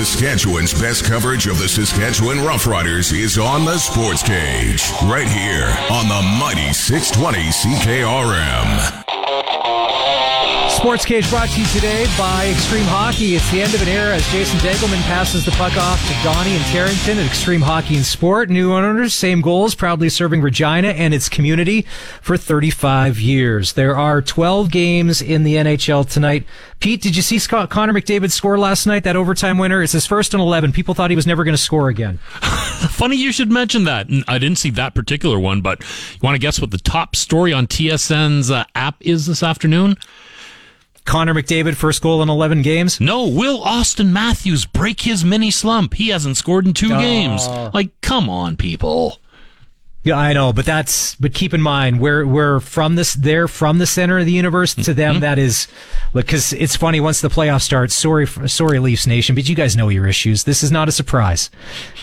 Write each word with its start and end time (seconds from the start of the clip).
Saskatchewan's 0.00 0.72
best 0.72 1.04
coverage 1.04 1.46
of 1.46 1.58
the 1.58 1.68
Saskatchewan 1.68 2.38
Roughriders 2.38 3.12
is 3.12 3.36
on 3.36 3.66
the 3.66 3.76
Sports 3.76 4.22
Cage, 4.22 4.90
right 5.02 5.28
here 5.28 5.76
on 5.90 6.08
the 6.08 6.22
mighty 6.38 6.72
620 6.72 7.50
CKRM. 7.50 9.04
Sports 10.80 11.04
Cage 11.04 11.28
brought 11.28 11.50
to 11.50 11.60
you 11.60 11.66
today 11.66 12.06
by 12.16 12.48
Extreme 12.48 12.86
Hockey. 12.86 13.34
It's 13.34 13.50
the 13.50 13.60
end 13.60 13.74
of 13.74 13.82
an 13.82 13.88
era 13.88 14.16
as 14.16 14.26
Jason 14.32 14.58
Degelman 14.60 15.02
passes 15.02 15.44
the 15.44 15.50
puck 15.50 15.76
off 15.76 16.00
to 16.08 16.14
Donnie 16.24 16.56
and 16.56 16.64
Tarrington 16.64 17.18
at 17.18 17.26
Extreme 17.26 17.60
Hockey 17.60 17.96
and 17.96 18.04
Sport. 18.04 18.48
New 18.48 18.72
owners, 18.72 19.12
same 19.12 19.42
goals, 19.42 19.74
proudly 19.74 20.08
serving 20.08 20.40
Regina 20.40 20.88
and 20.88 21.12
its 21.12 21.28
community 21.28 21.82
for 22.22 22.38
35 22.38 23.20
years. 23.20 23.74
There 23.74 23.94
are 23.94 24.22
12 24.22 24.70
games 24.70 25.20
in 25.20 25.42
the 25.42 25.56
NHL 25.56 26.08
tonight. 26.08 26.46
Pete, 26.80 27.02
did 27.02 27.14
you 27.14 27.20
see 27.20 27.38
Scott 27.38 27.68
Connor 27.68 27.92
McDavid 27.92 28.30
score 28.30 28.58
last 28.58 28.86
night? 28.86 29.04
That 29.04 29.16
overtime 29.16 29.58
winner. 29.58 29.82
It's 29.82 29.92
his 29.92 30.06
first 30.06 30.32
and 30.32 30.40
11. 30.40 30.72
People 30.72 30.94
thought 30.94 31.10
he 31.10 31.16
was 31.16 31.26
never 31.26 31.44
going 31.44 31.52
to 31.54 31.62
score 31.62 31.90
again. 31.90 32.16
Funny 32.88 33.16
you 33.16 33.32
should 33.32 33.52
mention 33.52 33.84
that. 33.84 34.06
I 34.26 34.38
didn't 34.38 34.56
see 34.56 34.70
that 34.70 34.94
particular 34.94 35.38
one, 35.38 35.60
but 35.60 35.82
you 35.82 36.20
want 36.22 36.36
to 36.36 36.40
guess 36.40 36.58
what 36.58 36.70
the 36.70 36.78
top 36.78 37.16
story 37.16 37.52
on 37.52 37.66
TSN's 37.66 38.50
uh, 38.50 38.64
app 38.74 38.96
is 39.00 39.26
this 39.26 39.42
afternoon? 39.42 39.98
Connor 41.04 41.34
McDavid 41.34 41.74
first 41.74 42.02
goal 42.02 42.22
in 42.22 42.28
11 42.28 42.62
games? 42.62 43.00
No, 43.00 43.26
will 43.26 43.60
Auston 43.62 44.10
Matthews 44.10 44.66
break 44.66 45.02
his 45.02 45.24
mini 45.24 45.50
slump? 45.50 45.94
He 45.94 46.08
hasn't 46.08 46.36
scored 46.36 46.66
in 46.66 46.74
two 46.74 46.92
oh. 46.92 47.00
games. 47.00 47.46
Like, 47.74 47.90
come 48.00 48.28
on, 48.28 48.56
people. 48.56 49.18
Yeah, 50.02 50.16
I 50.16 50.32
know, 50.32 50.54
but 50.54 50.64
that's 50.64 51.14
but 51.16 51.34
keep 51.34 51.52
in 51.52 51.60
mind 51.60 52.00
we're 52.00 52.26
we're 52.26 52.60
from 52.60 52.94
this 52.94 53.12
they're 53.12 53.46
from 53.46 53.78
the 53.78 53.86
center 53.86 54.18
of 54.18 54.24
the 54.24 54.32
universe. 54.32 54.74
To 54.74 54.94
them, 54.94 55.16
mm-hmm. 55.16 55.20
that 55.20 55.38
is 55.38 55.68
because 56.14 56.54
it's 56.54 56.74
funny 56.74 57.00
once 57.00 57.20
the 57.20 57.28
playoffs 57.28 57.62
start. 57.62 57.90
Sorry, 57.90 58.26
sorry, 58.26 58.78
Leafs 58.78 59.06
Nation, 59.06 59.34
but 59.34 59.46
you 59.46 59.54
guys 59.54 59.76
know 59.76 59.90
your 59.90 60.06
issues. 60.06 60.44
This 60.44 60.62
is 60.62 60.72
not 60.72 60.88
a 60.88 60.92
surprise. 60.92 61.50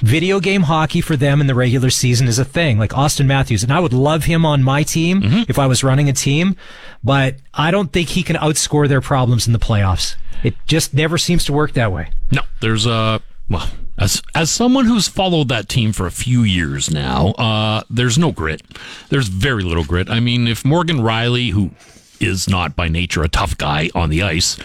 Video 0.01 0.39
game 0.39 0.63
hockey 0.63 1.01
for 1.01 1.15
them 1.15 1.41
in 1.41 1.47
the 1.47 1.55
regular 1.55 1.89
season 1.89 2.27
is 2.27 2.37
a 2.37 2.45
thing. 2.45 2.77
Like 2.77 2.91
Auston 2.91 3.25
Matthews, 3.25 3.63
and 3.63 3.73
I 3.73 3.79
would 3.79 3.93
love 3.93 4.25
him 4.25 4.45
on 4.45 4.61
my 4.61 4.83
team 4.83 5.23
mm-hmm. 5.23 5.43
if 5.49 5.57
I 5.57 5.65
was 5.65 5.83
running 5.83 6.07
a 6.07 6.13
team, 6.13 6.55
but 7.03 7.37
I 7.55 7.71
don't 7.71 7.91
think 7.91 8.09
he 8.09 8.21
can 8.21 8.35
outscore 8.35 8.87
their 8.87 9.01
problems 9.01 9.47
in 9.47 9.53
the 9.53 9.59
playoffs. 9.59 10.15
It 10.43 10.53
just 10.67 10.93
never 10.93 11.17
seems 11.17 11.45
to 11.45 11.53
work 11.53 11.73
that 11.73 11.91
way. 11.91 12.11
No, 12.31 12.43
there's 12.61 12.85
a 12.85 13.21
well 13.49 13.67
as 13.97 14.21
as 14.35 14.51
someone 14.51 14.85
who's 14.85 15.07
followed 15.07 15.47
that 15.49 15.67
team 15.67 15.91
for 15.91 16.05
a 16.05 16.11
few 16.11 16.43
years 16.43 16.91
now, 16.91 17.29
uh, 17.31 17.83
there's 17.89 18.17
no 18.17 18.31
grit. 18.31 18.61
There's 19.09 19.27
very 19.27 19.63
little 19.63 19.83
grit. 19.83 20.09
I 20.09 20.19
mean, 20.19 20.47
if 20.47 20.63
Morgan 20.63 20.97
Rielly, 20.97 21.51
who 21.51 21.71
is 22.19 22.47
not 22.47 22.75
by 22.75 22.87
nature 22.87 23.23
a 23.23 23.27
tough 23.27 23.57
guy 23.57 23.89
on 23.95 24.09
the 24.09 24.23
ice, 24.23 24.57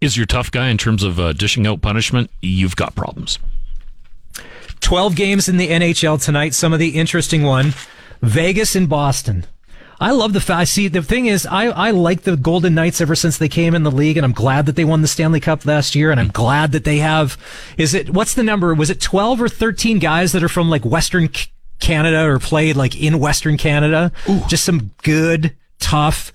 is 0.00 0.16
your 0.16 0.26
tough 0.26 0.50
guy 0.50 0.68
in 0.68 0.78
terms 0.78 1.02
of 1.02 1.18
uh, 1.18 1.32
dishing 1.32 1.66
out 1.66 1.82
punishment, 1.82 2.30
you've 2.42 2.76
got 2.76 2.94
problems. 2.94 3.38
12 4.80 5.16
games 5.16 5.48
in 5.48 5.56
the 5.56 5.68
NHL 5.68 6.22
tonight. 6.22 6.52
Some 6.54 6.72
of 6.72 6.78
the 6.78 6.90
interesting 6.90 7.42
one 7.42 7.72
Vegas 8.20 8.76
and 8.76 8.88
Boston. 8.88 9.46
I 10.04 10.10
love 10.10 10.34
the 10.34 10.40
fact. 10.40 10.68
See, 10.68 10.88
the 10.88 11.00
thing 11.00 11.24
is, 11.24 11.46
I, 11.46 11.68
I 11.68 11.90
like 11.90 12.24
the 12.24 12.36
Golden 12.36 12.74
Knights 12.74 13.00
ever 13.00 13.14
since 13.14 13.38
they 13.38 13.48
came 13.48 13.74
in 13.74 13.84
the 13.84 13.90
league, 13.90 14.18
and 14.18 14.24
I'm 14.26 14.34
glad 14.34 14.66
that 14.66 14.76
they 14.76 14.84
won 14.84 15.00
the 15.00 15.08
Stanley 15.08 15.40
Cup 15.40 15.64
last 15.64 15.94
year, 15.94 16.10
and 16.10 16.20
I'm 16.20 16.28
glad 16.28 16.72
that 16.72 16.84
they 16.84 16.98
have. 16.98 17.38
Is 17.78 17.94
it 17.94 18.10
what's 18.10 18.34
the 18.34 18.42
number? 18.42 18.74
Was 18.74 18.90
it 18.90 19.00
12 19.00 19.40
or 19.40 19.48
13 19.48 19.98
guys 20.00 20.32
that 20.32 20.42
are 20.42 20.48
from 20.50 20.68
like 20.68 20.84
Western 20.84 21.30
Canada 21.80 22.22
or 22.22 22.38
played 22.38 22.76
like 22.76 23.00
in 23.00 23.18
Western 23.18 23.56
Canada? 23.56 24.12
Ooh. 24.28 24.42
Just 24.46 24.64
some 24.64 24.90
good, 25.02 25.56
tough, 25.78 26.34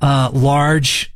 uh, 0.00 0.30
large 0.32 1.12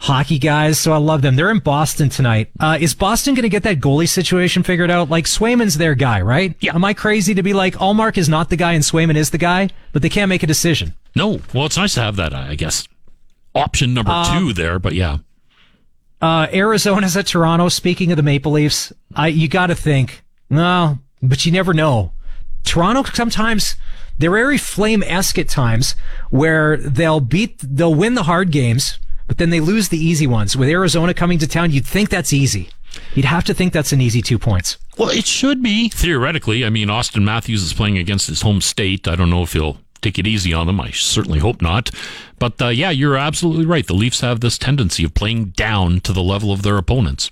hockey 0.00 0.38
guys, 0.38 0.78
so 0.78 0.92
I 0.92 0.96
love 0.96 1.22
them. 1.22 1.36
They're 1.36 1.50
in 1.50 1.58
Boston 1.58 2.08
tonight. 2.08 2.50
Uh, 2.58 2.78
is 2.80 2.94
Boston 2.94 3.34
going 3.34 3.42
to 3.42 3.48
get 3.48 3.64
that 3.64 3.80
goalie 3.80 4.08
situation 4.08 4.62
figured 4.62 4.90
out? 4.90 5.10
Like 5.10 5.24
Swayman's 5.24 5.78
their 5.78 5.94
guy, 5.94 6.20
right? 6.20 6.54
Yeah. 6.60 6.74
Am 6.74 6.84
I 6.84 6.94
crazy 6.94 7.34
to 7.34 7.42
be 7.42 7.52
like 7.52 7.74
Ullmark 7.74 8.16
is 8.16 8.28
not 8.28 8.50
the 8.50 8.56
guy 8.56 8.72
and 8.72 8.84
Swayman 8.84 9.16
is 9.16 9.30
the 9.30 9.38
guy, 9.38 9.68
but 9.92 10.02
they 10.02 10.08
can't 10.08 10.28
make 10.28 10.42
a 10.42 10.46
decision? 10.46 10.94
No. 11.14 11.40
Well, 11.52 11.66
it's 11.66 11.76
nice 11.76 11.94
to 11.94 12.00
have 12.00 12.16
that. 12.16 12.32
I 12.32 12.54
guess 12.54 12.86
option 13.54 13.94
number 13.94 14.12
uh, 14.12 14.38
two 14.38 14.52
there, 14.52 14.78
but 14.78 14.94
yeah. 14.94 15.18
Uh, 16.20 16.46
Arizona's 16.52 17.16
at 17.16 17.26
Toronto. 17.26 17.68
Speaking 17.68 18.10
of 18.10 18.16
the 18.16 18.22
Maple 18.22 18.52
Leafs, 18.52 18.92
I 19.14 19.28
you 19.28 19.48
got 19.48 19.68
to 19.68 19.74
think 19.74 20.24
no, 20.50 20.98
but 21.22 21.44
you 21.46 21.52
never 21.52 21.74
know. 21.74 22.12
Toronto 22.64 23.04
sometimes 23.14 23.76
they're 24.18 24.30
very 24.30 24.58
flame 24.58 25.02
esque 25.04 25.38
at 25.38 25.48
times 25.48 25.94
where 26.30 26.76
they'll 26.76 27.20
beat 27.20 27.58
they'll 27.62 27.94
win 27.94 28.14
the 28.14 28.24
hard 28.24 28.50
games 28.50 28.98
but 29.28 29.38
then 29.38 29.50
they 29.50 29.60
lose 29.60 29.88
the 29.88 29.98
easy 29.98 30.26
ones. 30.26 30.56
With 30.56 30.68
Arizona 30.68 31.14
coming 31.14 31.38
to 31.38 31.46
town, 31.46 31.70
you'd 31.70 31.86
think 31.86 32.08
that's 32.08 32.32
easy. 32.32 32.70
You'd 33.14 33.26
have 33.26 33.44
to 33.44 33.54
think 33.54 33.72
that's 33.72 33.92
an 33.92 34.00
easy 34.00 34.22
two 34.22 34.38
points. 34.38 34.78
Well, 34.96 35.10
it 35.10 35.26
should 35.26 35.62
be 35.62 35.88
theoretically. 35.88 36.64
I 36.64 36.70
mean, 36.70 36.88
Auston 36.88 37.22
Matthews 37.22 37.62
is 37.62 37.72
playing 37.72 37.98
against 37.98 38.26
his 38.26 38.42
home 38.42 38.60
state. 38.60 39.06
I 39.06 39.14
don't 39.14 39.30
know 39.30 39.42
if 39.42 39.52
he'll 39.52 39.78
take 40.00 40.18
it 40.18 40.26
easy 40.26 40.52
on 40.52 40.66
them. 40.66 40.80
I 40.80 40.90
certainly 40.90 41.38
hope 41.38 41.62
not. 41.62 41.90
But 42.38 42.60
uh, 42.60 42.68
yeah, 42.68 42.90
you're 42.90 43.16
absolutely 43.16 43.66
right. 43.66 43.86
The 43.86 43.94
Leafs 43.94 44.20
have 44.20 44.40
this 44.40 44.58
tendency 44.58 45.04
of 45.04 45.14
playing 45.14 45.46
down 45.56 46.00
to 46.00 46.12
the 46.12 46.22
level 46.22 46.52
of 46.52 46.62
their 46.62 46.78
opponents. 46.78 47.30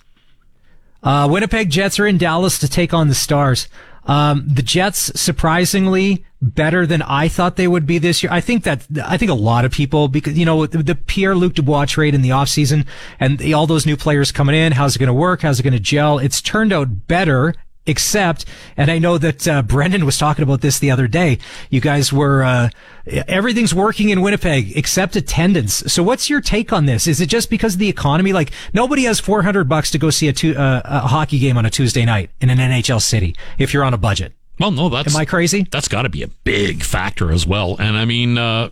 Uh, 1.02 1.28
Winnipeg 1.30 1.70
Jets 1.70 1.98
are 1.98 2.06
in 2.06 2.18
Dallas 2.18 2.58
to 2.58 2.68
take 2.68 2.92
on 2.92 3.08
the 3.08 3.14
Stars. 3.14 3.68
Um, 4.06 4.44
the 4.46 4.62
Jets, 4.62 5.12
surprisingly, 5.20 6.24
better 6.40 6.86
than 6.86 7.02
I 7.02 7.28
thought 7.28 7.56
they 7.56 7.66
would 7.66 7.86
be 7.86 7.98
this 7.98 8.22
year. 8.22 8.32
I 8.32 8.40
think 8.40 8.64
that, 8.64 8.86
I 9.04 9.16
think 9.16 9.30
a 9.30 9.34
lot 9.34 9.64
of 9.64 9.72
people, 9.72 10.08
because, 10.08 10.38
you 10.38 10.44
know, 10.44 10.66
the, 10.66 10.82
the 10.82 10.94
Pierre-Luc 10.94 11.54
Dubois 11.54 11.86
trade 11.86 12.14
in 12.14 12.22
the 12.22 12.28
offseason 12.30 12.86
and 13.18 13.38
the, 13.38 13.54
all 13.54 13.66
those 13.66 13.86
new 13.86 13.96
players 13.96 14.30
coming 14.30 14.54
in, 14.54 14.72
how's 14.72 14.96
it 14.96 15.00
going 15.00 15.08
to 15.08 15.14
work? 15.14 15.42
How's 15.42 15.58
it 15.58 15.64
going 15.64 15.72
to 15.72 15.80
gel? 15.80 16.18
It's 16.18 16.40
turned 16.40 16.72
out 16.72 17.08
better 17.08 17.54
except, 17.86 18.44
and 18.76 18.90
I 18.90 18.98
know 18.98 19.18
that 19.18 19.46
uh, 19.48 19.62
Brendan 19.62 20.04
was 20.04 20.18
talking 20.18 20.42
about 20.42 20.60
this 20.60 20.78
the 20.78 20.90
other 20.90 21.06
day. 21.08 21.38
You 21.70 21.80
guys 21.80 22.12
were 22.12 22.42
uh, 22.42 22.68
everything's 23.06 23.74
working 23.74 24.08
in 24.10 24.20
Winnipeg 24.20 24.76
except 24.76 25.16
attendance. 25.16 25.74
So, 25.92 26.02
what's 26.02 26.28
your 26.28 26.40
take 26.40 26.72
on 26.72 26.86
this? 26.86 27.06
Is 27.06 27.20
it 27.20 27.28
just 27.28 27.50
because 27.50 27.74
of 27.74 27.80
the 27.80 27.88
economy? 27.88 28.32
Like 28.32 28.50
nobody 28.72 29.04
has 29.04 29.20
four 29.20 29.42
hundred 29.42 29.68
bucks 29.68 29.90
to 29.92 29.98
go 29.98 30.10
see 30.10 30.28
a, 30.28 30.32
tu- 30.32 30.54
uh, 30.56 30.82
a 30.84 31.00
hockey 31.00 31.38
game 31.38 31.56
on 31.56 31.66
a 31.66 31.70
Tuesday 31.70 32.04
night 32.04 32.30
in 32.40 32.50
an 32.50 32.58
NHL 32.58 33.00
city 33.00 33.34
if 33.58 33.72
you're 33.72 33.84
on 33.84 33.94
a 33.94 33.98
budget. 33.98 34.32
Well, 34.58 34.70
no, 34.70 34.88
that's 34.88 35.14
am 35.14 35.20
I 35.20 35.24
crazy? 35.24 35.66
That's 35.70 35.88
got 35.88 36.02
to 36.02 36.08
be 36.08 36.22
a 36.22 36.28
big 36.28 36.82
factor 36.82 37.30
as 37.30 37.46
well. 37.46 37.76
And 37.78 37.96
I 37.96 38.04
mean, 38.06 38.38
uh, 38.38 38.70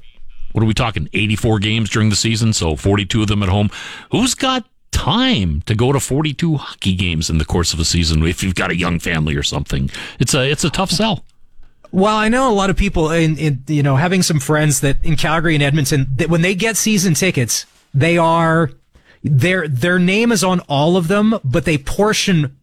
what 0.52 0.62
are 0.62 0.66
we 0.66 0.75
talking? 0.75 1.08
Eighty-four 1.12 1.58
games 1.58 1.91
during 1.91 2.10
the 2.10 2.16
season, 2.16 2.52
so 2.52 2.76
forty-two 2.76 3.22
of 3.22 3.28
them 3.28 3.42
at 3.42 3.48
home. 3.48 3.70
Who's 4.10 4.34
got 4.34 4.64
time 4.94 5.60
to 5.62 5.75
go 5.75 5.93
to 5.93 6.00
42 6.00 6.56
hockey 6.56 6.94
games 6.94 7.28
in 7.28 7.38
the 7.38 7.44
course 7.44 7.75
of 7.75 7.81
a 7.81 7.84
season 7.84 8.22
if 8.22 8.43
you've 8.43 8.55
got 8.55 8.71
a 8.71 8.77
young 8.77 8.99
family 8.99 9.37
or 9.37 9.43
something. 9.43 9.91
It's 10.19 10.34
a 10.34 10.50
it's 10.50 10.65
a 10.65 10.71
tough 10.71 10.91
sell. 10.91 11.25
Well, 11.91 12.16
I 12.16 12.28
know 12.28 12.50
a 12.50 12.55
lot 12.55 12.71
of 12.71 12.77
people 12.77 13.10
in, 13.10 13.37
in 13.37 13.65
you 13.66 13.82
know 13.82 13.97
having 13.97 14.22
some 14.22 14.41
friends 14.41 14.81
that 14.81 15.05
in 15.05 15.16
Calgary 15.16 15.55
and 15.55 15.62
Edmonton 15.62 16.06
that 16.16 16.31
when 16.31 16.43
they 16.43 16.55
get 16.55 16.77
season 16.77 17.15
tickets, 17.15 17.66
they 17.93 18.16
are 18.16 18.71
their 19.22 19.69
their 19.69 19.99
name 19.99 20.32
is 20.32 20.44
on 20.44 20.60
all 20.60 20.97
of 20.97 21.09
them, 21.09 21.38
but 21.44 21.65
they 21.65 21.76
portion 21.76 22.56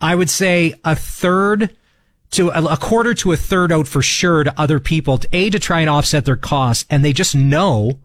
I 0.00 0.14
would 0.14 0.30
say 0.30 0.74
a 0.84 0.94
third 0.94 1.76
to 2.32 2.50
a, 2.50 2.76
quarter 2.76 3.12
to 3.14 3.32
a 3.32 3.36
third 3.36 3.72
out 3.72 3.88
for 3.88 4.02
sure 4.02 4.44
to 4.44 4.60
other 4.60 4.78
people 4.78 5.18
to 5.18 5.28
a 5.32 5.50
to 5.50 5.58
try 5.58 5.80
and 5.80 5.90
offset 5.90 6.24
their 6.24 6.36
costs 6.36 6.86
and 6.88 7.04
they 7.04 7.12
just 7.12 7.34
know 7.34 7.98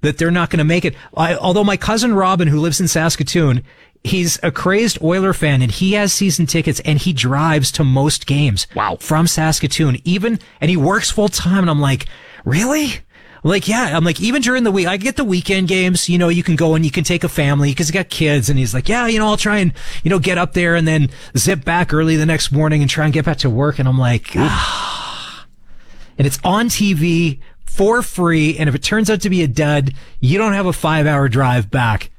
that 0.00 0.18
they're 0.18 0.30
not 0.30 0.50
going 0.50 0.58
to 0.58 0.64
make 0.64 0.84
it. 0.84 0.94
I, 1.16 1.34
although 1.34 1.64
my 1.64 1.76
cousin 1.76 2.14
Robin, 2.14 2.48
who 2.48 2.60
lives 2.60 2.80
in 2.80 2.88
Saskatoon, 2.88 3.62
he's 4.04 4.38
a 4.42 4.50
crazed 4.50 5.02
Oiler 5.02 5.32
fan 5.32 5.62
and 5.62 5.70
he 5.70 5.92
has 5.92 6.12
season 6.12 6.46
tickets 6.46 6.80
and 6.80 6.98
he 6.98 7.12
drives 7.12 7.70
to 7.72 7.84
most 7.84 8.26
games. 8.26 8.66
Wow. 8.74 8.96
From 9.00 9.26
Saskatoon, 9.26 9.98
even, 10.04 10.38
and 10.60 10.70
he 10.70 10.76
works 10.76 11.10
full 11.10 11.28
time. 11.28 11.60
And 11.60 11.70
I'm 11.70 11.80
like, 11.80 12.06
really? 12.44 13.00
like, 13.44 13.68
yeah, 13.68 13.96
I'm 13.96 14.04
like, 14.04 14.20
even 14.20 14.42
during 14.42 14.64
the 14.64 14.70
week, 14.70 14.86
I 14.86 14.96
get 14.96 15.16
the 15.16 15.24
weekend 15.24 15.68
games, 15.68 16.08
you 16.08 16.18
know, 16.18 16.28
you 16.28 16.42
can 16.42 16.56
go 16.56 16.74
and 16.74 16.84
you 16.84 16.90
can 16.90 17.04
take 17.04 17.24
a 17.24 17.28
family 17.28 17.70
because 17.70 17.88
you 17.88 17.94
got 17.94 18.08
kids. 18.08 18.48
And 18.48 18.58
he's 18.58 18.74
like, 18.74 18.88
yeah, 18.88 19.06
you 19.06 19.18
know, 19.18 19.26
I'll 19.26 19.36
try 19.36 19.58
and, 19.58 19.72
you 20.02 20.10
know, 20.10 20.18
get 20.18 20.38
up 20.38 20.54
there 20.54 20.74
and 20.74 20.86
then 20.86 21.10
zip 21.36 21.64
back 21.64 21.92
early 21.92 22.16
the 22.16 22.26
next 22.26 22.52
morning 22.52 22.82
and 22.82 22.90
try 22.90 23.04
and 23.04 23.14
get 23.14 23.24
back 23.24 23.38
to 23.38 23.50
work. 23.50 23.78
And 23.78 23.88
I'm 23.88 23.98
like, 23.98 24.30
ah. 24.36 25.46
And 26.16 26.26
it's 26.26 26.38
on 26.42 26.68
TV 26.68 27.38
for 27.68 28.02
free. 28.02 28.56
And 28.58 28.68
if 28.68 28.74
it 28.74 28.82
turns 28.82 29.10
out 29.10 29.20
to 29.22 29.30
be 29.30 29.42
a 29.42 29.48
dud, 29.48 29.94
you 30.20 30.38
don't 30.38 30.52
have 30.54 30.66
a 30.66 30.72
five 30.72 31.06
hour 31.06 31.28
drive 31.28 31.70
back. 31.70 32.10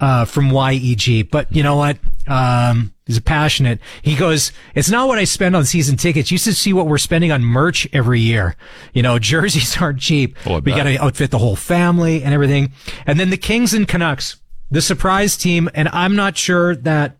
uh, 0.00 0.24
from 0.24 0.50
YEG. 0.50 1.30
But 1.30 1.54
you 1.54 1.62
know 1.62 1.76
what? 1.76 1.98
Um, 2.26 2.92
he's 3.06 3.20
passionate. 3.20 3.78
He 4.02 4.16
goes, 4.16 4.52
it's 4.74 4.90
not 4.90 5.06
what 5.08 5.18
I 5.18 5.24
spend 5.24 5.54
on 5.56 5.64
season 5.64 5.96
tickets. 5.96 6.30
You 6.30 6.36
should 6.36 6.56
see 6.56 6.72
what 6.72 6.88
we're 6.88 6.98
spending 6.98 7.30
on 7.32 7.42
merch 7.42 7.88
every 7.92 8.20
year. 8.20 8.56
You 8.92 9.02
know, 9.02 9.18
jerseys 9.30 9.80
aren't 9.80 10.00
cheap. 10.00 10.36
Oh, 10.46 10.58
we 10.58 10.72
got 10.72 10.82
to 10.84 10.98
outfit 11.02 11.30
the 11.30 11.38
whole 11.38 11.56
family 11.56 12.22
and 12.22 12.34
everything. 12.34 12.72
And 13.06 13.18
then 13.20 13.30
the 13.30 13.36
Kings 13.38 13.72
and 13.72 13.86
Canucks, 13.88 14.36
the 14.70 14.82
surprise 14.82 15.36
team. 15.36 15.70
And 15.74 15.88
I'm 15.88 16.16
not 16.16 16.36
sure 16.36 16.74
that 16.76 17.16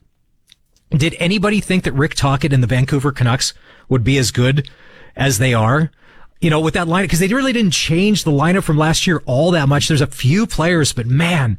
did 0.90 1.16
anybody 1.18 1.60
think 1.60 1.84
that 1.84 1.92
Rick 1.92 2.14
Tocchet 2.16 2.52
and 2.52 2.62
the 2.62 2.66
Vancouver 2.68 3.12
Canucks 3.12 3.54
would 3.88 4.04
be 4.04 4.18
as 4.18 4.30
good 4.30 4.68
as 5.16 5.38
they 5.38 5.54
are? 5.54 5.90
You 6.44 6.50
know, 6.50 6.60
with 6.60 6.74
that 6.74 6.88
lineup, 6.88 7.04
because 7.04 7.20
they 7.20 7.28
really 7.28 7.54
didn't 7.54 7.70
change 7.70 8.24
the 8.24 8.30
lineup 8.30 8.64
from 8.64 8.76
last 8.76 9.06
year 9.06 9.22
all 9.24 9.50
that 9.52 9.66
much. 9.66 9.88
There's 9.88 10.02
a 10.02 10.06
few 10.06 10.46
players, 10.46 10.92
but 10.92 11.06
man, 11.06 11.56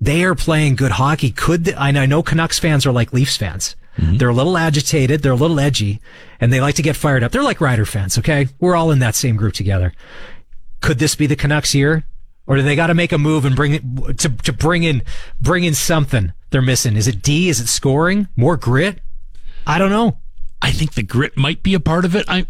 they 0.00 0.22
are 0.22 0.36
playing 0.36 0.76
good 0.76 0.92
hockey. 0.92 1.32
Could 1.32 1.64
the, 1.64 1.74
I 1.76 1.90
know- 1.90 2.22
Canucks 2.22 2.60
fans 2.60 2.86
are 2.86 2.92
like 2.92 3.12
Leafs 3.12 3.36
fans. 3.36 3.74
Mm-hmm. 3.96 4.18
They're 4.18 4.28
a 4.28 4.34
little 4.34 4.56
agitated, 4.56 5.22
they're 5.22 5.32
a 5.32 5.34
little 5.34 5.58
edgy, 5.58 6.00
and 6.38 6.52
they 6.52 6.60
like 6.60 6.76
to 6.76 6.82
get 6.82 6.94
fired 6.94 7.24
up. 7.24 7.32
They're 7.32 7.42
like 7.42 7.60
Rider 7.60 7.84
fans, 7.84 8.16
okay? 8.16 8.46
We're 8.60 8.76
all 8.76 8.92
in 8.92 9.00
that 9.00 9.16
same 9.16 9.34
group 9.34 9.54
together. 9.54 9.92
Could 10.82 11.00
this 11.00 11.16
be 11.16 11.26
the 11.26 11.34
Canucks 11.34 11.74
year? 11.74 12.06
Or 12.46 12.54
do 12.54 12.62
they 12.62 12.76
got 12.76 12.86
to 12.86 12.94
make 12.94 13.10
a 13.10 13.18
move 13.18 13.44
and 13.44 13.56
bring 13.56 13.72
it 13.74 14.18
to, 14.18 14.28
to 14.28 14.52
bring 14.52 14.84
in, 14.84 15.02
bring 15.40 15.64
in 15.64 15.74
something 15.74 16.32
they're 16.50 16.62
missing? 16.62 16.96
Is 16.96 17.08
it 17.08 17.22
D? 17.22 17.48
Is 17.48 17.60
it 17.60 17.66
scoring? 17.66 18.28
More 18.36 18.56
grit? 18.56 19.00
I 19.66 19.78
don't 19.78 19.90
know. 19.90 20.18
I 20.62 20.70
think 20.70 20.94
the 20.94 21.02
grit 21.02 21.36
might 21.36 21.64
be 21.64 21.74
a 21.74 21.80
part 21.80 22.04
of 22.04 22.14
it. 22.14 22.24
I 22.28 22.46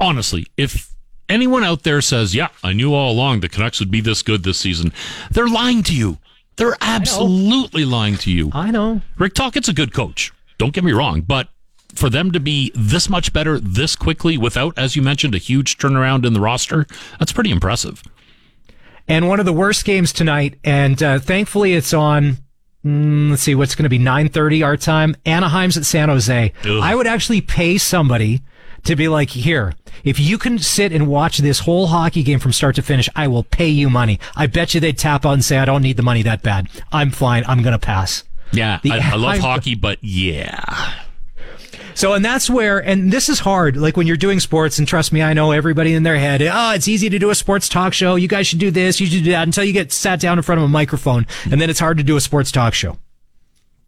honestly, 0.00 0.48
if 0.56 0.96
anyone 1.28 1.64
out 1.64 1.82
there 1.82 2.00
says, 2.00 2.34
"Yeah, 2.34 2.48
I 2.62 2.72
knew 2.72 2.94
all 2.94 3.12
along 3.12 3.40
the 3.40 3.48
Canucks 3.48 3.80
would 3.80 3.90
be 3.90 4.00
this 4.00 4.22
good 4.22 4.42
this 4.42 4.58
season," 4.58 4.92
they're 5.30 5.48
lying 5.48 5.82
to 5.84 5.94
you. 5.94 6.18
They're 6.56 6.76
absolutely 6.80 7.84
lying 7.84 8.16
to 8.18 8.32
you. 8.32 8.50
I 8.52 8.70
know. 8.72 9.00
Rick 9.16 9.34
Tocchet's 9.34 9.68
a 9.68 9.72
good 9.72 9.94
coach. 9.94 10.32
Don't 10.58 10.72
get 10.72 10.82
me 10.82 10.92
wrong, 10.92 11.20
but 11.20 11.48
for 11.94 12.10
them 12.10 12.32
to 12.32 12.40
be 12.40 12.72
this 12.74 13.08
much 13.08 13.32
better 13.32 13.60
this 13.60 13.96
quickly 13.96 14.36
without, 14.36 14.76
as 14.76 14.96
you 14.96 15.02
mentioned, 15.02 15.34
a 15.34 15.38
huge 15.38 15.78
turnaround 15.78 16.26
in 16.26 16.32
the 16.32 16.40
roster, 16.40 16.86
that's 17.18 17.32
pretty 17.32 17.50
impressive. 17.50 18.02
And 19.06 19.28
one 19.28 19.40
of 19.40 19.46
the 19.46 19.52
worst 19.52 19.84
games 19.84 20.12
tonight, 20.12 20.58
and 20.64 21.02
uh, 21.02 21.18
thankfully 21.18 21.74
it's 21.74 21.94
on. 21.94 22.38
Mm, 22.84 23.30
let's 23.30 23.42
see, 23.42 23.54
what's 23.54 23.74
going 23.74 23.84
to 23.84 23.88
be 23.88 23.98
9:30 23.98 24.64
our 24.64 24.76
time. 24.76 25.16
Anaheim's 25.26 25.76
at 25.76 25.84
San 25.84 26.08
Jose. 26.08 26.52
Ugh. 26.64 26.70
I 26.82 26.94
would 26.94 27.06
actually 27.06 27.40
pay 27.40 27.78
somebody 27.78 28.42
to 28.88 28.96
be 28.96 29.08
like, 29.08 29.30
here, 29.30 29.74
if 30.04 30.18
you 30.20 30.36
can 30.38 30.58
sit 30.58 30.92
and 30.92 31.06
watch 31.08 31.38
this 31.38 31.60
whole 31.60 31.86
hockey 31.86 32.22
game 32.22 32.38
from 32.40 32.52
start 32.52 32.74
to 32.76 32.82
finish, 32.82 33.08
I 33.16 33.28
will 33.28 33.44
pay 33.44 33.68
you 33.68 33.88
money. 33.88 34.18
I 34.36 34.46
bet 34.46 34.74
you 34.74 34.80
they'd 34.80 34.98
tap 34.98 35.24
out 35.24 35.32
and 35.32 35.44
say, 35.44 35.58
I 35.58 35.64
don't 35.64 35.82
need 35.82 35.96
the 35.96 36.02
money 36.02 36.22
that 36.22 36.42
bad. 36.42 36.68
I'm 36.92 37.10
fine. 37.10 37.44
I'm 37.46 37.62
going 37.62 37.72
to 37.72 37.78
pass. 37.78 38.24
Yeah, 38.52 38.80
The 38.82 38.92
I, 38.92 38.96
I 38.96 38.98
love 39.16 39.34
Anaheim- 39.34 39.40
hockey, 39.40 39.74
but 39.74 39.98
yeah, 40.02 40.94
So, 41.94 42.14
and 42.14 42.24
that's 42.24 42.48
where, 42.48 42.78
and 42.78 43.12
this 43.12 43.28
is 43.28 43.40
hard, 43.40 43.76
like 43.76 43.96
when 43.96 44.06
you're 44.06 44.16
doing 44.16 44.40
sports, 44.40 44.78
and 44.78 44.86
trust 44.88 45.12
me, 45.12 45.20
I 45.20 45.32
know 45.34 45.50
everybody 45.50 45.92
in 45.94 46.02
their 46.04 46.16
head, 46.16 46.40
oh, 46.42 46.72
it's 46.72 46.86
easy 46.88 47.10
to 47.10 47.18
do 47.18 47.28
a 47.30 47.34
sports 47.34 47.68
talk 47.68 47.92
show. 47.92 48.14
You 48.14 48.28
guys 48.28 48.46
should 48.46 48.60
do 48.60 48.70
this, 48.70 49.00
you 49.00 49.06
should 49.06 49.24
do 49.24 49.32
that, 49.32 49.42
until 49.42 49.64
you 49.64 49.72
get 49.72 49.92
sat 49.92 50.18
down 50.20 50.38
in 50.38 50.42
front 50.42 50.60
of 50.60 50.64
a 50.64 50.68
microphone, 50.68 51.26
and 51.50 51.60
then 51.60 51.68
it's 51.68 51.80
hard 51.80 51.98
to 51.98 52.04
do 52.04 52.16
a 52.16 52.20
sports 52.20 52.50
talk 52.52 52.72
show. 52.72 52.96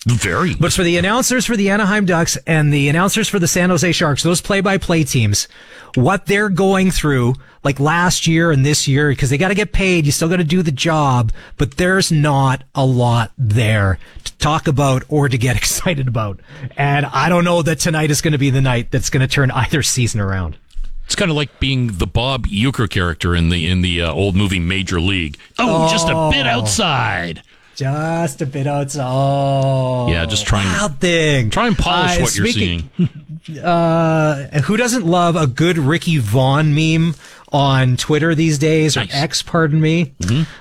Very. 0.06 0.54
But 0.54 0.72
for 0.72 0.82
the 0.82 0.96
announcers 0.96 1.44
for 1.44 1.56
the 1.56 1.68
Anaheim 1.68 2.06
Ducks 2.06 2.38
and 2.46 2.72
the 2.72 2.88
announcers 2.88 3.28
for 3.28 3.38
the 3.38 3.48
San 3.48 3.68
Jose 3.68 3.92
Sharks, 3.92 4.22
those 4.22 4.40
play 4.40 4.62
by 4.62 4.78
play 4.78 5.04
teams, 5.04 5.46
what 5.94 6.24
they're 6.24 6.48
going 6.48 6.90
through, 6.90 7.34
like 7.64 7.78
last 7.78 8.26
year 8.26 8.50
and 8.50 8.64
this 8.64 8.88
year, 8.88 9.10
because 9.10 9.28
they 9.28 9.36
got 9.36 9.48
to 9.48 9.54
get 9.54 9.72
paid, 9.72 10.06
you 10.06 10.12
still 10.12 10.30
got 10.30 10.38
to 10.38 10.44
do 10.44 10.62
the 10.62 10.72
job, 10.72 11.32
but 11.58 11.76
there's 11.76 12.10
not 12.10 12.64
a 12.74 12.84
lot 12.84 13.32
there 13.36 13.98
to 14.24 14.38
talk 14.38 14.66
about 14.66 15.02
or 15.08 15.28
to 15.28 15.36
get 15.36 15.56
excited 15.58 16.08
about. 16.08 16.40
And 16.78 17.04
I 17.04 17.28
don't 17.28 17.44
know 17.44 17.60
that 17.60 17.78
tonight 17.80 18.10
is 18.10 18.22
going 18.22 18.32
to 18.32 18.38
be 18.38 18.48
the 18.48 18.62
night 18.62 18.90
that's 18.90 19.10
going 19.10 19.20
to 19.20 19.28
turn 19.28 19.50
either 19.54 19.82
season 19.82 20.20
around. 20.20 20.56
It's 21.04 21.16
kind 21.16 21.30
of 21.30 21.36
like 21.36 21.58
being 21.58 21.98
the 21.98 22.06
Bob 22.06 22.46
Uecker 22.46 22.88
character 22.88 23.34
in 23.34 23.48
the 23.48 23.68
in 23.68 23.82
the 23.82 24.00
uh, 24.00 24.12
old 24.12 24.36
movie 24.36 24.60
Major 24.60 25.00
League. 25.00 25.38
Oh, 25.58 25.90
just 25.90 26.08
a 26.08 26.30
bit 26.30 26.46
outside. 26.46 27.42
Just 27.80 28.42
a 28.42 28.46
bit 28.46 28.66
outside. 28.66 29.06
Oh, 29.10 30.06
Yeah, 30.10 30.26
just 30.26 30.44
try 30.46 30.60
and- 30.60 30.70
wild 30.70 31.00
thing. 31.00 31.48
Try 31.48 31.66
and 31.66 31.78
polish 31.78 32.18
Uh, 32.18 32.20
what 32.20 32.36
you're 32.36 32.46
speaking- 32.46 32.90
seeing. 32.98 33.58
uh, 33.64 34.60
who 34.64 34.76
doesn't 34.76 35.06
love 35.06 35.34
a 35.34 35.46
good 35.46 35.78
Ricky 35.78 36.18
Vaughn 36.18 36.74
meme 36.74 37.14
on 37.52 37.96
Twitter 37.96 38.34
these 38.34 38.58
days 38.58 38.98
or 38.98 39.04
X? 39.10 39.40
Pardon 39.40 39.80
me. 39.80 40.12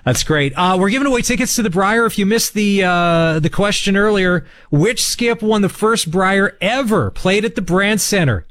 That's 0.06 0.24
great. 0.24 0.54
Uh, 0.56 0.78
we're 0.80 0.90
giving 0.92 1.08
away 1.08 1.22
tickets 1.22 1.58
to 1.58 1.62
the 1.62 1.70
Brier. 1.70 2.06
If 2.06 2.18
you 2.18 2.26
missed 2.26 2.54
the 2.54 2.86
uh, 2.86 3.40
the 3.40 3.50
question 3.50 3.98
earlier, 3.98 4.46
which 4.72 5.04
skip 5.04 5.42
won 5.42 5.62
the 5.62 5.68
first 5.68 6.10
Brier 6.10 6.56
ever 6.62 7.12
played 7.12 7.44
at 7.44 7.56
the 7.56 7.62
Brandt 7.62 8.00
Center? 8.00 8.46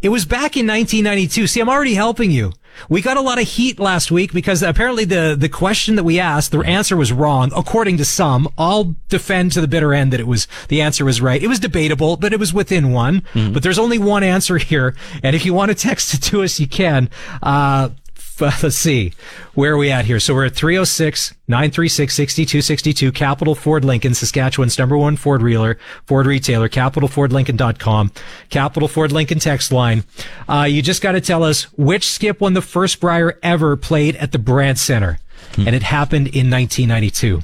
It 0.00 0.10
was 0.10 0.24
back 0.24 0.56
in 0.56 0.68
1992. 0.68 1.48
See, 1.48 1.60
I'm 1.60 1.68
already 1.68 1.94
helping 1.94 2.30
you. 2.30 2.52
We 2.88 3.02
got 3.02 3.16
a 3.16 3.20
lot 3.20 3.40
of 3.40 3.46
heat 3.46 3.78
last 3.78 4.10
week 4.10 4.32
because 4.32 4.62
apparently 4.62 5.04
the, 5.04 5.36
the 5.38 5.48
question 5.48 5.96
that 5.96 6.04
we 6.04 6.18
asked, 6.18 6.50
the 6.52 6.60
answer 6.60 6.96
was 6.96 7.12
wrong, 7.12 7.52
according 7.56 7.96
to 7.98 8.04
some. 8.04 8.48
I'll 8.58 8.94
defend 9.08 9.52
to 9.52 9.60
the 9.60 9.68
bitter 9.68 9.92
end 9.94 10.12
that 10.12 10.20
it 10.20 10.26
was, 10.26 10.48
the 10.68 10.80
answer 10.80 11.04
was 11.04 11.20
right. 11.20 11.42
It 11.42 11.48
was 11.48 11.58
debatable, 11.60 12.16
but 12.16 12.32
it 12.32 12.40
was 12.40 12.52
within 12.52 12.92
one. 12.92 13.22
But 13.52 13.62
there's 13.62 13.78
only 13.78 13.98
one 13.98 14.22
answer 14.24 14.58
here. 14.58 14.94
And 15.22 15.36
if 15.36 15.44
you 15.44 15.54
want 15.54 15.70
to 15.70 15.74
text 15.74 16.14
it 16.14 16.22
to 16.24 16.42
us, 16.42 16.58
you 16.60 16.66
can. 16.66 17.10
Uh, 17.42 17.90
let's 18.40 18.76
see. 18.76 19.12
Where 19.54 19.74
are 19.74 19.76
we 19.76 19.90
at 19.90 20.04
here? 20.04 20.20
So 20.20 20.34
we're 20.34 20.46
at 20.46 20.54
306 20.54 21.34
936 21.48 22.14
6262, 22.14 23.12
Capital 23.12 23.54
Ford 23.54 23.84
Lincoln, 23.84 24.14
Saskatchewan's 24.14 24.78
number 24.78 24.96
one 24.96 25.16
Ford 25.16 25.42
reeler, 25.42 25.78
Ford 26.06 26.26
retailer, 26.26 26.68
capitalfordlincoln.com, 26.68 28.12
Capital 28.50 28.88
Ford 28.88 29.12
Lincoln 29.12 29.38
text 29.38 29.72
line. 29.72 30.04
Uh, 30.48 30.66
you 30.68 30.82
just 30.82 31.02
got 31.02 31.12
to 31.12 31.20
tell 31.20 31.44
us 31.44 31.64
which 31.76 32.08
skip 32.08 32.40
won 32.40 32.54
the 32.54 32.62
first 32.62 33.00
Brier 33.00 33.38
ever 33.42 33.76
played 33.76 34.16
at 34.16 34.32
the 34.32 34.38
Brandt 34.38 34.78
Center. 34.78 35.18
And 35.56 35.74
it 35.74 35.82
happened 35.82 36.28
in 36.28 36.50
1992. 36.50 37.42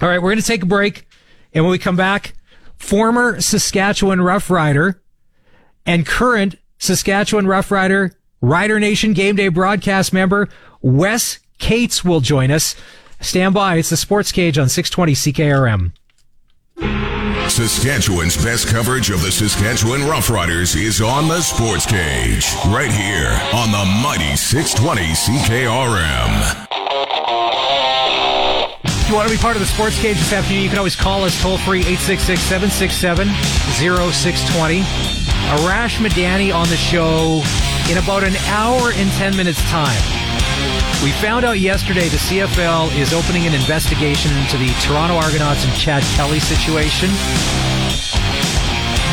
All 0.00 0.08
right, 0.08 0.18
we're 0.22 0.30
going 0.30 0.40
to 0.40 0.46
take 0.46 0.62
a 0.62 0.66
break. 0.66 1.06
And 1.52 1.64
when 1.64 1.72
we 1.72 1.78
come 1.78 1.96
back, 1.96 2.34
former 2.76 3.40
Saskatchewan 3.40 4.20
Rough 4.20 4.50
Rider 4.50 5.02
and 5.86 6.06
current 6.06 6.56
Saskatchewan 6.78 7.46
Rough 7.46 7.70
Rider 7.70 8.12
Rider 8.44 8.78
Nation 8.78 9.14
Game 9.14 9.36
Day 9.36 9.48
broadcast 9.48 10.12
member 10.12 10.50
Wes 10.82 11.38
Cates 11.58 12.04
will 12.04 12.20
join 12.20 12.50
us. 12.50 12.76
Stand 13.18 13.54
by. 13.54 13.76
It's 13.76 13.88
the 13.88 13.96
Sports 13.96 14.32
Cage 14.32 14.58
on 14.58 14.68
620 14.68 15.14
CKRM. 15.14 15.92
Saskatchewan's 17.48 18.36
best 18.36 18.68
coverage 18.68 19.08
of 19.08 19.22
the 19.22 19.32
Saskatchewan 19.32 20.00
Roughriders 20.00 20.76
is 20.76 21.00
on 21.00 21.26
the 21.28 21.40
Sports 21.40 21.86
Cage, 21.86 22.46
right 22.66 22.90
here 22.90 23.32
on 23.54 23.72
the 23.72 23.84
mighty 24.02 24.36
620 24.36 25.00
CKRM. 25.14 26.66
If 28.84 29.08
you 29.08 29.14
want 29.14 29.28
to 29.28 29.34
be 29.34 29.40
part 29.40 29.56
of 29.56 29.60
the 29.60 29.68
Sports 29.68 29.98
Cage 30.02 30.18
this 30.18 30.34
afternoon, 30.34 30.64
you 30.64 30.68
can 30.68 30.76
always 30.76 30.96
call 30.96 31.24
us 31.24 31.40
toll 31.40 31.56
free 31.56 31.80
866 31.80 32.40
767 32.42 33.26
0620. 33.80 34.80
Arash 35.44 35.96
Madani 35.96 36.54
on 36.54 36.68
the 36.68 36.76
show 36.76 37.40
in 37.90 37.98
about 37.98 38.24
an 38.24 38.36
hour 38.48 38.92
and 38.94 39.10
10 39.12 39.36
minutes 39.36 39.60
time. 39.70 40.00
We 41.02 41.12
found 41.12 41.44
out 41.44 41.60
yesterday 41.60 42.08
the 42.08 42.16
CFL 42.16 42.96
is 42.96 43.12
opening 43.12 43.46
an 43.46 43.54
investigation 43.54 44.32
into 44.38 44.56
the 44.56 44.68
Toronto 44.80 45.16
Argonauts 45.16 45.64
and 45.64 45.74
Chad 45.74 46.02
Kelly 46.16 46.40
situation. 46.40 47.10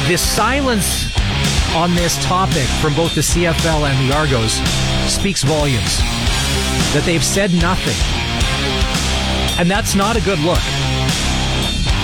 The 0.08 0.18
silence 0.18 1.12
on 1.76 1.96
this 1.96 2.22
topic 2.24 2.68
from 2.82 2.96
both 2.96 3.14
the 3.14 3.22
CFL 3.22 3.90
and 3.90 4.10
the 4.10 4.16
Argos 4.16 4.54
speaks 5.12 5.44
volumes. 5.44 5.98
That 6.94 7.04
they've 7.06 7.24
said 7.24 7.54
nothing. 7.54 7.98
And 9.60 9.70
that's 9.70 9.96
not 9.96 10.16
a 10.16 10.22
good 10.22 10.40
look. 10.40 10.91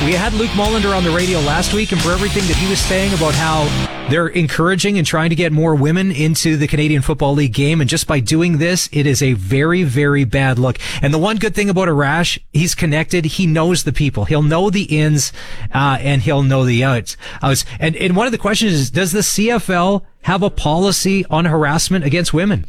We 0.06 0.14
had 0.14 0.34
Luke 0.34 0.52
Mullender 0.52 0.96
on 0.96 1.04
the 1.04 1.10
radio 1.10 1.40
last 1.40 1.74
week, 1.74 1.92
and 1.92 2.00
for 2.02 2.12
everything 2.12 2.44
that 2.44 2.56
he 2.56 2.70
was 2.70 2.80
saying 2.80 3.14
about 3.14 3.34
how 3.34 3.66
they're 4.10 4.28
encouraging 4.28 4.98
and 4.98 5.06
trying 5.06 5.32
to 5.32 5.36
get 5.36 5.52
more 5.52 5.76
women 5.76 6.12
into 6.12 6.56
the 6.56 6.68
Canadian 6.68 7.02
Football 7.02 7.34
League 7.34 7.54
game, 7.54 7.82
and 7.82 7.90
just 7.90 8.08
by 8.08 8.22
doing 8.22 8.60
this, 8.60 8.88
it 8.94 9.06
is 9.06 9.22
a 9.22 9.34
very, 9.34 9.84
very 9.84 10.24
bad 10.24 10.60
look. 10.60 10.78
And 11.02 11.14
the 11.14 11.18
one 11.18 11.38
good 11.38 11.54
thing 11.56 11.70
about 11.70 11.90
Arash, 11.90 12.40
he's 12.54 12.74
connected. 12.74 13.26
He 13.26 13.48
knows 13.48 13.84
the 13.84 13.92
people. 13.92 14.26
He'll 14.26 14.44
know 14.44 14.70
the 14.70 14.84
ins, 14.84 15.34
uh, 15.74 15.98
and 16.00 16.22
he'll 16.22 16.44
know 16.44 16.64
the 16.64 16.84
outs. 16.86 17.18
outs. 17.42 17.66
And, 17.80 17.96
and 17.98 18.16
one 18.16 18.28
of 18.28 18.32
the 18.32 18.38
questions 18.38 18.74
is, 18.74 18.92
does 18.92 19.12
the 19.12 19.20
CFL 19.20 20.06
have 20.22 20.44
a 20.44 20.50
policy 20.50 21.26
on 21.26 21.46
harassment 21.46 22.06
against 22.06 22.34
women? 22.34 22.66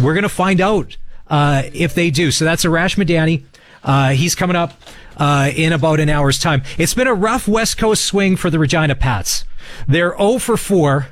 We're 0.00 0.14
going 0.14 0.22
to 0.22 0.28
find 0.30 0.60
out, 0.60 0.96
uh, 1.26 1.64
if 1.74 1.94
they 1.94 2.10
do. 2.10 2.30
So 2.30 2.44
that's 2.46 2.64
Arash 2.64 2.96
Madani. 2.96 3.44
Uh, 3.82 4.10
he's 4.10 4.34
coming 4.34 4.56
up 4.56 4.72
uh, 5.18 5.50
in 5.54 5.72
about 5.72 6.00
an 6.00 6.08
hour's 6.08 6.38
time. 6.38 6.62
It's 6.78 6.94
been 6.94 7.06
a 7.06 7.14
rough 7.14 7.46
West 7.48 7.78
Coast 7.78 8.04
swing 8.04 8.36
for 8.36 8.50
the 8.50 8.58
Regina 8.58 8.94
Pats. 8.94 9.44
They're 9.86 10.16
0 10.16 10.38
for 10.38 10.56
4. 10.56 11.08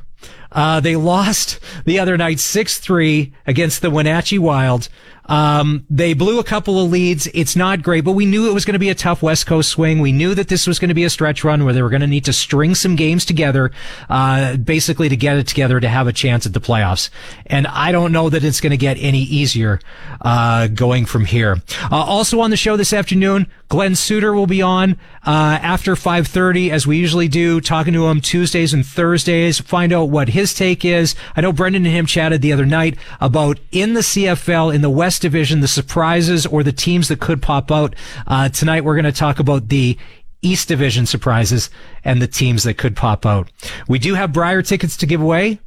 Uh, 0.53 0.81
they 0.81 0.97
lost 0.97 1.61
the 1.85 1.99
other 1.99 2.17
night 2.17 2.39
6-3 2.39 3.33
against 3.47 3.83
the 3.83 3.91
Wenatchee 3.91 4.39
Wild. 4.39 4.89
Um, 5.27 5.87
they 5.91 6.15
blew 6.15 6.39
a 6.39 6.45
couple 6.45 6.83
of 6.83 6.91
leads. 6.91 7.27
It's 7.35 7.57
not 7.57 7.83
great, 7.83 8.05
but 8.05 8.13
we 8.13 8.27
knew 8.27 8.49
it 8.49 8.55
was 8.55 8.65
going 8.65 8.75
to 8.75 8.79
be 8.79 8.91
a 8.91 8.95
tough 8.95 9.23
West 9.23 9.47
Coast 9.47 9.71
swing. 9.71 10.01
We 10.01 10.13
knew 10.13 10.35
that 10.35 10.49
this 10.49 10.67
was 10.67 10.79
going 10.79 10.89
to 10.89 10.95
be 10.95 11.05
a 11.05 11.11
stretch 11.11 11.45
run 11.45 11.65
where 11.65 11.75
they 11.75 11.83
were 11.83 11.91
going 11.91 12.01
to 12.01 12.07
need 12.07 12.25
to 12.27 12.33
string 12.33 12.75
some 12.75 12.97
games 12.97 13.25
together, 13.25 13.71
uh, 14.09 14.57
basically 14.57 15.09
to 15.09 15.17
get 15.17 15.37
it 15.37 15.47
together 15.47 15.81
to 15.81 15.89
have 15.89 16.07
a 16.07 16.13
chance 16.13 16.47
at 16.47 16.53
the 16.53 16.61
playoffs. 16.61 17.11
And 17.47 17.67
I 17.67 17.93
don't 17.93 18.13
know 18.13 18.31
that 18.31 18.45
it's 18.45 18.61
going 18.61 18.71
to 18.71 18.77
get 18.77 18.97
any 18.99 19.23
easier, 19.23 19.81
uh, 20.21 20.69
going 20.69 21.07
from 21.07 21.25
here. 21.25 21.63
Uh, 21.91 21.97
also 21.97 22.41
on 22.41 22.51
the 22.51 22.57
show 22.57 22.77
this 22.77 22.93
afternoon, 22.93 23.47
Glen 23.69 23.97
Suitor 23.97 24.33
will 24.33 24.47
be 24.47 24.63
on, 24.63 24.93
uh, 25.25 25.59
after 25.61 25.97
5.30 25.97 26.71
as 26.71 26.87
we 26.87 26.99
usually 26.99 27.27
do, 27.27 27.61
talking 27.61 27.93
to 27.95 28.07
him 28.07 28.21
Tuesdays 28.21 28.73
and 28.73 28.87
Thursdays, 28.87 29.59
find 29.59 29.93
out 29.93 30.09
what 30.09 30.29
his 30.29 30.55
take 30.55 30.85
is. 30.85 31.17
I 31.35 31.41
know 31.41 31.53
Brendan 31.53 31.85
and 31.85 31.95
him 31.95 32.07
chatted 32.07 32.43
the 32.43 32.53
other 32.53 32.67
night 32.67 32.97
about 33.21 33.59
in 33.73 33.95
the 33.95 34.01
CFL, 34.01 34.73
in 34.73 34.83
the 34.83 34.91
West 34.91 35.16
Division, 35.23 35.61
the 35.61 35.69
surprises 35.69 36.47
or 36.47 36.63
the 36.63 36.73
teams 36.73 37.09
that 37.09 37.21
could 37.21 37.43
pop 37.43 37.71
out. 37.71 37.95
Uh, 38.27 38.49
tonight 38.49 38.85
we're 38.85 38.95
going 38.95 39.05
to 39.05 39.13
talk 39.13 39.39
about 39.39 39.69
the 39.69 39.99
East 40.43 40.69
Division 40.69 41.07
surprises 41.07 41.71
and 42.05 42.21
the 42.21 42.27
teams 42.27 42.63
that 42.65 42.79
could 42.79 42.97
pop 42.97 43.27
out. 43.27 43.51
We 43.89 43.99
do 43.99 44.15
have 44.15 44.33
Brier 44.33 44.63
tickets 44.63 44.97
to 44.99 45.07
give 45.07 45.21
away 45.21 45.61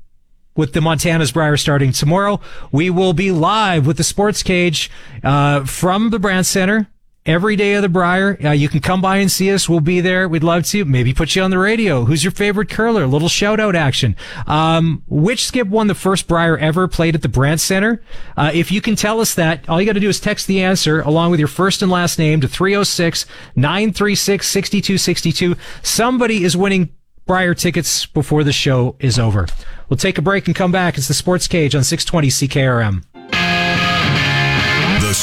with 0.55 0.73
the 0.73 0.81
Montana's 0.81 1.31
Brier 1.31 1.57
starting 1.57 1.91
tomorrow. 1.91 2.39
We 2.71 2.89
will 2.89 3.13
be 3.13 3.31
live 3.31 3.87
with 3.87 3.97
the 3.97 4.03
Sports 4.03 4.43
Cage 4.43 4.91
uh, 5.23 5.65
from 5.65 6.09
the 6.09 6.19
Brandt 6.19 6.45
Center 6.45 6.87
every 7.25 7.55
day 7.55 7.73
of 7.73 7.81
the 7.81 7.89
Brier. 7.89 8.37
Uh, 8.43 8.51
you 8.51 8.69
can 8.69 8.79
come 8.79 9.01
by 9.01 9.17
and 9.17 9.31
see 9.31 9.51
us. 9.51 9.69
We'll 9.69 9.79
be 9.79 10.01
there. 10.01 10.27
We'd 10.27 10.43
love 10.43 10.63
to 10.65 10.85
maybe 10.85 11.13
put 11.13 11.35
you 11.35 11.41
on 11.43 11.51
the 11.51 11.57
radio. 11.57 12.05
Who's 12.05 12.23
your 12.23 12.31
favorite 12.31 12.69
curler? 12.69 13.05
Little 13.07 13.29
shout 13.29 13.59
out 13.59 13.75
action. 13.75 14.15
Um, 14.47 15.03
which 15.07 15.45
skip 15.45 15.67
won 15.67 15.87
the 15.87 15.95
first 15.95 16.27
Brier 16.27 16.57
ever 16.57 16.87
played 16.87 17.15
at 17.15 17.21
the 17.21 17.29
Brandt 17.29 17.61
Center? 17.61 18.01
Uh, 18.35 18.51
if 18.53 18.71
you 18.71 18.81
can 18.81 18.95
tell 18.95 19.19
us 19.19 19.35
that, 19.35 19.67
all 19.69 19.79
you 19.79 19.85
got 19.85 19.93
to 19.93 19.99
do 19.99 20.09
is 20.09 20.19
text 20.19 20.47
the 20.47 20.61
answer 20.61 21.01
along 21.01 21.31
with 21.31 21.39
your 21.39 21.47
first 21.47 21.81
and 21.81 21.91
last 21.91 22.17
name 22.17 22.41
to 22.41 22.47
306 22.47 23.25
936 23.55 24.47
6262. 24.47 25.55
Somebody 25.83 26.43
is 26.43 26.57
winning 26.57 26.89
Brier 27.25 27.53
tickets 27.53 28.07
before 28.07 28.43
the 28.43 28.51
show 28.51 28.95
is 28.99 29.19
over. 29.19 29.45
We'll 29.87 29.97
take 29.97 30.17
a 30.17 30.21
break 30.23 30.47
and 30.47 30.55
come 30.55 30.71
back. 30.71 30.97
It's 30.97 31.07
the 31.07 31.13
Sports 31.13 31.47
Cage 31.47 31.75
on 31.75 31.83
620 31.83 32.27
CKRM. 32.27 33.03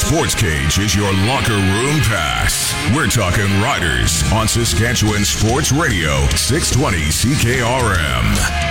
Sports 0.07 0.35
Cage 0.35 0.79
is 0.79 0.95
your 0.95 1.11
locker 1.27 1.51
room 1.51 1.99
pass. 1.99 2.73
We're 2.95 3.07
talking 3.07 3.43
Riders 3.61 4.23
on 4.31 4.47
Saskatchewan 4.47 5.25
Sports 5.25 5.73
Radio, 5.73 6.25
620 6.29 7.09
CKRM. 7.09 8.66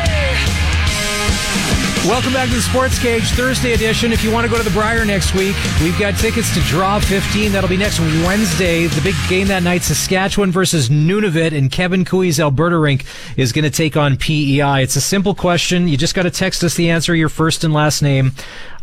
Welcome 2.06 2.32
back 2.34 2.48
to 2.50 2.54
the 2.54 2.62
Sports 2.62 3.00
Cage 3.00 3.24
Thursday 3.30 3.72
edition. 3.72 4.12
If 4.12 4.22
you 4.22 4.30
want 4.30 4.46
to 4.46 4.50
go 4.50 4.56
to 4.56 4.62
the 4.62 4.70
Brier 4.70 5.04
next 5.04 5.34
week, 5.34 5.56
we've 5.82 5.98
got 5.98 6.16
tickets 6.16 6.54
to 6.54 6.60
Draw 6.60 7.00
15. 7.00 7.50
That'll 7.50 7.68
be 7.68 7.76
next 7.76 7.98
Wednesday. 7.98 8.86
The 8.86 9.00
big 9.00 9.16
game 9.28 9.48
that 9.48 9.64
night, 9.64 9.82
Saskatchewan 9.82 10.52
versus 10.52 10.88
Nunavut, 10.88 11.52
and 11.52 11.68
Kevin 11.68 12.04
Koe's 12.04 12.38
Alberta 12.38 12.78
rink 12.78 13.04
is 13.36 13.50
going 13.50 13.64
to 13.64 13.70
take 13.70 13.96
on 13.96 14.16
PEI. 14.16 14.84
It's 14.84 14.94
a 14.94 15.00
simple 15.00 15.34
question. 15.34 15.88
You 15.88 15.96
just 15.96 16.14
got 16.14 16.22
to 16.22 16.30
text 16.30 16.62
us 16.62 16.76
the 16.76 16.90
answer, 16.90 17.12
your 17.12 17.28
first 17.28 17.64
and 17.64 17.74
last 17.74 18.02
name. 18.02 18.30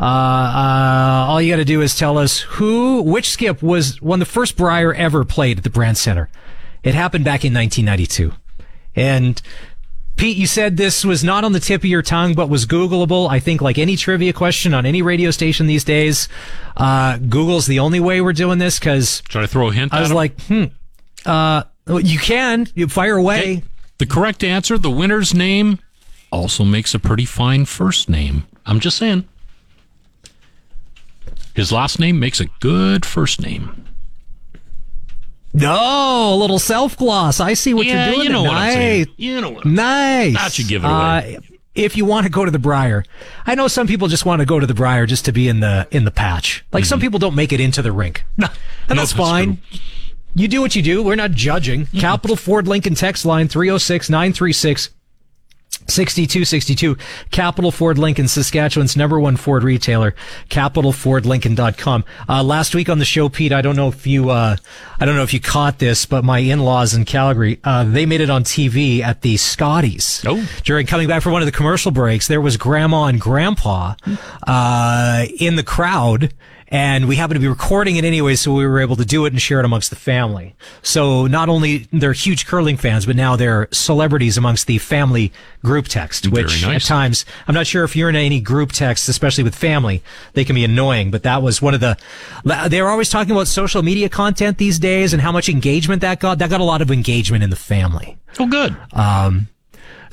Uh, 0.01 0.03
uh, 0.03 1.25
all 1.29 1.41
you 1.41 1.49
got 1.53 1.59
to 1.59 1.65
do 1.65 1.81
is 1.81 1.95
tell 1.95 2.17
us 2.17 2.41
who, 2.41 3.03
which 3.03 3.29
skip 3.29 3.63
was 3.63 4.01
of 4.01 4.19
the 4.19 4.25
first 4.25 4.57
Brier 4.57 4.93
ever 4.93 5.23
played 5.23 5.59
at 5.59 5.63
the 5.63 5.69
Brandt 5.69 5.97
Center. 5.97 6.29
It 6.83 6.93
happened 6.93 7.23
back 7.23 7.45
in 7.45 7.53
1992. 7.53 8.33
And 8.95 9.41
Pete, 10.15 10.37
you 10.37 10.47
said 10.47 10.77
this 10.77 11.03
was 11.03 11.23
not 11.23 11.43
on 11.43 11.53
the 11.53 11.59
tip 11.59 11.81
of 11.81 11.85
your 11.85 12.03
tongue, 12.03 12.33
but 12.33 12.47
was 12.47 12.65
Googleable. 12.65 13.29
I 13.29 13.39
think, 13.39 13.61
like 13.61 13.77
any 13.77 13.95
trivia 13.95 14.31
question 14.31 14.73
on 14.73 14.85
any 14.85 15.01
radio 15.01 15.31
station 15.31 15.65
these 15.67 15.83
days, 15.83 16.29
uh, 16.77 17.17
Google's 17.17 17.65
the 17.65 17.79
only 17.79 17.99
way 17.99 18.21
we're 18.21 18.33
doing 18.33 18.59
this 18.59 18.79
because. 18.79 19.23
Should 19.29 19.43
I 19.43 19.47
throw 19.47 19.69
a 19.69 19.73
hint? 19.73 19.93
I 19.93 20.01
was 20.01 20.11
him? 20.11 20.15
like, 20.15 20.39
hmm, 20.41 20.65
uh, 21.25 21.63
you 21.87 22.19
can, 22.19 22.67
you 22.75 22.87
fire 22.87 23.17
away. 23.17 23.39
Okay. 23.39 23.63
The 23.97 24.05
correct 24.05 24.43
answer, 24.43 24.77
the 24.77 24.91
winner's 24.91 25.33
name, 25.33 25.79
also 26.31 26.63
makes 26.63 26.93
a 26.93 26.99
pretty 26.99 27.25
fine 27.25 27.65
first 27.65 28.09
name. 28.09 28.45
I'm 28.65 28.79
just 28.79 28.97
saying. 28.97 29.27
His 31.53 31.71
last 31.71 31.99
name 31.99 32.19
makes 32.19 32.39
a 32.39 32.47
good 32.59 33.05
first 33.05 33.41
name. 33.41 33.82
No, 35.53 36.33
a 36.33 36.35
little 36.35 36.59
self 36.59 36.97
gloss. 36.97 37.39
I 37.39 37.53
see 37.53 37.73
what 37.73 37.85
yeah, 37.85 38.07
you're 38.07 38.15
doing. 38.15 38.27
you 38.27 38.33
know 38.33 38.43
what 38.43 38.53
I'm 38.53 38.73
saying. 38.73 39.07
You 39.17 39.41
know 39.41 39.51
what 39.51 39.65
I'm 39.65 39.75
Nice. 39.75 40.33
That 40.33 40.51
should 40.51 40.67
give 40.67 40.83
it 40.83 40.87
away. 40.87 41.37
Uh, 41.37 41.41
if 41.75 41.97
you 41.97 42.05
want 42.05 42.25
to 42.25 42.31
go 42.31 42.45
to 42.45 42.51
the 42.51 42.59
Brier, 42.59 43.03
I 43.45 43.55
know 43.55 43.67
some 43.67 43.87
people 43.87 44.07
just 44.07 44.25
want 44.25 44.41
to 44.41 44.45
go 44.45 44.59
to 44.59 44.67
the 44.67 44.73
Brier 44.73 45.05
just 45.05 45.25
to 45.25 45.31
be 45.31 45.47
in 45.47 45.59
the 45.59 45.87
in 45.91 46.05
the 46.05 46.11
patch. 46.11 46.65
Like 46.71 46.85
some 46.85 46.99
people 46.99 47.19
don't 47.19 47.35
make 47.35 47.51
it 47.51 47.59
into 47.59 47.81
the 47.81 47.91
rink, 47.91 48.23
and 48.37 48.45
Mm-hmm. 48.47 48.53
No, 48.53 48.95
that's 48.95 49.13
that's 49.13 49.13
fine. 49.13 49.61
You 50.35 50.47
do 50.47 50.61
what 50.61 50.75
you 50.75 50.81
do. 50.81 51.03
We're 51.03 51.15
not 51.15 51.31
judging. 51.31 51.85
Mm-hmm. 51.85 51.99
Capital 51.99 52.35
Ford 52.35 52.67
Lincoln 52.67 52.95
text 52.95 53.25
line 53.25 53.47
306 53.47 54.09
936 54.09 54.89
6262 55.87 56.97
Capital 57.31 57.71
Ford 57.71 57.97
Lincoln, 57.97 58.27
Saskatchewan's 58.27 58.95
number 58.95 59.19
one 59.19 59.37
Ford 59.37 59.63
retailer, 59.63 60.15
capitalfordlincoln.com. 60.49 62.05
Uh, 62.27 62.43
last 62.43 62.75
week 62.75 62.89
on 62.89 62.99
the 62.99 63.05
show, 63.05 63.29
Pete, 63.29 63.51
I 63.51 63.61
don't 63.61 63.75
know 63.75 63.89
if 63.89 64.07
you, 64.07 64.29
uh, 64.29 64.55
I 64.99 65.05
don't 65.05 65.15
know 65.15 65.23
if 65.23 65.33
you 65.33 65.39
caught 65.39 65.79
this, 65.79 66.05
but 66.05 66.23
my 66.23 66.39
in-laws 66.39 66.93
in 66.93 67.05
Calgary, 67.05 67.59
uh, 67.63 67.83
they 67.83 68.05
made 68.05 68.21
it 68.21 68.29
on 68.29 68.43
TV 68.43 69.01
at 69.01 69.21
the 69.21 69.37
Scotties. 69.37 70.23
Oh. 70.27 70.47
During 70.63 70.87
coming 70.87 71.07
back 71.07 71.21
from 71.21 71.33
one 71.33 71.41
of 71.41 71.45
the 71.45 71.51
commercial 71.51 71.91
breaks, 71.91 72.27
there 72.27 72.41
was 72.41 72.57
grandma 72.57 73.05
and 73.05 73.19
grandpa, 73.19 73.95
uh, 74.47 75.25
in 75.39 75.55
the 75.55 75.63
crowd. 75.63 76.33
And 76.73 77.07
we 77.07 77.17
happened 77.17 77.35
to 77.35 77.39
be 77.39 77.47
recording 77.47 77.97
it 77.97 78.03
anyway, 78.03 78.33
so 78.33 78.51
we 78.51 78.65
were 78.65 78.79
able 78.79 78.95
to 78.95 79.05
do 79.05 79.27
it 79.27 79.31
and 79.31 79.39
share 79.39 79.59
it 79.59 79.65
amongst 79.65 79.91
the 79.91 79.95
family. 79.95 80.55
So 80.81 81.27
not 81.27 81.47
only 81.47 81.87
they're 81.93 82.13
huge 82.13 82.47
curling 82.47 82.77
fans, 82.77 83.05
but 83.05 83.15
now 83.15 83.35
they're 83.35 83.67
celebrities 83.71 84.39
amongst 84.39 84.65
the 84.65 84.79
family 84.79 85.31
group 85.63 85.87
text, 85.87 86.29
which 86.29 86.65
nice. 86.65 86.83
at 86.83 86.87
times, 86.87 87.25
I'm 87.47 87.53
not 87.53 87.67
sure 87.67 87.83
if 87.83 87.95
you're 87.95 88.09
in 88.09 88.15
any 88.15 88.41
group 88.41 88.71
text, 88.71 89.07
especially 89.07 89.43
with 89.43 89.53
family, 89.53 90.01
they 90.33 90.43
can 90.43 90.55
be 90.55 90.65
annoying, 90.65 91.11
but 91.11 91.21
that 91.21 91.43
was 91.43 91.61
one 91.61 91.75
of 91.75 91.79
the 91.79 91.95
they're 92.43 92.89
always 92.89 93.11
talking 93.11 93.31
about 93.31 93.47
social 93.47 93.83
media 93.83 94.09
content 94.09 94.57
these 94.57 94.79
days 94.79 95.13
and 95.13 95.21
how 95.21 95.31
much 95.31 95.49
engagement 95.49 96.01
that 96.01 96.19
got. 96.19 96.39
That 96.39 96.49
got 96.49 96.59
a 96.59 96.63
lot 96.63 96.81
of 96.81 96.89
engagement 96.89 97.43
in 97.43 97.51
the 97.51 97.55
family. 97.55 98.17
Oh, 98.39 98.47
good. 98.47 98.75
Um, 98.93 99.47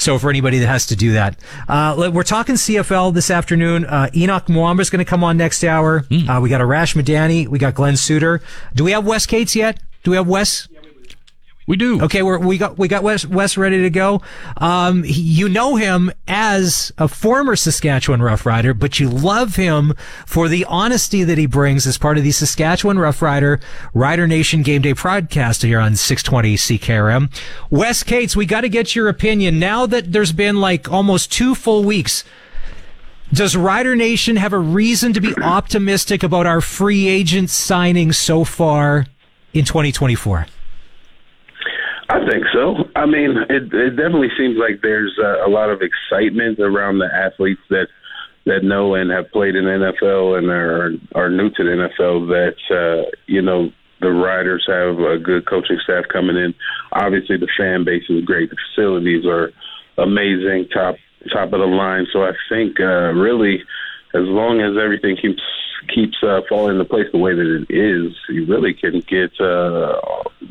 So 0.01 0.19
for 0.19 0.31
anybody 0.31 0.59
that 0.61 0.67
has 0.67 0.87
to 0.87 0.97
do 0.97 1.13
that, 1.13 1.37
uh, 1.69 2.11
we're 2.13 2.23
talking 2.23 2.55
CFL 2.55 3.13
this 3.13 3.31
afternoon. 3.31 3.85
Uh, 3.85 4.09
Henoc 4.15 4.47
Muamba 4.47 4.81
is 4.81 4.89
going 4.89 5.05
to 5.05 5.09
come 5.09 5.23
on 5.23 5.37
next 5.37 5.63
hour. 5.63 6.07
Uh, 6.11 6.41
we 6.41 6.49
got 6.49 6.61
Arash 6.63 6.95
Madani. 7.01 7.47
We 7.47 7.59
got 7.59 7.75
Glen 7.75 7.97
Suitor. 7.97 8.41
Do 8.75 8.85
we 8.85 8.93
have 8.93 9.05
Wes 9.07 9.27
Cates 9.27 9.55
yet? 9.55 9.79
Do 10.03 10.11
we 10.13 10.17
have 10.17 10.27
Wes? 10.27 10.69
We 11.71 11.77
do. 11.77 12.03
Okay, 12.03 12.21
we 12.23 12.59
got 12.59 12.77
we 12.79 12.89
got 12.89 13.05
Wes, 13.05 13.25
Wes 13.25 13.57
ready 13.57 13.83
to 13.83 13.91
go. 13.91 14.21
Um, 14.57 15.05
he- 15.05 15.21
you 15.23 15.49
know 15.49 15.77
him 15.77 16.11
as 16.27 16.91
a 16.99 17.07
former 17.07 17.55
Saskatchewan 17.55 18.21
Rough 18.21 18.45
Rider, 18.45 18.75
but 18.75 18.99
you 18.99 19.09
love 19.09 19.55
him 19.55 19.95
for 20.27 20.49
the 20.49 20.65
honesty 20.65 21.23
that 21.23 21.39
he 21.39 21.47
brings 21.47 21.87
as 21.87 21.97
part 21.97 22.19
of 22.19 22.25
the 22.25 22.33
Saskatchewan 22.33 22.99
Rough 22.99 23.23
Rider 23.23 23.61
Rider 23.95 24.27
Nation 24.27 24.63
Game 24.63 24.83
Day 24.83 24.95
podcast 24.95 25.63
here 25.63 25.79
on 25.79 25.95
620 25.95 26.57
CKRM. 26.57 27.31
Wes 27.71 28.03
Cates, 28.03 28.35
we 28.35 28.47
got 28.47 28.63
to 28.63 28.69
get 28.69 28.97
your 28.97 29.09
opinion 29.09 29.61
now 29.61 29.87
that 29.87 30.11
there's 30.11 30.33
been 30.33 30.57
like 30.61 30.91
almost 30.91 31.31
two 31.31 31.55
full 31.55 31.85
weeks. 31.85 32.25
Does 33.33 33.57
Rider 33.57 33.95
Nation 33.95 34.35
have 34.35 34.53
a 34.53 34.59
reason 34.59 35.13
to 35.13 35.21
be 35.21 35.37
optimistic 35.41 36.25
about 36.25 36.47
our 36.47 36.61
free 36.61 37.07
agent 37.07 37.49
signing 37.49 38.11
so 38.11 38.43
far 38.43 39.07
in 39.55 39.65
2024? 39.65 40.47
I 42.11 42.27
think 42.29 42.45
so. 42.53 42.75
I 42.97 43.07
mean, 43.07 43.37
it, 43.49 43.73
it 43.73 43.91
definitely 43.91 44.35
seems 44.37 44.59
like 44.59 44.83
there's 44.83 45.17
uh, 45.23 45.47
a 45.47 45.51
lot 45.51 45.71
of 45.71 45.81
excitement 45.81 46.59
around 46.59 46.99
the 46.99 47.07
athletes 47.07 47.61
that 47.71 47.87
that 48.47 48.65
know 48.65 48.95
and 48.95 49.11
have 49.13 49.31
played 49.31 49.55
in 49.55 49.65
NFL 49.65 50.37
and 50.39 50.51
are 50.51 50.91
are 51.15 51.31
new 51.31 51.51
to 51.51 51.63
the 51.63 51.71
NFL. 51.71 52.27
That 52.27 52.59
uh, 52.75 53.11
you 53.27 53.41
know 53.41 53.71
the 54.01 54.11
riders 54.11 54.65
have 54.67 54.99
a 54.99 55.19
good 55.19 55.47
coaching 55.47 55.79
staff 55.85 56.05
coming 56.13 56.37
in. 56.37 56.53
Obviously, 56.93 57.37
the 57.37 57.49
fan 57.57 57.85
base 57.85 58.03
is 58.09 58.25
great. 58.25 58.51
The 58.51 58.57
facilities 58.75 59.25
are 59.25 59.53
amazing, 59.97 60.67
top 60.75 60.97
top 61.33 61.53
of 61.53 61.61
the 61.61 61.67
line. 61.67 62.07
So 62.13 62.25
I 62.25 62.33
think 62.49 62.81
uh, 62.81 63.15
really, 63.15 63.63
as 64.15 64.23
long 64.25 64.61
as 64.61 64.77
everything 64.83 65.17
keeps 65.17 65.43
keeps 65.95 66.17
uh, 66.23 66.41
falling 66.49 66.75
into 66.75 66.85
place 66.85 67.07
the 67.13 67.19
way 67.19 67.35
that 67.35 67.65
it 67.69 67.75
is, 67.75 68.15
you 68.29 68.45
really 68.47 68.75
can 68.75 69.01
get 69.09 69.33
uh, 69.41 69.99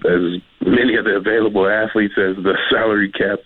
as 0.06 0.42
many 0.66 0.96
of 0.98 1.06
the 1.06 1.16
available 1.16 1.68
athletes 1.68 2.16
as 2.18 2.36
the 2.38 2.58
salary 2.72 3.12
cap 3.12 3.40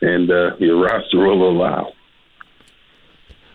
and 0.00 0.30
uh, 0.30 0.56
your 0.58 0.80
roster 0.80 1.18
will 1.18 1.50
allow. 1.50 1.92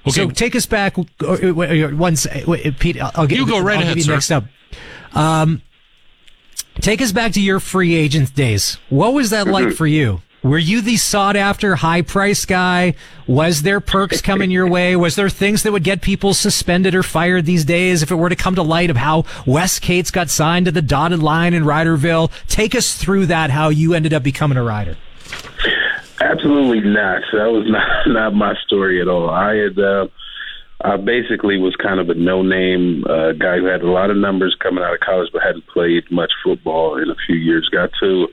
Okay. 0.08 0.12
So 0.12 0.30
take 0.30 0.56
us 0.56 0.66
back 0.66 0.96
once, 0.98 2.26
uh, 2.26 2.72
Pete. 2.80 3.00
I'll, 3.00 3.12
I'll 3.16 3.28
get 3.28 3.38
You 3.38 3.48
go 3.48 3.60
right 3.60 3.76
I'll 3.78 3.82
ahead, 3.84 3.90
give 3.96 3.98
you 3.98 4.04
sir. 4.04 4.14
next 4.14 4.32
up. 4.32 4.46
Um, 5.14 5.62
take 6.80 7.02
us 7.02 7.12
back 7.12 7.34
to 7.34 7.42
your 7.42 7.60
free 7.60 7.94
agent 7.96 8.34
days. 8.36 8.78
What 8.90 9.14
was 9.14 9.30
that 9.30 9.46
Mm-hmm. 9.46 9.54
like 9.54 9.74
for 9.76 9.86
you? 9.88 10.22
Were 10.44 10.58
you 10.58 10.82
the 10.82 10.98
sought 10.98 11.36
after 11.36 11.76
high 11.76 12.02
price 12.02 12.46
guy? 12.46 12.96
Was 13.28 13.62
there 13.62 13.80
perks 13.80 14.22
coming 14.22 14.50
your 14.50 14.68
way? 14.68 14.96
Was 14.96 15.16
there 15.16 15.30
things 15.30 15.62
that 15.62 15.72
would 15.72 15.84
get 15.84 16.02
people 16.02 16.34
suspended 16.34 16.96
or 16.96 17.04
fired 17.04 17.46
these 17.46 17.64
days 17.64 18.02
if 18.02 18.10
it 18.10 18.16
were 18.16 18.30
to 18.30 18.36
come 18.36 18.56
to 18.56 18.64
light 18.64 18.90
of 18.90 18.98
how 18.98 19.26
Wes 19.46 19.78
Cates 19.78 20.10
got 20.10 20.32
signed 20.32 20.66
to 20.66 20.72
the 20.72 20.82
dotted 20.82 21.22
line 21.22 21.54
in 21.54 21.64
Riderville? 21.64 22.32
Take 22.48 22.74
us 22.74 22.96
through 22.96 23.28
that, 23.28 23.52
how 23.52 23.70
you 23.70 23.94
ended 23.94 24.14
up 24.14 24.24
becoming 24.24 24.58
a 24.58 24.64
rider. 24.64 24.98
Absolutely 26.20 26.90
not. 26.90 27.22
That 27.34 27.52
was 27.52 27.68
not 27.70 28.08
not 28.08 28.34
my 28.34 28.56
story 28.66 29.00
at 29.00 29.08
all. 29.08 29.30
I 29.30 29.54
had 29.58 29.78
uh, 29.78 30.08
I 30.84 30.98
basically 30.98 31.60
was 31.60 31.76
kind 31.76 32.00
of 32.00 32.10
a 32.10 32.16
no-name 32.16 33.06
uh, 33.08 33.34
guy 33.34 33.60
who 33.60 33.66
had 33.66 33.84
a 33.84 33.92
lot 33.92 34.10
of 34.10 34.18
numbers 34.18 34.56
coming 34.60 34.84
out 34.84 34.96
of 34.96 35.02
college, 35.02 35.30
but 35.32 35.44
hadn't 35.44 35.68
played 35.68 36.10
much 36.10 36.32
football 36.44 36.98
in 36.98 37.12
a 37.12 37.16
few 37.28 37.36
years. 37.36 37.70
Got 37.72 37.92
to 38.02 38.28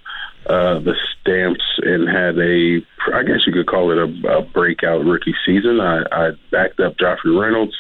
uh, 0.49 0.78
the 0.78 0.95
Stamps 1.21 1.64
and 1.83 2.09
had 2.09 2.38
a, 2.38 2.81
I 3.14 3.23
guess 3.23 3.47
you 3.47 3.52
could 3.52 3.67
call 3.67 3.90
it 3.90 3.99
a, 3.99 4.38
a 4.38 4.43
breakout 4.43 5.05
rookie 5.05 5.35
season. 5.45 5.81
I, 5.81 6.02
I 6.11 6.31
backed 6.50 6.81
up 6.81 6.97
Joffrey 6.97 7.38
Reynolds, 7.38 7.75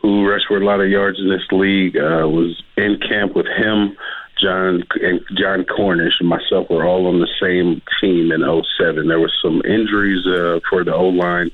who 0.00 0.28
rushed 0.28 0.46
for 0.46 0.56
a 0.56 0.64
lot 0.64 0.80
of 0.80 0.88
yards 0.88 1.18
in 1.18 1.28
this 1.28 1.46
league. 1.50 1.96
Uh, 1.96 2.28
was 2.28 2.62
in 2.76 2.98
camp 3.00 3.34
with 3.34 3.46
him. 3.46 3.96
John 4.38 4.84
and 5.02 5.20
Jon 5.34 5.64
Cornish 5.64 6.20
and 6.20 6.28
myself 6.28 6.68
were 6.68 6.86
all 6.86 7.06
on 7.06 7.20
the 7.20 7.28
same 7.40 7.80
team 8.00 8.30
in 8.32 8.42
07. 8.78 9.08
There 9.08 9.18
was 9.18 9.32
some 9.42 9.62
injuries 9.64 10.26
uh, 10.26 10.60
for 10.68 10.84
the 10.84 10.94
O 10.94 11.08
line 11.08 11.50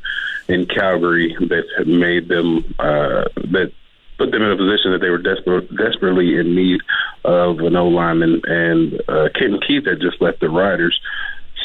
in 0.48 0.66
Calgary 0.66 1.34
that 1.38 1.86
made 1.86 2.28
them 2.28 2.74
uh, 2.78 3.24
that 3.36 3.72
put 4.22 4.30
them 4.30 4.42
in 4.42 4.52
a 4.52 4.56
position 4.56 4.92
that 4.92 5.00
they 5.00 5.10
were 5.10 5.18
desperate, 5.18 5.68
desperately 5.76 6.38
in 6.38 6.54
need 6.54 6.80
of 7.24 7.58
an 7.58 7.74
O 7.74 7.88
lineman. 7.88 8.40
And 8.44 9.00
uh, 9.08 9.28
Kenton 9.34 9.60
Keith 9.66 9.86
had 9.86 10.00
just 10.00 10.20
left 10.22 10.40
the 10.40 10.48
Riders. 10.48 10.98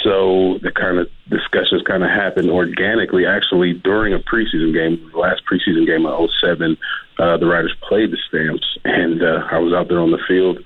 So 0.03 0.57
the 0.61 0.71
kind 0.71 0.97
of 0.97 1.09
discussions 1.29 1.83
kind 1.83 2.03
of 2.03 2.09
happened 2.09 2.49
organically. 2.49 3.25
Actually, 3.25 3.73
during 3.73 4.13
a 4.13 4.19
preseason 4.19 4.73
game, 4.73 5.09
the 5.11 5.19
last 5.19 5.43
preseason 5.45 5.85
game 5.85 6.05
of 6.05 6.29
07, 6.39 6.77
uh, 7.19 7.37
the 7.37 7.45
Riders 7.45 7.75
played 7.87 8.11
the 8.11 8.17
Stamps, 8.27 8.77
and 8.85 9.21
uh, 9.21 9.47
I 9.51 9.57
was 9.57 9.73
out 9.73 9.87
there 9.89 9.99
on 9.99 10.11
the 10.11 10.21
field 10.27 10.59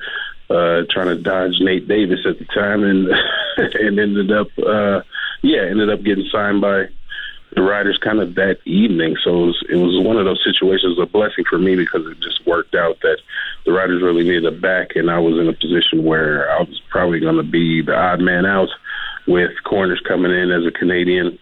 uh, 0.49 0.83
trying 0.89 1.07
to 1.07 1.15
dodge 1.15 1.55
Nate 1.61 1.87
Davis 1.87 2.19
at 2.25 2.39
the 2.39 2.45
time, 2.45 2.83
and 2.83 3.07
and 3.57 3.99
ended 3.99 4.31
up, 4.31 4.47
uh, 4.59 5.01
yeah, 5.41 5.61
ended 5.61 5.89
up 5.89 6.03
getting 6.03 6.27
signed 6.31 6.59
by 6.61 6.87
the 7.55 7.61
Riders 7.61 7.99
kind 8.01 8.19
of 8.19 8.35
that 8.35 8.59
evening. 8.65 9.15
So 9.23 9.43
it 9.43 9.45
was, 9.47 9.63
it 9.69 9.75
was 9.75 10.05
one 10.05 10.17
of 10.17 10.25
those 10.25 10.41
situations, 10.43 10.97
a 10.99 11.05
blessing 11.05 11.43
for 11.49 11.57
me 11.57 11.75
because 11.75 12.05
it 12.07 12.19
just 12.21 12.45
worked 12.47 12.75
out 12.75 12.99
that 13.01 13.17
the 13.65 13.71
Riders 13.71 14.01
really 14.01 14.23
needed 14.23 14.45
a 14.45 14.51
back, 14.51 14.95
and 14.95 15.11
I 15.11 15.19
was 15.19 15.37
in 15.37 15.47
a 15.47 15.53
position 15.53 16.03
where 16.03 16.49
I 16.51 16.61
was 16.61 16.81
probably 16.89 17.19
going 17.19 17.37
to 17.37 17.43
be 17.43 17.81
the 17.81 17.95
odd 17.95 18.21
man 18.21 18.45
out 18.45 18.69
with 19.27 19.51
Cornish 19.63 19.99
coming 20.07 20.31
in 20.31 20.51
as 20.51 20.65
a 20.65 20.71
Canadian. 20.71 21.37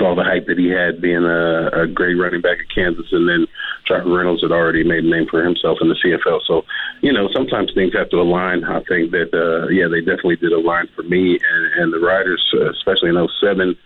Saw 0.00 0.16
the 0.16 0.24
hype 0.24 0.46
that 0.46 0.58
he 0.58 0.68
had 0.68 1.00
being 1.00 1.24
a, 1.24 1.68
a 1.82 1.86
great 1.86 2.14
running 2.14 2.40
back 2.40 2.58
at 2.58 2.74
Kansas, 2.74 3.06
and 3.12 3.28
then 3.28 3.46
Joffrey 3.88 4.16
Reynolds 4.16 4.42
had 4.42 4.50
already 4.50 4.82
made 4.82 5.04
a 5.04 5.08
name 5.08 5.28
for 5.30 5.44
himself 5.44 5.78
in 5.80 5.88
the 5.88 5.94
CFL. 5.94 6.40
So, 6.44 6.64
you 7.02 7.12
know, 7.12 7.28
sometimes 7.32 7.72
things 7.72 7.94
have 7.94 8.10
to 8.10 8.16
align. 8.16 8.64
I 8.64 8.82
think 8.82 9.12
that, 9.12 9.30
uh, 9.32 9.68
yeah, 9.68 9.86
they 9.86 10.00
definitely 10.00 10.36
did 10.36 10.50
align 10.50 10.88
for 10.96 11.04
me 11.04 11.38
and, 11.38 11.82
and 11.82 11.92
the 11.92 12.00
Riders, 12.00 12.42
uh, 12.54 12.70
especially 12.70 13.10
in 13.10 13.28
07, 13.40 13.76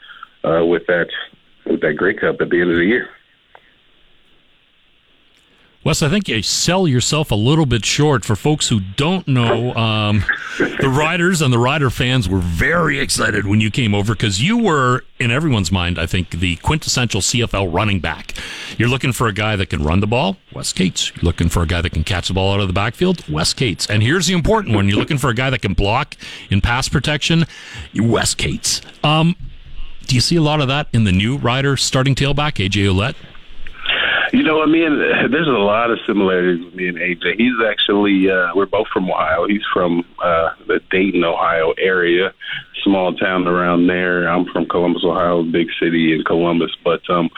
uh, 0.43 0.65
with 0.65 0.87
that 0.87 1.11
with 1.67 1.81
that 1.81 1.95
Grey 1.95 2.15
Cup 2.15 2.41
at 2.41 2.51
the 2.51 2.61
end 2.61 2.71
of 2.71 2.77
the 2.77 2.85
year. 2.85 3.09
Wes, 5.83 6.03
I 6.03 6.11
think 6.11 6.29
you 6.29 6.43
sell 6.43 6.87
yourself 6.87 7.31
a 7.31 7.35
little 7.35 7.65
bit 7.65 7.87
short 7.87 8.23
for 8.23 8.37
folks 8.37 8.69
who 8.69 8.81
don't 8.81 9.27
know. 9.27 9.73
Um, 9.75 10.25
the 10.59 10.93
riders 10.95 11.41
and 11.41 11.51
the 11.51 11.59
rider 11.59 11.89
fans 11.89 12.29
were 12.29 12.41
very 12.41 13.01
excited 13.01 13.47
when 13.47 13.63
you 13.63 13.71
came 13.71 13.95
over 13.95 14.13
because 14.13 14.43
you 14.43 14.59
were, 14.59 15.05
in 15.19 15.31
everyone's 15.31 15.73
mind, 15.73 15.99
I 15.99 16.05
think, 16.05 16.33
the 16.33 16.57
quintessential 16.57 17.23
CFL 17.23 17.73
running 17.73 17.99
back. 17.99 18.35
You're 18.77 18.91
looking 18.91 19.13
for 19.13 19.27
a 19.27 19.33
guy 19.33 19.57
that 19.57 19.71
can 19.71 19.83
run 19.83 20.01
the 20.01 20.07
ball, 20.07 20.37
Wes 20.53 20.71
Cates. 20.75 21.17
You're 21.17 21.25
looking 21.25 21.49
for 21.49 21.63
a 21.63 21.67
guy 21.67 21.81
that 21.81 21.95
can 21.95 22.05
catch 22.05 22.29
the 22.29 22.35
ball 22.35 22.53
out 22.53 22.61
of 22.61 22.67
the 22.67 22.75
backfield, 22.75 23.27
Wes 23.27 23.55
Cates. 23.55 23.89
And 23.89 24.03
here's 24.03 24.27
the 24.27 24.35
important 24.35 24.75
one: 24.75 24.87
you're 24.87 24.99
looking 24.99 25.17
for 25.17 25.31
a 25.31 25.35
guy 25.35 25.49
that 25.49 25.63
can 25.63 25.73
block 25.73 26.15
in 26.51 26.61
pass 26.61 26.91
protection, 26.91 27.47
Wes 27.95 28.35
Cates. 28.35 28.83
Um, 29.03 29.35
do 30.11 30.17
you 30.17 30.21
see 30.21 30.35
a 30.35 30.43
lot 30.43 30.61
of 30.61 30.67
that 30.67 30.89
in 30.93 31.05
the 31.05 31.13
new 31.13 31.39
rider 31.39 31.77
starting 31.77 32.17
tailback, 32.17 32.55
AJ 32.55 32.85
Ouellette? 32.91 33.15
You 34.33 34.43
know, 34.43 34.61
I 34.61 34.67
mean, 34.67 34.99
there's 34.99 35.47
a 35.47 35.53
lot 35.53 35.93
of 35.93 36.01
similarities 36.05 36.65
with 36.65 36.75
me 36.75 36.89
and 36.89 36.99
AJ. 36.99 37.37
He's 37.37 37.55
actually, 37.65 38.29
uh, 38.29 38.49
we're 38.57 38.67
both 38.67 38.89
from 38.93 39.09
Ohio. 39.09 39.47
He's 39.47 39.63
from 39.73 40.05
uh, 40.21 40.51
the 40.67 40.81
Dayton, 40.91 41.23
Ohio 41.23 41.75
area, 41.79 42.35
small 42.83 43.15
town 43.15 43.47
around 43.47 43.87
there. 43.87 44.27
I'm 44.27 44.47
from 44.47 44.67
Columbus, 44.67 45.05
Ohio, 45.05 45.45
big 45.45 45.69
city 45.81 46.13
in 46.13 46.25
Columbus. 46.25 46.73
But 46.83 47.09
um, 47.09 47.31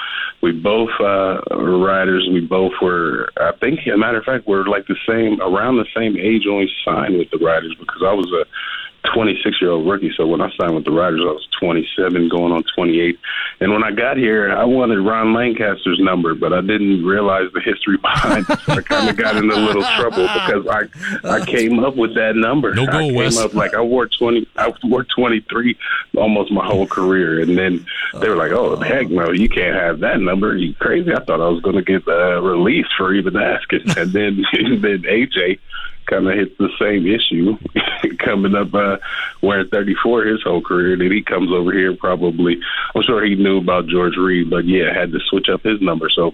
we 0.42 0.52
both 0.52 0.90
uh, 0.98 1.42
riders. 1.50 2.26
We 2.32 2.40
both 2.40 2.72
were, 2.80 3.28
I 3.38 3.52
think, 3.60 3.80
as 3.80 3.92
a 3.92 3.98
matter 3.98 4.16
of 4.18 4.24
fact, 4.24 4.46
we're 4.46 4.64
like 4.64 4.86
the 4.86 4.96
same, 5.06 5.42
around 5.42 5.76
the 5.76 5.86
same 5.94 6.16
age 6.16 6.44
when 6.46 6.56
we 6.56 6.72
signed 6.86 7.18
with 7.18 7.30
the 7.30 7.38
riders 7.38 7.76
because 7.78 8.02
I 8.02 8.14
was 8.14 8.32
a 8.32 8.46
26 9.14 9.60
year 9.60 9.70
old 9.70 9.86
rookie. 9.86 10.12
So 10.16 10.26
when 10.26 10.40
I 10.40 10.50
signed 10.56 10.74
with 10.74 10.84
the 10.84 10.92
Riders, 10.92 11.20
I 11.20 11.32
was 11.32 11.46
27, 11.60 12.28
going 12.28 12.52
on 12.52 12.64
28. 12.74 13.18
And 13.60 13.72
when 13.72 13.82
I 13.82 13.90
got 13.90 14.16
here, 14.16 14.52
I 14.52 14.64
wanted 14.64 15.00
Ron 15.00 15.34
Lancaster's 15.34 15.98
number, 16.00 16.34
but 16.34 16.52
I 16.52 16.60
didn't 16.60 17.04
realize 17.04 17.48
the 17.52 17.60
history 17.60 17.96
behind 18.02 18.46
it. 18.48 18.58
So 18.60 18.72
I 18.72 18.82
kind 18.82 19.08
of 19.08 19.16
got 19.16 19.36
in 19.36 19.50
a 19.50 19.56
little 19.56 19.82
trouble 19.82 20.22
because 20.22 20.66
I 20.68 20.82
I 21.28 21.44
came 21.44 21.80
up 21.80 21.96
with 21.96 22.14
that 22.14 22.36
number. 22.36 22.74
No 22.74 22.86
go, 22.86 22.98
I 22.98 23.02
came 23.02 23.14
Wes. 23.14 23.38
up 23.38 23.54
like 23.54 23.74
I 23.74 23.80
wore 23.80 24.06
20, 24.06 24.46
I 24.56 24.72
wore 24.84 25.04
23 25.04 25.76
almost 26.16 26.52
my 26.52 26.64
whole 26.64 26.86
career, 26.86 27.40
and 27.40 27.58
then 27.58 27.84
they 28.20 28.28
were 28.28 28.36
like, 28.36 28.52
"Oh 28.52 28.76
heck 28.76 29.08
no, 29.08 29.30
you 29.30 29.48
can't 29.48 29.74
have 29.74 30.00
that 30.00 30.20
number. 30.20 30.56
You 30.56 30.74
crazy?" 30.74 31.12
I 31.12 31.22
thought 31.24 31.40
I 31.40 31.48
was 31.48 31.60
going 31.60 31.76
to 31.76 31.82
get 31.82 32.06
uh, 32.06 32.40
released 32.40 32.90
for 32.96 33.12
even 33.14 33.36
asking, 33.36 33.82
and 33.96 34.12
then 34.12 34.44
and 34.52 34.82
then 34.82 35.02
AJ 35.02 35.58
kind 36.06 36.28
of 36.28 36.34
hits 36.34 36.56
the 36.58 36.70
same 36.78 37.06
issue 37.06 37.56
coming 38.18 38.54
up 38.54 38.74
uh, 38.74 38.98
wearing 39.40 39.68
34 39.68 40.24
his 40.24 40.42
whole 40.42 40.62
career. 40.62 40.96
Then 40.96 41.10
he 41.10 41.22
comes 41.22 41.50
over 41.52 41.72
here 41.72 41.94
probably. 41.94 42.60
I'm 42.94 43.02
sure 43.02 43.24
he 43.24 43.34
knew 43.34 43.58
about 43.58 43.86
George 43.86 44.16
Reed, 44.16 44.50
but 44.50 44.64
yeah, 44.64 44.92
had 44.92 45.12
to 45.12 45.20
switch 45.28 45.48
up 45.48 45.62
his 45.62 45.80
number. 45.80 46.08
So 46.08 46.32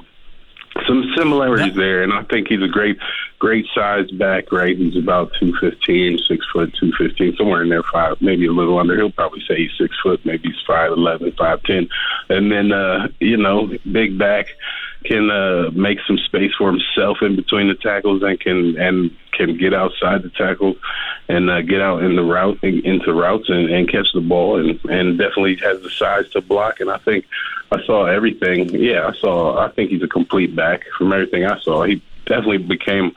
some 0.86 1.12
similarities 1.16 1.74
there, 1.74 2.02
and 2.02 2.12
I 2.12 2.22
think 2.24 2.48
he's 2.48 2.62
a 2.62 2.68
great, 2.68 2.98
great 3.38 3.66
size 3.74 4.10
back. 4.12 4.52
Right, 4.52 4.76
he's 4.76 4.96
about 4.96 5.32
two 5.38 5.54
fifteen, 5.60 6.18
six 6.18 6.46
foot, 6.52 6.74
two 6.78 6.92
fifteen, 6.92 7.34
somewhere 7.36 7.62
in 7.62 7.68
there, 7.68 7.82
five, 7.82 8.20
maybe 8.20 8.46
a 8.46 8.52
little 8.52 8.78
under. 8.78 8.96
He'll 8.96 9.10
probably 9.10 9.42
say 9.48 9.56
he's 9.56 9.76
six 9.78 9.96
foot, 10.02 10.24
maybe 10.24 10.48
he's 10.48 10.60
five 10.66 10.92
eleven, 10.92 11.32
five 11.32 11.62
ten, 11.64 11.88
and 12.28 12.52
then 12.52 12.72
uh, 12.72 13.08
you 13.18 13.36
know, 13.36 13.70
big 13.90 14.18
back 14.18 14.46
can 15.04 15.30
uh, 15.30 15.70
make 15.72 15.98
some 16.06 16.18
space 16.18 16.52
for 16.58 16.70
himself 16.70 17.18
in 17.22 17.36
between 17.36 17.68
the 17.68 17.74
tackles 17.74 18.22
and 18.22 18.38
can 18.40 18.76
and 18.78 19.16
can 19.32 19.56
get 19.56 19.72
outside 19.72 20.22
the 20.22 20.30
tackle 20.30 20.74
and 21.28 21.48
uh, 21.48 21.62
get 21.62 21.80
out 21.80 22.02
in 22.02 22.16
the 22.16 22.22
route 22.22 22.62
into 22.62 23.12
routes 23.12 23.48
and, 23.48 23.70
and 23.70 23.90
catch 23.90 24.12
the 24.12 24.20
ball 24.20 24.58
and 24.58 24.80
and 24.86 25.18
definitely 25.18 25.56
has 25.56 25.80
the 25.82 25.90
size 25.90 26.28
to 26.30 26.40
block. 26.40 26.80
And 26.80 26.90
I 26.90 26.98
think 26.98 27.26
I 27.70 27.82
saw 27.84 28.06
everything. 28.06 28.70
Yeah, 28.70 29.06
I 29.06 29.12
saw. 29.18 29.58
I 29.58 29.70
think 29.70 29.90
he's 29.90 30.02
a 30.02 30.08
complete 30.08 30.54
back 30.54 30.84
from 30.96 31.12
everything 31.12 31.44
I 31.44 31.58
saw. 31.60 31.84
He 31.84 32.02
definitely 32.26 32.58
became 32.58 33.12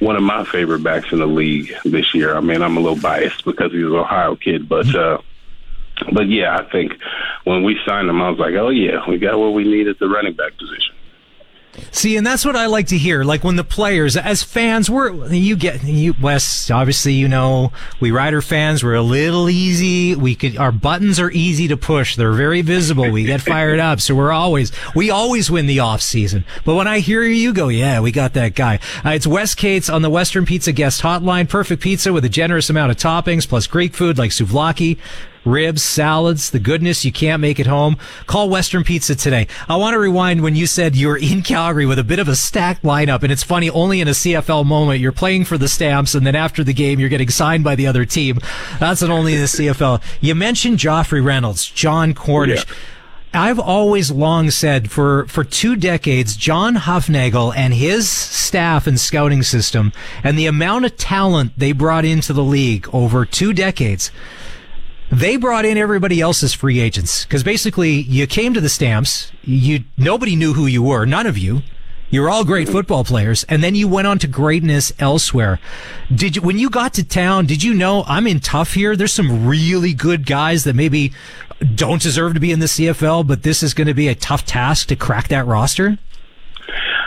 one 0.00 0.16
of 0.16 0.22
my 0.22 0.44
favorite 0.44 0.82
backs 0.82 1.12
in 1.12 1.18
the 1.18 1.26
league 1.26 1.72
this 1.84 2.14
year. 2.14 2.36
I 2.36 2.40
mean, 2.40 2.62
I'm 2.62 2.76
a 2.76 2.80
little 2.80 3.00
biased 3.00 3.44
because 3.44 3.72
he's 3.72 3.84
an 3.84 3.94
Ohio 3.94 4.36
kid, 4.36 4.68
but. 4.68 4.94
uh 4.94 5.18
but 6.12 6.26
yeah, 6.28 6.56
I 6.56 6.68
think 6.70 6.94
when 7.44 7.62
we 7.62 7.78
signed 7.86 8.08
him, 8.08 8.20
I 8.20 8.30
was 8.30 8.38
like, 8.38 8.54
"Oh 8.54 8.70
yeah, 8.70 9.08
we 9.08 9.18
got 9.18 9.38
what 9.38 9.52
we 9.52 9.62
need 9.62 9.86
at 9.86 10.00
the 10.00 10.08
running 10.08 10.32
back 10.32 10.56
position." 10.56 10.96
See, 11.90 12.16
and 12.16 12.26
that's 12.26 12.44
what 12.44 12.54
I 12.54 12.66
like 12.66 12.88
to 12.88 12.98
hear. 12.98 13.24
Like 13.24 13.44
when 13.44 13.56
the 13.56 13.64
players, 13.64 14.16
as 14.16 14.42
fans, 14.42 14.90
we're 14.90 15.32
you 15.32 15.56
get 15.56 15.82
you 15.82 16.14
Wes. 16.20 16.70
Obviously, 16.70 17.14
you 17.14 17.28
know 17.28 17.72
we 17.98 18.10
Rider 18.10 18.42
fans. 18.42 18.84
We're 18.84 18.94
a 18.94 19.02
little 19.02 19.48
easy. 19.48 20.14
We 20.14 20.34
could 20.34 20.58
our 20.58 20.72
buttons 20.72 21.18
are 21.18 21.30
easy 21.30 21.68
to 21.68 21.76
push. 21.76 22.16
They're 22.16 22.32
very 22.32 22.60
visible. 22.60 23.10
We 23.10 23.24
get 23.24 23.40
fired 23.40 23.80
up, 23.80 24.00
so 24.00 24.14
we're 24.14 24.32
always 24.32 24.70
we 24.94 25.10
always 25.10 25.50
win 25.50 25.66
the 25.66 25.80
off 25.80 26.02
season. 26.02 26.44
But 26.64 26.74
when 26.74 26.86
I 26.86 26.98
hear 26.98 27.22
you 27.22 27.54
go, 27.54 27.68
yeah, 27.68 28.00
we 28.00 28.12
got 28.12 28.34
that 28.34 28.54
guy. 28.54 28.78
Uh, 29.04 29.10
it's 29.10 29.26
Wes 29.26 29.54
Cates 29.54 29.88
on 29.88 30.02
the 30.02 30.10
Western 30.10 30.44
Pizza 30.44 30.72
Guest 30.72 31.02
Hotline. 31.02 31.48
Perfect 31.48 31.82
pizza 31.82 32.12
with 32.12 32.24
a 32.24 32.28
generous 32.28 32.68
amount 32.68 32.90
of 32.90 32.98
toppings 32.98 33.48
plus 33.48 33.66
Greek 33.66 33.94
food 33.94 34.18
like 34.18 34.30
souvlaki 34.30 34.98
ribs, 35.44 35.82
salads, 35.82 36.50
the 36.50 36.58
goodness 36.58 37.04
you 37.04 37.12
can't 37.12 37.40
make 37.40 37.58
at 37.58 37.66
home. 37.66 37.96
Call 38.26 38.48
Western 38.48 38.84
Pizza 38.84 39.14
today. 39.14 39.46
I 39.68 39.76
want 39.76 39.94
to 39.94 39.98
rewind 39.98 40.42
when 40.42 40.56
you 40.56 40.66
said 40.66 40.96
you 40.96 41.08
were 41.08 41.16
in 41.16 41.42
Calgary 41.42 41.86
with 41.86 41.98
a 41.98 42.04
bit 42.04 42.18
of 42.18 42.28
a 42.28 42.36
stacked 42.36 42.82
lineup, 42.82 43.22
and 43.22 43.32
it's 43.32 43.42
funny, 43.42 43.70
only 43.70 44.00
in 44.00 44.08
a 44.08 44.12
CFL 44.12 44.64
moment, 44.64 45.00
you're 45.00 45.12
playing 45.12 45.44
for 45.44 45.58
the 45.58 45.68
Stamps, 45.68 46.14
and 46.14 46.26
then 46.26 46.34
after 46.34 46.62
the 46.64 46.74
game, 46.74 47.00
you're 47.00 47.08
getting 47.08 47.30
signed 47.30 47.64
by 47.64 47.74
the 47.74 47.86
other 47.86 48.04
team. 48.04 48.38
That's 48.78 49.02
an 49.02 49.10
only 49.10 49.34
in 49.34 49.40
the 49.40 49.46
CFL. 49.46 50.02
You 50.20 50.34
mentioned 50.34 50.78
Joffrey 50.78 51.24
Reynolds, 51.24 51.66
Jon 51.66 52.14
Cornish. 52.14 52.64
Yeah. 52.66 52.74
I've 53.34 53.58
always 53.58 54.10
long 54.10 54.50
said 54.50 54.90
for, 54.90 55.26
for 55.26 55.42
two 55.42 55.74
decades, 55.74 56.36
John 56.36 56.74
Hufnagel 56.76 57.54
and 57.56 57.72
his 57.72 58.06
staff 58.06 58.86
and 58.86 59.00
scouting 59.00 59.42
system 59.42 59.92
and 60.22 60.38
the 60.38 60.44
amount 60.44 60.84
of 60.84 60.98
talent 60.98 61.52
they 61.56 61.72
brought 61.72 62.04
into 62.04 62.34
the 62.34 62.44
league 62.44 62.86
over 62.92 63.24
two 63.24 63.54
decades, 63.54 64.10
they 65.12 65.36
brought 65.36 65.64
in 65.64 65.76
everybody 65.76 66.20
else's 66.20 66.54
free 66.54 66.80
agents 66.80 67.24
because 67.24 67.42
basically 67.42 67.90
you 67.90 68.26
came 68.26 68.54
to 68.54 68.60
the 68.60 68.68
Stamps, 68.68 69.30
you 69.42 69.84
nobody 69.98 70.34
knew 70.36 70.54
who 70.54 70.66
you 70.66 70.82
were, 70.82 71.04
none 71.06 71.26
of 71.26 71.36
you. 71.38 71.62
You're 72.10 72.28
all 72.28 72.44
great 72.44 72.68
football 72.68 73.04
players, 73.04 73.42
and 73.44 73.64
then 73.64 73.74
you 73.74 73.88
went 73.88 74.06
on 74.06 74.18
to 74.18 74.26
greatness 74.26 74.92
elsewhere. 74.98 75.58
Did 76.14 76.36
you, 76.36 76.42
when 76.42 76.58
you 76.58 76.68
got 76.68 76.92
to 76.94 77.04
town, 77.04 77.46
did 77.46 77.62
you 77.62 77.72
know 77.72 78.04
I'm 78.06 78.26
in 78.26 78.38
tough 78.40 78.74
here? 78.74 78.96
There's 78.96 79.14
some 79.14 79.46
really 79.46 79.94
good 79.94 80.26
guys 80.26 80.64
that 80.64 80.76
maybe 80.76 81.12
don't 81.74 82.02
deserve 82.02 82.34
to 82.34 82.40
be 82.40 82.52
in 82.52 82.58
the 82.58 82.66
CFL, 82.66 83.26
but 83.26 83.44
this 83.44 83.62
is 83.62 83.72
going 83.72 83.86
to 83.86 83.94
be 83.94 84.08
a 84.08 84.14
tough 84.14 84.44
task 84.44 84.88
to 84.88 84.96
crack 84.96 85.28
that 85.28 85.46
roster. 85.46 85.96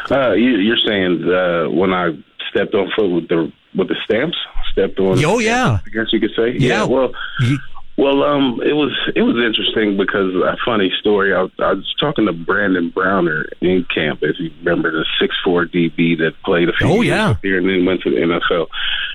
Uh, 0.09 0.31
you, 0.31 0.57
you're 0.57 0.77
saying 0.83 1.23
uh, 1.31 1.69
when 1.69 1.93
I 1.93 2.17
stepped 2.49 2.73
on 2.73 2.91
foot 2.95 3.09
with 3.09 3.27
the 3.27 3.51
with 3.75 3.89
the 3.89 3.95
stamps, 4.05 4.37
stepped 4.71 4.99
on. 4.99 5.23
Oh 5.23 5.37
yeah, 5.37 5.79
I 5.85 5.89
guess 5.89 6.07
you 6.13 6.19
could 6.19 6.31
say. 6.35 6.51
Yeah. 6.57 6.83
well, 6.85 7.11
You- 7.41 7.59
well, 7.97 8.23
um, 8.23 8.59
it 8.63 8.73
was 8.73 8.91
it 9.15 9.21
was 9.21 9.35
interesting 9.37 9.95
because 9.97 10.33
a 10.35 10.57
funny 10.65 10.91
story. 10.99 11.33
I, 11.33 11.47
I 11.59 11.73
was 11.73 11.95
talking 11.99 12.25
to 12.25 12.33
Brandon 12.33 12.89
Browner 12.89 13.45
in 13.61 13.85
camp, 13.93 14.19
if 14.21 14.35
you 14.39 14.51
remember 14.59 14.91
the 14.91 15.05
six 15.19 15.35
four 15.43 15.65
DB 15.65 16.17
that 16.19 16.33
played 16.43 16.69
a 16.69 16.73
few 16.73 16.87
Oh, 16.87 17.01
years 17.01 17.07
yeah. 17.07 17.35
here 17.41 17.57
and 17.57 17.67
then 17.69 17.85
went 17.85 18.01
to 18.01 18.09
the 18.09 18.17
NFL. 18.17 18.67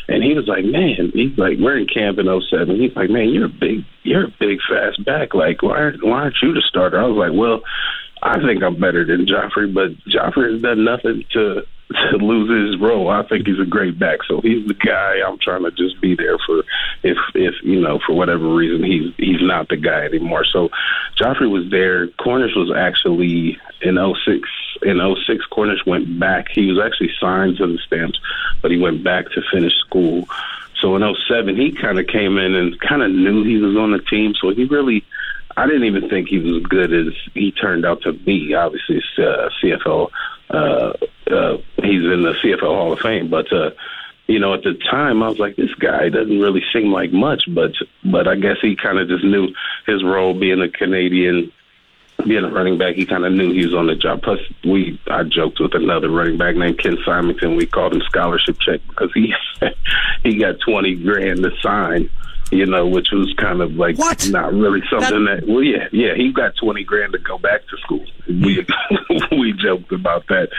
And 0.09 0.23
he 0.25 0.35
was 0.35 0.47
like, 0.49 0.65
"Man, 0.65 1.13
he's 1.15 1.37
like, 1.39 1.59
we're 1.59 1.77
in 1.77 1.87
camp 1.87 2.19
in 2.19 2.27
'07. 2.27 2.81
He's 2.81 2.97
like, 2.97 3.11
man, 3.11 3.29
you're 3.29 3.47
a 3.47 3.49
big, 3.49 3.85
you're 4.03 4.25
a 4.25 4.35
big 4.41 4.59
fast 4.69 5.05
back. 5.05 5.35
Like, 5.35 5.63
why 5.63 5.77
aren't 5.77 6.03
why 6.03 6.23
aren't 6.23 6.37
you 6.43 6.53
the 6.55 6.63
starter?" 6.63 6.99
I 7.01 7.05
was 7.07 7.17
like, 7.17 7.39
"Well, 7.39 7.61
I 8.23 8.41
think 8.41 8.63
I'm 8.63 8.81
better 8.81 9.05
than 9.05 9.27
Joffrey, 9.27 9.73
but 9.73 9.93
Joffrey 10.09 10.53
has 10.53 10.63
done 10.63 10.85
nothing 10.85 11.25
to 11.33 11.63
to 11.91 12.17
lose 12.17 12.71
his 12.73 12.81
role. 12.81 13.11
I 13.11 13.23
think 13.25 13.47
he's 13.47 13.59
a 13.59 13.65
great 13.65 13.99
back, 13.99 14.21
so 14.29 14.41
he's 14.41 14.67
the 14.67 14.75
guy 14.75 15.21
I'm 15.27 15.39
trying 15.39 15.65
to 15.65 15.71
just 15.71 16.01
be 16.01 16.15
there 16.15 16.39
for. 16.47 16.63
If 17.03 17.17
if 17.35 17.55
you 17.63 17.81
know 17.81 17.99
for 18.07 18.15
whatever 18.15 18.49
reason 18.49 18.85
he's 18.85 19.13
he's 19.17 19.43
not 19.43 19.69
the 19.69 19.77
guy 19.77 20.05
anymore. 20.05 20.45
So 20.45 20.71
Joffrey 21.17 21.51
was 21.51 21.71
there. 21.71 22.07
Cornish 22.09 22.55
was 22.55 22.71
actually 22.75 23.59
in 23.81 23.97
'06. 23.97 24.49
In 24.83 25.17
'06, 25.27 25.45
Cornish 25.47 25.85
went 25.87 26.19
back. 26.19 26.49
He 26.51 26.71
was 26.71 26.79
actually 26.79 27.11
signed 27.21 27.57
to 27.57 27.67
the 27.67 27.79
Stamps, 27.79 28.21
but 28.63 28.71
he 28.71 28.79
went 28.79 29.03
back 29.03 29.31
to 29.33 29.43
finish 29.53 29.75
school. 29.81 30.29
So 30.81 30.97
in 30.97 31.15
'07, 31.29 31.57
he 31.57 31.73
kind 31.73 31.99
of 31.99 32.07
came 32.07 32.39
in 32.39 32.55
and 32.55 32.79
kind 32.81 33.03
of 33.03 33.11
knew 33.11 33.43
he 33.45 33.59
was 33.59 33.77
on 33.77 33.91
the 33.91 33.99
team. 33.99 34.35
So 34.41 34.51
he 34.51 34.65
really 34.65 35.05
I 35.57 35.67
didn't 35.67 35.85
even 35.85 36.09
think 36.09 36.29
he 36.29 36.39
was 36.39 36.63
as 36.63 36.67
good 36.69 36.93
as 36.93 37.13
he 37.35 37.53
turned 37.53 37.85
out 37.85 38.03
to 38.03 38.13
be. 38.13 38.55
Obviously, 38.55 39.03
uh, 39.19 39.49
CFL. 39.63 40.11
Uh, 40.49 40.93
uh, 41.31 41.59
he's 41.77 42.03
in 42.03 42.23
the 42.23 42.35
CFL 42.43 42.61
Hall 42.61 42.93
of 42.93 43.01
Fame, 43.01 43.29
but 43.29 43.53
uh, 43.53 43.71
you 44.27 44.39
know, 44.39 44.55
at 44.55 44.63
the 44.63 44.75
time, 44.75 45.23
I 45.23 45.29
was 45.29 45.39
like, 45.39 45.57
this 45.57 45.75
guy 45.75 46.09
doesn't 46.09 46.41
really 46.41 46.63
seem 46.73 46.93
like 46.93 47.13
much, 47.13 47.45
but 47.49 47.73
but 48.05 48.29
I 48.29 48.37
guess 48.37 48.57
he 48.63 48.77
kind 48.77 48.99
of 48.99 49.09
just 49.09 49.25
knew 49.25 49.49
his 49.87 50.05
role 50.05 50.35
being 50.35 50.61
a 50.61 50.69
Canadian. 50.69 51.53
Being 52.27 52.45
a 52.45 52.51
running 52.51 52.77
back, 52.77 52.97
he 52.97 53.07
kind 53.07 53.25
of 53.25 53.33
knew 53.33 53.51
he 53.51 53.65
was 53.65 53.75
on 53.75 53.87
the 53.87 53.95
job. 53.95 54.21
Plus, 54.23 54.41
we 54.63 55.01
I 55.09 55.23
joked 55.23 55.59
with 55.59 55.75
another 55.75 56.11
running 56.11 56.37
back 56.37 56.55
named 56.55 56.79
Ken 56.79 56.99
Simonton. 57.03 57.57
We 57.57 57.65
called 57.65 57.95
him 57.95 58.03
scholarship 58.03 58.59
check 58.61 58.83
because 58.89 59.11
he 59.15 59.35
he 60.23 60.37
got 60.37 60.61
twenty 60.61 60.97
grand 60.97 61.43
to 61.43 61.51
sign 61.63 62.11
you 62.51 62.67
know, 62.67 62.87
which 62.87 63.09
was 63.13 63.33
kind 63.35 63.61
of 63.61 63.75
like 63.75 63.97
What? 63.97 64.29
not 64.29 64.53
really 64.53 64.83
something 64.91 65.25
that, 65.27 65.47
well, 65.47 65.63
yeah, 65.63 65.89
yeah, 65.93 66.15
he 66.15 66.33
got 66.33 66.57
20 66.57 66.83
grand 66.85 67.13
to 67.13 67.19
go 67.19 67.39
back 67.39 67.67
to 67.69 67.77
school. 67.79 68.05
We, 68.27 68.67
we 69.31 69.53
joked 69.53 69.93
about 69.93 70.27
that. 70.29 70.51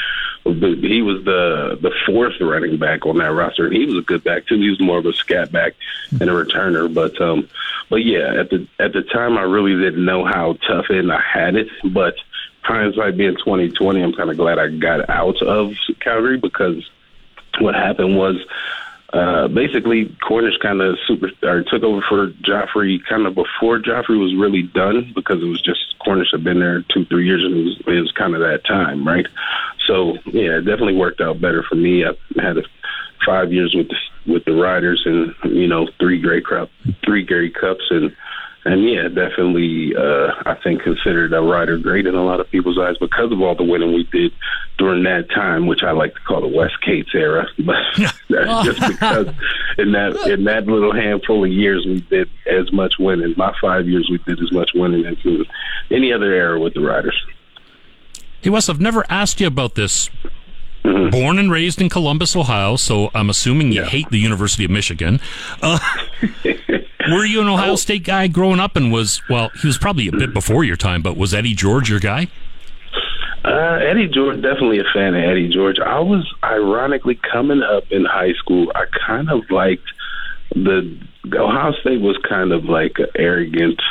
But 0.44 0.80
he 0.80 1.02
was 1.02 1.24
the, 1.24 1.78
the 1.82 1.92
fourth 2.06 2.34
running 2.40 2.80
back 2.80 3.06
on 3.06 3.18
that 3.18 3.32
roster, 3.32 3.68
and 3.68 3.76
he 3.76 3.86
was 3.86 3.98
a 3.98 4.02
good 4.02 4.24
back 4.24 4.48
too. 4.48 4.60
He 4.60 4.70
was 4.70 4.80
more 4.82 4.98
of 4.98 5.06
a 5.06 5.14
scat 5.14 5.52
back 5.52 5.74
and 6.12 6.30
a 6.30 6.34
returner. 6.34 6.92
But, 6.92 7.20
um, 7.22 7.48
but 7.90 8.04
yeah, 8.06 8.40
at 8.40 8.50
the, 8.50 8.68
at 8.80 8.94
the 8.94 9.04
time, 9.04 9.38
I 9.38 9.44
really 9.44 9.76
didn't 9.76 10.04
know 10.04 10.26
how 10.26 10.54
tough 10.68 10.86
it 10.90 11.00
and 11.00 11.12
I 11.12 11.22
had 11.22 11.56
it, 11.56 11.68
but 11.84 12.16
hindsight 12.64 13.18
being 13.18 13.36
2020, 13.36 14.02
I'm 14.02 14.14
kind 14.14 14.30
of 14.30 14.38
glad 14.38 14.60
I 14.60 14.70
got 14.70 15.10
out 15.10 15.42
of 15.42 15.74
Calgary 16.00 16.38
because 16.38 16.90
what 17.60 17.76
happened 17.76 18.18
was, 18.18 18.38
uh, 19.14 19.48
basically 19.50 20.16
Cornish 20.26 20.58
kind 20.62 20.82
of 20.82 20.98
super 21.06 21.32
or 21.44 21.64
took 21.64 21.84
over 21.84 22.02
for 22.08 22.28
Joffrey 22.44 23.00
kind 23.10 23.26
of 23.26 23.36
before 23.36 23.80
Joffrey 23.80 24.20
was 24.20 24.34
really 24.36 24.64
done 24.64 25.12
because 25.14 25.42
it 25.42 25.48
was 25.48 25.62
just 25.62 25.80
Cornish 26.00 26.32
had 26.32 26.44
been 26.44 26.60
there 26.60 26.84
two 26.94 27.06
three 27.06 27.26
years 27.26 27.44
and 27.44 27.58
it 27.58 27.64
was, 27.64 27.80
it 27.88 28.02
was 28.02 28.12
kind 28.14 28.36
of 28.36 28.42
that 28.42 28.64
time 28.66 29.06
right. 29.06 29.28
So 29.86 30.14
yeah, 30.28 30.58
it 30.58 30.66
definitely 30.66 30.96
worked 30.96 31.20
out 31.20 31.42
better 31.42 31.64
for 31.64 31.76
me. 31.76 32.06
I 32.06 32.14
had 32.42 32.58
a, 32.58 32.64
five 33.26 33.52
years 33.52 33.74
with 33.76 33.90
the 33.90 34.32
with 34.32 34.46
the 34.46 34.54
Riders 34.54 35.04
and 35.06 35.36
you 35.44 35.68
know 35.68 35.90
three 36.00 36.20
great 36.20 36.46
crop 36.46 36.70
three 37.04 37.24
great 37.24 37.54
cups 37.54 37.84
and 37.90 38.16
and 38.64 38.88
yeah, 38.88 39.08
definitely, 39.08 39.96
uh, 39.96 40.34
I 40.46 40.56
think 40.64 40.84
considered 40.84 41.34
a 41.34 41.42
rider 41.42 41.80
great 41.80 42.06
in 42.06 42.14
a 42.14 42.24
lot 42.24 42.40
of 42.40 42.50
people's 42.52 42.78
eyes 42.78 42.96
because 43.00 43.32
of 43.32 43.42
all 43.42 43.56
the 43.56 43.64
winning 43.64 43.94
we 43.94 44.04
did 44.04 44.32
during 44.78 45.04
that 45.04 45.32
time, 45.32 45.66
which 45.66 45.82
I 45.82 45.92
like 45.92 46.14
to 46.14 46.20
call 46.22 46.42
the 46.42 46.48
Wes 46.48 46.72
Cates 46.82 47.10
era. 47.14 47.48
But 47.62 47.76
that's 48.30 48.66
just 48.66 48.88
because 48.88 49.28
in 49.78 49.92
that 49.94 50.16
in 50.28 50.44
that 50.46 50.66
little 50.66 50.94
handful 50.94 51.44
of 51.44 51.52
years 51.52 51.86
we 51.86 52.02
did 52.02 52.30
as 52.48 52.72
much 52.72 52.96
winning. 53.00 53.34
My 53.38 53.54
five 53.60 53.88
years 53.88 54.08
we 54.10 54.18
did 54.20 54.42
as 54.42 54.52
much 54.52 54.72
winning 54.74 55.06
as 55.06 55.18
any 55.90 56.14
other 56.14 56.32
era 56.32 56.60
with 56.60 56.74
the 56.74 56.82
Riders. 56.82 57.20
He 58.42 58.50
Wes, 58.50 58.70
I've 58.70 58.82
never 58.82 59.06
asked 59.10 59.40
you 59.40 59.48
about 59.48 59.76
this. 59.76 60.10
Born 60.84 61.38
and 61.40 61.52
raised 61.52 61.80
in 61.82 61.90
Columbus, 61.90 62.36
Ohio, 62.36 62.76
so 62.76 63.12
I'm 63.14 63.30
assuming 63.30 63.72
you 63.72 63.82
Yeah. 63.82 63.88
hate 63.90 64.10
the 64.10 64.18
University 64.20 64.66
of 64.66 64.72
Michigan. 64.72 65.20
Uh, 65.62 65.78
were 67.12 67.26
you 67.26 67.42
an 67.42 67.48
Ohio 67.48 67.76
State 67.76 68.04
guy 68.04 68.28
growing 68.28 68.60
up 68.60 68.76
and 68.76 68.92
was, 68.92 69.22
well, 69.30 69.52
he 69.62 69.68
was 69.68 69.78
probably 69.78 70.08
a 70.08 70.12
bit 70.12 70.34
before 70.34 70.64
your 70.64 70.76
time, 70.78 71.02
but 71.02 71.18
was 71.18 71.34
Eddie 71.34 71.54
George 71.54 71.90
your 71.90 72.00
guy? 72.00 72.28
Uh, 73.44 73.80
Eddie 73.90 74.08
George, 74.08 74.36
definitely 74.42 74.80
a 74.80 74.84
fan 74.94 75.16
of 75.16 75.24
Eddie 75.24 75.50
George. 75.50 75.80
I 75.80 76.00
was 76.00 76.32
ironically 76.44 77.20
coming 77.32 77.62
up 77.64 77.84
in 77.92 78.06
high 78.06 78.34
school. 78.34 78.72
I 78.76 78.86
kind 79.06 79.30
of 79.32 79.50
liked 79.50 79.84
the 80.54 80.98
Ohio 81.34 81.74
State 81.82 82.02
was 82.02 82.18
kind 82.28 82.52
of 82.52 82.66
like 82.66 82.98
arrogant, 83.18 83.82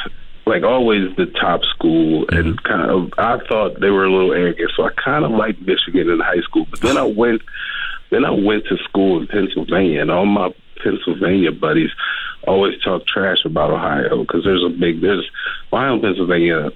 like 0.50 0.64
always 0.64 1.14
the 1.16 1.26
top 1.26 1.62
school, 1.64 2.26
and 2.30 2.62
kind 2.64 2.90
of 2.90 3.12
I 3.16 3.38
thought 3.48 3.80
they 3.80 3.90
were 3.90 4.04
a 4.04 4.12
little 4.12 4.32
arrogant, 4.32 4.72
so 4.76 4.82
I 4.84 4.90
kind 5.02 5.24
of 5.24 5.30
liked 5.30 5.60
Michigan 5.62 6.10
in 6.10 6.18
high 6.20 6.40
school. 6.42 6.66
But 6.68 6.80
then 6.80 6.96
I 6.96 7.04
went, 7.04 7.40
then 8.10 8.24
I 8.24 8.30
went 8.30 8.64
to 8.66 8.76
school 8.88 9.20
in 9.20 9.28
Pennsylvania, 9.28 10.02
and 10.02 10.10
all 10.10 10.26
my 10.26 10.52
Pennsylvania 10.82 11.52
buddies 11.52 11.90
always 12.46 12.80
talk 12.82 13.06
trash 13.06 13.44
about 13.44 13.70
Ohio 13.70 14.22
because 14.24 14.44
there's 14.44 14.64
a 14.64 14.68
big 14.70 15.00
there's 15.00 15.30
Ohio 15.72 15.94
and 15.94 16.02
Pennsylvania 16.02 16.70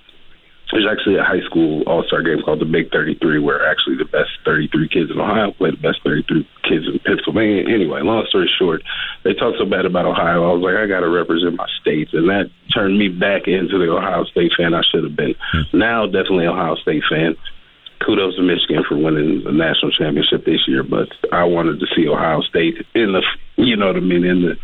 there's 0.73 0.87
actually 0.91 1.17
a 1.17 1.23
high 1.23 1.45
school 1.45 1.83
all 1.87 2.03
star 2.05 2.23
game 2.23 2.43
called 2.43 2.61
the 2.61 2.65
Big 2.65 2.91
33, 2.91 3.39
where 3.39 3.65
actually 3.67 3.97
the 3.97 4.09
best 4.09 4.31
33 4.45 4.89
kids 4.89 5.11
in 5.11 5.21
Ohio 5.21 5.53
play 5.53 5.71
the 5.71 5.77
best 5.77 6.03
33 6.03 6.49
kids 6.65 6.87
in 6.87 6.99
Pennsylvania. 7.05 7.63
Anyway, 7.69 8.01
long 8.03 8.27
story 8.29 8.51
short, 8.59 8.83
they 9.23 9.35
talk 9.35 9.55
so 9.59 9.65
bad 9.65 9.85
about 9.87 10.07
Ohio. 10.07 10.51
I 10.51 10.53
was 10.53 10.63
like, 10.63 10.77
I 10.77 10.87
got 10.87 11.01
to 11.01 11.09
represent 11.09 11.55
my 11.57 11.69
state, 11.81 12.09
and 12.13 12.29
that 12.29 12.51
turned 12.73 12.99
me 12.99 13.09
back 13.09 13.47
into 13.47 13.79
the 13.79 13.93
Ohio 13.93 14.25
State 14.25 14.53
fan 14.57 14.75
I 14.75 14.83
should 14.83 15.05
have 15.05 15.17
been. 15.17 15.35
Hmm. 15.53 15.79
Now, 15.79 16.07
definitely 16.07 16.47
Ohio 16.47 16.77
State 16.77 17.05
fan. 17.09 17.37
Kudos 18.05 18.37
to 18.37 18.43
Michigan 18.43 18.85
for 18.89 18.97
winning 18.97 19.43
the 19.45 19.53
national 19.53 19.91
championship 19.91 20.45
this 20.45 20.67
year, 20.69 20.83
but 20.83 21.09
I 21.33 21.45
wanted 21.45 21.81
to 21.81 21.87
see 21.95 22.09
Ohio 22.09 22.43
State 22.43 22.87
in 22.95 23.13
the, 23.13 23.23
you 23.57 23.77
know 23.77 23.87
what 23.87 23.97
I 23.97 24.01
mean, 24.01 24.25
in 24.25 24.43
the 24.43 24.57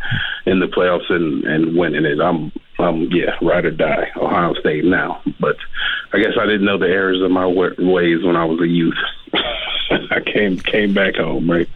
in 0.45 0.59
the 0.59 0.67
playoffs 0.67 1.09
and 1.09 1.43
and 1.45 1.77
winning 1.77 2.05
it. 2.05 2.19
I'm 2.19 2.51
um, 2.79 3.09
yeah, 3.11 3.37
ride 3.41 3.65
or 3.65 3.71
die, 3.71 4.07
Ohio 4.15 4.53
State 4.55 4.85
now. 4.85 5.21
But 5.39 5.55
I 6.13 6.19
guess 6.19 6.33
I 6.39 6.45
didn't 6.45 6.65
know 6.65 6.77
the 6.77 6.87
errors 6.87 7.21
of 7.21 7.31
my 7.31 7.45
wa- 7.45 7.69
ways 7.77 8.23
when 8.23 8.35
I 8.35 8.45
was 8.45 8.59
a 8.61 8.67
youth. 8.67 8.97
I 9.33 10.21
came 10.25 10.57
came 10.57 10.93
back 10.93 11.15
home, 11.15 11.49
right? 11.49 11.69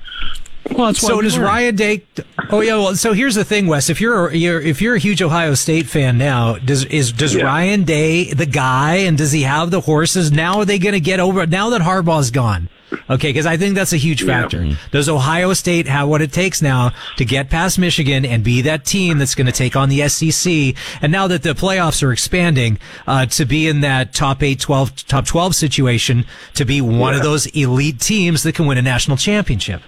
Well, 0.71 0.87
that's 0.87 0.99
So 0.99 1.15
what 1.15 1.21
does 1.23 1.37
Ryan 1.37 1.75
Day? 1.75 2.03
Oh 2.49 2.61
yeah. 2.61 2.75
Well, 2.75 2.95
so 2.95 3.13
here's 3.13 3.35
the 3.35 3.45
thing, 3.45 3.67
Wes. 3.67 3.89
If 3.89 4.01
you're, 4.01 4.33
you're 4.33 4.59
if 4.59 4.81
you're 4.81 4.95
a 4.95 4.99
huge 4.99 5.21
Ohio 5.21 5.53
State 5.53 5.85
fan 5.85 6.17
now, 6.17 6.55
does 6.55 6.85
is 6.85 7.11
does 7.11 7.35
Yeah. 7.35 7.43
Ryan 7.45 7.83
Day 7.83 8.33
the 8.33 8.45
guy, 8.45 8.95
and 8.95 9.17
does 9.17 9.31
he 9.31 9.43
have 9.43 9.71
the 9.71 9.81
horses? 9.81 10.31
Now 10.31 10.59
are 10.59 10.65
they 10.65 10.79
going 10.79 10.93
to 10.93 10.99
get 10.99 11.19
over? 11.19 11.45
Now 11.45 11.69
that 11.69 11.81
Harbaugh's 11.81 12.31
gone, 12.31 12.69
okay? 13.09 13.29
Because 13.29 13.45
I 13.45 13.57
think 13.57 13.75
that's 13.75 13.93
a 13.93 13.97
huge 13.97 14.23
factor. 14.25 14.75
Does 14.91 15.07
Ohio 15.07 15.53
State 15.53 15.87
have 15.87 16.07
what 16.09 16.21
it 16.21 16.31
takes 16.33 16.61
now 16.63 16.91
to 17.17 17.25
get 17.25 17.49
past 17.51 17.77
Michigan 17.77 18.25
and 18.25 18.43
be 18.43 18.61
that 18.63 18.85
team 18.85 19.19
that's 19.19 19.35
going 19.35 19.47
to 19.47 19.53
take 19.53 19.75
on 19.75 19.89
the 19.89 20.07
SEC? 20.09 20.75
And 21.01 21.11
now 21.11 21.27
that 21.27 21.43
the 21.43 21.53
playoffs 21.53 22.01
are 22.03 22.11
expanding, 22.11 22.79
uh, 23.07 23.27
to 23.27 23.45
be 23.45 23.67
in 23.67 23.81
that 23.81 24.13
top 24.13 24.41
eight, 24.41 24.59
12, 24.59 25.05
top 25.07 25.25
twelve 25.27 25.55
situation, 25.55 26.25
to 26.55 26.65
be 26.65 26.81
one 26.81 27.13
of 27.13 27.21
those 27.21 27.45
elite 27.47 27.99
teams 28.01 28.41
that 28.43 28.55
can 28.55 28.65
win 28.65 28.77
a 28.79 28.81
national 28.81 29.15
championship. 29.17 29.81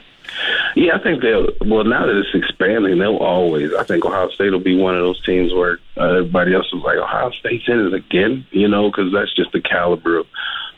Yeah, 0.75 0.95
I 0.95 0.99
think 1.03 1.21
they'll. 1.21 1.47
Well, 1.65 1.83
now 1.83 2.05
that 2.05 2.17
it's 2.17 2.35
expanding, 2.35 2.99
they'll 2.99 3.17
always. 3.17 3.73
I 3.73 3.83
think 3.83 4.05
Ohio 4.05 4.29
State 4.29 4.51
will 4.51 4.59
be 4.59 4.77
one 4.77 4.95
of 4.95 5.01
those 5.01 5.23
teams 5.23 5.53
where 5.53 5.79
uh, 5.97 6.19
everybody 6.19 6.53
else 6.53 6.67
is 6.73 6.83
like, 6.83 6.97
Ohio 6.97 7.31
State's 7.31 7.67
in 7.67 7.79
it 7.79 7.93
again, 7.93 8.45
you 8.51 8.67
know, 8.67 8.89
because 8.89 9.11
that's 9.11 9.33
just 9.35 9.51
the 9.51 9.61
caliber 9.61 10.19
of 10.19 10.27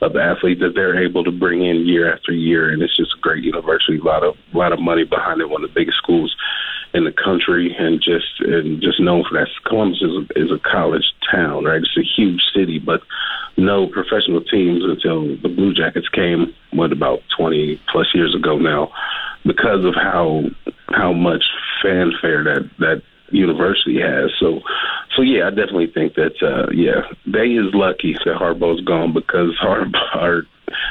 of 0.02 0.16
athlete 0.16 0.60
that 0.60 0.76
they're 0.76 1.04
able 1.04 1.26
to 1.26 1.32
bring 1.32 1.66
in 1.66 1.86
year 1.86 2.14
after 2.14 2.32
year, 2.32 2.70
and 2.70 2.82
it's 2.82 2.96
just 2.96 3.14
a 3.18 3.20
great 3.20 3.44
university. 3.44 3.98
A 3.98 4.04
lot 4.04 4.24
of 4.24 4.38
a 4.54 4.58
lot 4.58 4.72
of 4.72 4.80
money 4.80 5.04
behind 5.04 5.42
it. 5.42 5.50
One 5.50 5.64
of 5.64 5.70
the 5.70 5.80
biggest 5.80 5.98
schools 5.98 6.36
in 6.94 7.04
the 7.04 7.12
country, 7.12 7.76
and 7.78 8.02
just 8.02 8.40
and 8.40 8.82
just 8.82 9.00
known 9.00 9.26
for 9.30 9.38
that. 9.38 9.50
Columbus 9.66 10.02
is 10.02 10.12
a, 10.12 10.42
is 10.42 10.52
a 10.52 10.60
college 10.60 11.14
town, 11.30 11.66
right? 11.66 11.82
It's 11.82 11.98
a 11.98 12.22
huge 12.22 12.42
city, 12.54 12.80
but 12.80 13.02
no 13.58 13.88
professional 13.88 14.42
teams 14.42 14.84
until 14.84 15.36
the 15.38 15.50
Blue 15.50 15.74
Jackets 15.74 16.08
came, 16.10 16.56
what 16.72 16.92
about 16.92 17.22
20 17.38 17.80
plus 17.92 18.08
years 18.16 18.34
ago 18.34 18.58
now, 18.58 18.92
because 19.50 19.84
of 19.84 19.96
how 19.96 20.44
how 20.90 21.12
much 21.12 21.44
fanfare 21.82 22.44
that 22.44 22.70
that 22.78 23.02
university 23.32 24.00
has. 24.00 24.32
So, 24.40 24.62
so 25.16 25.24
yeah, 25.24 25.48
I 25.48 25.50
definitely 25.50 25.92
think 25.92 26.14
that 26.16 26.42
uh, 26.42 26.70
yeah, 26.72 27.02
they 27.26 27.54
is 27.54 27.74
lucky 27.74 28.14
that 28.14 28.38
Harbaugh's 28.38 28.82
gone 28.86 29.12
because 29.12 29.58
Harbaugh 29.60 30.46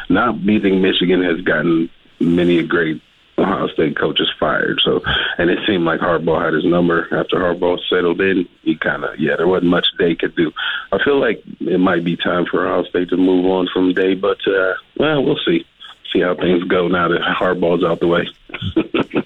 not 0.08 0.44
beating 0.44 0.82
Michigan 0.82 1.22
has 1.22 1.40
gotten 1.42 1.88
many 2.18 2.58
a 2.58 2.64
great 2.64 3.00
Ohio 3.38 3.68
State 3.68 3.96
coaches 3.96 4.28
fired. 4.40 4.80
So, 4.84 5.00
and 5.38 5.50
it 5.50 5.60
seemed 5.64 5.84
like 5.84 6.00
Harbaugh 6.00 6.44
had 6.44 6.54
his 6.54 6.64
number 6.64 7.04
after 7.16 7.36
Harbaugh 7.36 7.78
settled 7.88 8.20
in. 8.20 8.48
He 8.62 8.76
kind 8.76 9.04
of, 9.04 9.20
yeah, 9.20 9.36
there 9.36 9.46
wasn't 9.46 9.70
much 9.70 9.86
they 9.98 10.16
could 10.16 10.34
do. 10.34 10.50
I 10.90 10.98
feel 11.04 11.20
like 11.20 11.44
it 11.60 11.78
might 11.78 12.04
be 12.04 12.16
time 12.16 12.46
for 12.46 12.66
Ohio 12.66 12.82
State 12.90 13.10
to 13.10 13.16
move 13.16 13.46
on 13.46 13.68
from 13.72 13.94
Day, 13.94 14.14
but 14.14 14.38
uh, 14.48 14.74
well, 14.96 15.24
we'll 15.24 15.38
see. 15.46 15.64
See 16.12 16.20
how 16.20 16.34
things 16.34 16.64
go 16.64 16.88
now 16.88 17.08
that 17.08 17.20
Harbaugh's 17.20 17.84
out 17.84 18.00
the 18.00 18.06
way. 18.06 18.28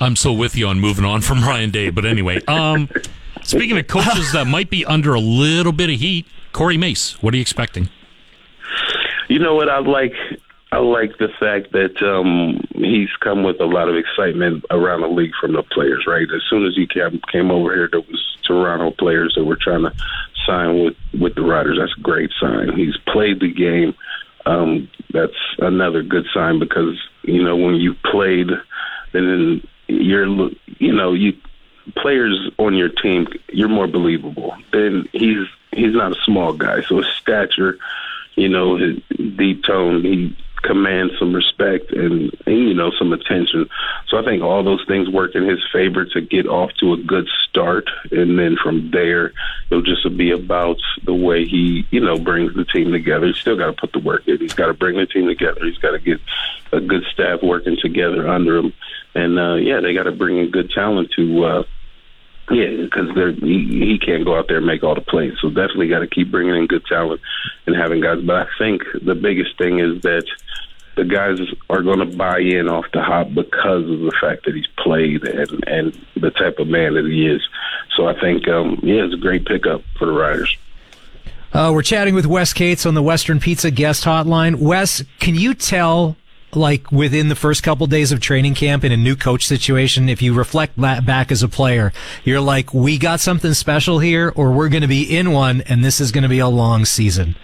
I'm 0.00 0.16
so 0.16 0.32
with 0.32 0.56
you 0.56 0.66
on 0.66 0.80
moving 0.80 1.04
on 1.04 1.20
from 1.20 1.42
Ryan 1.42 1.70
Day. 1.70 1.90
But 1.90 2.06
anyway, 2.06 2.42
um, 2.46 2.88
speaking 3.42 3.76
of 3.78 3.86
coaches 3.86 4.32
that 4.32 4.46
might 4.46 4.70
be 4.70 4.84
under 4.84 5.14
a 5.14 5.20
little 5.20 5.72
bit 5.72 5.90
of 5.90 6.00
heat, 6.00 6.26
Corey 6.52 6.78
Mace, 6.78 7.22
what 7.22 7.34
are 7.34 7.36
you 7.36 7.42
expecting? 7.42 7.88
You 9.28 9.38
know 9.38 9.54
what 9.54 9.68
I 9.68 9.78
like? 9.78 10.14
I 10.72 10.78
like 10.78 11.18
the 11.18 11.28
fact 11.38 11.72
that 11.72 12.00
um, 12.02 12.60
he's 12.74 13.10
come 13.20 13.42
with 13.42 13.60
a 13.60 13.64
lot 13.64 13.88
of 13.88 13.96
excitement 13.96 14.64
around 14.70 15.02
the 15.02 15.08
league 15.08 15.32
from 15.40 15.52
the 15.52 15.62
players. 15.62 16.04
Right, 16.06 16.26
as 16.34 16.42
soon 16.48 16.64
as 16.64 16.74
he 16.76 16.86
came, 16.86 17.20
came 17.30 17.50
over 17.50 17.74
here, 17.74 17.88
there 17.90 18.00
was 18.00 18.36
Toronto 18.44 18.92
players 18.92 19.34
that 19.36 19.44
were 19.44 19.58
trying 19.60 19.82
to 19.82 19.92
sign 20.46 20.82
with 20.82 20.96
with 21.20 21.34
the 21.34 21.42
Riders. 21.42 21.78
That's 21.78 21.94
a 21.96 22.00
great 22.00 22.30
sign. 22.40 22.76
He's 22.76 22.96
played 23.12 23.40
the 23.40 23.52
game. 23.52 23.94
Um, 24.46 24.90
that's 25.12 25.36
another 25.58 26.02
good 26.02 26.26
sign 26.32 26.58
because 26.58 26.96
you 27.22 27.42
know 27.42 27.56
when 27.56 27.76
you 27.76 27.94
played, 27.94 28.50
then 29.12 29.66
you're 29.88 30.26
you 30.78 30.92
know 30.92 31.12
you 31.12 31.34
players 31.96 32.50
on 32.58 32.74
your 32.74 32.88
team 32.88 33.26
you're 33.52 33.68
more 33.68 33.86
believable. 33.86 34.56
Then 34.72 35.08
he's 35.12 35.46
he's 35.72 35.94
not 35.94 36.12
a 36.12 36.22
small 36.22 36.52
guy, 36.52 36.82
so 36.82 36.98
his 36.98 37.08
stature, 37.08 37.78
you 38.34 38.48
know, 38.48 38.76
his 38.76 38.98
deep 39.36 39.64
tone, 39.64 40.02
he 40.04 40.36
commands 40.62 41.14
some 41.18 41.34
respect 41.34 41.92
and, 41.92 42.34
and 42.46 42.56
you 42.56 42.74
know 42.74 42.90
some 42.98 43.12
attention. 43.12 43.68
So 44.08 44.18
I 44.18 44.24
think 44.24 44.42
all 44.42 44.62
those 44.62 44.84
things 44.86 45.08
work 45.08 45.34
in 45.34 45.48
his 45.48 45.60
favor 45.72 46.04
to 46.04 46.20
get 46.20 46.46
off 46.46 46.72
to 46.80 46.92
a 46.92 46.96
good 46.96 47.28
start, 47.48 47.88
and 48.10 48.38
then 48.38 48.56
from 48.62 48.90
there 48.90 49.32
it'll 49.70 49.82
just 49.82 50.16
be 50.16 50.30
about 50.30 50.78
the 51.04 51.14
way 51.14 51.46
he 51.46 51.86
you 51.90 52.00
know 52.00 52.18
brings 52.18 52.54
the 52.54 52.64
team 52.64 52.92
together. 52.92 53.26
He's 53.26 53.38
still 53.38 53.56
got 53.56 53.66
to 53.66 53.72
put 53.72 53.92
the 53.92 54.00
work 54.00 54.26
in. 54.26 54.38
He's 54.38 54.54
got 54.54 54.66
to 54.66 54.74
bring 54.74 54.96
the 54.96 55.06
team 55.06 55.26
together. 55.26 55.64
He's 55.64 55.78
got 55.78 55.92
to 55.92 55.98
get 55.98 56.20
a 56.72 56.80
good 56.80 57.04
staff 57.12 57.42
working 57.42 57.76
together 57.80 58.28
under 58.28 58.58
him, 58.58 58.72
and 59.14 59.38
uh, 59.38 59.54
yeah, 59.54 59.80
they 59.80 59.94
got 59.94 60.04
to 60.04 60.12
bring 60.12 60.38
in 60.38 60.50
good 60.50 60.70
talent 60.70 61.10
to. 61.16 61.44
uh 61.44 61.62
yeah, 62.50 62.84
because 62.84 63.38
he, 63.38 63.64
he 63.66 63.98
can't 63.98 64.24
go 64.24 64.36
out 64.36 64.48
there 64.48 64.58
and 64.58 64.66
make 64.66 64.82
all 64.82 64.94
the 64.94 65.00
plays. 65.00 65.34
So 65.40 65.48
definitely 65.48 65.88
got 65.88 66.00
to 66.00 66.06
keep 66.06 66.30
bringing 66.30 66.56
in 66.56 66.66
good 66.66 66.84
talent 66.86 67.20
and 67.66 67.76
having 67.76 68.00
guys. 68.00 68.20
But 68.22 68.36
I 68.36 68.46
think 68.58 68.82
the 69.02 69.14
biggest 69.14 69.56
thing 69.56 69.78
is 69.78 70.02
that 70.02 70.24
the 70.96 71.04
guys 71.04 71.38
are 71.68 71.82
going 71.82 72.00
to 72.00 72.16
buy 72.16 72.40
in 72.40 72.68
off 72.68 72.86
the 72.92 73.02
hop 73.02 73.28
because 73.28 73.88
of 73.88 74.00
the 74.00 74.12
fact 74.20 74.44
that 74.44 74.54
he's 74.54 74.66
played 74.78 75.24
and 75.24 75.64
and 75.66 76.06
the 76.16 76.30
type 76.30 76.58
of 76.58 76.68
man 76.68 76.94
that 76.94 77.06
he 77.06 77.26
is. 77.26 77.40
So 77.96 78.06
I 78.06 78.18
think 78.20 78.48
um, 78.48 78.80
yeah, 78.82 79.04
it's 79.04 79.14
a 79.14 79.18
great 79.18 79.46
pickup 79.46 79.82
for 79.98 80.06
the 80.06 80.12
Riders. 80.12 80.56
Uh, 81.52 81.70
we're 81.74 81.82
chatting 81.82 82.14
with 82.14 82.26
Wes 82.26 82.52
Cates 82.52 82.86
on 82.86 82.94
the 82.94 83.02
Western 83.02 83.40
Pizza 83.40 83.70
guest 83.70 84.04
hotline. 84.04 84.56
Wes, 84.56 85.02
can 85.18 85.34
you 85.34 85.52
tell 85.52 86.16
like 86.54 86.90
within 86.90 87.28
the 87.28 87.34
first 87.34 87.62
couple 87.62 87.86
days 87.86 88.12
of 88.12 88.20
training 88.20 88.54
camp 88.54 88.84
in 88.84 88.92
a 88.92 88.96
new 88.96 89.16
coach 89.16 89.46
situation, 89.46 90.08
if 90.08 90.22
you 90.22 90.34
reflect 90.34 90.76
that 90.76 91.06
back 91.06 91.30
as 91.30 91.42
a 91.42 91.48
player, 91.48 91.92
you're 92.24 92.40
like, 92.40 92.74
we 92.74 92.98
got 92.98 93.20
something 93.20 93.54
special 93.54 93.98
here, 93.98 94.32
or 94.34 94.52
we're 94.52 94.68
going 94.68 94.82
to 94.82 94.88
be 94.88 95.16
in 95.16 95.32
one, 95.32 95.62
and 95.62 95.84
this 95.84 96.00
is 96.00 96.12
going 96.12 96.22
to 96.22 96.28
be 96.28 96.38
a 96.38 96.48
long 96.48 96.84
season. 96.84 97.36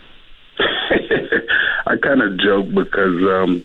I 1.86 1.96
kind 1.96 2.22
of 2.22 2.38
joke 2.38 2.66
because 2.74 3.22
um, 3.22 3.64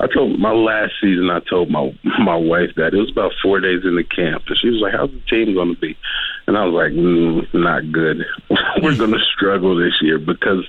I 0.00 0.06
told 0.06 0.38
my 0.38 0.52
last 0.52 0.92
season. 1.00 1.30
I 1.30 1.40
told 1.40 1.70
my 1.70 1.92
my 2.20 2.36
wife 2.36 2.70
that 2.76 2.94
it 2.94 2.98
was 2.98 3.10
about 3.10 3.32
four 3.42 3.60
days 3.60 3.82
in 3.84 3.96
the 3.96 4.04
camp, 4.04 4.44
and 4.46 4.56
she 4.58 4.68
was 4.68 4.80
like, 4.80 4.94
"How's 4.94 5.10
the 5.10 5.20
team 5.28 5.54
going 5.54 5.74
to 5.74 5.80
be?" 5.80 5.96
And 6.46 6.56
I 6.56 6.64
was 6.64 6.74
like, 6.74 6.92
mm, 6.92 7.54
"Not 7.54 7.90
good. 7.90 8.24
We're 8.82 8.96
going 8.96 9.12
to 9.12 9.24
struggle 9.34 9.76
this 9.76 10.00
year 10.00 10.18
because 10.18 10.64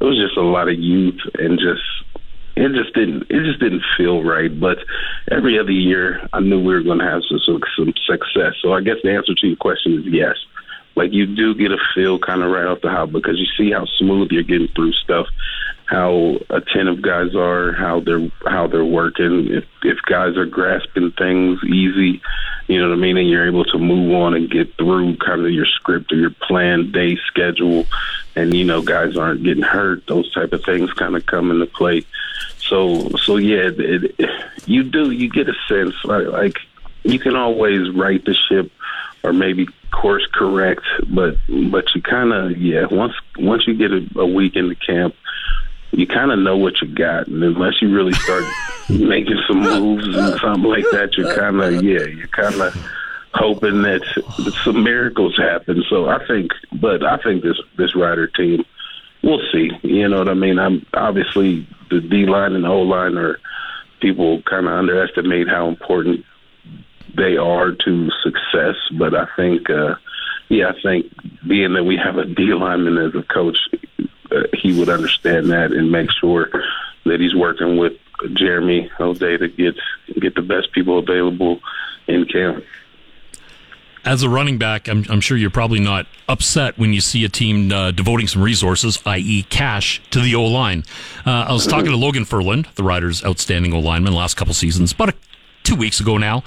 it 0.00 0.04
was 0.04 0.16
just 0.16 0.36
a 0.38 0.42
lot 0.42 0.68
of 0.68 0.78
youth 0.78 1.20
and 1.34 1.58
just 1.58 1.82
it 2.60 2.72
just 2.72 2.94
didn't 2.94 3.22
it 3.30 3.44
just 3.44 3.60
didn't 3.60 3.82
feel 3.96 4.22
right. 4.22 4.50
But 4.58 4.78
every 5.30 5.58
other 5.58 5.72
year, 5.72 6.26
I 6.32 6.40
knew 6.40 6.58
we 6.58 6.74
were 6.74 6.82
going 6.82 6.98
to 6.98 7.04
have 7.04 7.22
some, 7.28 7.40
some 7.40 7.60
some 7.76 7.94
success. 8.06 8.54
So 8.60 8.72
I 8.72 8.80
guess 8.80 8.96
the 9.02 9.12
answer 9.12 9.34
to 9.34 9.46
your 9.46 9.56
question 9.56 9.98
is 9.98 10.06
yes. 10.06 10.36
Like 10.96 11.12
you 11.12 11.24
do 11.24 11.54
get 11.54 11.72
a 11.72 11.78
feel 11.94 12.18
kind 12.18 12.42
of 12.42 12.50
right 12.50 12.66
off 12.66 12.82
the 12.82 12.90
hop 12.90 13.12
because 13.12 13.38
you 13.38 13.46
see 13.56 13.72
how 13.72 13.86
smooth 13.86 14.30
you're 14.32 14.42
getting 14.42 14.68
through 14.68 14.92
stuff, 14.92 15.26
how 15.86 16.38
attentive 16.50 17.00
guys 17.00 17.34
are, 17.34 17.72
how 17.72 18.00
they're 18.00 18.28
how 18.44 18.66
they're 18.66 18.84
working. 18.84 19.48
If 19.50 19.64
if 19.82 19.98
guys 20.02 20.36
are 20.36 20.46
grasping 20.46 21.12
things 21.12 21.60
easy, 21.64 22.20
you 22.66 22.80
know 22.80 22.88
what 22.88 22.94
I 22.94 23.00
mean, 23.00 23.16
and 23.16 23.28
you're 23.28 23.46
able 23.46 23.64
to 23.64 23.78
move 23.78 24.12
on 24.14 24.34
and 24.34 24.50
get 24.50 24.76
through 24.76 25.16
kind 25.16 25.46
of 25.46 25.52
your 25.52 25.66
script 25.66 26.12
or 26.12 26.16
your 26.16 26.34
planned 26.46 26.92
day 26.92 27.16
schedule, 27.26 27.86
and 28.36 28.52
you 28.54 28.64
know 28.64 28.82
guys 28.82 29.16
aren't 29.16 29.44
getting 29.44 29.62
hurt. 29.62 30.06
Those 30.06 30.30
type 30.32 30.52
of 30.52 30.64
things 30.64 30.92
kind 30.92 31.16
of 31.16 31.24
come 31.24 31.50
into 31.50 31.66
play. 31.66 32.04
So 32.70 33.10
so 33.24 33.36
yeah, 33.36 33.68
it, 33.76 34.14
it, 34.18 34.30
you 34.66 34.84
do 34.84 35.10
you 35.10 35.28
get 35.28 35.48
a 35.48 35.54
sense 35.68 35.94
like, 36.04 36.28
like 36.28 36.58
you 37.02 37.18
can 37.18 37.36
always 37.36 37.90
right 37.90 38.24
the 38.24 38.34
ship 38.34 38.70
or 39.22 39.32
maybe 39.32 39.66
course 39.90 40.26
correct, 40.32 40.82
but 41.08 41.36
but 41.70 41.94
you 41.94 42.00
kind 42.00 42.32
of 42.32 42.56
yeah 42.56 42.86
once 42.86 43.14
once 43.38 43.66
you 43.66 43.74
get 43.74 43.90
a, 43.92 44.06
a 44.20 44.26
week 44.26 44.54
into 44.56 44.76
camp, 44.76 45.14
you 45.90 46.06
kind 46.06 46.30
of 46.30 46.38
know 46.38 46.56
what 46.56 46.80
you 46.80 46.88
got, 46.88 47.26
and 47.26 47.42
unless 47.42 47.82
you 47.82 47.92
really 47.94 48.14
start 48.14 48.44
making 48.88 49.40
some 49.48 49.60
moves 49.60 50.06
and 50.06 50.40
something 50.40 50.70
like 50.70 50.88
that, 50.92 51.16
you're 51.16 51.34
kind 51.34 51.60
of 51.60 51.82
yeah 51.82 52.04
you're 52.06 52.28
kind 52.28 52.54
of 52.60 52.72
hoping 53.34 53.82
that 53.82 54.02
some 54.64 54.82
miracles 54.82 55.36
happen. 55.36 55.84
So 55.88 56.08
I 56.08 56.24
think, 56.26 56.52
but 56.72 57.04
I 57.04 57.16
think 57.18 57.42
this 57.42 57.60
this 57.76 57.96
rider 57.96 58.28
team 58.28 58.64
we'll 59.22 59.40
see. 59.52 59.70
You 59.82 60.08
know 60.08 60.18
what 60.18 60.28
I 60.28 60.34
mean? 60.34 60.58
I'm 60.58 60.86
obviously 60.94 61.66
the 61.90 62.00
D 62.00 62.26
line 62.26 62.54
and 62.54 62.64
the 62.64 62.68
O 62.68 62.82
line 62.82 63.16
are 63.16 63.38
people 64.00 64.42
kind 64.42 64.66
of 64.66 64.72
underestimate 64.72 65.48
how 65.48 65.68
important 65.68 66.24
they 67.16 67.36
are 67.36 67.72
to 67.72 68.10
success. 68.22 68.76
But 68.98 69.14
I 69.14 69.26
think, 69.36 69.68
uh, 69.68 69.96
yeah, 70.48 70.68
I 70.68 70.80
think 70.80 71.12
being 71.46 71.74
that 71.74 71.84
we 71.84 71.96
have 71.96 72.16
a 72.16 72.24
D 72.24 72.54
lineman 72.54 72.98
as 72.98 73.14
a 73.14 73.22
coach, 73.22 73.58
uh, 74.30 74.42
he 74.54 74.78
would 74.78 74.88
understand 74.88 75.50
that 75.50 75.72
and 75.72 75.90
make 75.90 76.10
sure 76.10 76.48
that 77.04 77.20
he's 77.20 77.34
working 77.34 77.76
with 77.76 77.94
Jeremy 78.34 78.90
O'Day 79.00 79.36
to 79.36 79.48
get 79.48 79.76
get 80.20 80.34
the 80.34 80.42
best 80.42 80.72
people 80.72 80.98
available 80.98 81.60
in 82.06 82.26
camp 82.26 82.64
as 84.04 84.22
a 84.22 84.28
running 84.28 84.58
back, 84.58 84.88
I'm, 84.88 85.04
I'm, 85.08 85.20
sure 85.20 85.36
you're 85.36 85.50
probably 85.50 85.80
not 85.80 86.06
upset 86.28 86.78
when 86.78 86.92
you 86.92 87.00
see 87.00 87.24
a 87.24 87.28
team 87.28 87.70
uh, 87.72 87.90
devoting 87.90 88.26
some 88.28 88.42
resources, 88.42 89.00
i.e., 89.06 89.44
cash, 89.44 90.00
to 90.10 90.20
the 90.20 90.34
O 90.34 90.44
line. 90.44 90.84
Uh, 91.26 91.46
I 91.48 91.52
was 91.52 91.66
talking 91.66 91.90
to 91.90 91.96
Logan 91.96 92.24
Ferland, 92.24 92.68
the 92.74 92.82
Riders' 92.82 93.24
outstanding 93.24 93.72
O 93.72 93.78
lineman, 93.78 94.14
last 94.14 94.36
couple 94.36 94.54
seasons, 94.54 94.92
about 94.92 95.10
a 95.10 95.14
two 95.62 95.76
weeks 95.76 96.00
ago 96.00 96.16
now. 96.16 96.42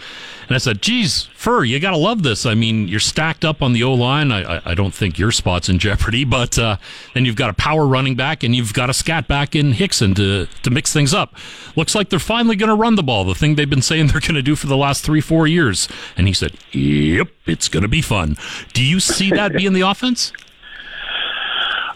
And 0.47 0.56
I 0.56 0.58
said, 0.58 0.82
geez, 0.82 1.30
Fur, 1.36 1.63
you 1.63 1.80
got 1.80 1.91
to 1.91 1.97
love 1.97 2.23
this. 2.23 2.45
I 2.45 2.54
mean, 2.54 2.88
you're 2.88 2.99
stacked 2.99 3.45
up 3.45 3.62
on 3.62 3.73
the 3.73 3.84
O 3.84 3.93
line. 3.93 4.32
I, 4.32 4.58
I, 4.58 4.62
I, 4.71 4.76
don't 4.76 4.93
think 4.93 5.17
your 5.17 5.32
spot's 5.32 5.69
in 5.69 5.80
jeopardy, 5.88 6.26
but 6.26 6.60
uh, 6.60 6.78
then 7.13 7.26
you've 7.26 7.36
got 7.36 7.49
a 7.49 7.54
power 7.54 7.88
running 7.88 8.15
back 8.15 8.43
and 8.43 8.56
you've 8.56 8.73
got 8.73 8.89
a 8.89 8.93
scat 8.93 9.28
back 9.28 9.56
in 9.56 9.73
Hickson 9.73 10.13
to, 10.15 10.47
to 10.63 10.69
mix 10.69 10.91
things 10.91 11.13
up. 11.13 11.36
Looks 11.76 11.95
like 11.95 12.10
they're 12.10 12.19
finally 12.19 12.56
going 12.56 12.69
to 12.69 12.76
run 12.76 12.95
the 12.95 13.04
ball, 13.04 13.23
the 13.23 13.36
thing 13.36 13.56
they've 13.56 13.69
been 13.69 13.82
saying 13.82 14.08
they're 14.12 14.21
going 14.21 14.36
to 14.36 14.41
do 14.41 14.56
for 14.56 14.67
the 14.67 14.78
last 14.78 15.04
three, 15.04 15.21
four 15.21 15.47
years. 15.47 15.88
And 16.17 16.28
he 16.28 16.34
said, 16.34 16.58
yep, 16.71 17.30
it's 17.45 17.69
going 17.69 17.84
to 17.84 17.89
be 17.89 18.02
fun. 18.02 18.38
Do 18.73 18.84
you 18.84 18.99
see 18.99 19.30
that 19.32 19.54
being 19.54 19.73
the 19.73 19.82
offense? 19.82 20.34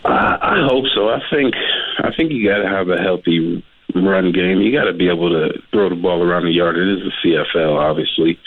I 0.05 0.65
hope 0.69 0.85
so. 0.95 1.09
I 1.09 1.19
think 1.29 1.53
I 1.99 2.13
think 2.15 2.31
you 2.31 2.47
got 2.47 2.59
to 2.59 2.69
have 2.69 2.87
a 2.89 2.97
healthy 2.97 3.63
run 4.05 4.31
game. 4.31 4.61
You 4.61 4.71
got 4.71 4.85
to 4.85 4.93
be 4.93 5.09
able 5.09 5.29
to 5.29 5.61
throw 5.71 5.89
the 5.89 5.95
ball 5.95 6.21
around 6.23 6.45
the 6.45 6.51
yard. 6.51 6.77
It 6.77 6.87
is 6.87 7.11
the 7.23 7.45
CFL, 7.53 7.77
obviously, 7.77 8.39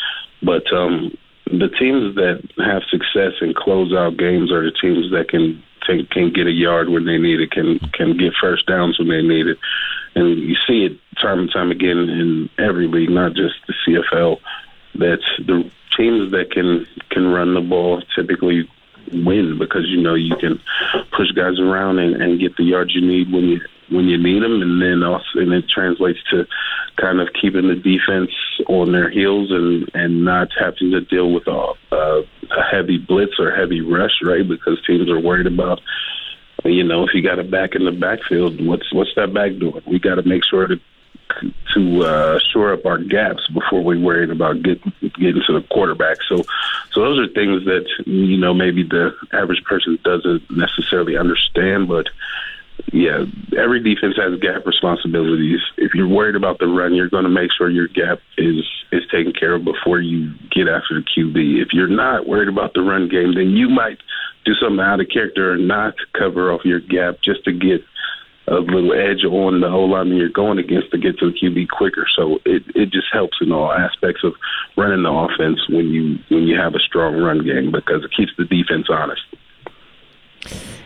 but 0.42 0.72
um, 0.72 1.16
the 1.46 1.68
teams 1.68 2.14
that 2.16 2.42
have 2.58 2.82
success 2.90 3.32
in 3.40 3.54
closeout 3.54 4.18
games 4.18 4.52
are 4.52 4.62
the 4.62 4.76
teams 4.80 5.10
that 5.12 5.28
can 5.28 5.62
take, 5.86 6.10
can 6.10 6.32
get 6.32 6.46
a 6.46 6.52
yard 6.52 6.88
when 6.88 7.04
they 7.04 7.18
need 7.18 7.40
it, 7.40 7.50
can 7.50 7.78
can 7.92 8.16
get 8.16 8.34
first 8.40 8.66
downs 8.66 8.98
when 8.98 9.08
they 9.08 9.22
need 9.22 9.46
it, 9.46 9.58
and 10.14 10.38
you 10.38 10.56
see 10.66 10.84
it 10.84 10.98
time 11.20 11.40
and 11.40 11.52
time 11.52 11.70
again 11.70 11.98
in 11.98 12.48
every 12.58 12.86
league, 12.86 13.10
not 13.10 13.34
just 13.34 13.54
the 13.66 13.74
CFL. 13.86 14.40
that 14.96 15.20
the 15.38 15.70
teams 15.96 16.30
that 16.32 16.50
can 16.50 16.86
can 17.10 17.26
run 17.28 17.54
the 17.54 17.60
ball 17.60 18.02
typically 18.14 18.68
win 19.12 19.58
because 19.58 19.88
you 19.88 20.00
know 20.00 20.14
you 20.14 20.36
can 20.36 20.60
push 21.12 21.30
guys 21.32 21.58
around 21.58 21.98
and, 21.98 22.20
and 22.22 22.40
get 22.40 22.56
the 22.56 22.62
yards 22.62 22.94
you 22.94 23.00
need 23.00 23.32
when 23.32 23.44
you 23.44 23.60
when 23.90 24.07
you 24.07 24.18
need 24.18 24.42
them, 24.42 24.62
and 24.62 24.81
then 24.81 25.03
also 25.03 25.40
and 25.40 25.53
it 25.53 25.68
translates 25.68 26.20
to 26.31 26.46
kind 26.96 27.20
of 27.20 27.29
keeping 27.40 27.68
the 27.68 27.76
defense 27.76 28.31
on 28.68 28.92
their 28.92 29.11
heels 29.11 29.50
and 29.50 29.90
and 29.94 30.24
not 30.24 30.48
having 30.59 30.90
to 30.92 31.00
deal 31.00 31.33
with 31.33 31.46
a, 31.46 31.72
a, 31.92 32.22
a 32.50 32.62
heavy 32.70 32.98
blitz 32.98 33.38
or 33.38 33.55
heavy 33.55 33.81
rush, 33.81 34.20
right? 34.22 34.46
Because 34.46 34.85
teams 34.87 35.11
are 35.11 35.20
worried 35.20 35.46
about 35.46 35.81
you 36.64 36.85
know, 36.85 37.07
if 37.07 37.14
you 37.14 37.22
got 37.22 37.38
a 37.38 37.44
back 37.44 37.74
in 37.74 37.85
the 37.85 37.92
backfield, 37.92 38.64
what's 38.64 38.92
what's 38.92 39.14
that 39.16 39.33
back 39.33 39.59
doing? 39.59 39.83
We 39.87 39.98
got 39.98 40.16
to 40.16 40.22
make 40.22 40.44
sure 40.44 40.66
to 40.66 40.81
to 41.74 42.05
uh, 42.05 42.38
shore 42.53 42.72
up 42.72 42.85
our 42.85 42.98
gaps 42.98 43.46
before 43.48 43.83
we 43.83 44.03
worried 44.03 44.31
about 44.31 44.62
get, 44.62 44.83
getting 45.00 45.42
to 45.46 45.53
the 45.53 45.64
quarterback. 45.70 46.18
So, 46.29 46.42
so 46.92 47.00
those 47.00 47.18
are 47.18 47.33
things 47.33 47.64
that 47.66 47.87
you 48.05 48.37
know 48.37 48.53
maybe 48.53 48.83
the 48.83 49.14
average 49.33 49.62
person 49.64 49.98
doesn't 50.05 50.50
necessarily 50.50 51.16
understand, 51.16 51.88
but 51.88 52.09
yeah, 52.92 53.24
every 53.58 53.82
defense 53.82 54.16
has 54.16 54.38
gap 54.40 54.66
responsibilities. 54.66 55.60
If 55.76 55.94
you're 55.94 56.08
worried 56.08 56.36
about 56.36 56.58
the 56.58 56.66
run, 56.66 56.94
you're 56.94 57.08
going 57.08 57.24
to 57.24 57.30
make 57.30 57.50
sure 57.56 57.70
your 57.70 57.88
gap 57.88 58.18
is 58.38 58.64
is 58.92 59.02
taken 59.10 59.32
care 59.32 59.54
of 59.54 59.64
before 59.64 60.00
you 60.00 60.32
get 60.50 60.68
after 60.68 60.98
the 60.98 61.04
QB. 61.04 61.62
If 61.62 61.68
you're 61.72 61.88
not 61.88 62.26
worried 62.26 62.48
about 62.48 62.74
the 62.74 62.82
run 62.82 63.08
game, 63.08 63.34
then 63.34 63.50
you 63.50 63.68
might 63.68 63.98
do 64.44 64.54
something 64.54 64.80
out 64.80 65.00
of 65.00 65.08
character 65.12 65.52
and 65.52 65.68
not 65.68 65.94
cover 66.18 66.52
off 66.52 66.64
your 66.64 66.80
gap 66.80 67.16
just 67.22 67.44
to 67.44 67.52
get 67.52 67.82
a 68.48 68.54
little 68.54 68.92
edge 68.92 69.24
on 69.24 69.60
the 69.60 69.68
O 69.68 69.84
line 69.84 70.08
you're 70.08 70.28
going 70.28 70.58
against 70.58 70.90
to 70.90 70.98
get 70.98 71.18
to 71.18 71.30
the 71.30 71.38
QB 71.38 71.68
quicker. 71.68 72.06
So 72.16 72.38
it 72.44 72.62
it 72.74 72.90
just 72.90 73.06
helps 73.12 73.38
in 73.40 73.52
all 73.52 73.72
aspects 73.72 74.24
of 74.24 74.34
running 74.76 75.04
the 75.04 75.10
offense 75.10 75.60
when 75.68 75.88
you 75.90 76.18
when 76.28 76.48
you 76.48 76.58
have 76.58 76.74
a 76.74 76.80
strong 76.80 77.16
run 77.22 77.44
game 77.44 77.70
because 77.70 78.04
it 78.04 78.10
keeps 78.16 78.32
the 78.36 78.44
defense 78.44 78.88
honest. 78.90 79.22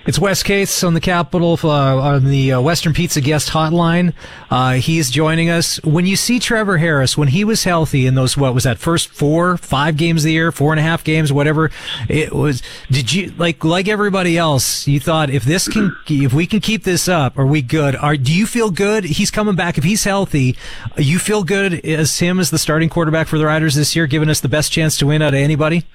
It's 0.07 0.19
Wes 0.19 0.43
Cates 0.43 0.85
on 0.85 0.93
the 0.93 1.01
Capital 1.01 1.59
uh, 1.64 1.97
on 1.97 2.27
the 2.27 2.53
uh, 2.53 2.61
Western 2.61 2.93
Pizza 2.93 3.23
guest 3.23 3.49
hotline. 3.49 4.12
Uh, 4.51 4.75
he's 4.75 5.11
joining 5.11 5.49
us. 5.49 5.83
When 5.83 6.05
you 6.05 6.14
see 6.14 6.38
Trevor 6.38 6.77
Harris, 6.77 7.17
when 7.17 7.29
he 7.29 7.43
was 7.43 7.64
healthy 7.64 8.07
in 8.07 8.14
those 8.14 8.37
what 8.37 8.53
was 8.53 8.64
that 8.64 8.79
first 8.79 9.09
four, 9.09 9.57
five 9.57 9.97
games 9.97 10.23
of 10.23 10.27
the 10.27 10.33
year, 10.33 10.53
four 10.53 10.75
and 10.75 10.81
a 10.81 10.83
half 10.83 11.05
games, 11.05 11.33
whatever 11.33 11.71
it 12.07 12.35
was, 12.35 12.62
did 12.90 13.14
you 13.14 13.33
like 13.38 13.64
like 13.64 13.88
everybody 13.88 14.37
else? 14.37 14.87
You 14.87 15.01
thought 15.01 15.31
if 15.31 15.45
this 15.45 15.69
can, 15.69 15.97
if 16.07 16.35
we 16.35 16.47
can 16.47 16.61
keep 16.61 16.85
this 16.85 17.09
up, 17.09 17.38
are 17.38 17.47
we 17.47 17.62
good? 17.62 17.97
Are 17.97 18.19
do 18.19 18.35
you 18.35 18.47
feel 18.47 18.71
good? 18.71 19.05
He's 19.05 19.31
coming 19.31 19.55
back. 19.55 19.79
If 19.79 19.85
he's 19.85 20.05
healthy, 20.05 20.55
you 20.99 21.19
feel 21.19 21.45
good 21.45 21.83
as 21.83 22.19
him 22.19 22.38
as 22.40 22.51
the 22.51 22.59
starting 22.59 22.90
quarterback 22.90 23.27
for 23.27 23.38
the 23.38 23.47
Riders 23.47 23.75
this 23.75 23.97
year, 23.97 24.07
giving 24.07 24.29
us 24.29 24.40
the 24.40 24.49
best 24.51 24.71
chance 24.71 24.99
to 24.99 25.07
win 25.07 25.23
out 25.23 25.33
of 25.33 25.40
anybody. 25.40 25.87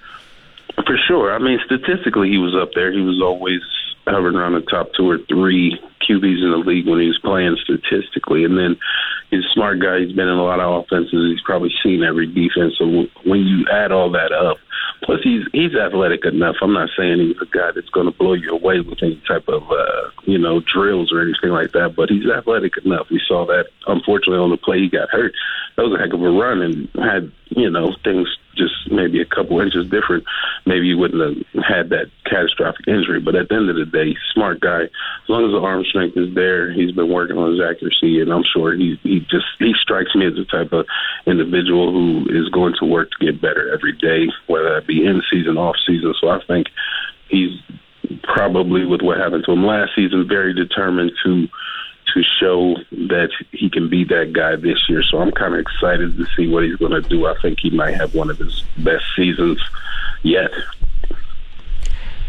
For 0.86 0.98
sure. 1.08 1.34
I 1.34 1.40
mean, 1.40 1.60
statistically, 1.66 2.30
he 2.30 2.38
was 2.38 2.56
up 2.56 2.70
there. 2.74 2.92
He 2.92 3.02
was 3.02 3.22
always 3.22 3.62
hovering 4.08 4.36
around 4.36 4.54
the 4.54 4.62
top 4.62 4.90
two 4.96 5.10
or 5.10 5.20
three 5.28 5.78
QBs 6.02 6.42
in 6.42 6.52
the 6.52 6.64
league 6.66 6.88
when 6.88 7.00
he 7.00 7.08
was 7.08 7.20
playing 7.24 7.58
statistically. 7.62 8.44
And 8.44 8.58
then 8.58 8.78
he's 9.30 9.46
a 9.46 9.54
smart 9.54 9.80
guy. 9.80 10.00
He's 10.00 10.16
been 10.16 10.28
in 10.28 10.38
a 10.38 10.44
lot 10.44 10.60
of 10.60 10.84
offenses. 10.84 11.32
He's 11.32 11.44
probably 11.46 11.72
seen 11.84 12.04
every 12.04 12.28
defense. 12.28 12.74
So 12.80 13.06
when 13.26 13.42
you 13.46 13.68
add 13.72 13.92
all 13.92 14.10
that 14.12 14.32
up, 14.32 14.58
plus 15.04 15.22
he's 15.24 15.44
he's 15.54 15.76
athletic 15.76 16.26
enough. 16.26 16.56
I'm 16.62 16.74
not 16.74 16.90
saying 16.98 17.20
he's 17.20 17.42
a 17.42 17.46
guy 17.46 17.72
that's 17.74 17.90
going 17.90 18.06
to 18.06 18.18
blow 18.18 18.34
you 18.34 18.52
away 18.52 18.80
with 18.80 19.02
any 19.02 19.22
type 19.28 19.48
of 19.48 19.64
uh, 19.72 20.10
you 20.24 20.38
know 20.38 20.62
drills 20.62 21.12
or 21.12 21.22
anything 21.22 21.52
like 21.52 21.72
that. 21.72 21.96
But 21.96 22.10
he's 22.10 22.30
athletic 22.30 22.78
enough. 22.86 23.08
We 23.10 23.22
saw 23.28 23.46
that 23.48 23.68
unfortunately 23.88 24.40
on 24.40 24.52
the 24.52 24.58
play 24.58 24.80
he 24.80 24.90
got 24.90 25.10
hurt. 25.10 25.34
That 25.76 25.84
was 25.84 25.94
a 25.94 26.02
heck 26.02 26.14
of 26.14 26.22
a 26.22 26.30
run 26.30 26.62
and 26.62 26.90
had 26.96 27.32
you 27.50 27.70
know 27.70 27.96
things 28.04 28.28
just 28.60 28.92
maybe 28.92 29.22
a 29.22 29.26
couple 29.26 29.60
inches 29.62 29.90
different, 29.90 30.26
maybe 30.66 30.88
you 30.88 30.98
wouldn't 30.98 31.22
have 31.24 31.64
had 31.64 31.90
that 31.90 32.12
catastrophic 32.26 32.88
injury. 32.88 33.20
But 33.20 33.36
at 33.36 33.50
the 33.50 33.56
end 33.56 33.70
of 33.70 33.78
the 33.78 33.86
day, 33.86 34.16
smart 34.34 34.60
guy. 34.60 34.84
As 34.84 35.30
long 35.30 35.46
as 35.46 35.52
the 35.52 35.60
arm 35.60 35.86
strength 35.86 36.18
is 36.18 36.36
there, 36.36 36.72
he's 36.72 36.92
been 36.92 37.10
working 37.10 37.38
on 37.38 37.52
his 37.52 37.62
accuracy, 37.62 38.20
and 38.20 38.32
I'm 38.32 38.44
sure 38.44 38.76
he 38.76 39.00
he 39.04 39.22
just 39.22 39.48
he 39.58 39.74
strikes 39.82 40.14
me 40.14 40.28
as 40.28 40.36
the 40.36 40.46
type 40.46 40.74
of 40.74 40.86
individual 41.26 41.92
who 41.92 42.28
is 42.30 42.50
going 42.50 42.76
to 42.80 42.86
work 42.86 43.10
to 43.12 43.26
get 43.26 43.42
better 43.42 43.74
every 43.74 43.94
day, 43.94 44.28
whether 44.48 44.79
be 44.82 45.06
in 45.06 45.22
season, 45.32 45.58
off 45.58 45.76
season. 45.86 46.14
So 46.20 46.30
I 46.30 46.44
think 46.46 46.68
he's 47.30 47.60
probably 48.24 48.86
with 48.86 49.02
what 49.02 49.18
happened 49.18 49.46
to 49.46 49.52
him 49.52 49.66
last 49.66 49.92
season, 49.96 50.28
very 50.28 50.54
determined 50.54 51.12
to 51.24 51.48
to 52.14 52.24
show 52.24 52.76
that 52.90 53.30
he 53.52 53.70
can 53.70 53.88
be 53.88 54.04
that 54.04 54.34
guy 54.34 54.56
this 54.56 54.90
year. 54.90 55.04
So 55.04 55.20
I'm 55.20 55.32
kind 55.32 55.54
of 55.54 55.60
excited 55.60 56.18
to 56.18 56.26
see 56.36 56.48
what 56.48 56.64
he's 56.64 56.78
going 56.78 56.92
to 56.92 57.08
do. 57.08 57.28
I 57.28 57.36
think 57.40 57.60
he 57.60 57.70
might 57.70 57.96
have 57.96 58.16
one 58.16 58.32
of 58.32 58.40
his 58.40 58.64
best 58.78 59.06
seasons 59.16 59.62
yet. 60.24 60.50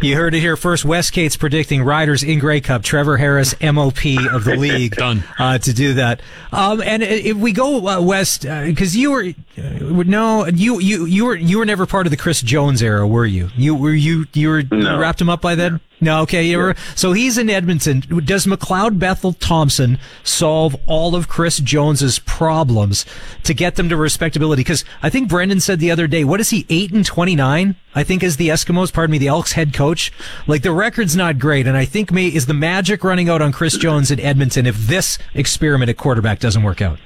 You 0.02 0.16
heard 0.16 0.34
it 0.34 0.40
here 0.40 0.56
first. 0.56 0.84
Wes 0.84 1.10
Cates 1.10 1.36
predicting 1.36 1.82
Riders 1.82 2.22
in 2.22 2.38
Grey 2.38 2.62
Cup. 2.62 2.82
Trevor 2.82 3.18
Harris, 3.18 3.54
MOP 3.60 3.98
of 4.32 4.44
the 4.44 4.56
league, 4.58 4.96
done 4.96 5.24
uh, 5.38 5.58
to 5.58 5.74
do 5.74 5.94
that. 5.94 6.22
Um, 6.52 6.80
and 6.80 7.02
if 7.02 7.36
we 7.36 7.52
go 7.52 7.86
uh, 7.86 8.00
west, 8.00 8.42
because 8.42 8.96
uh, 8.96 8.98
you 8.98 9.10
were 9.10 9.24
uh, 9.58 10.02
no, 10.06 10.46
you 10.46 10.80
you 10.80 11.04
you 11.04 11.26
were 11.26 11.36
you 11.36 11.58
were 11.58 11.66
never 11.66 11.84
part 11.84 12.06
of 12.06 12.10
the 12.10 12.16
Chris 12.16 12.40
Jones 12.40 12.82
era, 12.82 13.06
were 13.06 13.26
you? 13.26 13.50
You 13.56 13.74
were 13.74 13.92
you 13.92 14.26
you 14.32 14.48
were 14.48 14.62
no. 14.62 14.94
you 14.94 15.00
wrapped 15.00 15.20
him 15.20 15.28
up 15.28 15.42
by 15.42 15.54
then. 15.54 15.80
No, 16.00 16.22
okay. 16.22 16.74
So 16.94 17.12
he's 17.12 17.36
in 17.36 17.50
Edmonton. 17.50 18.00
Does 18.24 18.46
McLeod 18.46 18.98
Bethel 18.98 19.34
Thompson 19.34 19.98
solve 20.22 20.74
all 20.86 21.14
of 21.14 21.28
Chris 21.28 21.58
Jones's 21.58 22.18
problems 22.20 23.04
to 23.44 23.52
get 23.52 23.76
them 23.76 23.88
to 23.90 23.96
respectability? 23.96 24.60
Because 24.60 24.84
I 25.02 25.10
think 25.10 25.28
Brendan 25.28 25.60
said 25.60 25.78
the 25.78 25.90
other 25.90 26.06
day, 26.06 26.24
what 26.24 26.40
is 26.40 26.50
he, 26.50 26.64
8 26.70 26.92
and 26.92 27.04
29? 27.04 27.74
I 27.94 28.04
think 28.04 28.22
is 28.22 28.36
the 28.36 28.48
Eskimos, 28.48 28.92
pardon 28.92 29.12
me, 29.12 29.18
the 29.18 29.28
Elks 29.28 29.52
head 29.52 29.74
coach. 29.74 30.12
Like 30.46 30.62
the 30.62 30.72
record's 30.72 31.16
not 31.16 31.38
great. 31.38 31.66
And 31.66 31.76
I 31.76 31.84
think 31.84 32.10
may, 32.12 32.28
is 32.28 32.46
the 32.46 32.54
magic 32.54 33.04
running 33.04 33.28
out 33.28 33.42
on 33.42 33.52
Chris 33.52 33.76
Jones 33.76 34.10
in 34.10 34.20
Edmonton 34.20 34.66
if 34.66 34.76
this 34.86 35.18
experiment 35.34 35.90
at 35.90 35.96
quarterback 35.96 36.38
doesn't 36.38 36.62
work 36.62 36.80
out? 36.80 36.98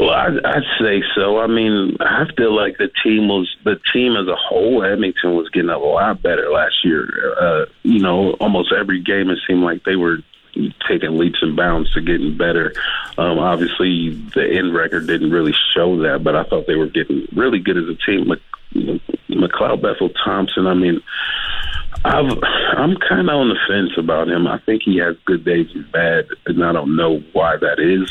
Well, 0.00 0.10
I'd, 0.10 0.42
I'd 0.46 0.62
say 0.80 1.02
so. 1.14 1.40
I 1.40 1.46
mean, 1.46 1.98
I 2.00 2.24
feel 2.34 2.56
like 2.56 2.78
the 2.78 2.88
team 3.04 3.28
was 3.28 3.54
the 3.64 3.78
team 3.92 4.16
as 4.16 4.26
a 4.28 4.34
whole. 4.34 4.82
Edmonton 4.82 5.36
was 5.36 5.50
getting 5.50 5.68
a 5.68 5.78
lot 5.78 6.22
better 6.22 6.50
last 6.50 6.82
year. 6.82 7.06
Uh, 7.38 7.66
you 7.82 8.00
know, 8.00 8.32
almost 8.40 8.72
every 8.72 9.02
game 9.02 9.28
it 9.28 9.38
seemed 9.46 9.62
like 9.62 9.84
they 9.84 9.96
were 9.96 10.18
taking 10.88 11.18
leaps 11.18 11.42
and 11.42 11.54
bounds 11.54 11.92
to 11.92 12.00
getting 12.00 12.34
better. 12.36 12.72
Um, 13.18 13.38
obviously, 13.38 14.10
the 14.34 14.48
end 14.50 14.74
record 14.74 15.06
didn't 15.06 15.32
really 15.32 15.54
show 15.74 16.00
that, 16.02 16.24
but 16.24 16.34
I 16.34 16.44
thought 16.44 16.66
they 16.66 16.76
were 16.76 16.86
getting 16.86 17.28
really 17.36 17.58
good 17.58 17.76
as 17.76 17.84
a 17.84 17.94
team. 17.94 18.32
McLeod 19.28 19.82
Bethel 19.82 20.08
Thompson. 20.24 20.66
I 20.66 20.74
mean, 20.74 21.02
I've, 22.06 22.32
I'm 22.76 22.96
kind 22.96 23.28
of 23.28 23.36
on 23.36 23.50
the 23.50 23.58
fence 23.68 23.92
about 23.98 24.28
him. 24.28 24.46
I 24.46 24.58
think 24.60 24.82
he 24.82 24.96
has 24.96 25.16
good 25.26 25.44
days 25.44 25.68
and 25.74 25.90
bad, 25.92 26.26
and 26.46 26.64
I 26.64 26.72
don't 26.72 26.96
know 26.96 27.22
why 27.32 27.58
that 27.58 27.78
is. 27.78 28.10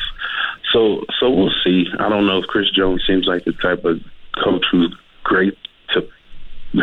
So, 0.72 1.04
so 1.20 1.30
we'll 1.30 1.54
see. 1.64 1.86
I 2.00 2.10
don't 2.10 2.28
know 2.28 2.40
if 2.40 2.46
Chris 2.46 2.70
Jones 2.70 3.04
seems 3.08 3.26
like 3.26 3.46
the 3.46 3.54
type 3.54 3.84
of 3.86 4.00
coach 4.44 4.66
who's 4.72 4.96
great 5.24 5.58
to 5.94 6.08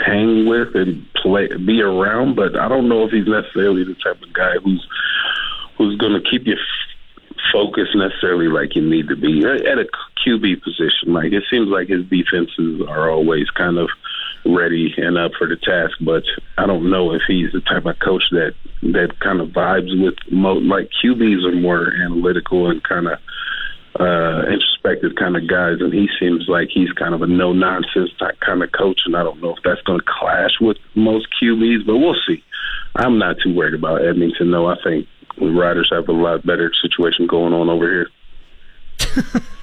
hang 0.05 0.47
with 0.47 0.75
and 0.75 1.07
play, 1.15 1.49
be 1.57 1.81
around, 1.81 2.35
but 2.35 2.57
I 2.57 2.69
don't 2.69 2.89
know 2.89 3.05
if 3.05 3.13
he's 3.13 3.27
necessarily 3.27 3.85
the 3.85 3.95
type 3.95 4.21
of 4.23 4.33
guy 4.33 4.55
who's 4.63 4.87
who's 5.79 5.97
going 5.99 6.13
to 6.13 6.31
keep 6.31 6.47
you 6.47 6.57
focused 7.53 7.95
necessarily 7.95 8.49
like 8.49 8.75
you 8.75 8.83
need 8.83 9.09
to 9.09 9.17
be 9.17 9.45
at 9.45 9.79
a 9.79 9.87
QB 10.27 10.63
position. 10.63 11.13
Like 11.13 11.33
it 11.33 11.45
seems 11.51 11.69
like 11.69 11.89
his 11.89 12.05
defenses 12.07 12.83
are 12.89 13.11
always 13.11 13.49
kind 13.51 13.79
of 13.79 13.89
ready 14.45 14.95
and 14.97 15.19
up 15.19 15.33
for 15.39 15.47
the 15.47 15.57
task. 15.57 15.97
But 16.01 16.25
I 16.59 16.67
don't 16.67 16.91
know 16.91 17.13
if 17.13 17.23
he's 17.27 17.53
the 17.53 17.61
type 17.61 17.87
of 17.87 17.99
coach 17.99 18.25
that 18.31 18.55
that 18.83 19.19
kind 19.21 19.41
of 19.41 19.49
vibes 19.49 20.03
with 20.03 20.15
mo- 20.31 20.55
like 20.55 20.91
QBs 21.03 21.45
are 21.45 21.57
more 21.57 21.93
analytical 21.93 22.71
and 22.71 22.83
kind 22.83 23.09
of 23.09 23.19
uh, 24.01 24.43
introspective 24.51 25.15
kind 25.17 25.37
of 25.37 25.49
guys, 25.49 25.77
and 25.81 25.93
he 25.93 26.09
seems 26.21 26.47
like 26.49 26.69
he's 26.73 26.93
kind 26.93 27.15
of 27.15 27.23
a 27.23 27.27
no 27.27 27.53
nonsense 27.53 28.11
kind 28.41 28.63
of 28.63 28.73
coach. 28.73 29.01
And 29.05 29.17
I 29.17 29.23
don't 29.23 29.41
know 29.43 29.57
if 29.57 29.63
that's 29.65 29.83
going 29.83 30.01
to 30.01 30.07
clash 30.07 30.61
with 30.61 30.77
most 30.95 31.29
QBs, 31.41 31.87
but 31.87 31.97
we'll 31.97 32.17
see. 32.27 32.43
I'm 32.97 33.19
not 33.19 33.37
too 33.43 33.55
worried 33.55 33.75
about 33.75 34.05
Edmonton, 34.05 34.51
though. 34.51 34.67
I 34.67 34.77
think 34.83 35.07
the 35.39 35.47
Riders 35.47 35.91
have 35.93 36.09
a 36.09 36.13
lot 36.13 36.47
better 36.47 36.73
situation 36.83 37.27
going 37.27 37.53
on 37.53 37.69
over 37.69 37.91
here. 37.91 39.43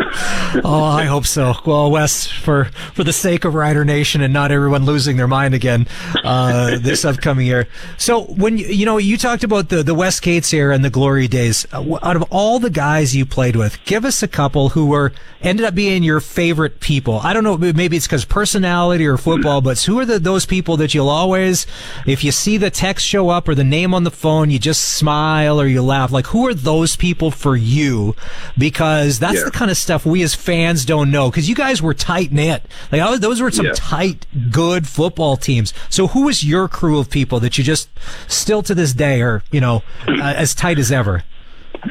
oh, 0.64 0.82
I 0.84 1.04
hope 1.04 1.26
so. 1.26 1.54
Well, 1.66 1.90
Wes, 1.90 2.26
for 2.26 2.64
for 2.94 3.04
the 3.04 3.12
sake 3.12 3.44
of 3.44 3.54
Rider 3.54 3.84
Nation 3.84 4.20
and 4.20 4.32
not 4.32 4.50
everyone 4.50 4.84
losing 4.84 5.16
their 5.16 5.28
mind 5.28 5.54
again 5.54 5.86
uh, 6.24 6.78
this 6.80 7.04
upcoming 7.04 7.46
year. 7.46 7.68
So 7.98 8.22
when 8.24 8.56
you, 8.56 8.66
you 8.66 8.86
know 8.86 8.96
you 8.96 9.18
talked 9.18 9.44
about 9.44 9.68
the 9.68 9.82
the 9.82 9.94
Wes 9.94 10.20
Cates 10.20 10.50
here 10.50 10.70
and 10.70 10.84
the 10.84 10.90
glory 10.90 11.28
days, 11.28 11.66
uh, 11.72 11.98
out 12.02 12.16
of 12.16 12.22
all 12.30 12.58
the 12.58 12.70
guys 12.70 13.14
you 13.14 13.26
played 13.26 13.56
with, 13.56 13.78
give 13.84 14.04
us 14.04 14.22
a 14.22 14.28
couple 14.28 14.70
who 14.70 14.86
were 14.86 15.12
ended 15.42 15.66
up 15.66 15.74
being 15.74 16.02
your 16.02 16.20
favorite 16.20 16.80
people. 16.80 17.20
I 17.22 17.32
don't 17.32 17.44
know, 17.44 17.56
maybe 17.56 17.96
it's 17.96 18.06
because 18.06 18.24
personality 18.24 19.06
or 19.06 19.16
football, 19.16 19.60
but 19.60 19.80
who 19.82 19.98
are 19.98 20.04
the 20.04 20.18
those 20.18 20.46
people 20.46 20.76
that 20.78 20.94
you'll 20.94 21.08
always, 21.08 21.66
if 22.06 22.24
you 22.24 22.32
see 22.32 22.56
the 22.56 22.70
text 22.70 23.06
show 23.06 23.28
up 23.28 23.48
or 23.48 23.54
the 23.54 23.64
name 23.64 23.94
on 23.94 24.04
the 24.04 24.10
phone, 24.10 24.50
you 24.50 24.58
just 24.58 24.96
smile 24.96 25.60
or 25.60 25.66
you 25.66 25.82
laugh. 25.82 26.10
Like 26.10 26.26
who 26.28 26.46
are 26.46 26.54
those 26.54 26.96
people 26.96 27.30
for 27.30 27.56
you? 27.56 28.14
Because 28.56 29.18
that's 29.18 29.38
yeah. 29.38 29.44
the 29.44 29.50
kind 29.50 29.70
of 29.70 29.76
stuff 29.76 29.89
we 30.06 30.22
as 30.22 30.34
fans 30.34 30.84
don't 30.84 31.10
know 31.10 31.30
because 31.30 31.48
you 31.48 31.54
guys 31.54 31.82
were 31.82 31.94
tight 31.94 32.32
knit. 32.32 32.62
Like 32.92 33.00
was, 33.02 33.20
those 33.20 33.40
were 33.40 33.50
some 33.50 33.66
Yeah. 33.66 33.72
tight, 33.74 34.26
good 34.50 34.86
football 34.86 35.36
teams. 35.36 35.74
So 35.88 36.06
who 36.08 36.24
was 36.26 36.44
your 36.44 36.68
crew 36.68 36.98
of 36.98 37.10
people 37.10 37.40
that 37.40 37.58
you 37.58 37.64
just 37.64 37.88
still 38.28 38.62
to 38.62 38.74
this 38.74 38.92
day 38.92 39.20
are 39.22 39.42
you 39.50 39.60
know 39.60 39.82
uh, 40.08 40.22
as 40.22 40.54
tight 40.54 40.78
as 40.78 40.90
ever? 40.92 41.24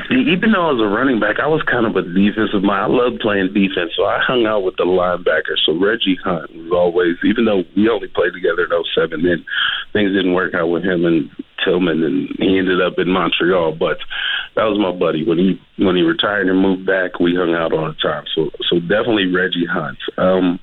See, 0.08 0.22
even 0.30 0.54
though 0.54 0.70
I 0.70 0.72
was 0.72 0.82
a 0.82 0.90
running 0.90 1.20
back, 1.20 1.42
I 1.42 1.48
was 1.48 1.66
kind 1.66 1.90
of 1.90 1.98
a 1.98 2.06
defensive 2.06 2.62
mind. 2.62 2.86
I 2.86 2.92
loved 2.94 3.22
playing 3.26 3.54
defense, 3.58 3.98
so 3.98 4.06
I 4.06 4.22
hung 4.22 4.46
out 4.46 4.62
with 4.62 4.78
the 4.78 4.86
linebackers. 4.86 5.66
So 5.66 5.74
Reggie 5.74 6.18
Hunt 6.22 6.54
was 6.54 6.70
always, 6.72 7.18
even 7.26 7.46
though 7.46 7.66
we 7.76 7.90
only 7.90 8.08
played 8.08 8.34
together 8.34 8.70
in 8.70 8.84
07, 8.94 9.24
then 9.24 9.42
things 9.94 10.14
didn't 10.14 10.38
work 10.38 10.54
out 10.54 10.70
with 10.70 10.86
him 10.86 11.06
and 11.06 11.30
Tillman, 11.66 12.04
and 12.04 12.30
he 12.38 12.58
ended 12.58 12.82
up 12.82 13.00
in 13.00 13.10
Montreal. 13.10 13.76
But 13.76 13.98
that 14.56 14.70
was 14.70 14.78
my 14.78 14.94
buddy. 14.94 15.26
When 15.26 15.38
he 15.38 15.60
when 15.84 15.96
he 15.96 16.04
retired 16.04 16.48
and 16.48 16.62
moved 16.62 16.86
back, 16.86 17.20
we 17.20 17.36
hung 17.36 17.54
out 17.54 17.74
all 17.74 17.88
the 17.88 17.98
time. 17.98 18.24
So 18.36 18.52
so 18.70 18.80
definitely 18.80 19.28
Reggie 19.28 19.66
Hunt. 19.66 19.98
Um, 20.18 20.60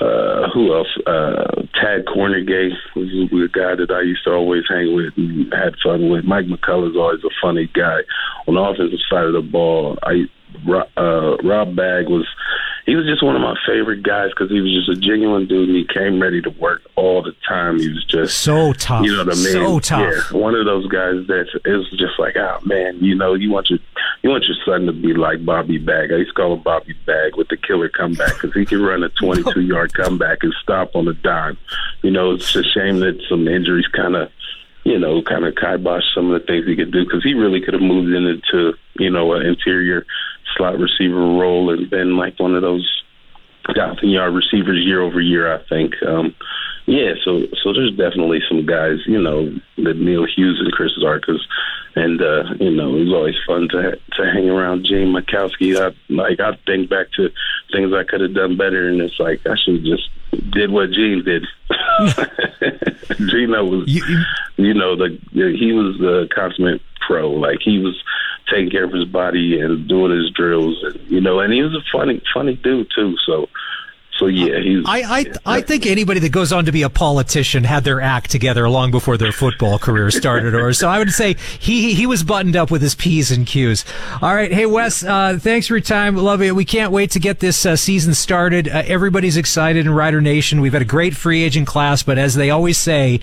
uh, 0.00 0.48
who 0.54 0.74
else? 0.74 0.88
Uh, 1.06 1.62
Tad 1.74 2.06
Kornegay 2.06 2.70
was 2.94 3.08
a 3.10 3.48
guy 3.50 3.74
that 3.74 3.90
I 3.90 4.02
used 4.02 4.24
to 4.24 4.32
always 4.32 4.64
hang 4.68 4.94
with 4.94 5.12
and 5.16 5.52
had 5.52 5.74
fun 5.82 6.10
with. 6.10 6.24
Mike 6.24 6.46
McCullough's 6.46 6.96
always 6.96 7.22
a 7.24 7.34
funny 7.42 7.68
guy. 7.74 8.00
On 8.46 8.54
the 8.54 8.60
offensive 8.60 9.00
side 9.10 9.26
of 9.26 9.32
the 9.32 9.42
ball, 9.42 9.98
I 10.02 10.26
uh, 10.96 11.36
Rob 11.42 11.74
Bagg 11.76 12.08
was 12.08 12.26
he 12.86 12.96
was 12.96 13.04
just 13.04 13.22
one 13.22 13.36
of 13.36 13.42
my 13.42 13.54
favorite 13.66 14.02
guys 14.02 14.30
because 14.30 14.50
he 14.50 14.62
was 14.62 14.72
just 14.72 14.88
a 14.88 14.96
genuine 14.98 15.46
dude 15.46 15.68
and 15.68 15.76
he 15.76 15.84
came 15.92 16.20
ready 16.22 16.40
to 16.40 16.48
work 16.50 16.80
all 16.96 17.22
the 17.22 17.34
time. 17.46 17.78
He 17.78 17.88
was 17.90 18.02
just 18.04 18.38
So 18.38 18.72
tough. 18.72 19.04
you 19.04 19.12
know 19.12 19.24
what 19.24 19.34
I 19.34 19.36
mean? 19.36 19.52
So 19.52 19.78
tough. 19.78 20.00
Yeah, 20.32 20.38
one 20.38 20.54
of 20.54 20.64
those 20.64 20.86
guys 20.86 21.26
that 21.26 21.48
is 21.66 21.86
just 21.98 22.18
like, 22.18 22.36
oh 22.36 22.58
man, 22.64 22.96
you 23.04 23.14
know, 23.14 23.34
you 23.34 23.50
want 23.50 23.68
your 23.68 23.78
you 24.22 24.30
want 24.30 24.44
your 24.44 24.56
son 24.64 24.86
to 24.86 24.92
be 24.92 25.12
like 25.12 25.44
Bobby 25.44 25.76
Bagg. 25.78 26.12
I 26.12 26.16
used 26.16 26.30
to 26.30 26.34
call 26.34 26.54
him 26.54 26.62
Bobby 26.62 26.94
Bagg 27.04 27.36
with 27.36 27.48
the 27.48 27.56
killer 27.58 27.90
comeback 27.90 28.32
because 28.34 28.54
he 28.54 28.64
can 28.64 28.82
run 28.82 29.02
a 29.02 29.08
22 29.20 29.60
yard 29.60 29.92
comeback 29.92 30.38
and 30.42 30.54
stop 30.62 30.96
on 30.96 31.08
a 31.08 31.14
dime. 31.14 31.58
You 32.02 32.10
know, 32.10 32.32
it's 32.32 32.56
a 32.56 32.62
shame 32.64 33.00
that 33.00 33.20
some 33.28 33.46
injuries 33.48 33.86
kind 33.88 34.16
of 34.16 34.30
you 34.84 34.98
know, 34.98 35.20
kind 35.20 35.44
of 35.44 35.54
kibosh 35.54 36.04
some 36.14 36.30
of 36.30 36.40
the 36.40 36.46
things 36.46 36.64
he 36.66 36.74
could 36.74 36.90
do 36.92 37.04
because 37.04 37.22
he 37.22 37.34
really 37.34 37.60
could 37.60 37.74
have 37.74 37.82
moved 37.82 38.10
into, 38.10 38.72
you 38.98 39.10
know, 39.10 39.34
an 39.34 39.44
interior 39.44 40.06
slot 40.56 40.78
receiver 40.78 41.16
role 41.16 41.70
and 41.72 41.88
been 41.90 42.16
like 42.16 42.38
one 42.38 42.54
of 42.54 42.62
those 42.62 43.02
thousand 43.74 44.08
yard 44.08 44.34
receivers 44.34 44.84
year 44.84 45.02
over 45.02 45.20
year. 45.20 45.52
I 45.54 45.62
think. 45.68 45.94
Um, 46.02 46.34
yeah, 46.86 47.12
so 47.22 47.42
so 47.62 47.74
there's 47.74 47.90
definitely 47.90 48.40
some 48.48 48.64
guys, 48.64 49.00
you 49.06 49.20
know, 49.20 49.52
the 49.76 49.92
Neil 49.92 50.24
Hughes 50.24 50.58
and 50.58 50.72
Chris 50.72 50.92
Szarkas, 50.98 51.40
and 51.94 52.22
uh, 52.22 52.44
you 52.58 52.70
know, 52.70 52.96
it 52.96 53.00
was 53.04 53.12
always 53.12 53.34
fun 53.46 53.68
to 53.72 53.98
to 54.16 54.24
hang 54.32 54.48
around 54.48 54.86
Gene 54.86 55.12
Makowsky. 55.12 55.76
I 55.76 55.94
like 56.08 56.40
I 56.40 56.56
think 56.64 56.88
back 56.88 57.12
to 57.16 57.30
things 57.72 57.92
I 57.92 58.04
could 58.04 58.22
have 58.22 58.32
done 58.34 58.56
better, 58.56 58.88
and 58.88 59.02
it's 59.02 59.20
like 59.20 59.46
I 59.46 59.54
should 59.56 59.74
have 59.74 59.84
just 59.84 60.08
did 60.50 60.70
what 60.70 60.90
Gene 60.92 61.22
did. 61.24 61.46
Gino 63.26 63.64
was, 63.64 63.88
You- 63.88 64.04
you- 64.06 64.24
you 64.68 64.74
know, 64.74 64.96
the 64.96 65.18
he 65.32 65.72
was 65.72 65.96
the 65.98 66.28
consummate 66.34 66.80
pro. 67.06 67.30
Like 67.30 67.58
he 67.62 67.78
was 67.78 68.02
taking 68.50 68.70
care 68.70 68.84
of 68.84 68.92
his 68.92 69.04
body 69.04 69.60
and 69.60 69.88
doing 69.88 70.12
his 70.12 70.30
drills, 70.30 70.82
and 70.82 71.00
you 71.10 71.20
know, 71.20 71.40
and 71.40 71.52
he 71.52 71.62
was 71.62 71.74
a 71.74 71.82
funny, 71.92 72.22
funny 72.32 72.56
dude 72.56 72.88
too. 72.94 73.16
So, 73.26 73.48
so 74.18 74.26
yeah, 74.26 74.58
he's. 74.58 74.84
I, 74.86 75.02
I 75.46 75.56
I 75.58 75.60
think 75.60 75.86
anybody 75.86 76.20
that 76.20 76.32
goes 76.32 76.52
on 76.52 76.64
to 76.64 76.72
be 76.72 76.82
a 76.82 76.90
politician 76.90 77.64
had 77.64 77.84
their 77.84 78.00
act 78.00 78.30
together 78.30 78.68
long 78.68 78.90
before 78.90 79.16
their 79.16 79.32
football 79.32 79.78
career 79.78 80.10
started, 80.10 80.54
or 80.54 80.72
so 80.72 80.88
I 80.88 80.98
would 80.98 81.12
say 81.12 81.36
he 81.58 81.94
he 81.94 82.06
was 82.06 82.24
buttoned 82.24 82.56
up 82.56 82.70
with 82.70 82.82
his 82.82 82.94
p's 82.94 83.30
and 83.30 83.46
q's. 83.46 83.84
All 84.20 84.34
right, 84.34 84.52
hey 84.52 84.66
Wes, 84.66 85.04
uh, 85.04 85.38
thanks 85.40 85.68
for 85.68 85.74
your 85.74 85.80
time, 85.80 86.16
love 86.16 86.42
it. 86.42 86.56
We 86.56 86.64
can't 86.64 86.90
wait 86.90 87.12
to 87.12 87.20
get 87.20 87.38
this 87.40 87.64
uh, 87.64 87.76
season 87.76 88.14
started. 88.14 88.68
Uh, 88.68 88.82
everybody's 88.86 89.36
excited 89.36 89.86
in 89.86 89.92
Rider 89.92 90.20
Nation. 90.20 90.60
We've 90.60 90.72
had 90.72 90.82
a 90.82 90.86
great 90.86 91.14
free 91.14 91.44
agent 91.44 91.68
class, 91.68 92.02
but 92.02 92.18
as 92.18 92.34
they 92.34 92.50
always 92.50 92.78
say, 92.78 93.20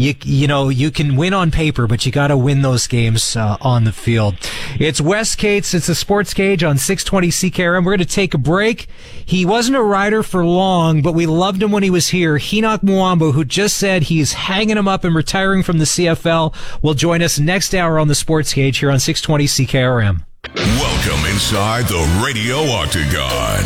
you 0.00 0.14
you 0.24 0.46
know 0.46 0.70
you 0.70 0.90
can 0.90 1.16
win 1.16 1.34
on 1.34 1.50
paper, 1.50 1.86
but 1.86 2.06
you 2.06 2.12
got 2.12 2.28
to 2.28 2.36
win 2.36 2.62
those 2.62 2.86
games 2.86 3.36
uh, 3.36 3.56
on 3.60 3.84
the 3.84 3.92
field. 3.92 4.36
It's 4.78 5.00
Wes 5.00 5.34
Cates. 5.34 5.74
It's 5.74 5.88
a 5.88 5.94
Sports 5.94 6.32
Cage 6.32 6.64
on 6.64 6.78
620 6.78 7.28
CKRM. 7.28 7.84
We're 7.84 7.92
going 7.92 7.98
to 7.98 8.06
take 8.06 8.32
a 8.32 8.38
break. 8.38 8.88
He 9.24 9.44
wasn't 9.44 9.76
a 9.76 9.82
rider 9.82 10.22
for 10.22 10.44
long, 10.44 11.02
but 11.02 11.12
we 11.12 11.26
loved 11.26 11.62
him 11.62 11.70
when 11.70 11.82
he 11.82 11.90
was 11.90 12.08
here. 12.08 12.36
Henoc 12.36 12.78
Muamba, 12.78 13.32
who 13.32 13.44
just 13.44 13.76
said 13.76 14.04
he's 14.04 14.32
hanging 14.32 14.78
him 14.78 14.88
up 14.88 15.04
and 15.04 15.14
retiring 15.14 15.62
from 15.62 15.78
the 15.78 15.84
CFL, 15.84 16.54
will 16.82 16.94
join 16.94 17.22
us 17.22 17.38
next 17.38 17.74
hour 17.74 17.98
on 17.98 18.08
the 18.08 18.14
Sports 18.14 18.54
Cage 18.54 18.78
here 18.78 18.90
on 18.90 18.98
620 18.98 19.44
CKRM. 19.44 20.29
Welcome 20.56 21.26
inside 21.30 21.86
the 21.86 22.22
Radio 22.24 22.56
Octagon. 22.72 23.62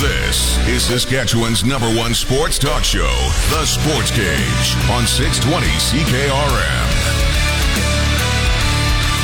This 0.00 0.58
is 0.66 0.82
Saskatchewan's 0.82 1.64
number 1.64 1.86
one 1.94 2.12
sports 2.12 2.58
talk 2.58 2.82
show, 2.82 3.14
The 3.50 3.64
Sports 3.64 4.10
Cage, 4.10 4.90
on 4.90 5.06
620 5.06 5.66
CKRM. 5.66 7.03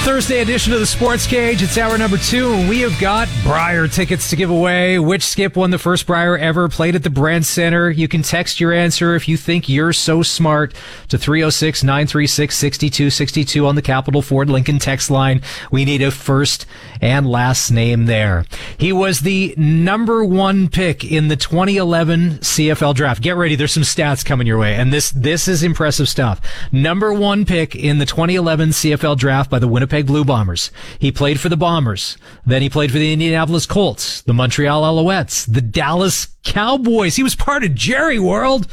Thursday 0.02 0.40
edition 0.40 0.72
of 0.72 0.80
the 0.80 0.86
Sports 0.86 1.26
Cage. 1.26 1.62
It's 1.62 1.76
hour 1.76 1.98
number 1.98 2.16
two, 2.16 2.54
and 2.54 2.70
we 2.70 2.80
have 2.80 2.98
got 2.98 3.28
Brier 3.42 3.86
tickets 3.86 4.30
to 4.30 4.36
give 4.36 4.48
away. 4.48 4.98
Which 4.98 5.22
skip 5.22 5.56
won 5.56 5.70
the 5.70 5.78
first 5.78 6.06
Brier 6.06 6.38
ever? 6.38 6.70
Played 6.70 6.94
at 6.94 7.02
the 7.02 7.10
Brandt 7.10 7.44
Center. 7.44 7.90
You 7.90 8.08
can 8.08 8.22
text 8.22 8.60
your 8.60 8.72
answer 8.72 9.14
if 9.14 9.28
you 9.28 9.36
think 9.36 9.68
you're 9.68 9.92
so 9.92 10.22
smart 10.22 10.72
to 11.08 11.18
306 11.18 11.84
936 11.84 12.56
6262 12.56 13.66
on 13.66 13.74
the 13.74 13.82
Capital 13.82 14.22
Ford 14.22 14.48
Lincoln 14.48 14.78
text 14.78 15.10
line. 15.10 15.42
We 15.70 15.84
need 15.84 16.00
a 16.00 16.10
first 16.10 16.64
and 17.02 17.28
last 17.28 17.70
name 17.70 18.06
there. 18.06 18.46
He 18.78 18.94
was 18.94 19.20
the 19.20 19.54
number 19.58 20.24
one 20.24 20.68
pick 20.68 21.04
in 21.04 21.28
the 21.28 21.36
2011 21.36 22.38
CFL 22.38 22.94
draft. 22.94 23.20
Get 23.20 23.36
ready. 23.36 23.54
There's 23.54 23.72
some 23.72 23.82
stats 23.82 24.24
coming 24.24 24.46
your 24.46 24.58
way. 24.58 24.76
And 24.76 24.94
this, 24.94 25.10
this 25.10 25.46
is 25.46 25.62
impressive 25.62 26.08
stuff. 26.08 26.40
Number 26.72 27.12
one 27.12 27.44
pick 27.44 27.76
in 27.76 27.98
the 27.98 28.06
2011 28.06 28.70
CFL 28.70 29.18
draft 29.18 29.50
by 29.50 29.58
the 29.58 29.68
Winnipeg 29.68 29.89
Blue 29.90 30.24
Bombers. 30.24 30.70
He 30.98 31.12
played 31.12 31.40
for 31.40 31.48
the 31.48 31.56
Bombers. 31.56 32.16
Then 32.46 32.62
he 32.62 32.70
played 32.70 32.90
for 32.90 32.98
the 32.98 33.12
Indianapolis 33.12 33.66
Colts, 33.66 34.22
the 34.22 34.32
Montreal 34.32 34.82
Alouettes, 34.82 35.52
the 35.52 35.60
Dallas 35.60 36.28
Cowboys. 36.44 37.16
He 37.16 37.22
was 37.22 37.34
part 37.34 37.64
of 37.64 37.74
Jerry 37.74 38.18
World. 38.18 38.66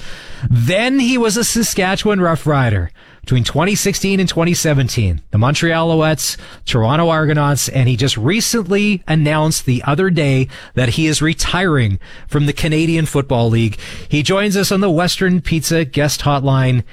Then 0.49 0.99
he 0.99 1.18
was 1.18 1.36
a 1.36 1.43
Saskatchewan 1.43 2.22
Rough 2.22 2.45
Rider 2.45 2.91
between 3.28 3.43
2016 3.43 4.22
and 4.22 4.30
2017. 4.30 5.22
The 5.32 5.38
Montreal 5.38 5.89
Alouettes, 5.89 6.38
Toronto 6.65 7.09
Argonauts, 7.09 7.68
and 7.68 7.89
he 7.89 7.97
just 7.97 8.15
recently 8.15 9.03
announced 9.05 9.65
the 9.65 9.84
other 9.84 10.09
day 10.09 10.47
that 10.76 10.89
he 10.89 11.07
is 11.07 11.22
retiring 11.22 11.99
from 12.30 12.45
the 12.45 12.53
Canadian 12.53 13.05
Football 13.05 13.49
League. 13.49 13.78
He 14.07 14.24
joins 14.24 14.55
us 14.55 14.72
on 14.72 14.80
the 14.80 14.89
Western 14.89 15.41
Pizza 15.41 15.84
guest 15.84 16.22
hotline. 16.22 16.86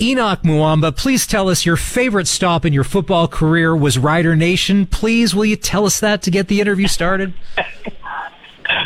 Henoc 0.00 0.44
Muamba, 0.44 0.96
please 0.96 1.26
tell 1.26 1.50
us 1.50 1.66
your 1.66 1.76
favorite 1.76 2.26
stop 2.26 2.64
in 2.64 2.72
your 2.72 2.84
football 2.84 3.28
career 3.28 3.76
was 3.76 3.98
Rider 3.98 4.34
Nation. 4.34 4.86
Please, 4.86 5.34
will 5.34 5.44
you 5.44 5.56
tell 5.56 5.84
us 5.84 6.00
that 6.00 6.22
to 6.22 6.30
get 6.30 6.48
the 6.48 6.58
interview 6.58 6.88
started? 6.88 7.34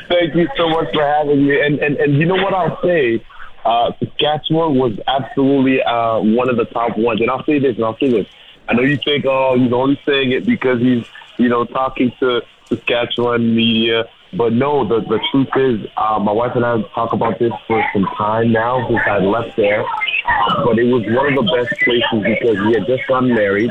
Thank 0.08 0.34
you 0.34 0.48
so 0.56 0.68
much 0.68 0.92
for 0.92 1.04
having 1.06 1.46
me. 1.46 1.64
And 1.64 1.78
and, 1.78 1.96
and 1.98 2.14
you 2.14 2.26
know 2.26 2.34
what 2.34 2.52
I'll 2.52 2.82
say? 2.82 3.24
Uh, 3.64 3.92
Saskatchewan 4.00 4.76
was 4.76 4.98
absolutely 5.06 5.80
uh, 5.84 6.18
one 6.18 6.50
of 6.50 6.56
the 6.56 6.64
top 6.64 6.98
ones. 6.98 7.20
And 7.20 7.30
I'll 7.30 7.44
say 7.44 7.60
this, 7.60 7.76
and 7.76 7.84
I'll 7.84 7.96
say 7.98 8.10
this. 8.10 8.26
I 8.68 8.72
know 8.72 8.82
you 8.82 8.96
think, 8.96 9.24
oh, 9.24 9.56
he's 9.56 9.72
only 9.72 10.00
saying 10.04 10.32
it 10.32 10.44
because 10.44 10.80
he's, 10.80 11.06
you 11.36 11.48
know, 11.48 11.64
talking 11.64 12.12
to 12.18 12.42
Saskatchewan 12.64 13.54
media. 13.54 14.06
But 14.36 14.52
no, 14.52 14.86
the, 14.86 15.00
the 15.00 15.20
truth 15.30 15.48
is, 15.56 15.90
uh, 15.96 16.18
my 16.18 16.32
wife 16.32 16.52
and 16.56 16.64
I 16.64 16.82
talk 16.94 17.12
about 17.12 17.38
this 17.38 17.52
for 17.66 17.84
some 17.92 18.06
time 18.16 18.52
now 18.52 18.86
since 18.88 19.00
I 19.06 19.18
left 19.18 19.56
there. 19.56 19.84
But 20.64 20.78
it 20.78 20.84
was 20.84 21.04
one 21.08 21.32
of 21.32 21.44
the 21.44 21.52
best 21.52 21.80
places 21.80 22.22
because 22.22 22.58
we 22.66 22.74
had 22.74 22.86
just 22.86 23.06
gotten 23.06 23.34
married. 23.34 23.70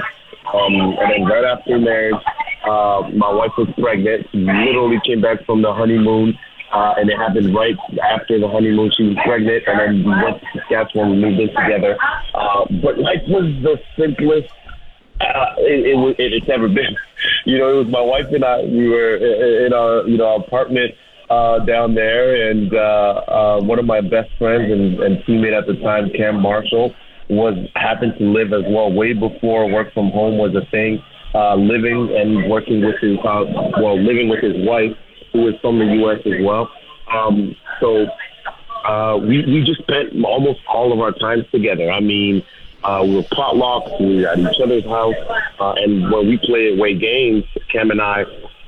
Um, 0.54 0.74
and 1.00 1.12
then 1.12 1.26
right 1.26 1.44
after 1.44 1.80
marriage, 1.80 2.22
uh, 2.66 3.10
my 3.14 3.32
wife 3.32 3.52
was 3.58 3.70
pregnant. 3.80 4.28
Literally 4.34 5.00
came 5.06 5.22
back 5.22 5.46
from 5.46 5.62
the 5.62 5.74
honeymoon. 5.74 6.38
Uh, 6.72 6.96
and 6.98 7.10
it 7.10 7.18
happened 7.18 7.54
right 7.54 7.76
after 8.02 8.40
the 8.40 8.48
honeymoon. 8.48 8.92
She 8.98 9.04
was 9.04 9.18
pregnant, 9.24 9.64
and 9.68 9.80
then 9.80 10.04
we 10.04 10.10
went 10.10 10.42
to 10.42 10.48
Saskatchewan. 10.56 11.12
We 11.12 11.18
moved 11.18 11.40
in 11.40 11.48
together. 11.50 11.96
Uh, 12.34 12.66
but 12.82 12.98
life 12.98 13.22
was 13.28 13.46
the 13.62 13.80
simplest 13.96 14.50
it, 15.58 15.86
it, 15.86 16.20
it, 16.20 16.34
it's 16.34 16.48
never 16.48 16.68
been. 16.68 16.96
You 17.46 17.58
know, 17.58 17.80
it 17.80 17.86
was 17.86 17.92
my 17.92 18.02
wife 18.02 18.28
and 18.32 18.44
I. 18.44 18.62
We 18.64 18.90
were 18.90 19.16
in 19.66 19.74
our 19.74 20.08
you 20.08 20.18
know 20.18 20.36
apartment 20.36 20.94
uh, 21.30 21.60
down 21.66 21.96
there, 21.96 22.50
and 22.50 22.74
uh, 22.74 22.78
uh, 22.78 23.62
one 23.62 23.80
of 23.80 23.86
my 23.86 24.02
best 24.02 24.30
friends 24.38 24.72
and, 24.72 25.00
and 25.00 25.24
teammate 25.24 25.58
at 25.58 25.68
the 25.68 25.76
time, 25.82 26.10
Cam 26.16 26.42
Marshall, 26.42 26.94
was 27.30 27.56
happened 27.76 28.14
to 28.20 28.26
live 28.26 28.54
as 28.54 28.64
well 28.68 28.92
way 28.92 29.14
before 29.14 29.70
work 29.72 29.94
from 29.94 30.12
home 30.12 30.38
was 30.38 30.54
a 30.56 30.70
thing. 30.72 31.02
Uh, 31.34 31.56
living 31.56 32.14
and 32.16 32.48
working 32.48 32.86
with 32.86 32.96
his 33.02 33.18
uh, 33.26 33.44
well, 33.82 33.98
living 33.98 34.30
with 34.30 34.44
his 34.44 34.54
wife, 34.68 34.92
who 35.32 35.48
is 35.48 35.56
from 35.62 35.80
the 35.80 35.86
U.S. 35.86 36.20
as 36.28 36.46
well. 36.46 36.70
Um, 37.12 37.56
so 37.80 38.06
uh, 38.86 39.18
we 39.18 39.44
we 39.46 39.64
just 39.66 39.82
spent 39.82 40.14
almost 40.24 40.60
all 40.68 40.94
of 40.94 41.00
our 41.00 41.12
time 41.12 41.44
together. 41.52 41.90
I 41.90 42.02
mean, 42.02 42.44
uh, 42.84 43.02
we 43.04 43.16
were 43.16 43.24
potlucks, 43.24 44.00
we 44.00 44.22
were 44.22 44.28
at 44.28 44.40
each 44.40 44.60
other's 44.62 44.86
house, 44.86 45.16
uh, 45.60 45.74
and 45.78 46.12
when 46.12 46.28
we 46.28 46.38
play 46.38 46.74
away 46.74 46.94
games, 46.98 47.44
Cam 47.72 47.92
and 47.92 48.02
I, 48.02 48.24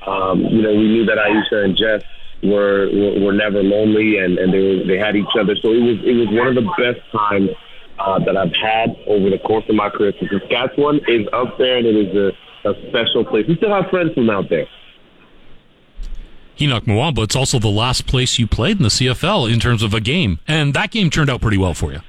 um, 0.06 0.40
you 0.42 0.62
know, 0.62 0.70
we 0.70 0.88
knew 0.88 1.04
that 1.06 1.18
Aisha 1.18 1.64
and 1.64 1.76
Jess 1.76 2.02
were 2.42 2.88
were, 2.92 3.26
were 3.26 3.32
never 3.32 3.62
lonely, 3.62 4.18
and 4.18 4.38
and 4.38 4.52
they 4.52 4.60
were, 4.60 4.84
they 4.86 4.98
had 4.98 5.16
each 5.16 5.34
other. 5.38 5.54
So 5.56 5.70
it 5.72 5.82
was 5.82 5.98
it 6.04 6.14
was 6.14 6.28
one 6.30 6.48
of 6.48 6.54
the 6.54 6.68
best 6.78 7.00
times 7.12 7.50
uh, 7.98 8.18
that 8.20 8.36
I've 8.36 8.54
had 8.54 8.96
over 9.06 9.30
the 9.30 9.38
course 9.38 9.64
of 9.68 9.74
my 9.74 9.90
career. 9.90 10.12
So 10.20 10.26
Saskatchewan 10.26 11.00
is 11.08 11.26
up 11.32 11.58
there, 11.58 11.78
and 11.78 11.86
it 11.86 11.96
is 11.96 12.16
a, 12.64 12.70
a 12.70 12.88
special 12.88 13.24
place. 13.24 13.46
We 13.48 13.56
still 13.56 13.74
have 13.74 13.90
friends 13.90 14.14
from 14.14 14.30
out 14.30 14.48
there. 14.48 14.66
Henoc 16.58 16.82
Muamba, 16.86 17.24
it's 17.24 17.36
also 17.36 17.58
the 17.58 17.68
last 17.68 18.06
place 18.06 18.38
you 18.38 18.46
played 18.46 18.78
in 18.78 18.82
the 18.82 18.88
CFL 18.88 19.52
in 19.52 19.60
terms 19.60 19.82
of 19.82 19.92
a 19.92 20.00
game, 20.00 20.40
and 20.48 20.72
that 20.72 20.90
game 20.90 21.10
turned 21.10 21.28
out 21.28 21.42
pretty 21.42 21.58
well 21.58 21.74
for 21.74 21.92
you. 21.92 22.00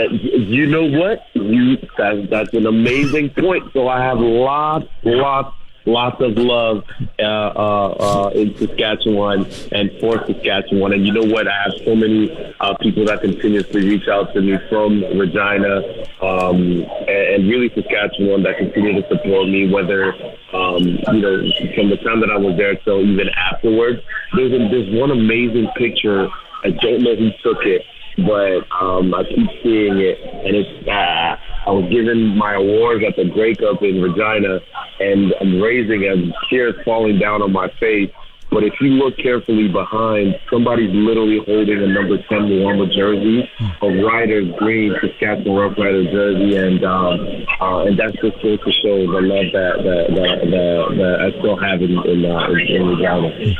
Uh, 0.00 0.12
you 0.12 0.66
know 0.66 0.84
what? 0.84 1.26
You 1.34 1.76
that, 1.98 2.28
that's 2.30 2.54
an 2.54 2.66
amazing 2.66 3.30
point. 3.30 3.72
So 3.72 3.88
I 3.88 4.02
have 4.02 4.18
lots, 4.18 4.86
lots 5.04 5.54
lots 5.86 6.20
of 6.20 6.36
love 6.36 6.84
uh, 7.18 7.22
uh, 7.22 7.88
uh, 7.98 8.30
in 8.34 8.56
Saskatchewan 8.56 9.46
and 9.72 9.90
for 10.00 10.24
Saskatchewan. 10.26 10.92
And 10.92 11.06
you 11.06 11.12
know 11.12 11.24
what? 11.32 11.48
I 11.48 11.62
have 11.62 11.72
so 11.84 11.94
many 11.94 12.54
uh, 12.60 12.76
people 12.78 13.04
that 13.06 13.20
continuously 13.20 13.88
reach 13.88 14.08
out 14.08 14.32
to 14.34 14.40
me 14.40 14.58
from 14.68 15.02
Regina 15.18 15.82
um, 16.22 16.84
and, 17.08 17.08
and 17.08 17.48
really 17.48 17.70
Saskatchewan 17.74 18.42
that 18.44 18.58
continue 18.58 19.00
to 19.00 19.08
support 19.08 19.48
me, 19.48 19.72
whether 19.72 20.14
um, 20.52 20.82
you 20.82 21.20
know 21.20 21.42
from 21.74 21.90
the 21.90 21.98
time 22.04 22.20
that 22.20 22.30
I 22.30 22.38
was 22.38 22.56
there 22.56 22.76
till 22.76 23.00
even 23.00 23.28
afterwards. 23.30 24.00
There's 24.34 24.52
there's 24.70 24.98
one 24.98 25.10
amazing 25.10 25.68
picture. 25.76 26.28
I 26.62 26.70
don't 26.70 27.02
know 27.02 27.16
who 27.16 27.30
took 27.42 27.64
it 27.64 27.82
but 28.18 28.66
um, 28.80 29.14
I 29.14 29.24
keep 29.24 29.48
seeing 29.62 29.98
it, 29.98 30.18
and 30.22 30.56
it's. 30.56 30.88
Uh, 30.88 31.36
I 31.66 31.70
was 31.72 31.90
given 31.92 32.38
my 32.38 32.54
awards 32.54 33.04
at 33.06 33.16
the 33.16 33.28
Grey 33.28 33.54
Cup 33.54 33.82
in 33.82 34.00
Regina, 34.00 34.60
and 34.98 35.34
I'm 35.40 35.60
raising 35.60 36.08
and 36.08 36.32
tears 36.48 36.74
falling 36.84 37.18
down 37.18 37.42
on 37.42 37.52
my 37.52 37.68
face. 37.78 38.10
But 38.50 38.64
if 38.64 38.74
you 38.80 38.88
look 38.98 39.16
carefully 39.18 39.68
behind, 39.68 40.34
somebody's 40.50 40.90
literally 40.92 41.38
holding 41.46 41.82
a 41.82 41.86
number 41.86 42.16
10 42.16 42.50
Muamba 42.50 42.90
jersey, 42.92 43.48
a 43.80 43.88
Riders 44.02 44.50
green 44.58 44.96
Saskatchewan 45.00 45.54
Rough 45.56 45.78
Rider 45.78 46.04
jersey, 46.10 46.56
and 46.56 46.82
um, 46.84 47.46
uh, 47.60 47.84
and 47.84 47.96
that's 47.96 48.16
just 48.18 48.42
goes 48.42 48.58
to 48.58 48.72
show 48.82 49.06
the 49.06 49.20
love 49.22 49.52
that 49.52 49.84
that, 49.86 50.06
that, 50.16 50.36
that, 50.50 50.96
that 50.98 51.16
I 51.20 51.38
still 51.38 51.56
have 51.56 51.80
in 51.80 51.92
in, 51.92 52.24
uh, 52.26 52.50
in, 52.50 52.58
in 52.58 52.86
Regina. 52.88 53.54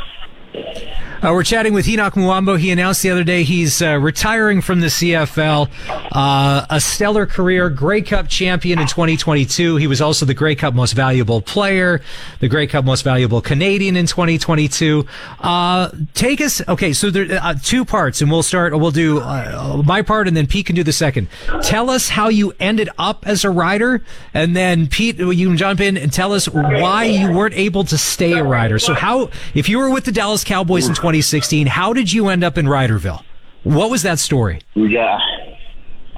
Uh, 1.23 1.31
we're 1.31 1.43
chatting 1.43 1.71
with 1.71 1.85
Henoc 1.85 2.13
Muamba. 2.13 2.57
He 2.57 2.71
announced 2.71 3.03
the 3.03 3.11
other 3.11 3.23
day 3.23 3.43
he's 3.43 3.79
uh, 3.79 3.99
retiring 3.99 4.59
from 4.59 4.79
the 4.79 4.87
CFL. 4.87 5.69
Uh, 6.11 6.65
a 6.67 6.81
stellar 6.81 7.27
career, 7.27 7.69
Grey 7.69 8.01
Cup 8.01 8.27
champion 8.27 8.79
in 8.79 8.87
2022. 8.87 9.75
He 9.75 9.85
was 9.85 10.01
also 10.01 10.25
the 10.25 10.33
Grey 10.33 10.55
Cup 10.55 10.73
most 10.73 10.93
valuable 10.93 11.39
player, 11.39 12.01
the 12.39 12.47
Grey 12.47 12.65
Cup 12.65 12.85
most 12.85 13.03
valuable 13.03 13.39
Canadian 13.39 13.95
in 13.97 14.07
2022. 14.07 15.05
Uh, 15.39 15.91
take 16.15 16.41
us, 16.41 16.67
okay, 16.67 16.91
so 16.91 17.11
there 17.11 17.27
uh, 17.39 17.53
two 17.53 17.85
parts, 17.85 18.21
and 18.21 18.31
we'll 18.31 18.41
start, 18.41 18.75
we'll 18.75 18.89
do 18.89 19.19
uh, 19.19 19.83
my 19.85 20.01
part, 20.01 20.27
and 20.27 20.35
then 20.35 20.47
Pete 20.47 20.65
can 20.65 20.75
do 20.75 20.83
the 20.83 20.91
second. 20.91 21.27
Tell 21.61 21.91
us 21.91 22.09
how 22.09 22.29
you 22.29 22.51
ended 22.59 22.89
up 22.97 23.27
as 23.27 23.45
a 23.45 23.51
rider, 23.51 24.03
and 24.33 24.55
then 24.55 24.87
Pete, 24.87 25.19
you 25.19 25.49
can 25.49 25.57
jump 25.57 25.81
in 25.81 25.97
and 25.97 26.11
tell 26.11 26.33
us 26.33 26.49
why 26.49 27.03
you 27.03 27.31
weren't 27.31 27.53
able 27.53 27.83
to 27.83 27.97
stay 27.99 28.33
a 28.33 28.43
rider. 28.43 28.79
So 28.79 28.95
how, 28.95 29.29
if 29.53 29.69
you 29.69 29.77
were 29.77 29.91
with 29.91 30.05
the 30.05 30.11
Dallas 30.11 30.43
Cowboys 30.43 30.87
in 30.87 30.95
20 30.95 31.10
2016. 31.11 31.67
How 31.67 31.91
did 31.91 32.13
you 32.13 32.29
end 32.29 32.41
up 32.41 32.57
in 32.57 32.67
Riderville? 32.67 33.21
What 33.63 33.89
was 33.91 34.01
that 34.03 34.17
story? 34.17 34.61
Yeah. 34.75 35.19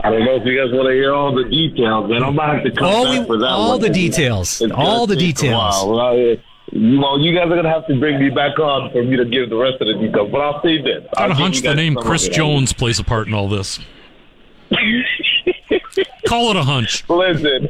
I 0.03 0.11
don't 0.11 0.23
know 0.23 0.35
if 0.35 0.45
you 0.45 0.55
guys 0.55 0.71
want 0.71 0.87
to 0.87 0.93
hear 0.93 1.13
all 1.13 1.33
the 1.33 1.45
details, 1.45 2.09
man. 2.09 2.23
I'm 2.23 2.33
about 2.35 2.61
to 2.63 2.71
come 2.71 2.85
all 2.85 3.05
back 3.05 3.21
we, 3.21 3.25
for 3.25 3.37
that 3.39 3.47
all 3.47 3.69
one. 3.71 3.81
the 3.81 3.89
details. 3.89 4.61
It's 4.61 4.71
all 4.71 5.07
the 5.07 5.15
gonna 5.15 5.25
take 5.25 5.35
details. 5.35 5.83
Well, 5.85 7.19
you 7.19 7.35
guys 7.35 7.45
are 7.45 7.55
gonna 7.55 7.69
have 7.69 7.87
to 7.87 7.99
bring 7.99 8.19
me 8.19 8.29
back 8.29 8.59
on 8.59 8.91
for 8.91 9.03
me 9.03 9.17
to 9.17 9.25
give 9.25 9.49
the 9.49 9.55
rest 9.55 9.81
of 9.81 9.87
the 9.87 9.93
details. 9.95 10.29
But 10.31 10.41
I'll 10.41 10.61
say 10.61 10.79
this: 10.81 11.03
Got 11.15 11.17
I'll 11.17 11.25
a 11.25 11.29
give 11.29 11.37
hunch 11.37 11.61
the 11.61 11.73
name 11.75 11.95
Chris. 11.95 12.27
Jones 12.29 12.71
plays 12.71 12.99
a 12.99 13.03
part 13.03 13.27
in 13.27 13.33
all 13.33 13.49
this. 13.49 13.79
Call 16.27 16.51
it 16.51 16.55
a 16.55 16.63
hunch. 16.63 17.07
Listen, 17.09 17.67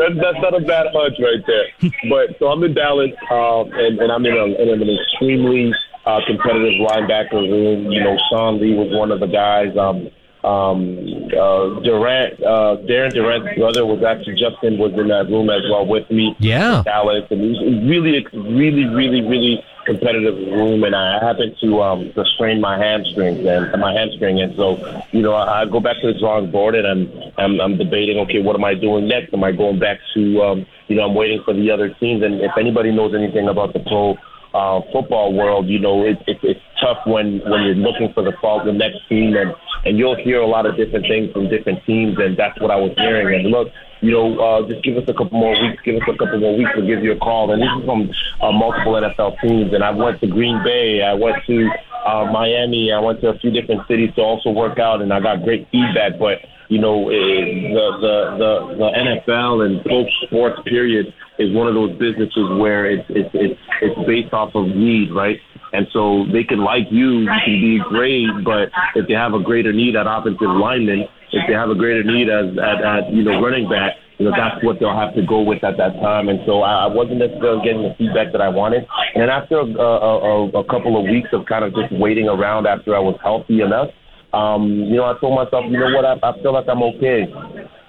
that, 0.00 0.16
that's 0.20 0.40
not 0.40 0.54
a 0.54 0.64
bad 0.64 0.86
hunch 0.92 1.16
right 1.20 1.44
there. 1.46 1.90
But 2.08 2.38
so 2.38 2.48
I'm 2.48 2.62
in 2.64 2.74
Dallas, 2.74 3.12
um, 3.30 3.70
and, 3.72 4.00
and 4.00 4.10
I'm 4.10 4.24
in, 4.24 4.32
a, 4.32 4.44
in 4.60 4.82
an 4.82 4.88
extremely 4.88 5.72
uh, 6.06 6.20
competitive 6.26 6.80
linebacker 6.80 7.44
room. 7.44 7.90
You 7.92 8.02
know, 8.02 8.16
Sean 8.30 8.60
Lee 8.60 8.74
was 8.74 8.88
one 8.90 9.12
of 9.12 9.20
the 9.20 9.26
guys. 9.26 9.76
Um, 9.76 10.08
um, 10.42 10.96
uh, 11.36 11.80
Durant, 11.84 12.40
uh, 12.40 12.80
Darren 12.88 13.12
Durant's 13.12 13.58
brother 13.58 13.84
was 13.84 14.02
actually 14.02 14.40
Justin 14.40 14.78
was 14.78 14.92
in 14.96 15.08
that 15.08 15.28
room 15.28 15.50
as 15.50 15.60
well 15.70 15.86
with 15.86 16.10
me. 16.10 16.34
Yeah. 16.38 16.82
Dallas, 16.82 17.24
and 17.30 17.42
a 17.42 17.86
really, 17.86 18.24
really, 18.32 18.86
really, 18.86 19.20
really 19.20 19.62
competitive 19.90 20.36
room. 20.52 20.84
And 20.84 20.94
I 20.94 21.18
happened 21.24 21.56
to 21.60 21.82
um, 21.82 22.12
to 22.14 22.24
strain 22.34 22.60
my 22.60 22.78
hamstrings 22.78 23.44
and 23.46 23.80
my 23.80 23.92
hamstring, 23.92 24.40
and 24.40 24.54
so 24.56 24.78
you 25.12 25.22
know 25.22 25.34
I, 25.34 25.62
I 25.62 25.66
go 25.66 25.80
back 25.80 26.00
to 26.02 26.12
the 26.12 26.18
drawing 26.18 26.50
board 26.50 26.74
and 26.74 26.86
I'm, 26.86 27.32
I'm 27.38 27.60
I'm 27.60 27.76
debating. 27.76 28.18
Okay, 28.20 28.40
what 28.42 28.56
am 28.56 28.64
I 28.64 28.74
doing 28.74 29.08
next? 29.08 29.34
Am 29.34 29.44
I 29.44 29.52
going 29.52 29.78
back 29.78 29.98
to 30.14 30.42
um, 30.42 30.66
you 30.88 30.96
know 30.96 31.02
I'm 31.02 31.14
waiting 31.14 31.42
for 31.44 31.54
the 31.54 31.70
other 31.70 31.88
teams? 32.00 32.22
And 32.22 32.40
if 32.40 32.52
anybody 32.58 32.92
knows 32.92 33.14
anything 33.14 33.48
about 33.48 33.72
the 33.72 33.80
pro 33.80 34.16
uh, 34.54 34.80
football 34.92 35.32
world, 35.32 35.68
you 35.68 35.78
know, 35.78 36.04
it, 36.04 36.18
it, 36.26 36.38
it's 36.42 36.60
tough 36.80 36.98
when, 37.06 37.40
when 37.48 37.62
you're 37.62 37.74
looking 37.74 38.12
for 38.12 38.22
the 38.22 38.32
fall, 38.40 38.64
the 38.64 38.72
next 38.72 39.06
team, 39.08 39.36
and, 39.36 39.54
and 39.84 39.98
you'll 39.98 40.16
hear 40.16 40.40
a 40.40 40.46
lot 40.46 40.66
of 40.66 40.76
different 40.76 41.06
things 41.06 41.32
from 41.32 41.48
different 41.48 41.84
teams, 41.84 42.18
and 42.18 42.36
that's 42.36 42.60
what 42.60 42.70
I 42.70 42.76
was 42.76 42.92
hearing. 42.96 43.44
And 43.44 43.50
look, 43.50 43.68
you 44.00 44.10
know, 44.10 44.38
uh, 44.40 44.68
just 44.68 44.82
give 44.82 44.96
us 44.96 45.04
a 45.08 45.12
couple 45.12 45.38
more 45.38 45.52
weeks, 45.52 45.82
give 45.84 45.96
us 45.96 46.08
a 46.08 46.16
couple 46.16 46.40
more 46.40 46.56
weeks, 46.56 46.70
we'll 46.74 46.86
give 46.86 47.04
you 47.04 47.12
a 47.12 47.18
call. 47.18 47.52
And 47.52 47.62
this 47.62 47.68
is 47.78 47.84
from 47.84 48.10
uh, 48.40 48.52
multiple 48.52 48.94
NFL 48.94 49.40
teams, 49.40 49.72
and 49.72 49.84
I 49.84 49.90
went 49.90 50.20
to 50.20 50.26
Green 50.26 50.62
Bay, 50.64 51.02
I 51.02 51.14
went 51.14 51.36
to 51.46 51.68
uh, 52.06 52.24
Miami, 52.32 52.92
I 52.92 52.98
went 52.98 53.20
to 53.20 53.28
a 53.28 53.38
few 53.38 53.50
different 53.50 53.86
cities 53.86 54.10
to 54.16 54.22
also 54.22 54.50
work 54.50 54.78
out, 54.78 55.02
and 55.02 55.12
I 55.12 55.20
got 55.20 55.44
great 55.44 55.68
feedback, 55.70 56.18
but 56.18 56.38
you 56.70 56.78
know, 56.78 57.10
eh, 57.10 57.74
the, 57.74 57.86
the, 57.98 58.14
the, 58.38 58.52
the 58.78 58.88
NFL 58.94 59.66
and 59.66 59.84
pro 59.84 60.06
sports 60.24 60.62
period 60.64 61.12
is 61.38 61.52
one 61.52 61.66
of 61.66 61.74
those 61.74 61.90
businesses 61.98 62.46
where 62.62 62.86
it's, 62.86 63.04
it's, 63.10 63.28
it's, 63.34 63.60
it's 63.82 63.98
based 64.06 64.32
off 64.32 64.54
of 64.54 64.70
need, 64.70 65.10
right? 65.10 65.36
And 65.72 65.86
so 65.92 66.26
they 66.32 66.44
can 66.44 66.62
like 66.62 66.86
you, 66.90 67.26
you 67.26 67.30
can 67.44 67.58
be 67.60 67.80
great, 67.90 68.30
but 68.44 68.70
if 68.94 69.08
they 69.08 69.14
have 69.14 69.34
a 69.34 69.42
greater 69.42 69.72
need 69.72 69.96
at 69.96 70.06
offensive 70.06 70.46
lineman, 70.46 71.10
if 71.32 71.42
they 71.46 71.54
have 71.54 71.70
a 71.70 71.74
greater 71.74 72.02
need 72.02 72.30
as 72.30 72.54
at, 72.58 72.82
at 72.82 73.12
you 73.12 73.22
know 73.22 73.42
running 73.42 73.68
back, 73.68 73.94
you 74.18 74.26
know 74.26 74.34
that's 74.34 74.62
what 74.64 74.78
they'll 74.78 74.98
have 74.98 75.14
to 75.14 75.22
go 75.26 75.42
with 75.42 75.62
at 75.62 75.76
that 75.78 75.94
time. 76.02 76.28
And 76.28 76.40
so 76.46 76.62
I, 76.62 76.84
I 76.84 76.88
wasn't 76.90 77.18
necessarily 77.18 77.62
getting 77.62 77.82
the 77.82 77.94
feedback 77.98 78.32
that 78.32 78.40
I 78.40 78.48
wanted. 78.48 78.82
And 79.14 79.30
after 79.30 79.58
a, 79.58 79.66
a, 79.66 79.90
a, 79.94 80.58
a 80.58 80.64
couple 80.66 80.98
of 80.98 81.06
weeks 81.06 81.30
of 81.32 81.46
kind 81.46 81.64
of 81.64 81.70
just 81.74 81.94
waiting 81.94 82.26
around 82.26 82.66
after 82.66 82.94
I 82.94 82.98
was 82.98 83.14
healthy 83.22 83.62
enough, 83.62 83.90
um, 84.32 84.68
you 84.88 84.96
know, 84.96 85.04
I 85.04 85.18
told 85.18 85.34
myself, 85.34 85.64
you 85.68 85.78
know 85.78 85.90
what, 85.94 86.04
I, 86.04 86.14
I 86.22 86.40
feel 86.42 86.52
like 86.52 86.66
I'm 86.68 86.82
okay. 86.82 87.26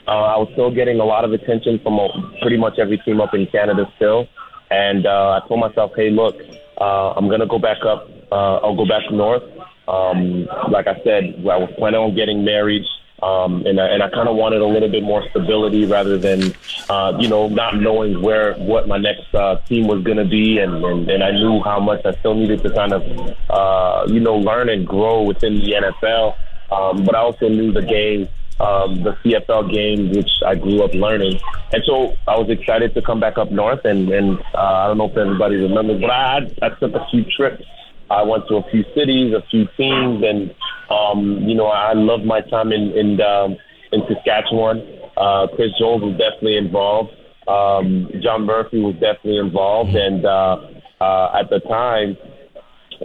Uh, 0.07 0.33
I 0.33 0.37
was 0.37 0.49
still 0.53 0.73
getting 0.73 0.99
a 0.99 1.05
lot 1.05 1.23
of 1.23 1.31
attention 1.31 1.79
from 1.83 1.99
uh, 1.99 2.07
pretty 2.41 2.57
much 2.57 2.79
every 2.79 2.97
team 2.99 3.21
up 3.21 3.33
in 3.33 3.45
Canada 3.47 3.85
still. 3.95 4.27
And 4.71 5.05
uh, 5.05 5.39
I 5.41 5.47
told 5.47 5.59
myself, 5.59 5.91
hey, 5.95 6.09
look, 6.09 6.35
uh, 6.79 7.13
I'm 7.13 7.27
going 7.27 7.41
to 7.41 7.47
go 7.47 7.59
back 7.59 7.85
up. 7.85 8.07
Uh, 8.31 8.57
I'll 8.57 8.75
go 8.75 8.87
back 8.87 9.03
north. 9.11 9.43
Um, 9.87 10.47
like 10.71 10.87
I 10.87 10.95
said, 11.03 11.35
I 11.45 11.57
was 11.57 11.69
planning 11.77 11.99
on 11.99 12.15
getting 12.15 12.43
married. 12.43 12.83
Um, 13.23 13.65
and 13.67 13.79
I, 13.79 13.87
and 13.87 14.01
I 14.01 14.09
kind 14.09 14.27
of 14.27 14.35
wanted 14.35 14.61
a 14.61 14.65
little 14.65 14.89
bit 14.89 15.03
more 15.03 15.23
stability 15.29 15.85
rather 15.85 16.17
than, 16.17 16.55
uh, 16.89 17.15
you 17.19 17.27
know, 17.27 17.47
not 17.49 17.79
knowing 17.79 18.21
where 18.21 18.55
what 18.55 18.87
my 18.87 18.97
next 18.97 19.33
uh, 19.35 19.57
team 19.67 19.87
was 19.87 20.03
going 20.03 20.17
to 20.17 20.25
be, 20.25 20.57
and, 20.57 20.83
and 20.83 21.09
and 21.09 21.23
I 21.23 21.31
knew 21.31 21.61
how 21.61 21.79
much 21.79 22.03
I 22.03 22.13
still 22.19 22.33
needed 22.33 22.63
to 22.63 22.71
kind 22.71 22.93
of, 22.93 23.03
uh, 23.49 24.05
you 24.07 24.19
know, 24.19 24.37
learn 24.37 24.69
and 24.69 24.87
grow 24.87 25.21
within 25.21 25.59
the 25.59 25.71
NFL. 25.71 26.35
Um, 26.71 27.05
but 27.05 27.15
I 27.15 27.19
also 27.19 27.47
knew 27.47 27.71
the 27.71 27.83
game, 27.83 28.27
um, 28.59 29.03
the 29.03 29.11
CFL 29.23 29.71
game, 29.71 30.09
which 30.11 30.31
I 30.45 30.55
grew 30.55 30.81
up 30.81 30.93
learning, 30.95 31.39
and 31.73 31.83
so 31.85 32.15
I 32.27 32.37
was 32.37 32.49
excited 32.49 32.95
to 32.95 33.03
come 33.03 33.19
back 33.19 33.37
up 33.37 33.51
north. 33.51 33.85
And 33.85 34.09
and 34.09 34.39
uh, 34.55 34.57
I 34.57 34.87
don't 34.87 34.97
know 34.97 35.11
if 35.11 35.17
everybody 35.17 35.57
remembers, 35.57 36.01
but 36.01 36.09
I 36.09 36.49
I 36.63 36.69
took 36.69 36.95
a 36.95 37.05
few 37.11 37.23
trips. 37.25 37.63
I 38.09 38.23
went 38.23 38.47
to 38.49 38.57
a 38.57 38.69
few 38.69 38.83
cities, 38.95 39.33
a 39.33 39.41
few 39.49 39.67
teams, 39.77 40.23
and 40.23 40.53
um, 40.91 41.43
you 41.47 41.55
know 41.55 41.67
I 41.67 41.93
loved 41.93 42.25
my 42.25 42.41
time 42.41 42.71
in 42.71 42.91
in, 42.91 43.21
um, 43.21 43.55
in 43.91 44.01
Saskatchewan. 44.07 44.81
Uh, 45.17 45.47
Chris 45.55 45.71
Jones 45.79 46.03
was 46.03 46.17
definitely 46.17 46.57
involved. 46.57 47.11
Um, 47.47 48.09
John 48.21 48.45
Murphy 48.45 48.79
was 48.79 48.93
definitely 48.95 49.37
involved, 49.37 49.95
and 49.95 50.25
uh, 50.25 50.57
uh, 51.01 51.39
at 51.39 51.49
the 51.49 51.59
time, 51.67 52.17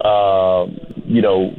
uh, 0.04 0.66
you 1.06 1.22
know, 1.22 1.50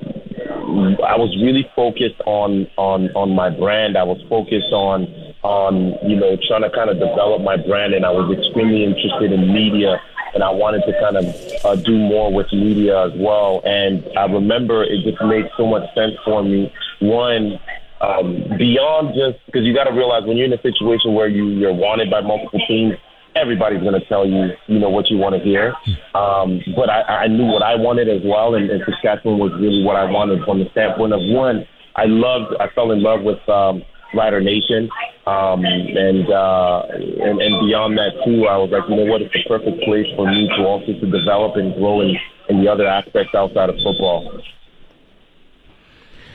I 1.04 1.18
was 1.18 1.36
really 1.42 1.66
focused 1.76 2.22
on 2.26 2.68
on 2.78 3.10
on 3.16 3.34
my 3.34 3.50
brand. 3.50 3.98
I 3.98 4.04
was 4.04 4.22
focused 4.30 4.72
on 4.72 5.08
on 5.44 5.98
you 6.08 6.16
know 6.16 6.38
trying 6.48 6.62
to 6.62 6.70
kind 6.70 6.90
of 6.90 7.00
develop 7.00 7.42
my 7.42 7.58
brand, 7.58 7.94
and 7.94 8.06
I 8.06 8.12
was 8.12 8.30
extremely 8.38 8.84
interested 8.84 9.32
in 9.32 9.54
media, 9.54 9.98
and 10.34 10.44
I 10.44 10.50
wanted 10.50 10.84
to 10.86 10.94
kind 11.00 11.18
of 11.18 11.26
uh, 11.66 11.76
do 11.76 11.98
more 11.98 12.32
with 12.34 12.52
media 12.52 13.06
as 13.06 13.12
well. 13.16 13.62
And 13.66 14.06
I 14.18 14.26
remember 14.26 14.84
it 14.84 15.04
just 15.04 15.22
made 15.24 15.46
so 15.58 15.66
much 15.66 15.84
sense 15.96 16.14
for 16.26 16.44
me. 16.44 16.74
One. 17.00 17.60
Um, 18.00 18.46
beyond 18.60 19.16
just 19.18 19.44
because 19.48 19.64
you 19.64 19.74
got 19.74 19.86
to 19.86 19.92
realize 19.92 20.22
when 20.24 20.38
you're 20.38 20.46
in 20.46 20.54
a 20.54 20.62
situation 20.62 21.16
where 21.16 21.28
you 21.28 21.48
you're 21.48 21.74
wanted 21.74 22.12
by 22.12 22.22
multiple 22.22 22.62
teams 22.68 22.94
everybody's 23.38 23.82
going 23.82 24.00
to 24.00 24.06
tell 24.08 24.28
you, 24.28 24.50
you 24.68 24.80
know, 24.80 24.90
what 24.90 25.10
you 25.10 25.18
want 25.18 25.36
to 25.36 25.42
hear. 25.42 25.74
Um, 26.16 26.62
but 26.76 26.90
I, 26.90 27.26
I 27.26 27.28
knew 27.28 27.46
what 27.46 27.62
I 27.62 27.76
wanted 27.76 28.10
as 28.10 28.22
well, 28.26 28.56
and, 28.56 28.70
and 28.70 28.82
Saskatchewan 28.86 29.38
was 29.38 29.52
really 29.54 29.84
what 29.84 29.96
I 29.96 30.06
wanted 30.06 30.44
from 30.44 30.60
the 30.60 30.70
standpoint 30.72 31.14
of 31.14 31.22
one. 31.24 31.66
I 31.96 32.06
loved, 32.06 32.56
I 32.60 32.68
fell 32.74 32.92
in 32.92 33.02
love 33.02 33.22
with 33.22 33.48
um, 33.50 33.84
Rider 34.14 34.42
Nation, 34.42 34.90
um, 35.28 35.66
and, 35.66 36.32
uh, 36.32 36.84
and 36.90 37.42
and 37.42 37.68
beyond 37.68 37.98
that 37.98 38.12
too, 38.24 38.48
I 38.48 38.56
was 38.58 38.70
like, 38.72 38.88
you 38.88 38.96
know 38.96 39.12
what, 39.12 39.22
it's 39.22 39.34
the 39.34 39.44
perfect 39.46 39.84
place 39.84 40.08
for 40.16 40.26
me 40.26 40.48
to 40.48 40.64
also 40.64 40.86
to 40.86 41.12
develop 41.12 41.58
and 41.58 41.74
grow 41.76 42.00
in, 42.00 42.16
in 42.48 42.64
the 42.64 42.72
other 42.72 42.88
aspects 42.88 43.36
outside 43.36 43.70
of 43.70 43.76
football. 43.84 44.42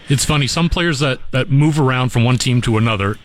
It's 0.08 0.26
funny. 0.26 0.46
Some 0.46 0.68
players 0.68 0.98
that, 0.98 1.20
that 1.30 1.48
move 1.48 1.80
around 1.80 2.10
from 2.10 2.24
one 2.24 2.36
team 2.36 2.60
to 2.62 2.76
another 2.76 3.16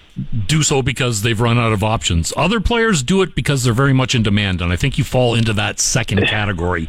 do 0.47 0.63
so 0.63 0.81
because 0.81 1.21
they've 1.21 1.39
run 1.39 1.57
out 1.57 1.73
of 1.73 1.83
options. 1.83 2.31
Other 2.37 2.59
players 2.59 3.03
do 3.03 3.21
it 3.21 3.35
because 3.35 3.63
they're 3.63 3.73
very 3.73 3.93
much 3.93 4.15
in 4.15 4.23
demand, 4.23 4.61
and 4.61 4.71
I 4.71 4.75
think 4.75 4.97
you 4.97 5.03
fall 5.03 5.35
into 5.35 5.53
that 5.53 5.79
second 5.79 6.21
category. 6.27 6.87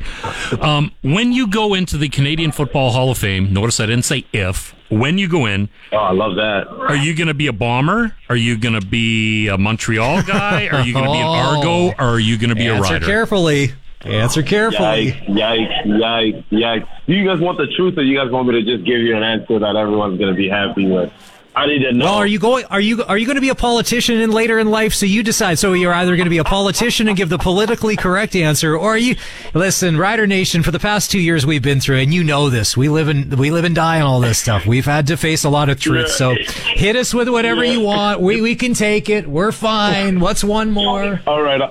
Um, 0.61 0.93
when 1.03 1.33
you 1.33 1.49
go 1.49 1.74
into 1.74 1.99
the 1.99 2.09
Canadian 2.09 2.53
Football 2.53 2.93
Hall 2.93 3.11
of 3.11 3.18
Fame, 3.18 3.53
notice 3.53 3.81
I 3.81 3.87
didn't 3.87 4.05
say 4.05 4.24
if. 4.33 4.74
When 4.91 5.18
you 5.18 5.28
go 5.28 5.45
in, 5.47 5.68
Oh, 5.93 5.97
I 5.99 6.12
love 6.12 6.36
that. 6.36 6.66
are 6.68 6.97
you 6.97 7.14
going 7.14 7.28
to 7.28 7.34
be 7.34 7.47
a 7.47 7.53
bomber? 7.53 8.14
Are 8.28 8.36
you 8.36 8.57
going 8.57 8.78
to 8.80 8.86
be 8.86 9.49
a 9.49 9.59
Montreal 9.59 10.22
guy? 10.22 10.68
Are 10.68 10.80
you 10.82 10.93
going 10.95 11.05
to 11.05 11.11
be 11.12 11.18
an 11.18 11.26
oh. 11.26 11.57
Argo? 11.57 11.89
Or 12.03 12.14
are 12.14 12.18
you 12.20 12.39
going 12.39 12.51
to 12.51 12.57
be 12.57 12.66
a 12.68 12.74
Answer 12.74 12.95
rider? 12.95 13.07
carefully. 13.07 13.72
Answer 14.03 14.43
carefully. 14.43 15.12
Yikes, 15.12 15.26
yikes, 15.26 15.84
yikes, 15.86 16.45
yikes. 16.51 16.89
Do 17.07 17.12
you 17.14 17.26
guys 17.28 17.41
want 17.41 17.59
the 17.59 17.66
truth 17.76 17.99
or 17.99 18.03
you 18.03 18.16
guys 18.16 18.30
want 18.30 18.47
me 18.49 18.55
to 18.55 18.62
just 18.62 18.86
give 18.86 19.01
you 19.01 19.16
an 19.16 19.22
answer 19.22 19.59
that 19.59 19.76
everyone's 19.76 20.18
going 20.18 20.32
to 20.32 20.36
be 20.36 20.49
happy 20.49 20.86
with? 20.86 21.12
I 21.59 21.67
need 21.67 21.81
to 21.81 21.93
know. 21.93 22.05
Well, 22.05 22.15
are 22.15 22.27
you 22.27 22.39
going? 22.39 22.67
Are 22.67 22.81
you 22.81 23.03
are 23.05 23.19
you 23.19 23.27
going 23.27 23.35
to 23.35 23.41
be 23.41 23.49
a 23.49 23.55
politician 23.57 24.19
in 24.19 24.31
later 24.31 24.61
in 24.61 24.71
life? 24.71 24.95
So 24.95 25.07
you 25.07 25.25
decide. 25.25 25.59
So 25.59 25.73
you're 25.73 25.93
either 25.93 26.15
going 26.15 26.27
to 26.27 26.31
be 26.31 26.39
a 26.39 26.45
politician 26.45 27.09
and 27.09 27.17
give 27.17 27.31
the 27.31 27.39
politically 27.39 27.97
correct 27.97 28.37
answer, 28.37 28.77
or 28.77 28.91
are 28.91 28.99
you? 28.99 29.17
Listen, 29.55 29.97
Rider 29.97 30.29
Nation. 30.29 30.63
For 30.63 30.71
the 30.71 30.79
past 30.79 31.11
two 31.11 31.19
years 31.19 31.45
we've 31.45 31.63
been 31.63 31.81
through, 31.81 31.97
and 31.99 32.15
you 32.15 32.23
know 32.23 32.49
this. 32.49 32.77
We 32.77 32.89
live 32.89 33.09
in 33.09 33.31
we 33.31 33.51
live 33.51 33.65
and 33.65 33.75
die 33.75 34.01
on 34.01 34.07
all 34.07 34.21
this 34.21 34.39
stuff. 34.39 34.67
We've 34.67 34.85
had 34.85 35.09
to 35.09 35.17
face 35.17 35.43
a 35.43 35.51
lot 35.51 35.69
of 35.69 35.81
truth. 35.81 36.11
So 36.11 36.37
hit 36.75 36.95
us 36.95 37.13
with 37.13 37.29
whatever 37.29 37.65
you 37.65 37.81
want. 37.81 38.21
We 38.21 38.41
we 38.41 38.55
can 38.55 38.73
take 38.73 39.09
it. 39.09 39.27
We're 39.27 39.51
fine. 39.51 40.21
What's 40.21 40.45
one 40.45 40.71
more? 40.71 41.21
All 41.27 41.43
right. 41.43 41.61
Uh, 41.61 41.71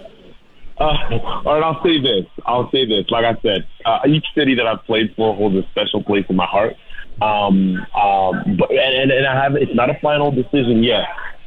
all 0.80 1.44
right, 1.46 1.64
I'll 1.64 1.82
say 1.82 2.00
this. 2.00 2.26
I'll 2.46 2.70
say 2.72 2.86
this. 2.86 3.10
Like 3.10 3.26
I 3.26 3.40
said, 3.42 3.66
uh, 3.86 4.00
each 4.08 4.26
city 4.36 4.54
that 4.56 4.68
I've 4.68 4.84
played 4.84 5.14
for 5.16 5.34
holds 5.34 5.56
a 5.56 5.64
special 5.72 6.04
place 6.04 6.26
in 6.30 6.36
my 6.36 6.46
heart. 6.46 6.76
Um, 7.22 7.78
um, 7.96 8.58
but 8.60 8.70
and, 8.72 9.12
and, 9.12 9.26
I 9.26 9.42
have 9.42 9.56
it's 9.56 9.74
not 9.74 9.90
a 9.90 9.98
final 10.02 10.32
decision 10.32 10.84
yet. 10.84 11.06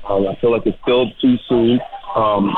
Um, 0.09 0.27
I 0.27 0.35
feel 0.41 0.51
like 0.51 0.67
it's 0.67 0.79
still 0.83 1.11
too 1.21 1.37
soon. 1.49 1.81
Um, 2.17 2.55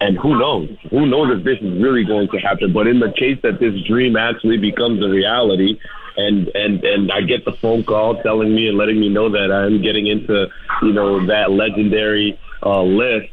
and 0.00 0.18
who 0.18 0.38
knows? 0.38 0.68
Who 0.90 1.06
knows 1.06 1.38
if 1.38 1.44
this 1.44 1.58
is 1.58 1.82
really 1.82 2.04
going 2.04 2.28
to 2.28 2.38
happen? 2.38 2.72
But 2.72 2.86
in 2.86 3.00
the 3.00 3.12
case 3.18 3.38
that 3.42 3.58
this 3.58 3.74
dream 3.88 4.16
actually 4.16 4.58
becomes 4.58 5.02
a 5.02 5.08
reality, 5.08 5.78
and 6.16 6.48
and 6.54 6.84
and 6.84 7.12
I 7.12 7.22
get 7.22 7.44
the 7.44 7.52
phone 7.52 7.82
call 7.84 8.22
telling 8.22 8.54
me 8.54 8.68
and 8.68 8.78
letting 8.78 9.00
me 9.00 9.08
know 9.08 9.30
that 9.30 9.50
I'm 9.50 9.82
getting 9.82 10.06
into, 10.06 10.46
you 10.82 10.92
know, 10.92 11.26
that 11.26 11.50
legendary 11.50 12.38
uh, 12.62 12.82
list. 12.82 13.32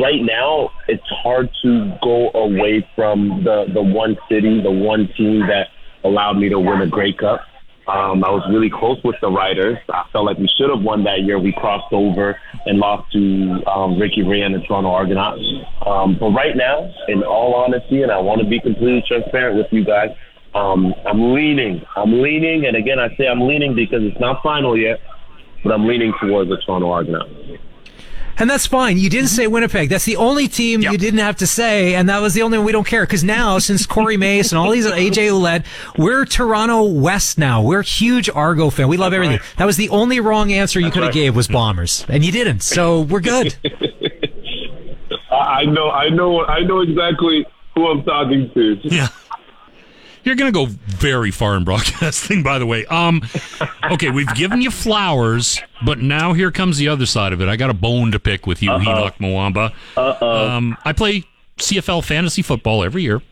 Right 0.00 0.22
now, 0.22 0.70
it's 0.88 1.08
hard 1.08 1.48
to 1.62 1.92
go 2.02 2.30
away 2.34 2.86
from 2.94 3.42
the 3.44 3.66
the 3.72 3.82
one 3.82 4.16
city, 4.28 4.60
the 4.62 4.70
one 4.70 5.08
team 5.16 5.40
that 5.46 5.68
allowed 6.04 6.34
me 6.34 6.48
to 6.48 6.58
win 6.58 6.82
a 6.82 6.86
Grey 6.86 7.12
Cup. 7.12 7.40
Um, 7.88 8.22
I 8.22 8.28
was 8.28 8.44
really 8.50 8.68
close 8.68 8.98
with 9.02 9.16
the 9.22 9.30
Riders. 9.30 9.78
I 9.88 10.04
felt 10.12 10.26
like 10.26 10.36
we 10.36 10.48
should 10.58 10.68
have 10.68 10.82
won 10.82 11.04
that 11.04 11.22
year. 11.22 11.38
We 11.38 11.52
crossed 11.52 11.90
over 11.92 12.38
and 12.66 12.78
lost 12.78 13.10
to 13.12 13.64
um, 13.66 13.98
Ricky 13.98 14.22
Ray 14.22 14.42
and 14.42 14.54
the 14.54 14.60
Toronto 14.60 14.90
Argonauts. 14.90 15.40
Um, 15.86 16.18
but 16.20 16.30
right 16.30 16.54
now, 16.54 16.92
in 17.08 17.22
all 17.22 17.54
honesty, 17.54 18.02
and 18.02 18.12
I 18.12 18.18
want 18.18 18.42
to 18.42 18.46
be 18.46 18.60
completely 18.60 19.02
transparent 19.08 19.56
with 19.56 19.66
you 19.72 19.86
guys, 19.86 20.10
um, 20.54 20.92
I'm 21.06 21.32
leaning. 21.32 21.80
I'm 21.96 22.20
leaning, 22.20 22.66
and 22.66 22.76
again, 22.76 22.98
I 22.98 23.08
say 23.16 23.26
I'm 23.26 23.40
leaning 23.40 23.74
because 23.74 24.02
it's 24.02 24.20
not 24.20 24.42
final 24.42 24.76
yet, 24.76 25.00
but 25.64 25.72
I'm 25.72 25.86
leaning 25.86 26.12
towards 26.20 26.50
the 26.50 26.58
Toronto 26.66 26.90
Argonauts. 26.90 27.30
And 28.38 28.48
that's 28.48 28.66
fine. 28.66 28.98
You 28.98 29.10
didn't 29.10 29.26
mm-hmm. 29.26 29.36
say 29.36 29.46
Winnipeg. 29.46 29.88
That's 29.88 30.04
the 30.04 30.16
only 30.16 30.48
team 30.48 30.82
you 30.82 30.96
didn't 30.96 31.20
have 31.20 31.36
to 31.36 31.46
say, 31.46 31.94
and 31.94 32.08
that 32.08 32.20
was 32.20 32.34
the 32.34 32.42
only 32.42 32.58
one 32.58 32.66
we 32.66 32.72
don't 32.72 32.86
care. 32.86 33.04
Because 33.04 33.24
now, 33.24 33.58
since 33.58 33.86
Corey 33.86 34.16
Mace 34.18 34.52
and 34.52 34.58
all 34.58 34.70
these 34.70 34.86
AJ 34.86 35.30
Ouellette, 35.30 35.64
we're 35.96 36.24
Toronto 36.24 36.84
West 36.84 37.38
now. 37.38 37.62
We're 37.62 37.82
huge 37.82 38.30
Argo 38.30 38.70
fan. 38.70 38.88
We 38.88 38.96
love 38.96 39.12
everything. 39.12 39.40
That 39.56 39.64
was 39.64 39.76
the 39.76 39.88
only 39.90 40.20
wrong 40.20 40.52
answer 40.52 40.80
you 40.80 40.90
could 40.90 41.02
have 41.02 41.08
right. 41.08 41.14
gave 41.14 41.36
was 41.36 41.48
Bombers, 41.48 42.06
and 42.08 42.24
you 42.24 42.32
didn't. 42.32 42.60
So 42.60 43.02
we're 43.02 43.20
good. 43.20 43.56
I 45.30 45.58
I 45.58 45.64
know, 45.64 45.90
I 45.90 46.08
know, 46.08 46.44
I 46.44 46.60
know 46.60 46.80
exactly 46.80 47.44
who 47.74 47.88
I'm 47.88 48.04
talking 48.04 48.48
to. 48.54 48.78
Yeah. 48.84 49.08
You're 50.28 50.36
going 50.36 50.52
to 50.52 50.66
go 50.66 50.66
very 50.88 51.30
far 51.30 51.56
in 51.56 51.64
broadcasting, 51.64 52.42
by 52.50 52.58
the 52.58 52.66
way. 52.66 52.84
Um, 52.84 53.22
okay, 53.90 54.10
we've 54.10 54.34
given 54.34 54.60
you 54.60 54.70
flowers, 54.70 55.58
but 55.82 56.00
now 56.00 56.34
here 56.34 56.50
comes 56.50 56.76
the 56.76 56.86
other 56.88 57.06
side 57.06 57.32
of 57.32 57.40
it. 57.40 57.48
I 57.48 57.56
got 57.56 57.70
a 57.70 57.74
bone 57.74 58.12
to 58.12 58.20
pick 58.20 58.46
with 58.46 58.62
you, 58.62 58.68
Henoc 58.68 59.14
Muamba. 59.16 59.72
Um, 60.22 60.76
I 60.84 60.92
play 60.92 61.24
CFL 61.56 62.04
fantasy 62.04 62.42
football 62.42 62.84
every 62.84 63.04
year. 63.04 63.22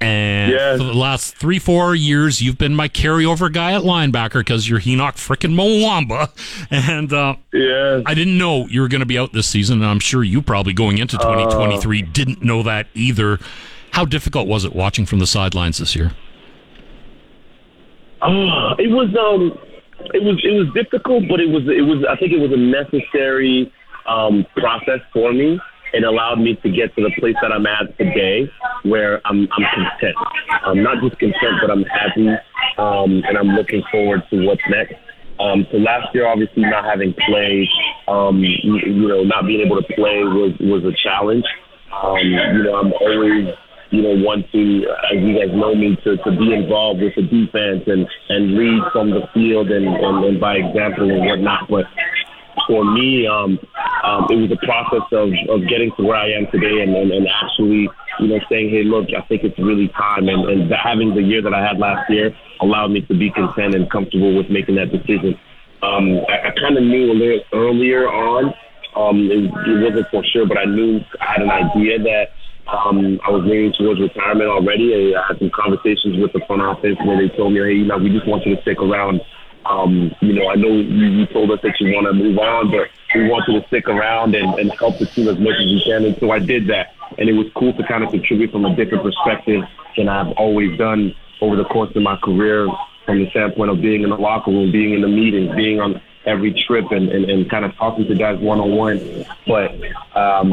And 0.00 0.50
Yes. 0.50 0.78
for 0.78 0.84
the 0.84 0.94
last 0.94 1.36
three, 1.36 1.60
four 1.60 1.94
years, 1.94 2.42
you've 2.42 2.58
been 2.58 2.74
my 2.74 2.88
carryover 2.88 3.52
guy 3.52 3.72
at 3.74 3.82
linebacker 3.82 4.40
because 4.40 4.68
you're 4.68 4.80
Henoc 4.80 5.14
frickin' 5.14 5.54
Muamba. 5.54 6.30
And 6.72 7.12
uh, 7.12 7.36
Yeah. 7.52 8.02
I 8.06 8.14
didn't 8.14 8.38
know 8.38 8.66
you 8.66 8.80
were 8.80 8.88
going 8.88 9.00
to 9.02 9.06
be 9.06 9.18
out 9.18 9.32
this 9.32 9.46
season, 9.46 9.82
and 9.82 9.86
I'm 9.88 10.00
sure 10.00 10.24
you 10.24 10.42
probably 10.42 10.72
going 10.72 10.98
into 10.98 11.16
2023 11.16 12.02
didn't 12.02 12.42
know 12.42 12.64
that 12.64 12.88
either. 12.94 13.38
How 13.92 14.04
difficult 14.04 14.46
was 14.46 14.64
it 14.64 14.74
watching 14.74 15.06
from 15.06 15.18
the 15.18 15.26
sidelines 15.26 15.78
this 15.78 15.96
year? 15.96 16.12
Oh, 18.22 18.74
it 18.78 18.90
was 18.90 19.14
um, 19.14 19.58
it 20.14 20.22
was 20.22 20.40
it 20.42 20.50
was 20.50 20.68
difficult, 20.74 21.24
but 21.28 21.40
it 21.40 21.48
was 21.48 21.62
it 21.66 21.82
was 21.82 22.04
I 22.08 22.16
think 22.16 22.32
it 22.32 22.40
was 22.40 22.52
a 22.52 22.56
necessary 22.56 23.72
um, 24.06 24.46
process 24.56 25.00
for 25.12 25.32
me. 25.32 25.60
It 25.92 26.04
allowed 26.04 26.40
me 26.40 26.54
to 26.56 26.70
get 26.70 26.94
to 26.96 27.02
the 27.02 27.10
place 27.18 27.36
that 27.40 27.50
I'm 27.52 27.66
at 27.66 27.96
today, 27.96 28.50
where 28.82 29.20
I'm 29.24 29.48
I'm 29.52 29.64
content. 29.74 30.16
I'm 30.66 30.82
not 30.82 31.02
just 31.02 31.18
content, 31.18 31.62
but 31.62 31.70
I'm 31.70 31.84
happy, 31.84 32.28
um, 32.76 33.22
and 33.26 33.38
I'm 33.38 33.48
looking 33.48 33.82
forward 33.90 34.22
to 34.30 34.46
what's 34.46 34.62
next. 34.68 34.94
Um, 35.40 35.66
so 35.70 35.78
last 35.78 36.12
year, 36.14 36.26
obviously, 36.26 36.62
not 36.62 36.84
having 36.84 37.14
played, 37.26 37.68
um, 38.08 38.42
you, 38.42 38.78
you 38.84 39.08
know, 39.08 39.22
not 39.22 39.46
being 39.46 39.64
able 39.64 39.80
to 39.80 39.86
play 39.94 40.24
was 40.24 40.52
was 40.60 40.84
a 40.84 40.92
challenge. 41.00 41.44
Um, 41.94 42.18
you 42.18 42.62
know, 42.64 42.74
I'm 42.74 42.92
always 42.92 43.54
you 43.90 44.02
know, 44.02 44.14
want 44.24 44.44
to, 44.52 44.86
as 45.10 45.18
you 45.22 45.38
guys 45.38 45.54
know 45.54 45.74
me, 45.74 45.96
to, 46.04 46.16
to 46.18 46.30
be 46.36 46.52
involved 46.52 47.00
with 47.00 47.14
the 47.16 47.22
defense 47.22 47.84
and, 47.86 48.06
and 48.28 48.54
lead 48.54 48.82
from 48.92 49.10
the 49.10 49.22
field 49.32 49.70
and, 49.70 49.86
and, 49.86 50.24
and 50.24 50.40
by 50.40 50.56
example 50.56 51.10
and 51.10 51.24
whatnot. 51.24 51.68
But 51.68 51.86
for 52.66 52.84
me, 52.84 53.26
um, 53.26 53.58
um, 54.04 54.26
it 54.28 54.36
was 54.36 54.52
a 54.52 54.66
process 54.66 55.08
of, 55.12 55.32
of 55.48 55.68
getting 55.68 55.90
to 55.96 56.04
where 56.04 56.16
I 56.16 56.30
am 56.32 56.46
today 56.52 56.82
and, 56.82 56.94
and, 56.94 57.10
and 57.12 57.26
actually, 57.28 57.88
you 58.20 58.28
know, 58.28 58.40
saying, 58.50 58.68
hey, 58.68 58.84
look, 58.84 59.08
I 59.16 59.24
think 59.26 59.44
it's 59.44 59.58
really 59.58 59.88
time. 59.88 60.28
And, 60.28 60.44
and 60.48 60.72
having 60.72 61.14
the 61.14 61.22
year 61.22 61.40
that 61.40 61.54
I 61.54 61.64
had 61.64 61.78
last 61.78 62.10
year 62.10 62.36
allowed 62.60 62.88
me 62.88 63.00
to 63.02 63.14
be 63.16 63.30
content 63.30 63.74
and 63.74 63.90
comfortable 63.90 64.36
with 64.36 64.50
making 64.50 64.76
that 64.76 64.92
decision. 64.92 65.38
Um, 65.82 66.20
I, 66.28 66.48
I 66.48 66.50
kind 66.60 66.76
of 66.76 66.84
knew 66.84 67.10
a 67.10 67.16
little 67.16 67.40
earlier 67.54 68.04
on, 68.08 68.52
um, 68.96 69.30
it, 69.30 69.44
it 69.46 69.84
wasn't 69.84 70.08
for 70.10 70.24
sure, 70.24 70.46
but 70.46 70.58
I 70.58 70.64
knew 70.64 71.00
I 71.20 71.32
had 71.32 71.42
an 71.42 71.50
idea 71.50 71.98
that 72.00 72.30
um, 72.68 73.18
I 73.26 73.30
was 73.30 73.44
leaning 73.44 73.72
towards 73.72 74.00
retirement 74.00 74.50
already. 74.50 75.16
I 75.16 75.26
had 75.26 75.38
some 75.38 75.50
conversations 75.50 76.20
with 76.20 76.32
the 76.32 76.40
front 76.46 76.60
office 76.60 76.96
where 77.04 77.16
they 77.16 77.34
told 77.34 77.54
me, 77.54 77.60
hey, 77.60 77.72
you 77.80 77.86
know, 77.86 77.96
we 77.96 78.10
just 78.10 78.28
want 78.28 78.44
you 78.44 78.56
to 78.56 78.62
stick 78.62 78.78
around. 78.78 79.20
Um, 79.64 80.12
you 80.20 80.34
know, 80.34 80.48
I 80.48 80.54
know 80.54 80.68
you, 80.68 81.06
you 81.08 81.26
told 81.26 81.50
us 81.50 81.60
that 81.62 81.80
you 81.80 81.92
want 81.94 82.06
to 82.06 82.12
move 82.12 82.38
on, 82.38 82.70
but 82.70 82.88
we 83.14 83.28
want 83.28 83.44
you 83.48 83.60
to 83.60 83.66
stick 83.68 83.88
around 83.88 84.34
and, 84.34 84.58
and 84.58 84.70
help 84.78 84.98
the 84.98 85.06
team 85.06 85.28
as 85.28 85.38
much 85.38 85.56
as 85.56 85.66
you 85.66 85.80
can. 85.84 86.04
And 86.04 86.16
so 86.20 86.30
I 86.30 86.38
did 86.38 86.68
that. 86.68 86.92
And 87.16 87.28
it 87.28 87.32
was 87.32 87.46
cool 87.56 87.72
to 87.72 87.82
kind 87.88 88.04
of 88.04 88.10
contribute 88.10 88.52
from 88.52 88.64
a 88.64 88.76
different 88.76 89.02
perspective 89.02 89.62
than 89.96 90.08
I've 90.08 90.32
always 90.36 90.76
done 90.78 91.14
over 91.40 91.56
the 91.56 91.64
course 91.64 91.90
of 91.96 92.02
my 92.02 92.16
career 92.16 92.68
from 93.06 93.24
the 93.24 93.30
standpoint 93.30 93.70
of 93.70 93.80
being 93.80 94.02
in 94.02 94.10
the 94.10 94.16
locker 94.16 94.50
room, 94.50 94.70
being 94.70 94.92
in 94.92 95.00
the 95.00 95.08
meetings, 95.08 95.54
being 95.56 95.80
on 95.80 96.00
every 96.26 96.52
trip 96.66 96.84
and, 96.90 97.08
and, 97.08 97.24
and 97.30 97.50
kind 97.50 97.64
of 97.64 97.74
talking 97.76 98.06
to 98.06 98.14
guys 98.14 98.38
one 98.38 98.60
on 98.60 98.76
one. 98.76 99.26
But 99.46 99.72
um, 100.14 100.52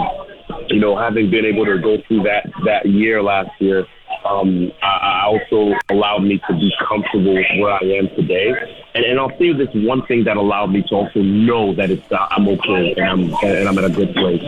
you 0.68 0.80
know, 0.80 0.98
having 0.98 1.30
been 1.30 1.46
able 1.46 1.66
to 1.66 1.78
go 1.78 1.98
through 2.08 2.24
that 2.24 2.52
that 2.66 2.86
year 2.86 3.22
last 3.22 3.50
year, 3.60 3.86
um, 4.26 4.72
I, 4.82 4.88
I 4.88 5.26
also 5.26 5.74
allowed 5.90 6.24
me 6.24 6.42
to 6.48 6.54
be 6.54 6.72
comfortable 6.88 7.34
with 7.34 7.46
where 7.60 7.74
I 7.74 7.98
am 7.98 8.10
today. 8.10 8.54
And, 8.94 9.06
and 9.06 9.20
I'll 9.20 9.38
say 9.38 9.54
this 9.54 9.70
one 9.74 10.06
thing 10.06 10.24
that 10.26 10.38
allowed 10.38 10.68
me 10.72 10.84
to 10.84 10.96
also 10.96 11.22
know 11.22 11.74
that 11.76 11.92
it's 11.92 12.12
uh, 12.12 12.28
I'm 12.32 12.48
okay 12.48 12.94
and 12.98 13.06
I'm 13.06 13.34
and 13.44 13.68
I'm 13.68 13.78
at 13.78 13.86
a 13.86 13.90
good 13.90 14.14
place. 14.14 14.44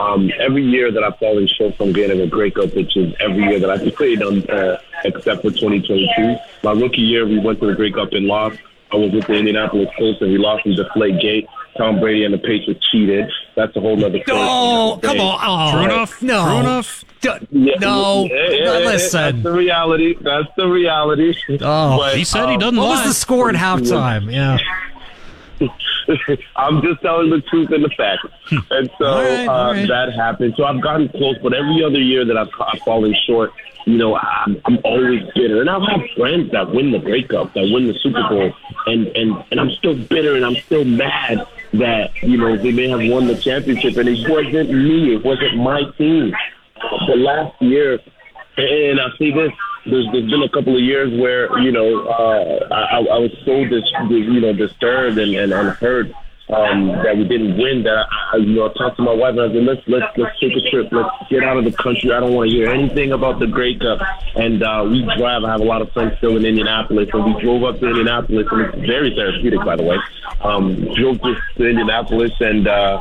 Um, 0.00 0.30
every 0.40 0.64
year 0.64 0.90
that 0.90 1.04
I've 1.04 1.16
fallen 1.18 1.46
short 1.46 1.76
from 1.76 1.92
getting 1.92 2.20
a 2.20 2.26
Grey 2.26 2.50
Cup, 2.50 2.74
which 2.74 2.96
is 2.96 3.14
every 3.20 3.44
year 3.44 3.60
that 3.60 3.70
I've 3.70 3.94
played 3.94 4.22
on, 4.22 4.42
uh, 4.50 4.80
except 5.04 5.42
for 5.42 5.50
2022. 5.50 6.36
My 6.64 6.72
rookie 6.72 7.00
year, 7.00 7.24
we 7.26 7.38
went 7.38 7.60
to 7.60 7.66
the 7.66 7.74
Grey 7.74 7.92
Cup 7.92 8.12
and 8.12 8.26
lost. 8.26 8.58
I 8.92 8.96
was 8.96 9.12
with 9.12 9.26
the 9.26 9.34
Indianapolis 9.34 9.88
Colts 9.96 10.20
and 10.20 10.32
we 10.32 10.38
lost 10.38 10.66
in 10.66 10.74
Deflate 10.74 11.20
Gate. 11.20 11.48
Tom 11.76 11.98
Brady 12.00 12.24
and 12.24 12.32
the 12.32 12.38
Patriots 12.38 12.86
cheated. 12.90 13.28
that's 13.56 13.74
a 13.76 13.80
whole 13.80 13.96
nother. 13.96 14.20
story. 14.22 14.38
Oh, 14.40 14.98
come 15.02 15.18
on. 15.20 15.38
Oh, 15.42 15.72
True 15.72 15.84
enough. 15.92 16.22
No. 16.22 16.44
True 16.44 16.56
enough. 16.60 17.04
D- 17.20 17.28
Yeah, 17.50 17.74
no. 17.80 18.24
yeah, 18.30 18.48
yeah, 18.50 18.64
No, 18.64 18.78
listen. 18.80 19.20
That's 19.36 19.42
the 19.44 19.52
reality. 19.52 20.14
That's 20.20 20.48
the 20.56 20.66
reality. 20.68 21.34
Oh. 21.62 21.98
But, 21.98 22.16
He 22.16 22.24
said 22.24 22.46
he 22.48 22.54
um, 22.54 22.60
doesn't 22.60 22.76
What 22.76 22.84
lie. 22.90 22.96
was 22.96 23.04
the 23.08 23.14
score 23.14 23.48
at 23.48 23.54
halftime? 23.56 24.30
Yeah. 24.32 24.58
I'm 26.56 26.82
just 26.82 27.00
telling 27.00 27.30
the 27.30 27.40
truth 27.42 27.70
and 27.70 27.84
the 27.84 27.88
facts. 27.96 28.26
And 28.70 28.90
so 28.98 29.04
All 29.06 29.22
right, 29.22 29.46
uh, 29.48 29.52
all 29.52 29.72
right. 29.72 29.88
that 29.88 30.12
happened. 30.12 30.54
So 30.56 30.64
I've 30.64 30.82
gotten 30.82 31.08
close, 31.08 31.36
but 31.42 31.54
every 31.54 31.82
other 31.82 31.98
year 32.00 32.24
that 32.26 32.36
I've, 32.36 32.50
I've 32.60 32.80
fallen 32.82 33.14
short, 33.26 33.52
you 33.86 33.96
know, 33.96 34.16
I'm, 34.16 34.60
I'm 34.66 34.78
always 34.84 35.22
bitter. 35.34 35.60
And 35.62 35.70
I've 35.70 35.82
had 35.88 36.00
friends 36.16 36.50
that 36.52 36.70
win 36.74 36.90
the 36.90 36.98
Grey 36.98 37.22
Cup, 37.22 37.54
that 37.54 37.62
win 37.72 37.86
the 37.86 37.94
Super 38.02 38.22
Bowl, 38.28 38.52
and, 38.86 39.06
and, 39.08 39.42
and 39.50 39.60
I'm 39.60 39.70
still 39.70 39.94
bitter 39.96 40.36
and 40.36 40.44
I'm 40.44 40.56
still 40.56 40.84
mad 40.84 41.46
that, 41.78 42.10
you 42.22 42.36
know, 42.36 42.56
they 42.56 42.72
may 42.72 42.88
have 42.88 43.10
won 43.10 43.26
the 43.26 43.36
championship 43.36 43.96
and 43.96 44.08
it 44.08 44.28
wasn't 44.28 44.70
me, 44.70 45.14
it 45.14 45.24
wasn't 45.24 45.56
my 45.56 45.82
team. 45.98 46.34
The 47.06 47.16
last 47.16 47.60
year, 47.62 47.98
and 48.56 49.00
I 49.00 49.08
see 49.18 49.32
this. 49.32 49.52
There's, 49.86 50.06
there's 50.12 50.30
been 50.30 50.42
a 50.42 50.48
couple 50.48 50.74
of 50.74 50.82
years 50.82 51.12
where 51.20 51.58
you 51.58 51.70
know 51.70 52.06
uh, 52.06 52.68
I, 52.72 53.00
I 53.00 53.18
was 53.18 53.30
so 53.44 53.64
dis, 53.66 53.84
you 54.08 54.40
know 54.40 54.54
disturbed 54.54 55.18
and, 55.18 55.34
and, 55.34 55.52
and 55.52 55.68
hurt 55.70 56.10
um, 56.50 56.88
that 57.02 57.16
we 57.16 57.24
didn't 57.24 57.56
win. 57.56 57.82
That 57.84 57.96
I, 57.96 58.34
I 58.34 58.36
you 58.36 58.56
know 58.56 58.68
I 58.68 58.72
talked 58.74 58.96
to 58.98 59.02
my 59.02 59.14
wife 59.14 59.36
and 59.36 59.40
I 59.40 59.48
said 59.48 59.64
let's 59.64 59.82
let's 59.86 60.06
let's 60.16 60.38
take 60.40 60.52
a 60.56 60.70
trip. 60.70 60.88
Let's 60.92 61.10
get 61.30 61.42
out 61.42 61.56
of 61.56 61.64
the 61.64 61.72
country. 61.72 62.12
I 62.12 62.20
don't 62.20 62.34
want 62.34 62.50
to 62.50 62.56
hear 62.56 62.70
anything 62.70 63.12
about 63.12 63.38
the 63.38 63.46
Grey 63.46 63.76
Cup. 63.78 64.00
And 64.36 64.62
uh, 64.62 64.86
we 64.88 65.02
drive. 65.16 65.44
I 65.44 65.52
have 65.52 65.60
a 65.60 65.64
lot 65.64 65.82
of 65.82 65.90
friends 65.92 66.16
still 66.18 66.36
in 66.36 66.44
Indianapolis, 66.44 67.08
and 67.12 67.24
we 67.24 67.40
drove 67.40 67.64
up 67.64 67.80
to 67.80 67.86
Indianapolis, 67.86 68.46
and 68.50 68.60
it's 68.60 68.86
very 68.86 69.14
therapeutic, 69.14 69.64
by 69.64 69.76
the 69.76 69.84
way. 69.84 69.96
Um, 70.42 70.74
drove 70.94 71.20
to, 71.22 71.36
to 71.56 71.66
Indianapolis 71.68 72.32
and. 72.40 72.68
Uh, 72.68 73.00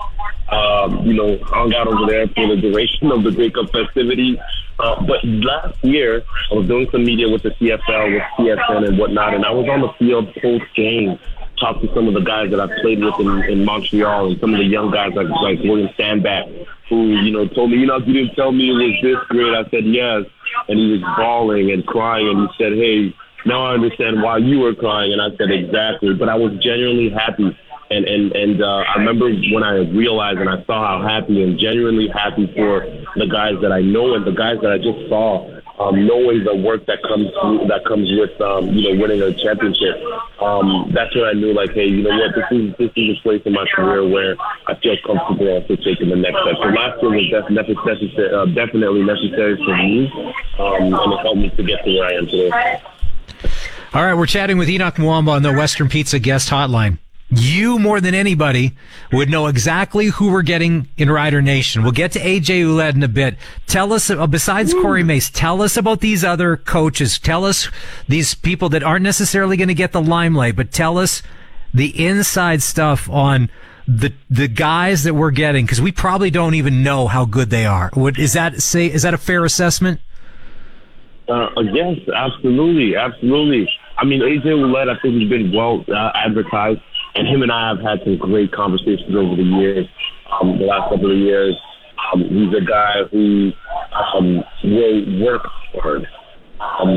um, 0.52 1.04
you 1.06 1.14
know, 1.14 1.38
hung 1.46 1.74
out 1.74 1.88
over 1.88 2.06
there 2.06 2.28
for 2.28 2.48
the 2.48 2.58
duration 2.62 3.12
of 3.12 3.24
the 3.24 3.32
Grey 3.32 3.50
Cup 3.50 3.72
festivities. 3.72 4.38
Uh, 4.80 5.02
but 5.06 5.24
last 5.24 5.84
year, 5.84 6.24
I 6.52 6.56
was 6.56 6.68
doing 6.68 6.88
some 6.92 7.06
media 7.06 7.30
with 7.30 7.44
the 7.44 7.52
CFL, 7.52 8.14
with 8.14 8.24
TSN 8.38 8.88
and 8.88 8.98
whatnot, 8.98 9.34
and 9.34 9.46
I 9.46 9.52
was 9.52 9.68
on 9.70 9.82
the 9.82 9.90
field 10.00 10.34
post 10.36 10.66
game, 10.76 11.20
talked 11.64 11.82
to 11.82 11.88
some 11.96 12.08
of 12.08 12.14
the 12.14 12.22
guys 12.22 12.52
that 12.52 12.60
I 12.60 12.68
played 12.82 13.00
with 13.00 13.16
in, 13.20 13.44
in 13.48 13.66
Montreal, 13.66 14.32
and 14.32 14.40
some 14.40 14.54
of 14.54 14.60
the 14.60 14.66
young 14.66 14.92
guys 14.92 15.14
like 15.16 15.30
like 15.30 15.60
William 15.64 15.88
Stanback, 15.96 16.68
who 16.90 17.16
you 17.24 17.32
know 17.32 17.48
told 17.48 17.72
me, 17.72 17.78
you 17.78 17.88
know, 17.88 17.96
if 17.96 18.08
you 18.08 18.14
didn't 18.14 18.36
tell 18.36 18.52
me 18.52 18.70
it 18.70 18.74
was 18.74 19.00
this 19.02 19.20
great. 19.30 19.56
I 19.56 19.64
said 19.72 19.86
yes, 19.86 20.28
and 20.68 20.78
he 20.78 20.92
was 20.92 21.02
bawling 21.16 21.72
and 21.72 21.86
crying, 21.88 22.28
and 22.28 22.50
he 22.50 22.64
said, 22.64 22.74
hey. 22.74 23.16
Now 23.46 23.66
I 23.66 23.74
understand 23.74 24.24
why 24.24 24.38
you 24.38 24.60
were 24.60 24.74
crying, 24.74 25.12
and 25.12 25.22
I 25.22 25.28
said 25.36 25.52
exactly. 25.52 26.14
But 26.14 26.30
I 26.30 26.36
was 26.36 26.54
genuinely 26.64 27.10
happy 27.10 27.52
and 27.90 28.06
and 28.06 28.32
and 28.32 28.64
uh, 28.64 28.84
I 28.88 28.98
remember 28.98 29.30
when 29.30 29.64
I 29.64 29.84
realized 29.92 30.40
and 30.40 30.50
I 30.50 30.64
saw 30.66 30.80
how 30.88 31.08
happy 31.08 31.44
and 31.44 31.60
genuinely 31.60 32.08
happy 32.08 32.52
for 32.56 32.86
the 33.16 33.28
guys 33.28 33.56
that 33.62 33.72
I 33.72 33.82
know 33.82 34.16
and 34.16 34.26
the 34.26 34.32
guys 34.32 34.58
that 34.62 34.72
I 34.72 34.78
just 34.78 35.10
saw, 35.10 35.53
um, 35.80 36.06
knowing 36.06 36.44
the 36.44 36.56
work 36.56 36.86
that 36.86 37.02
comes 37.02 37.28
that 37.68 37.84
comes 37.86 38.10
with 38.12 38.40
um, 38.42 38.70
you 38.70 38.94
know 38.94 39.02
winning 39.02 39.22
a 39.22 39.34
championship. 39.34 39.98
Um, 40.42 40.92
that's 40.94 41.16
when 41.16 41.26
I 41.26 41.34
knew 41.34 41.54
like, 41.54 41.72
hey, 41.74 41.88
you 41.88 42.04
know 42.04 42.14
what, 42.14 42.36
this 42.36 42.46
is 42.52 42.76
this 42.78 42.92
is 42.96 43.18
a 43.18 43.22
place 43.22 43.42
in 43.46 43.54
my 43.54 43.66
career 43.74 44.08
where 44.08 44.36
I 44.68 44.76
feel 44.76 44.96
comfortable 45.06 45.50
also 45.50 45.76
taking 45.78 46.10
the 46.10 46.16
next 46.16 46.38
step. 46.42 46.56
So 46.62 46.70
last 46.70 47.02
year 47.02 47.12
was 47.12 47.30
definitely 47.30 47.76
necessary, 47.86 48.34
uh, 48.34 48.46
definitely 48.46 49.04
necessary 49.04 49.58
for 49.58 49.76
me, 49.78 50.12
um, 50.60 50.94
and 50.94 51.14
it 51.14 51.20
helped 51.22 51.38
me 51.38 51.50
to 51.50 51.64
get 51.64 51.84
to 51.84 51.90
where 51.98 52.10
I 52.10 52.14
am 52.14 52.28
today. 52.28 52.82
All 53.94 54.04
right, 54.04 54.14
we're 54.16 54.26
chatting 54.26 54.58
with 54.58 54.68
Henoc 54.70 54.96
Muamba 54.96 55.30
on 55.30 55.44
the 55.44 55.54
Western 55.54 55.90
Pizza 55.90 56.20
guest 56.20 56.50
hotline. 56.50 56.98
You 57.36 57.80
more 57.80 58.02
than 58.02 58.14
anybody 58.14 58.74
would 59.12 59.30
know 59.30 59.48
exactly 59.48 60.08
who 60.08 60.32
we're 60.32 60.42
getting 60.42 60.88
in 60.98 61.10
Rider 61.10 61.42
Nation. 61.42 61.84
We'll 61.84 61.92
get 61.92 62.12
to 62.14 62.20
AJ 62.20 62.64
Ouellette 62.64 62.96
in 62.96 63.04
a 63.04 63.08
bit. 63.08 63.38
Tell 63.68 63.94
us, 63.94 64.10
uh, 64.10 64.28
besides 64.28 64.74
Corey 64.74 65.04
Mace, 65.04 65.30
tell 65.30 65.62
us 65.62 65.78
about 65.78 66.02
these 66.02 66.24
other 66.24 66.58
coaches. 66.58 67.18
Tell 67.20 67.46
us 67.46 67.70
these 68.08 68.36
people 68.36 68.70
that 68.70 68.84
aren't 68.84 69.04
necessarily 69.04 69.58
going 69.58 69.68
to 69.70 69.74
get 69.74 69.92
the 69.92 70.02
limelight, 70.02 70.56
but 70.56 70.72
tell 70.72 70.98
us 70.98 71.22
the 71.74 72.06
inside 72.06 72.62
stuff 72.62 73.10
on 73.10 73.50
the 73.88 74.14
the 74.30 74.48
guys 74.48 75.04
that 75.04 75.14
we're 75.14 75.32
getting 75.32 75.66
because 75.66 75.82
we 75.82 75.92
probably 75.92 76.30
don't 76.30 76.56
even 76.56 76.84
know 76.84 77.08
how 77.08 77.26
good 77.26 77.50
they 77.50 77.66
are. 77.66 77.90
Would 77.96 78.18
is 78.18 78.34
that 78.34 78.62
say 78.62 78.86
is 78.86 79.02
that 79.02 79.14
a 79.14 79.18
fair 79.18 79.44
assessment? 79.44 80.00
Uh, 81.28 81.50
yes, 81.72 81.98
absolutely, 82.14 82.96
absolutely. 82.96 83.70
I 83.98 84.06
mean, 84.06 84.22
AJ 84.22 84.46
Ouellette, 84.46 84.90
I 84.90 85.00
think 85.02 85.16
he's 85.16 85.30
been 85.30 85.54
well 85.54 85.86
uh, 85.88 86.12
advertised, 86.16 86.82
and 87.16 87.28
him 87.28 87.42
and 87.42 87.52
I 87.52 87.70
have 87.70 87.80
had 87.80 88.00
some 88.04 88.18
great 88.18 88.52
conversations 88.52 89.16
over 89.16 89.36
the 89.36 89.44
years. 89.44 89.88
Um, 90.32 90.58
the 90.58 90.66
last 90.66 90.90
couple 90.90 91.12
of 91.12 91.18
years, 91.18 91.56
um, 92.12 92.22
he's 92.22 92.54
a 92.58 92.66
guy 92.66 93.04
who 93.12 93.52
um, 93.94 94.44
will 94.64 95.24
work 95.24 95.44
hard. 95.74 96.08
Um, 96.60 96.90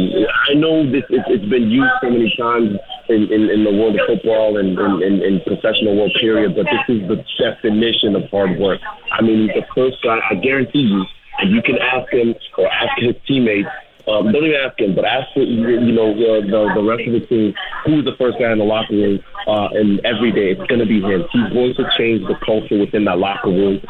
I 0.49 0.55
know 0.55 0.85
this 0.91 1.03
it, 1.11 1.23
it's 1.27 1.51
been 1.51 1.69
used 1.71 1.93
so 2.01 2.09
many 2.09 2.33
times 2.39 2.79
in, 3.09 3.29
in, 3.33 3.51
in 3.51 3.65
the 3.65 3.73
world 3.73 3.99
of 3.99 4.07
football 4.07 4.59
and 4.59 4.79
in, 5.03 5.41
professional 5.47 5.97
world 5.97 6.13
period, 6.21 6.55
but 6.55 6.65
this 6.65 6.87
is 6.89 7.09
the 7.09 7.19
definition 7.39 8.15
of 8.15 8.31
hard 8.31 8.59
work. 8.59 8.81
I 9.13 9.23
mean, 9.23 9.49
the 9.49 9.63
first 9.75 9.97
guy, 10.03 10.19
I 10.31 10.35
guarantee 10.37 10.87
you, 10.87 11.05
and 11.39 11.55
you 11.55 11.63
can 11.63 11.77
ask 11.79 12.13
him 12.13 12.35
or 12.57 12.71
ask 12.71 12.93
his 12.99 13.15
teammates 13.27 13.69
um, 14.09 14.33
don't 14.33 14.45
even 14.45 14.61
ask 14.65 14.79
him, 14.79 14.95
but 14.95 15.05
ask 15.05 15.29
you 15.37 15.93
know 15.93 16.13
uh, 16.13 16.41
the 16.41 16.73
the 16.75 16.83
rest 16.83 17.03
of 17.07 17.13
the 17.15 17.27
team 17.27 17.55
who's 17.85 18.05
the 18.05 18.15
first 18.19 18.39
guy 18.39 18.53
in 18.53 18.59
the 18.59 18.65
locker 18.65 18.95
room. 18.95 19.21
Uh, 19.47 19.69
and 19.75 20.05
every 20.05 20.33
day 20.33 20.51
it's 20.51 20.67
going 20.67 20.81
to 20.81 20.87
be 20.87 21.01
him. 21.01 21.23
He's 21.31 21.53
going 21.53 21.75
to 21.75 21.87
change 21.97 22.27
the 22.27 22.35
culture 22.45 22.79
within 22.79 23.05
that 23.05 23.19
locker 23.19 23.49
room. 23.49 23.81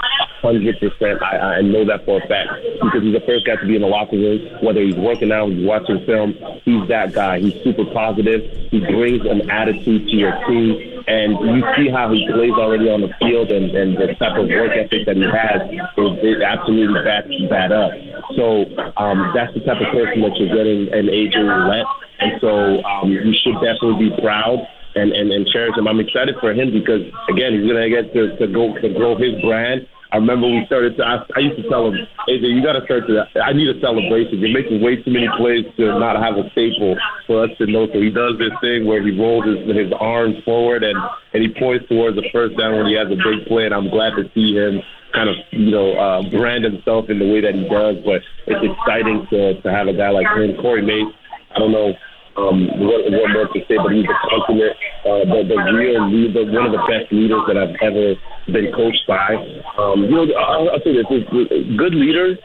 Hundred 0.43 0.79
percent, 0.79 1.23
I, 1.23 1.59
I 1.59 1.61
know 1.63 1.85
that 1.87 2.05
for 2.05 2.23
a 2.23 2.29
fact 2.29 2.61
because 2.81 3.03
he's 3.03 3.15
the 3.15 3.25
first 3.27 3.47
guy 3.47 3.57
to 3.57 3.67
be 3.67 3.75
in 3.75 3.81
the 3.81 3.89
locker 3.89 4.17
room. 4.17 4.41
Whether 4.63 4.83
he's 4.83 4.95
working 4.95 5.33
out, 5.33 5.49
he's 5.49 5.67
watching 5.67 6.05
film, 6.05 6.37
he's 6.63 6.87
that 6.89 7.15
guy. 7.15 7.41
He's 7.41 7.57
super 7.65 7.85
positive. 7.93 8.45
He 8.71 8.81
brings 8.81 9.25
an 9.25 9.51
attitude 9.51 10.07
to 10.07 10.15
your 10.15 10.37
team, 10.47 11.03
and 11.09 11.33
you 11.41 11.65
see 11.75 11.89
how 11.89 12.13
he 12.13 12.29
plays 12.31 12.53
already 12.53 12.89
on 12.91 13.01
the 13.01 13.13
field, 13.19 13.51
and, 13.51 13.75
and 13.75 13.97
the 13.97 14.15
type 14.21 14.37
of 14.37 14.47
work 14.47 14.77
ethic 14.77 15.07
that 15.07 15.17
he 15.17 15.25
has 15.25 15.63
is 15.73 16.13
it 16.23 16.43
absolutely 16.43 17.03
backs 17.03 17.33
that 17.49 17.73
up. 17.73 17.93
So 18.37 18.69
um, 19.01 19.33
that's 19.35 19.55
the 19.55 19.61
type 19.61 19.81
of 19.81 19.89
person 20.07 20.23
that 20.23 20.35
you're 20.39 20.55
getting 20.55 20.87
in 20.95 21.07
AJ 21.11 21.43
Ouellette, 21.43 21.91
and 22.21 22.33
so 22.41 22.83
um, 22.87 23.11
you 23.11 23.35
should 23.43 23.59
definitely 23.59 24.09
be 24.09 24.23
proud 24.23 24.63
and, 24.95 25.13
and, 25.13 25.31
and 25.31 25.47
cherish 25.49 25.77
him. 25.77 25.87
I'm 25.87 26.01
excited 26.01 26.37
for 26.41 26.55
him 26.55 26.73
because 26.73 27.03
again, 27.29 27.59
he's 27.59 27.67
gonna 27.67 27.91
get 27.91 28.15
to, 28.15 28.39
to 28.39 28.47
go 28.47 28.73
to 28.79 28.89
grow 28.95 29.19
his 29.19 29.35
brand. 29.43 29.87
I 30.13 30.23
remember 30.23 30.47
we 30.47 30.63
started 30.67 30.97
to. 30.97 31.03
I, 31.03 31.27
I 31.35 31.41
used 31.43 31.59
to 31.61 31.69
tell 31.69 31.91
him, 31.91 31.99
AJ, 32.31 32.47
you 32.47 32.63
got 32.63 32.79
to 32.79 32.85
start 32.87 33.11
to. 33.11 33.27
I 33.43 33.53
need 33.53 33.67
a 33.67 33.79
celebration. 33.83 34.39
You're 34.39 34.55
making 34.55 34.81
way 34.81 35.03
too 35.03 35.11
many 35.11 35.27
plays 35.37 35.67
to 35.77 35.99
not 35.99 36.15
have 36.23 36.39
a 36.39 36.49
staple 36.55 36.95
for 37.27 37.45
us 37.45 37.51
to 37.59 37.67
know. 37.67 37.91
So 37.91 37.99
he 37.99 38.15
does 38.15 38.39
this 38.39 38.55
thing 38.63 38.87
where 38.87 39.03
he 39.03 39.11
rolls 39.11 39.45
his, 39.45 39.67
his 39.67 39.91
arms 39.99 40.39
forward 40.47 40.85
and 40.87 40.97
and 41.35 41.43
he 41.43 41.51
points 41.59 41.91
towards 41.91 42.17
the 42.17 42.25
first 42.33 42.57
down 42.57 42.79
when 42.79 42.87
he 42.87 42.95
has 42.95 43.11
a 43.11 43.19
big 43.19 43.51
play. 43.51 43.67
And 43.67 43.75
I'm 43.75 43.91
glad 43.91 44.15
to 44.15 44.31
see 44.31 44.55
him 44.55 44.81
kind 45.17 45.33
of 45.33 45.37
you 45.51 45.73
know 45.73 45.97
uh, 45.97 46.21
brand 46.29 46.65
himself 46.65 47.09
in 47.09 47.19
the 47.19 47.25
way 47.25 47.41
that 47.41 47.57
he 47.57 47.65
does. 47.65 47.97
But 48.05 48.21
it's 48.45 48.61
exciting 48.61 49.27
to 49.33 49.57
to 49.65 49.69
have 49.73 49.89
a 49.89 49.97
guy 49.97 50.13
like 50.13 50.29
him, 50.37 50.61
Corey 50.61 50.85
Mace. 50.85 51.09
I 51.57 51.59
don't 51.59 51.73
know 51.73 51.97
um, 52.37 52.69
what, 52.85 53.01
what 53.09 53.33
more 53.33 53.49
to 53.49 53.61
say, 53.65 53.81
but 53.81 53.93
he's 53.97 54.05
a 54.05 54.17
consummate, 54.29 54.77
uh, 55.09 55.25
the, 55.25 55.41
the 55.49 55.59
real 55.73 56.05
leader, 56.05 56.45
one 56.53 56.69
of 56.69 56.73
the 56.73 56.85
best 56.85 57.09
leaders 57.11 57.41
that 57.49 57.57
I've 57.57 57.77
ever 57.81 58.13
been 58.53 58.73
coached 58.77 59.09
by. 59.09 59.35
Um, 59.81 60.05
you 60.05 60.13
know, 60.13 60.29
I'll, 60.37 60.69
I'll 60.69 60.85
say 60.85 60.93
this: 60.93 61.09
good 61.81 61.95
leaders, 61.97 62.37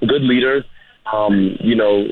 good 0.00 0.26
leaders, 0.26 0.64
um, 1.12 1.56
you 1.60 1.76
know, 1.76 2.02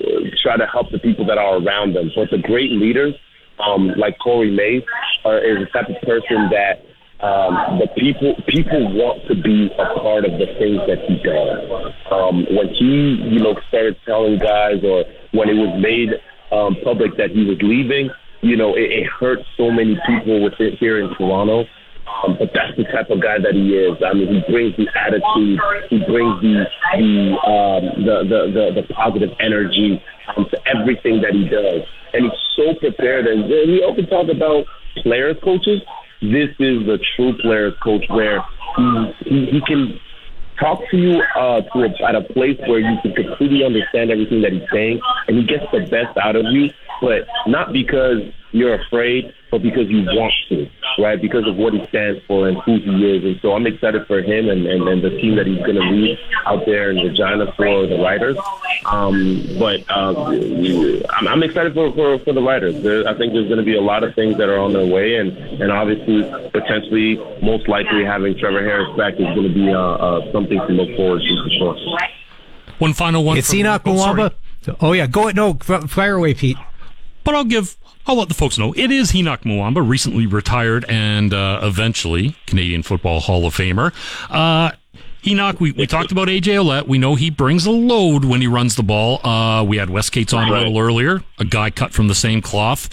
try 0.42 0.56
to 0.56 0.66
help 0.66 0.90
the 0.92 0.98
people 0.98 1.26
that 1.26 1.38
are 1.38 1.58
around 1.58 1.94
them. 1.94 2.10
But 2.14 2.30
the 2.30 2.38
great 2.38 2.70
leaders, 2.70 3.14
um, 3.58 3.90
like 3.98 4.18
Corey 4.22 4.54
Mace, 4.54 4.86
are, 5.24 5.38
is 5.38 5.66
the 5.66 5.70
type 5.74 5.90
of 5.90 6.00
person 6.06 6.48
that 6.54 6.86
um, 7.22 7.78
the 7.78 7.88
people 7.98 8.34
people 8.48 8.80
want 8.96 9.26
to 9.28 9.34
be 9.34 9.68
a 9.78 10.00
part 10.00 10.24
of 10.24 10.32
the 10.40 10.46
things 10.56 10.80
that 10.88 11.04
he 11.04 11.20
does. 11.20 11.92
Um, 12.10 12.46
when 12.48 12.68
he, 12.72 13.20
you 13.28 13.40
know, 13.40 13.54
started 13.68 13.96
telling 14.06 14.38
guys, 14.38 14.80
or 14.82 15.04
when 15.32 15.48
it 15.48 15.54
was 15.54 15.76
made 15.80 16.16
um, 16.50 16.76
public 16.82 17.16
that 17.18 17.30
he 17.30 17.44
was 17.44 17.58
leaving, 17.60 18.10
you 18.40 18.56
know, 18.56 18.74
it, 18.74 19.04
it 19.04 19.06
hurt 19.06 19.40
so 19.56 19.70
many 19.70 20.00
people 20.06 20.42
within 20.42 20.76
here 20.80 20.98
in 20.98 21.14
Toronto. 21.14 21.64
Um, 22.24 22.36
but 22.38 22.50
that's 22.54 22.76
the 22.76 22.84
type 22.84 23.10
of 23.10 23.22
guy 23.22 23.38
that 23.38 23.54
he 23.54 23.76
is. 23.76 24.00
I 24.00 24.14
mean, 24.14 24.28
he 24.28 24.40
brings 24.50 24.74
the 24.76 24.88
attitude, 24.96 25.60
he 25.90 25.98
brings 26.08 26.40
the 26.40 26.64
the 26.96 27.36
um, 27.44 27.82
the, 28.00 28.16
the, 28.24 28.40
the 28.48 28.80
the 28.80 28.94
positive 28.94 29.30
energy 29.40 30.02
um, 30.36 30.46
to 30.50 30.56
everything 30.66 31.20
that 31.20 31.34
he 31.36 31.44
does, 31.48 31.84
and 32.14 32.24
he's 32.24 32.40
so 32.56 32.74
prepared. 32.80 33.26
And 33.26 33.44
we 33.44 33.84
often 33.84 34.08
talk 34.08 34.28
about 34.28 34.64
players 35.04 35.36
coaches. 35.44 35.82
This 36.22 36.50
is 36.58 36.84
the 36.86 36.98
true 37.16 37.36
players 37.38 37.74
coach, 37.82 38.04
where 38.08 38.44
he 38.76 39.12
he, 39.24 39.46
he 39.52 39.60
can 39.66 39.98
talk 40.60 40.80
to 40.90 40.96
you 40.96 41.22
uh, 41.34 41.62
to 41.62 41.84
a, 41.84 42.06
at 42.06 42.14
a 42.14 42.20
place 42.20 42.58
where 42.66 42.78
you 42.78 42.98
can 43.00 43.14
completely 43.14 43.64
understand 43.64 44.10
everything 44.10 44.42
that 44.42 44.52
he's 44.52 44.68
saying, 44.70 45.00
and 45.26 45.38
he 45.38 45.44
gets 45.44 45.64
the 45.72 45.80
best 45.80 46.16
out 46.18 46.36
of 46.36 46.44
you, 46.50 46.68
but 47.00 47.26
not 47.46 47.72
because 47.72 48.20
you're 48.52 48.74
afraid, 48.74 49.32
but 49.50 49.62
because 49.62 49.88
you 49.88 50.02
want 50.06 50.32
to. 50.48 50.68
right? 50.98 51.20
Because 51.20 51.46
of 51.46 51.56
what 51.56 51.72
he 51.72 51.84
stands 51.86 52.20
for 52.26 52.48
and 52.48 52.60
who 52.62 52.78
he 52.78 53.16
is. 53.16 53.24
And 53.24 53.38
so 53.40 53.52
I'm 53.52 53.66
excited 53.66 54.06
for 54.06 54.20
him 54.20 54.48
and, 54.48 54.66
and, 54.66 54.88
and 54.88 55.02
the 55.02 55.10
team 55.10 55.36
that 55.36 55.46
he's 55.46 55.58
going 55.58 55.76
to 55.76 55.82
lead 55.82 56.18
out 56.46 56.66
there 56.66 56.90
in 56.90 56.96
Regina 56.96 57.52
for 57.56 57.86
the 57.86 57.96
Riders. 57.96 58.36
Um, 58.86 59.46
but 59.58 59.80
uh, 59.90 60.26
I'm, 61.10 61.28
I'm 61.28 61.42
excited 61.42 61.74
for, 61.74 61.92
for, 61.92 62.18
for 62.20 62.32
the 62.32 62.42
Riders. 62.42 62.82
There, 62.82 63.06
I 63.08 63.16
think 63.16 63.32
there's 63.32 63.46
going 63.46 63.58
to 63.58 63.64
be 63.64 63.76
a 63.76 63.80
lot 63.80 64.04
of 64.04 64.14
things 64.14 64.36
that 64.38 64.48
are 64.48 64.58
on 64.58 64.72
their 64.72 64.86
way, 64.86 65.16
and, 65.16 65.36
and 65.62 65.70
obviously, 65.70 66.22
potentially, 66.50 67.16
most 67.42 67.68
likely 67.68 68.04
having 68.04 68.36
Trevor 68.38 68.64
Harris 68.64 68.96
back 68.96 69.14
is 69.14 69.26
going 69.34 69.48
to 69.48 69.54
be 69.54 69.72
uh, 69.72 69.78
uh, 69.78 70.32
something 70.32 70.58
to 70.58 70.72
look 70.72 70.96
forward 70.96 71.22
to 71.22 71.42
for 71.44 71.76
sure. 71.76 71.98
One 72.78 72.94
final 72.94 73.24
one. 73.24 73.36
It's 73.36 73.50
from- 73.50 73.60
Henoc 73.60 73.82
oh, 73.86 73.96
sorry. 73.96 74.22
Muamba. 74.22 74.34
Oh 74.80 74.92
yeah, 74.92 75.06
go 75.06 75.22
ahead. 75.22 75.36
no, 75.36 75.54
fire 75.54 76.16
away, 76.16 76.34
Pete. 76.34 76.56
But 77.24 77.34
I'll 77.34 77.44
give, 77.44 77.76
I'll 78.06 78.16
let 78.16 78.28
the 78.28 78.34
folks 78.34 78.58
know. 78.58 78.72
It 78.76 78.90
is 78.90 79.12
Henoc 79.12 79.42
Muamba, 79.42 79.86
recently 79.86 80.26
retired 80.26 80.84
and 80.88 81.32
uh, 81.34 81.60
eventually 81.62 82.36
Canadian 82.46 82.82
Football 82.82 83.20
Hall 83.20 83.46
of 83.46 83.54
Famer. 83.54 83.92
Uh, 84.28 84.72
Henoc, 85.22 85.60
we, 85.60 85.72
we 85.72 85.86
talked 85.86 86.12
about 86.12 86.28
AJ 86.28 86.54
Ouellette. 86.54 86.88
We 86.88 86.96
know 86.98 87.14
he 87.14 87.28
brings 87.28 87.66
a 87.66 87.70
load 87.70 88.24
when 88.24 88.40
he 88.40 88.46
runs 88.46 88.76
the 88.76 88.82
ball. 88.82 89.24
Uh, 89.26 89.62
we 89.64 89.76
had 89.76 89.90
Wes 89.90 90.08
Cates 90.08 90.32
on 90.32 90.48
a 90.48 90.52
little 90.52 90.78
earlier, 90.78 91.22
a 91.38 91.44
guy 91.44 91.70
cut 91.70 91.92
from 91.92 92.08
the 92.08 92.14
same 92.14 92.40
cloth. 92.40 92.88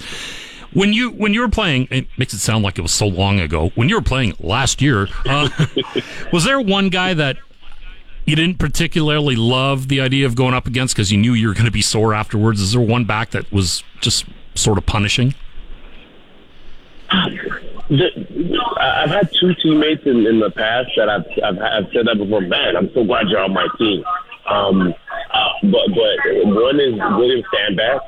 When 0.74 0.92
you 0.92 1.12
when 1.12 1.34
you 1.34 1.40
were 1.40 1.50
playing, 1.50 1.88
it 1.90 2.08
makes 2.18 2.34
it 2.34 2.40
sound 2.40 2.64
like 2.64 2.78
it 2.78 2.82
was 2.82 2.92
so 2.92 3.08
long 3.08 3.40
ago. 3.40 3.72
When 3.76 3.88
you 3.88 3.96
were 3.96 4.02
playing 4.02 4.34
last 4.40 4.82
year, 4.82 5.08
uh, 5.26 5.50
was 6.34 6.44
there 6.44 6.60
one 6.60 6.90
guy 6.90 7.14
that 7.14 7.38
you 8.28 8.36
didn't 8.36 8.60
particularly 8.60 9.38
love 9.38 9.88
the 9.88 10.02
idea 10.02 10.26
of 10.26 10.36
going 10.36 10.54
up 10.54 10.68
against 10.68 10.94
because 10.94 11.12
you 11.12 11.18
knew 11.18 11.34
you 11.34 11.48
were 11.48 11.54
going 11.54 11.66
to 11.66 11.72
be 11.72 11.82
sore 11.82 12.14
afterwards? 12.14 12.62
Is 12.62 12.74
there 12.74 12.82
one 12.82 13.06
back 13.06 13.32
that 13.32 13.52
was 13.52 13.84
just 14.02 14.26
sort 14.54 14.78
of 14.78 14.86
punishing? 14.86 15.34
The, 17.90 18.10
I've 18.82 19.10
had 19.10 19.30
two 19.40 19.56
teammates 19.64 20.06
in, 20.06 20.28
in 20.28 20.42
the 20.42 20.52
past 20.52 20.90
that 20.98 21.08
I've, 21.08 21.24
I've 21.42 21.58
I've 21.58 21.92
said 21.94 22.06
that 22.08 22.18
before. 22.18 22.42
Man, 22.42 22.76
I'm 22.76 22.92
so 22.94 23.06
glad 23.06 23.30
you're 23.30 23.40
on 23.40 23.54
my 23.54 23.68
team. 23.78 24.04
Um, 24.46 24.94
uh, 25.34 25.50
but 25.64 25.88
but 25.96 26.46
one 26.48 26.80
is 26.82 26.94
William 27.18 27.44
Stanback. 27.54 28.00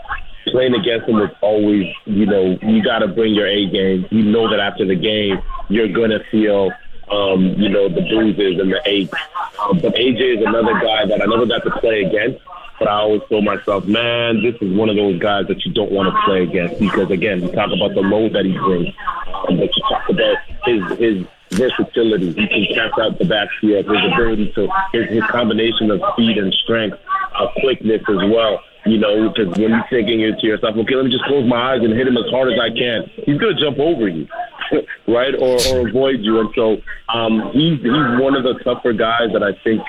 Playing 0.47 0.73
against 0.73 1.07
him 1.07 1.21
is 1.21 1.29
always, 1.41 1.85
you 2.05 2.25
know, 2.25 2.57
you 2.61 2.83
got 2.83 2.99
to 2.99 3.07
bring 3.07 3.35
your 3.35 3.47
A 3.47 3.69
game. 3.69 4.05
You 4.09 4.23
know 4.23 4.49
that 4.49 4.59
after 4.59 4.85
the 4.85 4.95
game, 4.95 5.39
you're 5.69 5.87
gonna 5.87 6.19
feel, 6.31 6.71
um, 7.11 7.55
you 7.57 7.69
know, 7.69 7.89
the 7.89 8.01
bruises 8.01 8.59
and 8.59 8.71
the 8.71 8.81
aches. 8.85 9.17
Um, 9.59 9.79
but 9.79 9.95
AJ 9.95 10.37
is 10.39 10.45
another 10.45 10.73
guy 10.73 11.05
that 11.05 11.21
I 11.21 11.25
never 11.25 11.45
got 11.45 11.63
to 11.63 11.71
play 11.79 12.03
against. 12.03 12.41
But 12.79 12.87
I 12.87 12.93
always 12.93 13.21
told 13.27 13.43
myself, 13.43 13.85
man, 13.85 14.41
this 14.41 14.55
is 14.61 14.73
one 14.73 14.87
of 14.87 14.95
those 14.95 15.19
guys 15.19 15.47
that 15.47 15.65
you 15.65 15.73
don't 15.73 15.91
want 15.91 16.13
to 16.13 16.21
play 16.23 16.43
against 16.43 16.79
because, 16.79 17.11
again, 17.11 17.41
you 17.41 17.51
talk 17.51 17.71
about 17.75 17.93
the 17.93 18.01
load 18.01 18.33
that 18.33 18.45
he 18.45 18.57
brings, 18.57 18.95
um, 19.27 19.57
but 19.57 19.75
you 19.75 19.83
talk 19.89 20.09
about 20.09 20.37
his 20.63 20.97
his 20.97 21.25
versatility. 21.51 22.27
He 22.27 22.47
can 22.47 22.67
catch 22.73 22.97
out 22.99 23.19
the 23.19 23.25
backfield, 23.25 23.85
his 23.85 24.13
ability 24.13 24.53
to 24.53 24.71
his, 24.93 25.09
his 25.09 25.23
combination 25.23 25.91
of 25.91 26.01
speed 26.13 26.37
and 26.37 26.53
strength, 26.53 26.97
uh, 27.35 27.47
quickness 27.59 28.01
as 28.07 28.29
well. 28.31 28.63
You 28.85 28.97
know, 28.97 29.29
because 29.29 29.57
when 29.57 29.71
you're 29.71 29.85
thinking 29.89 30.19
to 30.39 30.47
yourself, 30.47 30.75
okay, 30.77 30.95
let 30.95 31.05
me 31.05 31.11
just 31.11 31.25
close 31.25 31.47
my 31.47 31.73
eyes 31.73 31.81
and 31.83 31.91
hit 31.91 32.07
him 32.07 32.15
as 32.15 32.29
hard 32.31 32.53
as 32.53 32.59
I 32.59 32.69
can, 32.69 33.11
he's 33.25 33.37
gonna 33.37 33.59
jump 33.59 33.77
over 33.77 34.07
you, 34.07 34.25
right, 35.07 35.35
or, 35.35 35.59
or 35.69 35.87
avoid 35.87 36.21
you. 36.21 36.39
And 36.39 36.49
so 36.55 36.77
um, 37.13 37.51
he's 37.51 37.79
he's 37.81 38.09
one 38.23 38.35
of 38.35 38.43
the 38.43 38.55
tougher 38.63 38.93
guys 38.93 39.33
that 39.33 39.43
I 39.43 39.51
think 39.63 39.81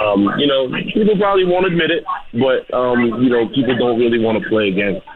um, 0.00 0.28
you 0.38 0.46
know, 0.46 0.68
people 0.94 1.16
probably 1.18 1.44
won't 1.44 1.66
admit 1.66 1.90
it, 1.90 2.04
but 2.32 2.72
um, 2.72 3.22
you 3.22 3.30
know, 3.30 3.48
people 3.48 3.76
don't 3.76 3.98
really 3.98 4.18
want 4.18 4.42
to 4.42 4.48
play 4.48 4.68
against. 4.68 5.06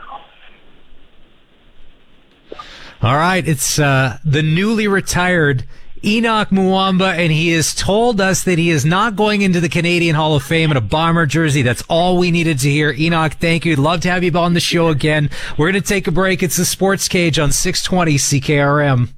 All 3.00 3.16
right, 3.16 3.46
it's 3.46 3.78
uh, 3.78 4.18
the 4.24 4.42
newly 4.42 4.88
retired 4.88 5.64
Henoc 6.02 6.46
Muamba, 6.46 7.16
and 7.16 7.30
he 7.30 7.50
has 7.50 7.74
told 7.74 8.20
us 8.20 8.42
that 8.42 8.58
he 8.58 8.70
is 8.70 8.84
not 8.84 9.14
going 9.14 9.42
into 9.42 9.60
the 9.60 9.68
Canadian 9.68 10.16
Hall 10.16 10.34
of 10.34 10.42
Fame 10.42 10.72
in 10.72 10.76
a 10.76 10.80
bomber 10.80 11.26
jersey. 11.26 11.62
That's 11.62 11.82
all 11.88 12.16
we 12.18 12.32
needed 12.32 12.58
to 12.60 12.70
hear. 12.70 12.92
Henoc, 12.92 13.34
thank 13.34 13.64
you. 13.64 13.76
Love 13.76 14.00
to 14.00 14.10
have 14.10 14.24
you 14.24 14.32
on 14.32 14.54
the 14.54 14.60
show 14.60 14.88
again. 14.88 15.30
We're 15.56 15.70
going 15.70 15.80
to 15.80 15.88
take 15.88 16.08
a 16.08 16.10
break. 16.10 16.42
It's 16.42 16.56
the 16.56 16.64
Sports 16.64 17.06
Cage 17.06 17.38
on 17.38 17.52
620 17.52 18.16
CKRM. 18.16 19.10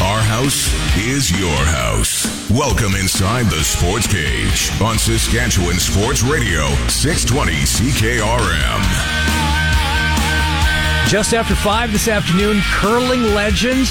Our 0.00 0.20
house 0.20 0.72
is 0.96 1.32
your 1.38 1.64
house. 1.66 2.48
Welcome 2.48 2.94
inside 2.94 3.46
the 3.46 3.64
Sports 3.64 4.06
Cage 4.06 4.70
on 4.80 4.98
Saskatchewan 4.98 5.74
Sports 5.74 6.22
Radio, 6.22 6.68
620 6.86 7.52
CKRM. 7.52 8.80
Just 11.10 11.34
after 11.34 11.56
five 11.56 11.90
this 11.90 12.06
afternoon, 12.06 12.60
curling 12.62 13.22
legend 13.34 13.88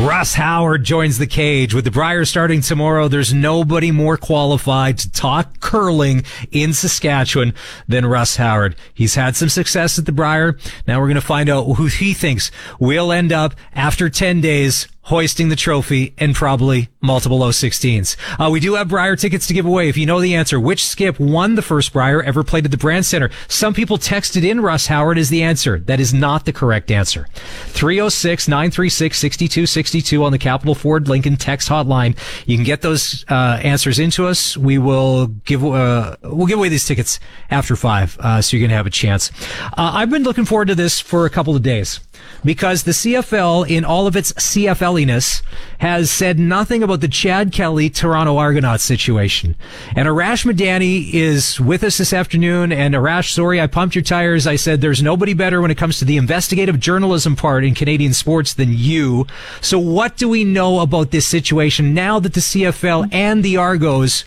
Russ 0.00 0.34
Howard 0.34 0.84
joins 0.84 1.18
the 1.18 1.26
cage. 1.26 1.74
With 1.74 1.84
the 1.84 1.90
Brier 1.90 2.24
starting 2.24 2.62
tomorrow, 2.62 3.08
there's 3.08 3.34
nobody 3.34 3.90
more 3.90 4.16
qualified 4.16 4.96
to 4.98 5.12
talk 5.12 5.60
curling 5.60 6.24
in 6.50 6.72
Saskatchewan 6.72 7.52
than 7.86 8.06
Russ 8.06 8.36
Howard. 8.36 8.74
He's 8.94 9.14
had 9.16 9.36
some 9.36 9.50
success 9.50 9.98
at 9.98 10.06
the 10.06 10.12
Brier. 10.12 10.56
Now 10.88 10.98
we're 10.98 11.08
going 11.08 11.16
to 11.16 11.20
find 11.20 11.50
out 11.50 11.74
who 11.74 11.86
he 11.86 12.14
thinks 12.14 12.50
will 12.80 13.12
end 13.12 13.32
up 13.32 13.54
after 13.74 14.08
10 14.08 14.40
days 14.40 14.88
hoisting 15.02 15.48
the 15.48 15.56
trophy 15.56 16.14
and 16.18 16.34
probably 16.34 16.90
multiple 17.00 17.38
O16s. 17.40 18.16
Uh, 18.38 18.50
we 18.50 18.60
do 18.60 18.74
have 18.74 18.88
Brier 18.88 19.16
tickets 19.16 19.46
to 19.48 19.54
give 19.54 19.66
away. 19.66 19.88
If 19.88 19.96
you 19.96 20.06
know 20.06 20.20
the 20.20 20.36
answer, 20.36 20.60
which 20.60 20.86
skip 20.86 21.18
won 21.18 21.56
the 21.56 21.62
first 21.62 21.92
Brier 21.92 22.22
ever 22.22 22.44
played 22.44 22.64
at 22.64 22.70
the 22.70 22.76
Brandt 22.76 23.04
Center? 23.04 23.28
Some 23.48 23.74
people 23.74 23.98
texted 23.98 24.48
in 24.48 24.60
Russ 24.60 24.86
Howard 24.86 25.18
as 25.18 25.28
the 25.28 25.42
answer. 25.42 25.80
That 25.80 25.98
is 25.98 26.14
not 26.14 26.44
the 26.44 26.52
correct 26.52 26.92
answer. 26.92 27.26
306-936-6262 27.72 30.22
on 30.22 30.30
the 30.30 30.38
Capital 30.38 30.76
Ford 30.76 31.08
Lincoln 31.08 31.36
text 31.36 31.68
hotline. 31.68 32.16
You 32.46 32.56
can 32.56 32.64
get 32.64 32.82
those 32.82 33.24
uh, 33.28 33.58
answers 33.62 33.98
into 33.98 34.26
us. 34.26 34.56
We 34.56 34.78
will 34.78 35.26
give 35.26 35.64
uh, 35.64 36.16
we'll 36.22 36.46
give 36.46 36.58
away 36.58 36.68
these 36.68 36.86
tickets 36.86 37.18
after 37.50 37.74
five, 37.76 38.16
uh, 38.20 38.40
so 38.40 38.56
you're 38.56 38.68
to 38.68 38.74
have 38.74 38.86
a 38.86 38.90
chance. 38.90 39.32
Uh, 39.62 39.90
I've 39.94 40.10
been 40.10 40.22
looking 40.22 40.44
forward 40.44 40.68
to 40.68 40.74
this 40.74 41.00
for 41.00 41.26
a 41.26 41.30
couple 41.30 41.56
of 41.56 41.62
days 41.62 42.00
because 42.44 42.82
the 42.82 42.92
CFL, 42.92 43.68
in 43.68 43.84
all 43.84 44.06
of 44.06 44.16
its 44.16 44.32
CFLiness, 44.32 45.42
has 45.78 46.10
said 46.10 46.38
nothing 46.38 46.82
about 46.82 47.00
the 47.00 47.08
Chad 47.08 47.52
Kelly 47.52 47.88
Toronto 47.90 48.36
Argonauts 48.36 48.84
situation. 48.84 49.54
And 49.94 50.08
Arash 50.08 50.44
Madani 50.44 51.12
is 51.12 51.60
with 51.60 51.84
us 51.84 51.98
this 51.98 52.12
afternoon. 52.12 52.72
And 52.72 52.94
Arash, 52.94 53.32
sorry, 53.32 53.60
I 53.60 53.66
pumped 53.66 53.94
your 53.94 54.02
tires. 54.02 54.46
I 54.46 54.56
said 54.56 54.80
there's 54.80 55.02
nobody 55.02 55.34
better 55.34 55.60
when 55.60 55.70
it 55.70 55.78
comes 55.78 55.98
to 55.98 56.04
the 56.04 56.16
investigative 56.16 56.80
journalism 56.80 57.36
part 57.36 57.64
in 57.64 57.74
Canadian 57.74 58.12
sports 58.12 58.54
than 58.54 58.72
you. 58.72 59.26
So 59.60 59.78
what 59.78 60.16
do 60.16 60.28
we 60.28 60.44
know 60.44 60.80
about 60.80 61.10
this 61.10 61.26
situation 61.26 61.94
now 61.94 62.18
that 62.20 62.34
the 62.34 62.40
CFL 62.40 63.12
and 63.12 63.42
the 63.42 63.56
Argos 63.56 64.24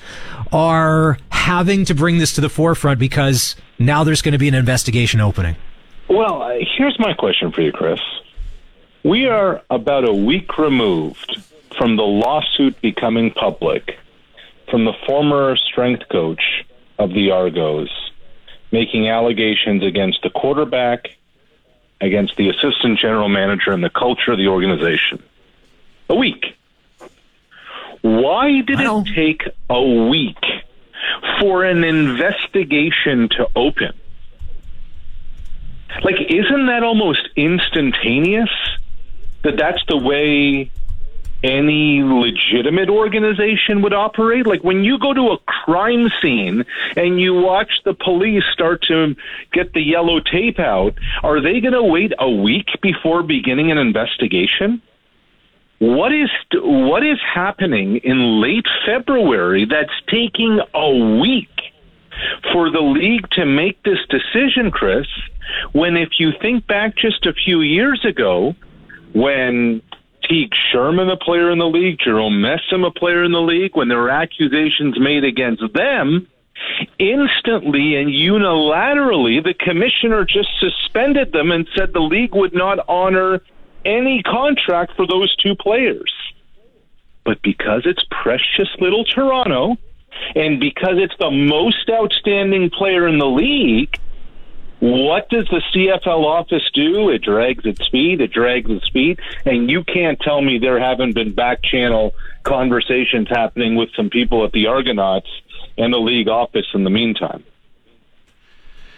are 0.51 1.17
having 1.31 1.85
to 1.85 1.93
bring 1.93 2.17
this 2.17 2.33
to 2.35 2.41
the 2.41 2.49
forefront 2.49 2.99
because 2.99 3.55
now 3.77 4.03
there's 4.03 4.21
going 4.21 4.33
to 4.33 4.37
be 4.37 4.47
an 4.47 4.55
investigation 4.55 5.19
opening? 5.19 5.55
Well, 6.07 6.41
uh, 6.41 6.57
here's 6.77 6.99
my 6.99 7.13
question 7.13 7.51
for 7.51 7.61
you, 7.61 7.71
Chris. 7.71 7.99
We 9.03 9.27
are 9.27 9.61
about 9.69 10.07
a 10.07 10.13
week 10.13 10.57
removed 10.57 11.41
from 11.77 11.95
the 11.95 12.03
lawsuit 12.03 12.79
becoming 12.81 13.31
public 13.31 13.97
from 14.69 14.85
the 14.85 14.93
former 15.05 15.55
strength 15.57 16.03
coach 16.09 16.65
of 16.97 17.11
the 17.11 17.31
Argos 17.31 17.89
making 18.71 19.07
allegations 19.07 19.83
against 19.83 20.21
the 20.21 20.29
quarterback, 20.29 21.07
against 22.01 22.35
the 22.35 22.49
assistant 22.49 22.99
general 22.99 23.29
manager, 23.29 23.71
and 23.71 23.83
the 23.83 23.89
culture 23.89 24.31
of 24.31 24.37
the 24.37 24.47
organization. 24.47 25.21
A 26.09 26.15
week. 26.15 26.57
Why 28.01 28.61
did 28.61 28.79
it 28.79 29.15
take 29.15 29.43
a 29.69 29.81
week 30.09 30.43
for 31.39 31.63
an 31.63 31.83
investigation 31.83 33.29
to 33.29 33.47
open? 33.55 33.93
Like, 36.03 36.15
isn't 36.29 36.65
that 36.67 36.83
almost 36.83 37.29
instantaneous? 37.35 38.49
That 39.43 39.57
that's 39.57 39.81
the 39.87 39.97
way 39.97 40.71
any 41.45 42.01
legitimate 42.03 42.89
organization 42.89 43.81
would 43.83 43.93
operate? 43.93 44.47
Like, 44.47 44.63
when 44.63 44.83
you 44.83 44.97
go 44.97 45.13
to 45.13 45.31
a 45.31 45.37
crime 45.45 46.09
scene 46.21 46.65
and 46.95 47.19
you 47.19 47.33
watch 47.35 47.69
the 47.85 47.93
police 47.93 48.43
start 48.51 48.81
to 48.87 49.15
get 49.53 49.73
the 49.73 49.81
yellow 49.81 50.19
tape 50.19 50.59
out, 50.59 50.95
are 51.23 51.41
they 51.41 51.59
going 51.61 51.73
to 51.73 51.83
wait 51.83 52.13
a 52.17 52.29
week 52.29 52.67
before 52.81 53.23
beginning 53.23 53.71
an 53.71 53.77
investigation? 53.77 54.81
What 55.79 56.13
is 56.13 56.29
what 56.53 57.05
is 57.05 57.19
happening 57.21 57.97
in 57.97 58.41
late 58.41 58.65
February 58.85 59.65
that's 59.65 59.91
taking 60.09 60.61
a 60.73 61.19
week 61.19 61.49
for 62.51 62.69
the 62.69 62.81
league 62.81 63.29
to 63.31 63.45
make 63.45 63.81
this 63.83 63.99
decision, 64.09 64.71
Chris? 64.71 65.07
When 65.73 65.97
if 65.97 66.19
you 66.19 66.31
think 66.41 66.67
back 66.67 66.95
just 66.95 67.25
a 67.25 67.33
few 67.33 67.61
years 67.61 68.03
ago, 68.05 68.55
when 69.13 69.81
Teague 70.27 70.53
Sherman, 70.71 71.09
a 71.09 71.17
player 71.17 71.51
in 71.51 71.59
the 71.59 71.67
league, 71.67 71.99
Jerome 72.03 72.41
Messam, 72.41 72.85
a 72.85 72.91
player 72.91 73.23
in 73.23 73.31
the 73.31 73.41
league, 73.41 73.75
when 73.75 73.87
there 73.87 73.99
were 73.99 74.09
accusations 74.09 74.99
made 74.99 75.23
against 75.23 75.63
them, 75.73 76.27
instantly 76.99 77.95
and 77.95 78.09
unilaterally 78.09 79.43
the 79.43 79.53
commissioner 79.53 80.23
just 80.25 80.49
suspended 80.59 81.31
them 81.31 81.51
and 81.51 81.67
said 81.75 81.91
the 81.93 81.99
league 81.99 82.33
would 82.33 82.53
not 82.53 82.79
honor 82.87 83.41
any 83.83 84.23
contract 84.23 84.93
for 84.95 85.05
those 85.05 85.35
two 85.35 85.55
players. 85.55 86.11
But 87.23 87.41
because 87.41 87.83
it's 87.85 88.03
precious 88.09 88.69
little 88.79 89.03
Toronto, 89.03 89.77
and 90.35 90.59
because 90.59 90.95
it's 90.97 91.15
the 91.19 91.31
most 91.31 91.89
outstanding 91.89 92.69
player 92.69 93.07
in 93.07 93.17
the 93.19 93.25
league, 93.27 93.97
what 94.79 95.29
does 95.29 95.47
the 95.49 95.61
CFL 95.73 96.25
office 96.25 96.69
do? 96.73 97.09
It 97.09 97.21
drags 97.23 97.65
its 97.65 97.87
feet, 97.89 98.19
it 98.21 98.31
drags 98.31 98.69
its 98.69 98.87
feet, 98.89 99.19
and 99.45 99.69
you 99.69 99.83
can't 99.83 100.19
tell 100.19 100.41
me 100.41 100.59
there 100.59 100.79
haven't 100.79 101.13
been 101.13 101.33
back 101.33 101.63
channel 101.63 102.13
conversations 102.43 103.27
happening 103.29 103.75
with 103.75 103.89
some 103.95 104.09
people 104.09 104.43
at 104.45 104.51
the 104.51 104.67
Argonauts 104.67 105.29
and 105.77 105.93
the 105.93 105.97
league 105.97 106.27
office 106.27 106.67
in 106.73 106.83
the 106.83 106.89
meantime. 106.89 107.43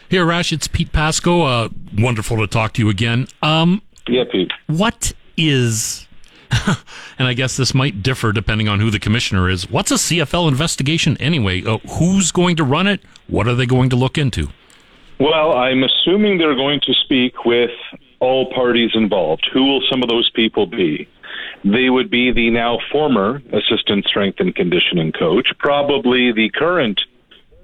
Here, 0.09 0.26
Rash, 0.26 0.51
it's 0.51 0.68
Pete 0.68 0.91
Pasco. 0.91 1.41
Uh, 1.43 1.70
wonderful 1.97 2.38
to 2.38 2.47
talk 2.47 2.74
to 2.74 2.82
you 2.82 2.89
again. 2.89 3.28
Um, 3.41 3.82
Yeah, 4.07 4.24
Pete. 4.32 4.51
what 4.68 5.13
is, 5.36 6.06
and 7.19 7.27
I 7.27 7.33
guess 7.33 7.57
this 7.57 7.73
might 7.73 8.03
differ 8.03 8.31
depending 8.31 8.67
on 8.67 8.79
who 8.79 8.91
the 8.91 8.99
commissioner 8.99 9.49
is. 9.49 9.69
What's 9.69 9.91
a 9.91 9.95
CFL 9.95 10.47
investigation 10.47 11.17
anyway? 11.17 11.63
Uh, 11.63 11.77
who's 11.89 12.31
going 12.31 12.55
to 12.57 12.63
run 12.63 12.87
it? 12.87 13.01
What 13.27 13.47
are 13.47 13.55
they 13.55 13.65
going 13.65 13.89
to 13.89 13.95
look 13.95 14.17
into? 14.17 14.49
Well, 15.19 15.53
I'm 15.53 15.83
assuming 15.83 16.37
they're 16.37 16.55
going 16.55 16.79
to 16.81 16.93
speak 16.93 17.45
with 17.45 17.71
all 18.19 18.51
parties 18.53 18.91
involved. 18.93 19.49
Who 19.51 19.63
will 19.63 19.81
some 19.89 20.03
of 20.03 20.09
those 20.09 20.29
people 20.29 20.67
be? 20.67 21.07
They 21.63 21.89
would 21.89 22.09
be 22.09 22.31
the 22.31 22.49
now 22.51 22.79
former 22.91 23.41
assistant 23.51 24.05
strength 24.05 24.39
and 24.39 24.55
conditioning 24.55 25.11
coach, 25.11 25.51
probably 25.57 26.31
the 26.31 26.49
current 26.49 27.01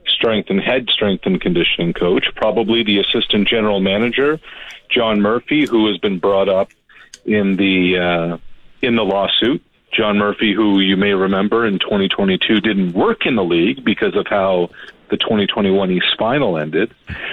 strength 0.08 0.50
and 0.50 0.60
head 0.60 0.90
strength 0.90 1.26
and 1.26 1.40
conditioning 1.40 1.94
coach, 1.94 2.26
probably 2.36 2.84
the 2.84 3.00
assistant 3.00 3.48
general 3.48 3.80
manager, 3.80 4.40
John 4.90 5.22
Murphy, 5.22 5.66
who 5.66 5.88
has 5.88 5.98
been 5.98 6.20
brought 6.20 6.50
up 6.50 6.70
in 7.26 7.56
the 7.56 7.98
uh, 7.98 8.38
in 8.84 8.96
the 8.96 9.04
lawsuit. 9.04 9.64
John 9.92 10.18
Murphy, 10.18 10.54
who 10.54 10.80
you 10.80 10.98
may 10.98 11.14
remember 11.14 11.66
in 11.66 11.80
2022 11.80 12.62
didn't 12.62 12.94
work 12.94 13.26
in 13.26 13.36
the 13.36 13.44
league 13.44 13.84
because 13.84 14.16
of 14.16 14.26
how 14.28 14.70
the 15.10 15.18
2021 15.18 15.92
East 15.92 16.16
Final 16.18 16.58
ended. 16.58 16.92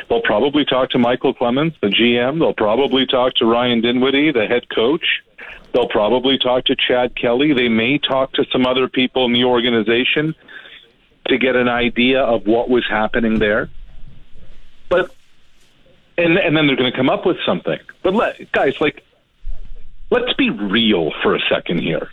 They'll 0.09 0.21
probably 0.21 0.67
talk 0.67 0.91
to 0.91 0.99
Michael 0.99 1.33
Clemens, 1.33 1.73
the 1.81 1.89
GM. 1.89 2.39
They'll 2.39 2.53
probably 2.53 3.07
talk 3.07 3.35
to 3.37 3.47
Ryan 3.47 3.81
Dinwiddie, 3.81 4.33
the 4.33 4.47
head 4.47 4.69
coach. 4.69 5.23
They'll 5.73 5.89
probably 5.89 6.37
talk 6.37 6.67
to 6.67 6.77
Chad 6.77 7.17
Kelly. 7.17 7.55
They 7.55 7.69
may 7.69 7.97
talk 7.97 8.35
to 8.35 8.45
some 8.53 8.67
other 8.67 8.89
people 8.89 9.25
in 9.25 9.33
the 9.33 9.45
organization 9.45 10.35
to 11.29 11.39
get 11.39 11.57
an 11.57 11.69
idea 11.69 12.21
of 12.23 12.47
what 12.47 12.69
was 12.69 12.85
happening 12.87 13.39
there. 13.39 13.71
But 14.91 15.15
and 16.19 16.39
and 16.39 16.57
then 16.57 16.67
they're 16.67 16.77
going 16.77 16.91
to 16.91 16.97
come 16.97 17.09
up 17.09 17.25
with 17.25 17.39
something. 17.47 17.79
But 18.03 18.15
let, 18.15 18.53
guys, 18.53 18.81
like, 18.81 19.05
let's 20.11 20.33
be 20.35 20.51
real 20.51 21.13
for 21.23 21.35
a 21.35 21.41
second 21.49 21.81
here. 21.81 22.09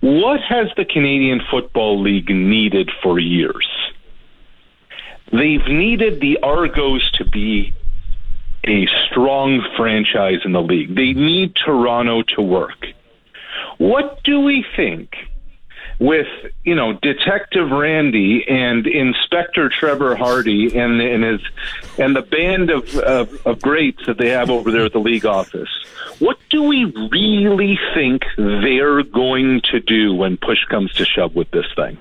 What 0.00 0.40
has 0.48 0.68
the 0.76 0.84
Canadian 0.84 1.40
Football 1.50 2.00
League 2.00 2.30
needed 2.30 2.90
for 3.02 3.18
years? 3.18 3.68
They've 5.32 5.66
needed 5.66 6.20
the 6.20 6.38
Argos 6.42 7.10
to 7.12 7.24
be 7.24 7.74
a 8.66 8.86
strong 9.06 9.66
franchise 9.76 10.40
in 10.44 10.52
the 10.52 10.62
league. 10.62 10.94
They 10.94 11.12
need 11.12 11.54
Toronto 11.56 12.22
to 12.36 12.42
work. 12.42 12.86
What 13.78 14.22
do 14.24 14.40
we 14.40 14.64
think 14.76 15.10
with 15.98 16.26
you 16.64 16.74
know 16.74 16.92
Detective 16.92 17.70
Randy 17.70 18.44
and 18.48 18.86
Inspector 18.86 19.68
Trevor 19.70 20.14
Hardy 20.16 20.76
and 20.78 21.00
and 21.00 21.24
his 21.24 21.40
and 21.98 22.14
the 22.14 22.22
band 22.22 22.70
of, 22.70 22.94
of 22.96 23.46
of 23.46 23.60
greats 23.60 24.06
that 24.06 24.18
they 24.18 24.28
have 24.30 24.50
over 24.50 24.70
there 24.70 24.84
at 24.84 24.92
the 24.92 25.00
league 25.00 25.26
office? 25.26 25.68
What 26.20 26.38
do 26.50 26.62
we 26.64 26.84
really 26.84 27.78
think 27.94 28.22
they're 28.36 29.02
going 29.02 29.60
to 29.70 29.80
do 29.80 30.14
when 30.14 30.36
push 30.36 30.64
comes 30.68 30.92
to 30.94 31.04
shove 31.04 31.34
with 31.34 31.50
this 31.50 31.66
thing? 31.76 31.96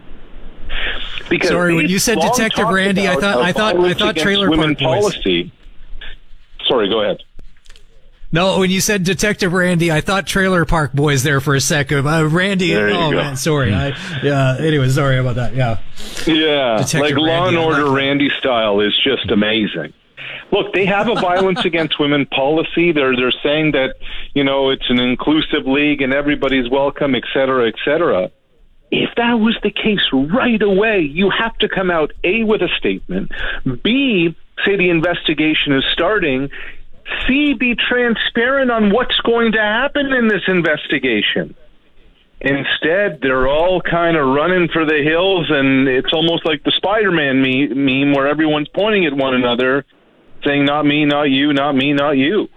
Because 1.29 1.49
Sorry, 1.49 1.75
when 1.75 1.87
you 1.87 1.99
said 1.99 2.19
Detective 2.19 2.67
Randy, 2.69 3.07
I 3.07 3.15
thought- 3.15 3.37
I 3.41 3.51
thought- 3.51 3.77
I 3.77 3.93
thought 3.93 4.15
Trailer 4.15 4.49
women 4.49 4.75
Park 4.75 5.01
policy. 5.01 5.51
Sorry, 6.67 6.89
go 6.89 7.01
ahead. 7.01 7.23
No, 8.31 8.59
when 8.59 8.69
you 8.69 8.81
said 8.81 9.03
Detective 9.03 9.53
Randy, 9.53 9.89
I 9.91 10.01
thought 10.01 10.27
Trailer 10.27 10.65
Park 10.65 10.91
Boys 10.91 11.23
there 11.23 11.39
for 11.39 11.55
a 11.55 11.61
second. 11.61 12.05
Uh, 12.05 12.25
Randy, 12.25 12.75
oh 12.75 13.11
go. 13.11 13.15
man, 13.15 13.37
sorry. 13.37 13.73
I, 13.73 13.89
yeah. 14.21 14.57
Anyway, 14.59 14.89
sorry 14.89 15.17
about 15.17 15.35
that. 15.35 15.55
Yeah. 15.55 15.79
Yeah, 16.25 16.77
Detective 16.77 17.01
like 17.01 17.15
Law 17.15 17.47
and 17.47 17.57
Order 17.57 17.85
like. 17.85 17.95
Randy 17.95 18.29
style 18.37 18.81
is 18.81 18.93
just 19.01 19.31
amazing. 19.31 19.93
Look, 20.51 20.73
they 20.73 20.85
have 20.85 21.07
a 21.09 21.15
violence 21.15 21.63
against 21.63 21.99
women 21.99 22.25
policy. 22.25 22.91
They're 22.91 23.15
they're 23.15 23.31
saying 23.43 23.71
that 23.71 23.95
you 24.33 24.43
know 24.43 24.71
it's 24.71 24.89
an 24.89 24.99
inclusive 24.99 25.65
league 25.65 26.01
and 26.01 26.13
everybody's 26.13 26.69
welcome, 26.69 27.15
et 27.15 27.23
cetera, 27.33 27.69
et 27.69 27.75
cetera. 27.85 28.29
If 28.91 29.09
that 29.15 29.33
was 29.35 29.57
the 29.63 29.71
case 29.71 30.05
right 30.13 30.61
away, 30.61 31.01
you 31.01 31.29
have 31.29 31.57
to 31.59 31.69
come 31.69 31.91
out 31.91 32.11
a 32.23 32.43
with 32.43 32.61
a 32.61 32.69
statement, 32.77 33.31
b 33.83 34.35
say 34.65 34.75
the 34.75 34.89
investigation 34.89 35.73
is 35.73 35.83
starting, 35.93 36.49
c 37.27 37.53
be 37.53 37.75
transparent 37.75 38.71
on 38.71 38.89
what's 38.91 39.15
going 39.21 39.53
to 39.53 39.59
happen 39.61 40.13
in 40.13 40.27
this 40.27 40.41
investigation. 40.47 41.55
Instead, 42.39 43.19
they're 43.21 43.47
all 43.47 43.81
kind 43.81 44.15
of 44.15 44.27
running 44.27 44.67
for 44.69 44.85
the 44.85 45.01
hills, 45.03 45.47
and 45.49 45.87
it's 45.87 46.13
almost 46.13 46.45
like 46.45 46.63
the 46.63 46.71
Spider-Man 46.77 47.41
me- 47.41 47.67
meme 47.67 48.13
where 48.13 48.27
everyone's 48.27 48.67
pointing 48.69 49.05
at 49.05 49.13
one 49.13 49.33
another, 49.33 49.85
saying, 50.45 50.63
"Not 50.65 50.85
me, 50.85 51.05
not 51.05 51.23
you, 51.31 51.51
not 51.53 51.75
me, 51.75 51.93
not 51.93 52.11
you." 52.11 52.47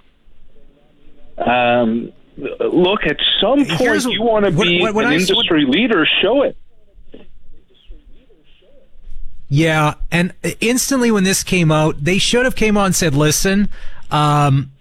Um, 1.38 2.12
look, 2.36 3.04
at 3.06 3.16
some 3.40 3.64
point, 3.64 3.80
Here's 3.80 4.04
you 4.04 4.20
want 4.22 4.44
to 4.44 4.50
what- 4.50 4.66
be 4.68 4.80
what- 4.82 4.94
what 4.94 5.04
an 5.06 5.12
I- 5.12 5.14
industry 5.14 5.64
leader. 5.66 6.06
Show 6.20 6.42
it. 6.42 6.56
Yeah, 9.48 9.94
and 10.12 10.32
instantly 10.60 11.10
when 11.10 11.24
this 11.24 11.42
came 11.42 11.72
out, 11.72 12.04
they 12.04 12.18
should 12.18 12.44
have 12.44 12.54
came 12.54 12.76
on 12.76 12.86
and 12.86 12.94
said, 12.94 13.14
"Listen, 13.14 13.68
um, 14.10 14.72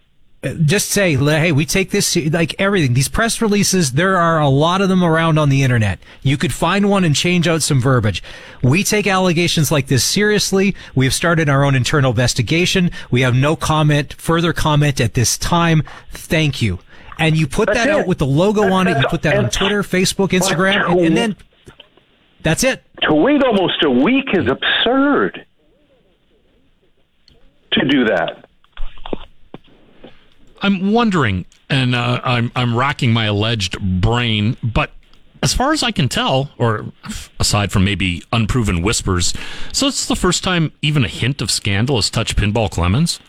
just 0.42 0.90
say, 0.90 1.16
hey, 1.16 1.52
we 1.52 1.66
take 1.66 1.92
this 1.92 2.16
like 2.16 2.56
everything. 2.60 2.94
These 2.94 3.10
press 3.10 3.42
releases, 3.42 3.92
there 3.94 4.16
are 4.16 4.40
a 4.40 4.48
lot 4.48 4.80
of 4.82 4.88
them 4.88 5.04
around 5.04 5.38
on 5.38 5.50
the 5.50 5.64
internet. 5.64 6.00
You 6.22 6.38
could 6.38 6.54
find 6.54 6.90
one 6.90 7.04
and 7.04 7.16
change 7.16 7.48
out 7.48 7.62
some 7.62 7.82
verbiage. 7.82 8.24
We 8.64 8.84
take 8.84 9.06
allegations 9.06 9.70
like 9.72 9.88
this 9.88 10.04
seriously. 10.04 10.76
We 10.96 11.06
have 11.06 11.14
started 11.14 11.50
our 11.50 11.66
own 11.66 11.76
internal 11.76 12.12
investigation. 12.12 12.92
We 13.12 13.22
have 13.22 13.36
no 13.36 13.58
comment, 13.58 14.14
further 14.14 14.54
comment 14.54 15.02
at 15.02 15.14
this 15.14 15.38
time. 15.38 15.84
Thank 16.12 16.62
you." 16.62 16.80
And 17.18 17.36
you 17.36 17.48
put 17.48 17.68
That's 17.68 17.80
that 17.80 17.90
out 17.90 18.08
with 18.08 18.20
the 18.20 18.26
logo 18.26 18.72
on 18.72 18.88
it. 18.88 18.98
You 18.98 19.08
put 19.10 19.24
that 19.24 19.36
on 19.36 19.50
Twitter, 19.50 19.84
Facebook, 19.84 20.30
Instagram, 20.30 20.90
and, 20.90 21.00
and 21.02 21.18
then 21.18 21.36
that's 22.42 22.64
it. 22.64 22.82
To 23.02 23.14
wait 23.14 23.44
almost 23.44 23.84
a 23.84 23.90
week 23.90 24.30
is 24.34 24.48
absurd. 24.48 25.46
To 27.74 27.86
do 27.86 28.06
that. 28.06 28.49
I'm 30.62 30.92
wondering, 30.92 31.46
and 31.70 31.96
uh, 31.96 32.22
I'm 32.24 32.52
I'm 32.56 32.76
racking 32.76 33.14
my 33.14 33.26
alleged 33.26 33.80
brain, 34.02 34.58
but 34.64 34.92
as 35.42 35.54
far 35.54 35.72
as 35.72 35.84
I 35.84 35.92
can 35.92 36.10
tell, 36.10 36.52
or 36.58 36.92
aside 37.40 37.72
from 37.72 37.86
maybe 37.86 38.24
unproven 38.32 38.82
whispers, 38.82 39.34
so 39.72 39.88
it's 39.88 40.06
the 40.06 40.16
first 40.16 40.44
time 40.44 40.72
even 40.82 41.04
a 41.06 41.08
hint 41.08 41.42
of 41.42 41.50
scandal 41.50 41.96
has 41.96 42.10
touched 42.10 42.36
Pinball 42.36 42.70
Clemens. 42.70 43.20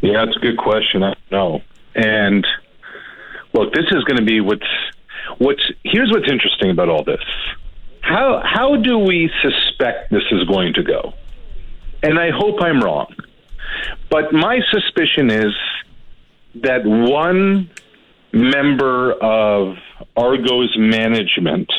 Yeah, 0.00 0.24
that's 0.24 0.36
a 0.36 0.40
good 0.40 0.58
question. 0.58 1.02
I 1.02 1.14
know. 1.30 1.60
And 1.94 2.46
look, 3.52 3.72
this 3.72 3.86
is 3.90 4.04
going 4.04 4.18
to 4.18 4.24
be 4.24 4.40
what's 4.40 4.66
what's 5.38 5.62
here's 5.84 6.10
what's 6.10 6.30
interesting 6.30 6.70
about 6.70 6.88
all 6.88 7.04
this. 7.04 7.22
How 8.00 8.40
how 8.44 8.76
do 8.76 8.98
we 8.98 9.30
suspect 9.42 10.10
this 10.10 10.22
is 10.30 10.44
going 10.44 10.74
to 10.74 10.82
go? 10.82 11.12
And 12.02 12.18
I 12.18 12.30
hope 12.30 12.62
I'm 12.62 12.80
wrong. 12.80 13.12
But 14.10 14.32
my 14.32 14.60
suspicion 14.70 15.30
is 15.30 15.54
that 16.56 16.84
one 16.84 17.70
member 18.32 19.12
of 19.12 19.76
Argo's 20.16 20.74
management 20.78 21.72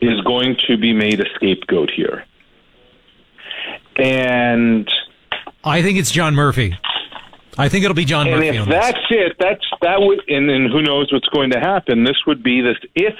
is 0.00 0.20
going 0.22 0.56
to 0.68 0.76
be 0.76 0.92
made 0.92 1.20
a 1.20 1.26
scapegoat 1.34 1.90
here. 1.90 2.24
And 3.96 4.90
I 5.62 5.82
think 5.82 5.98
it's 5.98 6.10
John 6.10 6.34
Murphy. 6.34 6.76
I 7.58 7.68
think 7.68 7.84
it'll 7.84 7.94
be 7.94 8.04
John 8.04 8.26
and 8.26 8.36
Murphy. 8.36 8.56
if 8.58 8.68
that's 8.68 9.06
it, 9.10 9.36
that's 9.38 9.64
that 9.82 10.00
would, 10.00 10.20
and 10.28 10.48
then 10.48 10.68
who 10.72 10.80
knows 10.80 11.12
what's 11.12 11.28
going 11.28 11.50
to 11.50 11.60
happen? 11.60 12.04
This 12.04 12.16
would 12.26 12.42
be 12.42 12.62
this 12.62 12.76
if 12.94 13.14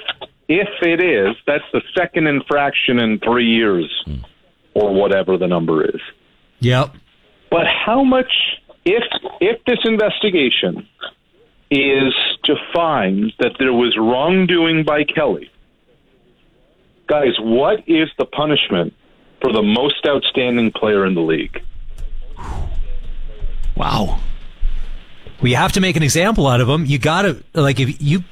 if 0.47 0.69
it 0.81 1.03
is, 1.03 1.35
that's 1.45 1.63
the 1.71 1.81
second 1.95 2.27
infraction 2.27 2.99
in 2.99 3.19
three 3.19 3.45
years, 3.45 4.03
or 4.73 4.93
whatever 4.93 5.37
the 5.37 5.47
number 5.47 5.85
is. 5.85 6.01
Yep. 6.59 6.95
But 7.51 7.67
how 7.67 8.03
much, 8.03 8.31
if 8.85 9.03
if 9.41 9.63
this 9.65 9.79
investigation 9.83 10.87
is 11.69 12.13
to 12.45 12.55
find 12.73 13.31
that 13.39 13.51
there 13.59 13.73
was 13.73 13.95
wrongdoing 13.97 14.83
by 14.83 15.03
Kelly, 15.03 15.51
guys, 17.07 17.33
what 17.39 17.83
is 17.87 18.09
the 18.17 18.25
punishment 18.25 18.93
for 19.41 19.51
the 19.51 19.61
most 19.61 20.05
outstanding 20.07 20.71
player 20.71 21.05
in 21.05 21.13
the 21.13 21.21
league? 21.21 21.61
Wow. 23.75 24.19
Well, 25.41 25.49
you 25.49 25.55
have 25.55 25.73
to 25.73 25.81
make 25.81 25.95
an 25.95 26.03
example 26.03 26.47
out 26.47 26.61
of 26.61 26.69
him. 26.69 26.85
You 26.85 26.99
got 26.99 27.23
to 27.23 27.43
like 27.53 27.79
if 27.79 28.01
you. 28.01 28.23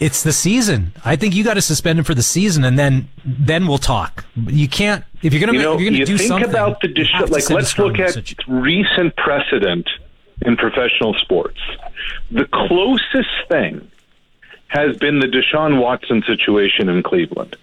It's 0.00 0.22
the 0.22 0.32
season. 0.32 0.92
I 1.04 1.16
think 1.16 1.34
you 1.34 1.44
got 1.44 1.54
to 1.54 1.62
suspend 1.62 1.98
him 1.98 2.04
for 2.04 2.14
the 2.14 2.22
season, 2.22 2.64
and 2.64 2.78
then 2.78 3.08
then 3.24 3.66
we'll 3.66 3.78
talk. 3.78 4.24
You 4.36 4.68
can't 4.68 5.04
if 5.22 5.32
you're 5.32 5.40
gonna 5.40 5.52
You 5.52 5.62
know, 5.64 5.78
you're 5.78 5.90
gonna 5.90 5.98
you 5.98 6.06
do 6.06 6.18
think 6.18 6.28
something. 6.28 6.50
about 6.50 6.80
the 6.80 6.88
dis- 6.88 7.08
like. 7.28 7.48
Let's 7.48 7.78
look 7.78 7.94
at 7.94 8.16
message. 8.16 8.36
recent 8.48 9.14
precedent 9.16 9.88
in 10.44 10.56
professional 10.56 11.14
sports. 11.14 11.60
The 12.30 12.46
closest 12.46 13.30
thing 13.48 13.88
has 14.68 14.96
been 14.96 15.20
the 15.20 15.28
Deshaun 15.28 15.80
Watson 15.80 16.24
situation 16.26 16.88
in 16.88 17.02
Cleveland, 17.04 17.56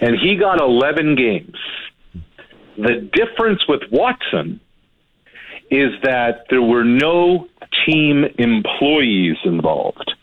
and 0.00 0.16
he 0.16 0.36
got 0.36 0.60
11 0.60 1.16
games. 1.16 1.56
The 2.78 3.00
difference 3.12 3.66
with 3.66 3.82
Watson 3.90 4.60
is 5.70 5.92
that 6.02 6.46
there 6.50 6.62
were 6.62 6.84
no 6.84 7.48
team 7.84 8.24
employees 8.38 9.36
involved. 9.44 10.14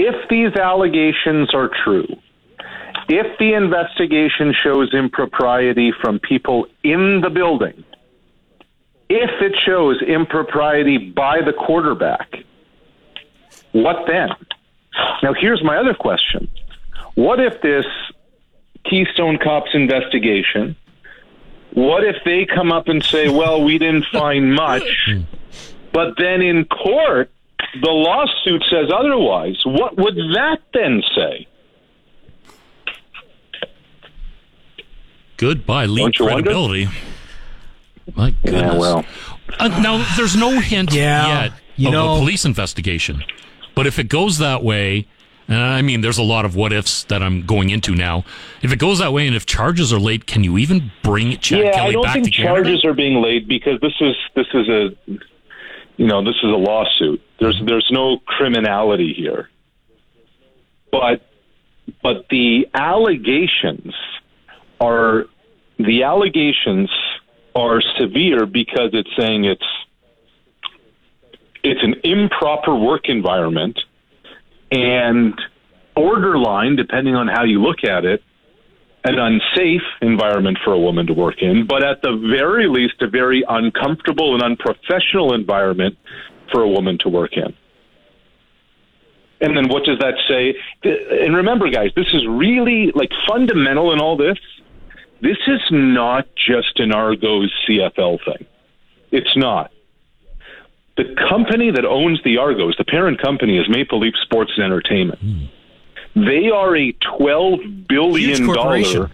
If 0.00 0.28
these 0.28 0.54
allegations 0.54 1.52
are 1.52 1.68
true, 1.84 2.06
if 3.08 3.38
the 3.38 3.54
investigation 3.54 4.54
shows 4.62 4.94
impropriety 4.94 5.92
from 6.00 6.20
people 6.20 6.66
in 6.84 7.20
the 7.20 7.30
building, 7.30 7.84
if 9.08 9.30
it 9.42 9.56
shows 9.66 10.00
impropriety 10.00 10.98
by 10.98 11.40
the 11.40 11.52
quarterback, 11.52 12.32
what 13.72 14.06
then? 14.06 14.30
Now, 15.22 15.34
here's 15.34 15.64
my 15.64 15.76
other 15.76 15.94
question. 15.94 16.48
What 17.16 17.40
if 17.40 17.60
this 17.60 17.86
Keystone 18.84 19.38
Cops 19.38 19.70
investigation, 19.74 20.76
what 21.72 22.04
if 22.04 22.16
they 22.24 22.46
come 22.46 22.70
up 22.70 22.86
and 22.86 23.02
say, 23.04 23.28
well, 23.28 23.64
we 23.64 23.78
didn't 23.78 24.06
find 24.12 24.54
much, 24.54 25.06
hmm. 25.06 25.22
but 25.92 26.14
then 26.18 26.40
in 26.40 26.66
court, 26.66 27.32
the 27.80 27.90
lawsuit 27.90 28.64
says 28.70 28.90
otherwise? 28.94 29.56
What 29.64 29.96
would 29.96 30.16
that 30.34 30.58
then 30.72 31.02
say? 31.14 31.46
Goodbye, 35.36 35.86
league 35.86 36.14
Don't 36.14 36.30
wonder? 36.30 36.50
credibility. 36.50 36.88
My 38.16 38.30
goodness. 38.44 38.62
Yeah, 38.62 38.78
well. 38.78 39.04
Uh, 39.58 39.68
now, 39.80 40.04
there's 40.16 40.36
no 40.36 40.58
hint 40.60 40.92
Yeah, 40.92 41.42
yet 41.44 41.52
you 41.76 41.88
of 41.88 41.92
know- 41.92 42.14
a 42.14 42.18
police 42.18 42.44
investigation. 42.44 43.22
But 43.74 43.86
if 43.86 43.98
it 44.00 44.08
goes 44.08 44.38
that 44.38 44.64
way, 44.64 45.06
and 45.46 45.58
I 45.60 45.82
mean, 45.82 46.00
there's 46.00 46.18
a 46.18 46.22
lot 46.24 46.44
of 46.44 46.56
what 46.56 46.72
ifs 46.72 47.04
that 47.04 47.22
I'm 47.22 47.46
going 47.46 47.70
into 47.70 47.94
now. 47.94 48.24
If 48.60 48.72
it 48.72 48.78
goes 48.80 48.98
that 48.98 49.12
way, 49.12 49.26
and 49.28 49.36
if 49.36 49.46
charges 49.46 49.92
are 49.92 50.00
laid, 50.00 50.26
can 50.26 50.42
you 50.42 50.58
even 50.58 50.90
bring 51.04 51.36
Chad 51.38 51.60
yeah, 51.60 51.72
Kelly 51.72 51.88
I 51.90 51.92
don't 51.92 52.12
think 52.12 52.24
to 52.24 52.30
Canada? 52.32 52.54
charges 52.54 52.84
are 52.84 52.92
being 52.94 53.22
laid 53.22 53.46
because 53.46 53.78
this 53.80 53.94
is 54.00 54.16
this 54.34 54.46
is 54.52 54.68
a 54.68 54.90
you 55.98 56.06
know 56.06 56.24
this 56.24 56.36
is 56.36 56.44
a 56.50 56.56
lawsuit. 56.56 57.20
There's 57.38 57.60
there's 57.66 57.88
no 57.90 58.18
criminality 58.24 59.12
here, 59.12 59.50
but 60.90 61.28
but 62.02 62.26
the 62.30 62.68
allegations 62.72 63.92
are 64.80 65.26
the 65.78 66.04
allegations 66.04 66.90
are 67.54 67.82
severe 67.98 68.46
because 68.46 68.90
it's 68.92 69.10
saying 69.18 69.44
it's 69.44 69.64
it's 71.64 71.82
an 71.82 71.96
improper 72.04 72.74
work 72.74 73.08
environment 73.08 73.78
and 74.70 75.34
borderline, 75.96 76.76
depending 76.76 77.16
on 77.16 77.26
how 77.26 77.42
you 77.44 77.60
look 77.60 77.82
at 77.82 78.04
it, 78.04 78.22
an 79.08 79.18
unsafe 79.18 79.82
environment 80.02 80.58
for 80.62 80.72
a 80.72 80.78
woman 80.78 81.06
to 81.06 81.14
work 81.14 81.40
in, 81.40 81.66
but 81.66 81.82
at 81.82 82.02
the 82.02 82.12
very 82.30 82.68
least, 82.68 83.00
a 83.00 83.08
very 83.08 83.42
uncomfortable 83.48 84.34
and 84.34 84.42
unprofessional 84.42 85.34
environment 85.34 85.96
for 86.52 86.62
a 86.62 86.68
woman 86.68 86.98
to 86.98 87.08
work 87.08 87.32
in. 87.36 87.54
And 89.40 89.56
then 89.56 89.68
what 89.68 89.84
does 89.84 89.98
that 90.00 90.14
say? 90.28 90.54
And 90.82 91.36
remember, 91.36 91.70
guys, 91.70 91.90
this 91.94 92.08
is 92.12 92.26
really 92.28 92.90
like 92.94 93.10
fundamental 93.28 93.92
in 93.92 94.00
all 94.00 94.16
this. 94.16 94.38
This 95.22 95.38
is 95.46 95.60
not 95.70 96.26
just 96.36 96.78
an 96.80 96.92
Argos 96.92 97.52
CFL 97.68 98.18
thing. 98.24 98.46
It's 99.10 99.36
not. 99.36 99.70
The 100.96 101.14
company 101.28 101.70
that 101.70 101.84
owns 101.84 102.20
the 102.24 102.38
Argos, 102.38 102.74
the 102.76 102.84
parent 102.84 103.22
company, 103.22 103.56
is 103.58 103.68
Maple 103.68 104.00
Leaf 104.00 104.14
Sports 104.22 104.52
and 104.56 104.64
Entertainment. 104.64 105.20
Hmm. 105.20 105.44
They 106.24 106.50
are 106.50 106.76
a 106.76 106.92
twelve 107.16 107.60
billion 107.88 108.46
dollar. 108.46 108.54
corporation. 108.54 109.10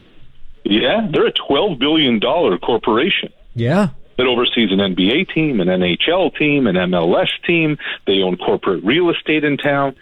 Yeah, 0.65 1.09
they're 1.13 1.27
a 1.27 1.33
twelve 1.33 1.79
billion 1.79 2.19
dollar 2.19 2.57
corporation 2.59 3.31
Yeah. 3.55 3.89
that 4.17 4.27
oversees 4.27 4.71
an 4.73 4.79
NBA 4.79 5.33
team, 5.35 5.61
an 5.61 5.69
NHL 5.69 6.35
team, 6.37 6.67
an 6.67 6.77
MLS 6.77 7.29
team. 7.47 7.77
They 8.07 8.23
own 8.23 8.37
corporate 8.37 8.83
real 8.85 9.11
estate 9.11 9.45
in 9.45 9.57
town. 9.59 9.95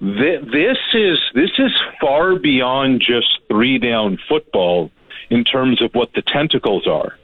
This 0.00 0.76
is 0.92 1.18
this 1.34 1.50
is 1.58 1.72
far 2.00 2.36
beyond 2.38 3.00
just 3.00 3.38
three 3.48 3.78
down 3.78 4.18
football 4.28 4.90
in 5.30 5.44
terms 5.44 5.80
of 5.80 5.94
what 5.94 6.12
the 6.14 6.22
tentacles 6.22 6.86
are. 6.86 7.16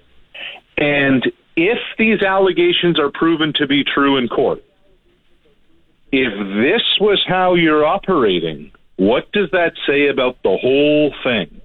And 0.79 1.31
if 1.57 1.79
these 1.99 2.23
allegations 2.23 2.99
are 2.99 3.11
proven 3.11 3.53
to 3.55 3.67
be 3.67 3.85
true 3.85 4.17
in 4.17 4.29
court, 4.29 4.65
if 6.13 6.33
this 6.33 6.83
was 7.01 7.23
how 7.27 7.55
you're 7.55 7.85
operating, 7.85 8.73
what 8.97 9.31
does 9.33 9.51
that 9.53 9.73
say 9.87 10.09
about 10.09 10.43
the 10.43 10.57
whole 10.57 11.15
thing? 11.23 11.61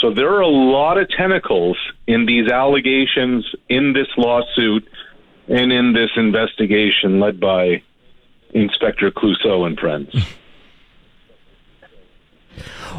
So 0.00 0.12
there 0.12 0.32
are 0.32 0.40
a 0.40 0.48
lot 0.48 0.98
of 0.98 1.08
tentacles 1.08 1.76
in 2.06 2.26
these 2.26 2.50
allegations, 2.50 3.46
in 3.68 3.92
this 3.92 4.08
lawsuit, 4.16 4.88
and 5.48 5.72
in 5.72 5.92
this 5.92 6.10
investigation 6.16 7.20
led 7.20 7.40
by 7.40 7.82
Inspector 8.50 9.10
Clouseau 9.12 9.66
and 9.66 9.78
friends. 9.78 10.14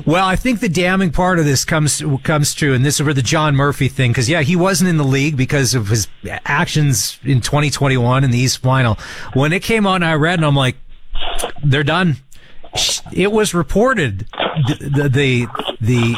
Well, 0.06 0.26
I 0.26 0.36
think 0.36 0.60
the 0.60 0.70
damning 0.70 1.12
part 1.12 1.40
of 1.40 1.46
this 1.46 1.66
comes 1.66 2.04
comes 2.24 2.54
true, 2.54 2.74
and 2.74 2.86
this 2.86 3.00
is 3.00 3.04
where 3.04 3.14
the 3.14 3.22
John 3.22 3.56
Murphy 3.56 3.88
thing, 3.88 4.12
because 4.12 4.30
yeah, 4.30 4.42
he 4.42 4.56
wasn't 4.56 4.90
in 4.90 4.98
the 4.98 5.04
league 5.04 5.38
because 5.38 5.76
of 5.76 5.88
his 5.88 6.08
actions 6.46 7.20
in 7.24 7.42
2021 7.42 8.24
in 8.24 8.32
the 8.32 8.38
East 8.38 8.60
Final. 8.60 8.98
When 9.34 9.54
it 9.54 9.64
came 9.64 9.86
on, 9.86 10.04
I 10.04 10.14
read 10.14 10.40
and 10.40 10.46
I'm 10.46 10.56
like, 10.56 10.76
they're 11.64 11.84
done. 11.84 12.18
It 13.14 13.32
was 13.32 13.54
reported 13.54 14.28
the 14.80 15.10
the 15.12 15.48
the, 15.82 16.16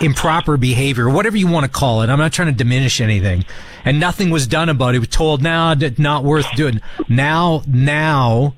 improper 0.00 0.56
behavior, 0.56 1.08
whatever 1.08 1.36
you 1.36 1.46
want 1.46 1.64
to 1.64 1.70
call 1.70 2.02
it. 2.02 2.10
I'm 2.10 2.18
not 2.18 2.32
trying 2.32 2.48
to 2.48 2.54
diminish 2.54 3.00
anything, 3.00 3.44
and 3.84 3.98
nothing 3.98 4.30
was 4.30 4.46
done 4.46 4.68
about 4.68 4.90
it. 4.90 4.98
We 4.98 5.00
were 5.00 5.06
told, 5.06 5.42
now 5.42 5.74
nah, 5.74 5.88
not 5.98 6.24
worth 6.24 6.46
doing. 6.56 6.80
Now, 7.08 7.62
now 7.66 8.54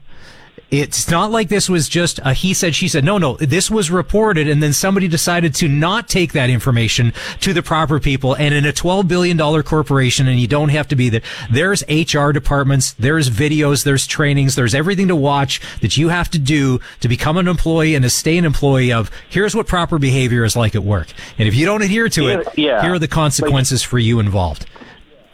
it's 0.71 1.09
not 1.11 1.31
like 1.31 1.49
this 1.49 1.69
was 1.69 1.89
just 1.89 2.19
a 2.25 2.33
he 2.35 2.55
said, 2.55 2.75
she 2.75 2.89
said. 2.89 3.05
No, 3.05 3.19
no, 3.19 3.37
this 3.37 3.71
was 3.71 3.91
reported 3.91 4.49
and 4.49 4.63
then 4.63 4.73
somebody 4.73 5.09
decided 5.09 5.55
to 5.57 5.69
not 5.69 6.09
take 6.09 6.33
that 6.33 6.51
information 6.51 7.13
to 7.41 7.53
the 7.53 7.63
proper 7.63 8.01
people. 8.01 8.35
And 8.35 8.55
in 8.55 8.65
a 8.65 8.73
$12 8.73 9.07
billion 9.07 9.39
corporation, 9.63 10.27
and 10.27 10.39
you 10.41 10.47
don't 10.49 10.71
have 10.71 10.89
to 10.89 10.97
be 10.97 11.09
there, 11.09 11.21
there's 11.51 11.85
HR 11.89 12.31
departments, 12.33 12.93
there's 12.95 13.31
videos, 13.31 13.85
there's 13.85 14.07
trainings, 14.07 14.55
there's 14.57 14.75
everything 14.75 15.09
to 15.09 15.17
watch 15.17 15.61
that 15.81 15.97
you 15.97 16.09
have 16.09 16.31
to 16.31 16.39
do 16.39 16.81
to 17.01 17.09
become 17.09 17.37
an 17.37 17.47
employee 17.49 17.95
and 17.95 18.03
to 18.03 18.11
stay 18.11 18.37
an 18.37 18.45
employee 18.45 18.93
of 18.93 19.11
here's 19.29 19.55
what 19.55 19.67
proper 19.67 19.99
behavior 19.99 20.45
is 20.45 20.57
like 20.57 20.75
at 20.75 20.83
work. 20.83 21.09
And 21.39 21.47
if 21.47 21.55
you 21.55 21.67
don't 21.67 21.83
adhere 21.83 22.09
to 22.11 22.29
it, 22.29 22.49
Yeah, 22.57 22.83
here 22.83 22.95
are 22.95 22.99
the 22.99 23.09
consequences 23.09 23.83
for 23.83 23.99
you 23.99 24.19
involved. 24.21 24.67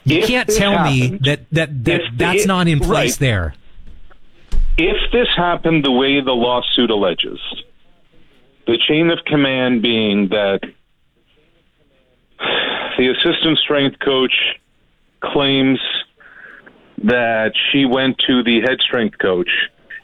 You 0.05 0.23
can't 0.23 0.49
tell 0.49 0.85
me 0.85 1.19
that, 1.23 1.41
that, 1.53 1.85
that 1.85 2.01
that's 2.15 2.45
it- 2.45 2.47
not 2.49 2.69
in 2.69 2.81
place 2.81 3.13
right. 3.13 3.19
there. 3.21 3.55
If 4.77 4.97
this 5.13 5.29
happened 5.37 5.85
the 5.85 5.93
way 5.93 6.21
the 6.21 6.33
lawsuit 6.33 6.91
alleges, 6.91 7.41
the 8.67 8.79
chain 8.89 9.11
of 9.11 9.19
command 9.27 9.83
being 9.83 10.29
that 10.29 10.61
the 12.99 13.09
assistant 13.09 13.59
strength 13.59 13.99
coach 13.99 14.35
claims 15.21 15.81
that 17.03 17.53
she 17.71 17.85
went 17.85 18.19
to 18.27 18.43
the 18.43 18.61
head 18.61 18.79
strength 18.81 19.19
coach 19.19 19.51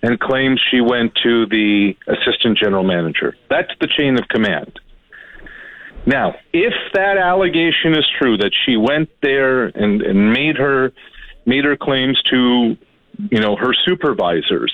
and 0.02 0.18
claims 0.20 0.60
she 0.70 0.80
went 0.80 1.14
to 1.22 1.46
the 1.46 1.94
assistant 2.06 2.58
general 2.58 2.84
manager. 2.84 3.36
That's 3.50 3.72
the 3.80 3.86
chain 3.86 4.18
of 4.18 4.28
command. 4.28 4.78
Now, 6.06 6.36
if 6.52 6.72
that 6.94 7.18
allegation 7.18 7.94
is 7.94 8.06
true 8.18 8.36
that 8.38 8.52
she 8.64 8.76
went 8.76 9.10
there 9.22 9.64
and, 9.66 10.02
and 10.02 10.32
made 10.32 10.56
her 10.56 10.92
made 11.44 11.64
her 11.64 11.76
claims 11.76 12.20
to 12.30 12.76
you 13.18 13.40
know, 13.40 13.56
her 13.56 13.72
supervisors. 13.84 14.72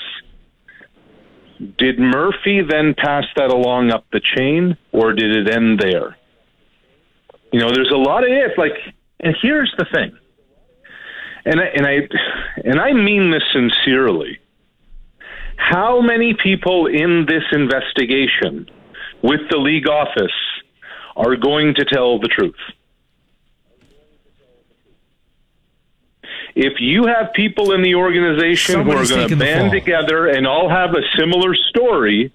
Did 1.78 1.98
Murphy 1.98 2.60
then 2.69 2.94
pass 2.94 3.24
that 3.36 3.51
along 3.51 3.93
up 3.93 4.05
the 4.12 4.20
chain, 4.20 4.77
or 4.90 5.12
did 5.12 5.31
it 5.31 5.55
end 5.55 5.78
there? 5.78 6.16
You 7.52 7.60
know, 7.60 7.70
there's 7.73 7.93
a 7.93 7.97
lot 7.97 8.24
of 8.24 8.31
if. 8.31 8.59
Like, 8.59 8.73
and 9.20 9.36
here's 9.40 9.73
the 9.78 9.86
thing, 9.93 10.16
and 11.44 11.60
I, 11.60 11.64
and 11.64 11.86
I 11.86 11.98
and 12.64 12.81
I 12.81 12.93
mean 12.93 13.31
this 13.31 13.44
sincerely. 13.52 14.39
How 15.56 16.01
many 16.01 16.35
people 16.35 16.86
in 16.86 17.27
this 17.28 17.44
investigation 17.52 18.69
with 19.23 19.40
the 19.51 19.59
league 19.59 19.89
office 19.89 20.32
are 21.14 21.36
going 21.36 21.74
to 21.74 21.85
tell 21.85 22.19
the 22.19 22.28
truth? 22.28 22.56
If 26.54 26.80
you 26.80 27.06
have 27.06 27.32
people 27.34 27.72
in 27.72 27.82
the 27.82 27.94
organization 27.94 28.74
Somebody's 28.74 29.10
who 29.10 29.14
are 29.14 29.18
going 29.18 29.28
to 29.30 29.36
band 29.36 29.70
together 29.70 30.26
and 30.28 30.46
all 30.46 30.68
have 30.68 30.90
a 30.90 31.02
similar 31.18 31.54
story, 31.54 32.32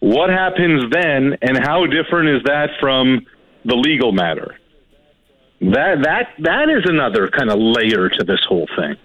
what 0.00 0.30
happens 0.30 0.90
then, 0.90 1.36
and 1.42 1.58
how 1.58 1.86
different 1.86 2.28
is 2.30 2.42
that 2.44 2.70
from 2.80 3.26
the 3.64 3.74
legal 3.74 4.12
matter? 4.12 4.56
That 5.60 6.02
that 6.02 6.34
that 6.38 6.70
is 6.70 6.84
another 6.86 7.28
kind 7.28 7.50
of 7.50 7.58
layer 7.58 8.08
to 8.08 8.24
this 8.24 8.40
whole 8.48 8.66
thing. 8.76 8.96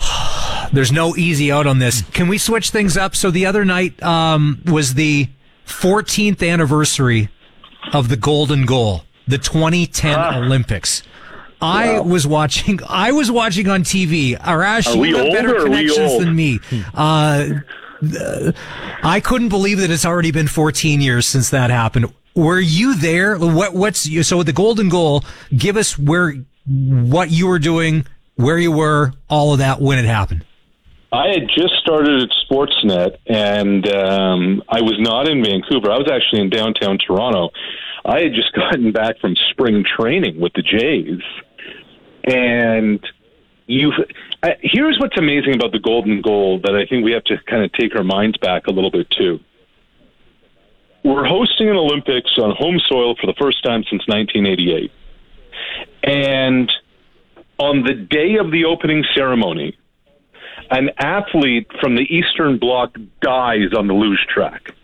There's 0.72 0.90
no 0.90 1.16
easy 1.16 1.52
out 1.52 1.68
on 1.68 1.78
this. 1.78 2.02
Can 2.10 2.26
we 2.26 2.38
switch 2.38 2.70
things 2.70 2.96
up? 2.96 3.14
So 3.14 3.30
the 3.30 3.46
other 3.46 3.64
night 3.64 4.02
um, 4.02 4.62
was 4.66 4.94
the 4.94 5.28
14th 5.66 6.46
anniversary 6.46 7.28
of 7.92 8.08
the 8.08 8.16
Golden 8.16 8.66
Goal, 8.66 9.02
the 9.26 9.38
2010 9.38 10.18
Ah. 10.18 10.38
Olympics. 10.38 11.02
I 11.60 12.00
was 12.00 12.26
watching. 12.26 12.80
I 12.88 13.12
was 13.12 13.30
watching 13.30 13.68
on 13.68 13.84
TV. 13.84 14.36
Arash, 14.36 14.88
Are 14.92 14.96
we 14.98 15.10
you 15.10 15.16
have 15.16 15.32
better 15.32 15.54
or 15.56 15.66
are 15.66 15.70
we 15.70 15.86
connections 15.88 16.18
than 16.18 16.34
me. 16.34 16.58
Uh, 16.92 17.60
I 19.04 19.20
couldn't 19.22 19.48
believe 19.50 19.78
that 19.78 19.90
it's 19.90 20.04
already 20.04 20.32
been 20.32 20.48
14 20.48 21.00
years 21.00 21.26
since 21.26 21.50
that 21.50 21.70
happened. 21.70 22.12
Were 22.34 22.58
you 22.60 22.96
there? 22.96 23.36
What, 23.38 23.74
what's 23.74 24.26
so 24.26 24.38
with 24.38 24.46
the 24.46 24.52
Golden 24.52 24.88
Goal? 24.88 25.22
Give 25.56 25.76
us 25.76 25.98
where 25.98 26.34
what 26.66 27.30
you 27.30 27.46
were 27.46 27.58
doing, 27.58 28.06
where 28.36 28.58
you 28.58 28.72
were, 28.72 29.12
all 29.28 29.52
of 29.52 29.58
that 29.58 29.80
when 29.80 29.98
it 29.98 30.04
happened. 30.04 30.44
I 31.12 31.28
had 31.28 31.46
just 31.54 31.74
started 31.74 32.22
at 32.22 32.30
Sportsnet, 32.48 33.18
and 33.26 33.86
um, 33.92 34.62
I 34.68 34.80
was 34.80 34.96
not 34.98 35.28
in 35.28 35.44
Vancouver. 35.44 35.90
I 35.92 35.98
was 35.98 36.10
actually 36.10 36.40
in 36.40 36.48
downtown 36.48 36.96
Toronto. 36.98 37.50
I 38.04 38.20
had 38.20 38.34
just 38.34 38.52
gotten 38.54 38.92
back 38.92 39.18
from 39.20 39.34
spring 39.50 39.84
training 39.84 40.40
with 40.40 40.52
the 40.54 40.62
Jays, 40.62 41.22
and 42.24 43.04
you. 43.66 43.92
Uh, 44.42 44.50
here's 44.60 44.98
what's 44.98 45.16
amazing 45.16 45.54
about 45.54 45.70
the 45.70 45.78
Golden 45.78 46.20
Goal 46.20 46.60
that 46.64 46.74
I 46.74 46.84
think 46.86 47.04
we 47.04 47.12
have 47.12 47.24
to 47.24 47.36
kind 47.48 47.62
of 47.62 47.72
take 47.72 47.94
our 47.94 48.02
minds 48.02 48.36
back 48.38 48.66
a 48.66 48.72
little 48.72 48.90
bit 48.90 49.08
too. 49.10 49.38
We're 51.04 51.24
hosting 51.24 51.68
an 51.68 51.76
Olympics 51.76 52.32
on 52.38 52.54
home 52.56 52.80
soil 52.88 53.14
for 53.20 53.26
the 53.26 53.34
first 53.40 53.62
time 53.64 53.84
since 53.88 54.02
1988, 54.06 54.90
and 56.04 56.72
on 57.58 57.84
the 57.84 57.94
day 57.94 58.36
of 58.36 58.50
the 58.50 58.64
opening 58.64 59.04
ceremony 59.14 59.76
an 60.72 60.90
athlete 60.98 61.66
from 61.80 61.96
the 61.96 62.02
Eastern 62.02 62.58
Bloc 62.58 62.96
dies 63.20 63.72
on 63.76 63.86
the 63.86 63.94
luge 63.94 64.26
track. 64.32 64.74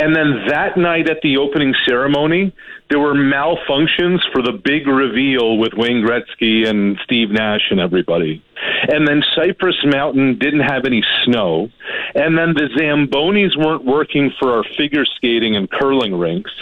And 0.00 0.16
then 0.16 0.46
that 0.48 0.78
night 0.78 1.10
at 1.10 1.20
the 1.22 1.36
opening 1.36 1.74
ceremony, 1.84 2.54
there 2.88 2.98
were 2.98 3.14
malfunctions 3.14 4.20
for 4.32 4.42
the 4.42 4.52
big 4.52 4.86
reveal 4.86 5.58
with 5.58 5.74
Wayne 5.74 6.02
Gretzky 6.02 6.66
and 6.66 6.98
Steve 7.04 7.30
Nash 7.30 7.70
and 7.70 7.78
everybody. 7.78 8.42
And 8.88 9.06
then 9.06 9.22
Cypress 9.36 9.76
Mountain 9.84 10.38
didn't 10.38 10.60
have 10.60 10.86
any 10.86 11.04
snow. 11.24 11.68
And 12.14 12.38
then 12.38 12.54
the 12.54 12.70
Zambonis 12.78 13.58
weren't 13.58 13.84
working 13.84 14.32
for 14.40 14.56
our 14.56 14.64
figure 14.76 15.04
skating 15.04 15.54
and 15.54 15.70
curling 15.70 16.14
rinks. 16.14 16.52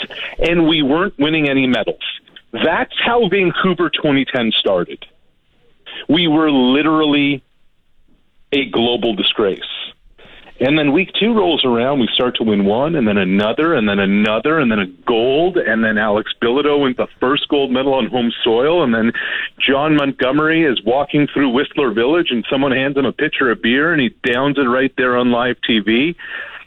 And 0.41 0.67
we 0.67 0.83
weren't 0.83 1.17
winning 1.17 1.49
any 1.49 1.69
medals. 1.69 2.03
That's 2.53 2.95
how 3.05 3.29
Vancouver 3.29 3.89
2010 3.89 4.51
started. 4.59 5.07
We 6.09 6.27
were 6.27 6.51
literally 6.51 7.45
a 8.51 8.69
global 8.69 9.15
disgrace. 9.15 9.61
And 10.61 10.77
then 10.77 10.93
week 10.93 11.13
two 11.19 11.33
rolls 11.35 11.65
around, 11.65 12.01
we 12.01 12.09
start 12.13 12.35
to 12.37 12.43
win 12.43 12.65
one, 12.65 12.97
and 12.97 13.07
then 13.07 13.17
another, 13.17 13.75
and 13.75 13.89
then 13.89 14.01
another, 14.01 14.59
and 14.59 14.73
then 14.73 14.81
a 14.81 14.87
gold, 14.87 15.57
and 15.57 15.85
then 15.85 15.99
Alex 15.99 16.33
Bilodeau 16.43 16.83
wins 16.83 16.97
the 16.97 17.07
first 17.21 17.47
gold 17.49 17.71
medal 17.71 17.95
on 17.95 18.07
home 18.07 18.33
soil, 18.43 18.83
and 18.83 18.93
then 18.93 19.13
Jon 19.61 19.95
Montgomery 19.95 20.65
is 20.65 20.83
walking 20.83 21.29
through 21.33 21.51
Whistler 21.51 21.93
Village, 21.93 22.33
and 22.33 22.45
someone 22.51 22.73
hands 22.73 22.97
him 22.97 23.05
a 23.05 23.13
pitcher 23.13 23.53
of 23.53 23.63
beer, 23.63 23.93
and 23.93 24.01
he 24.01 24.09
downs 24.25 24.59
it 24.59 24.63
right 24.63 24.93
there 24.97 25.17
on 25.17 25.31
live 25.31 25.57
TV. 25.69 26.17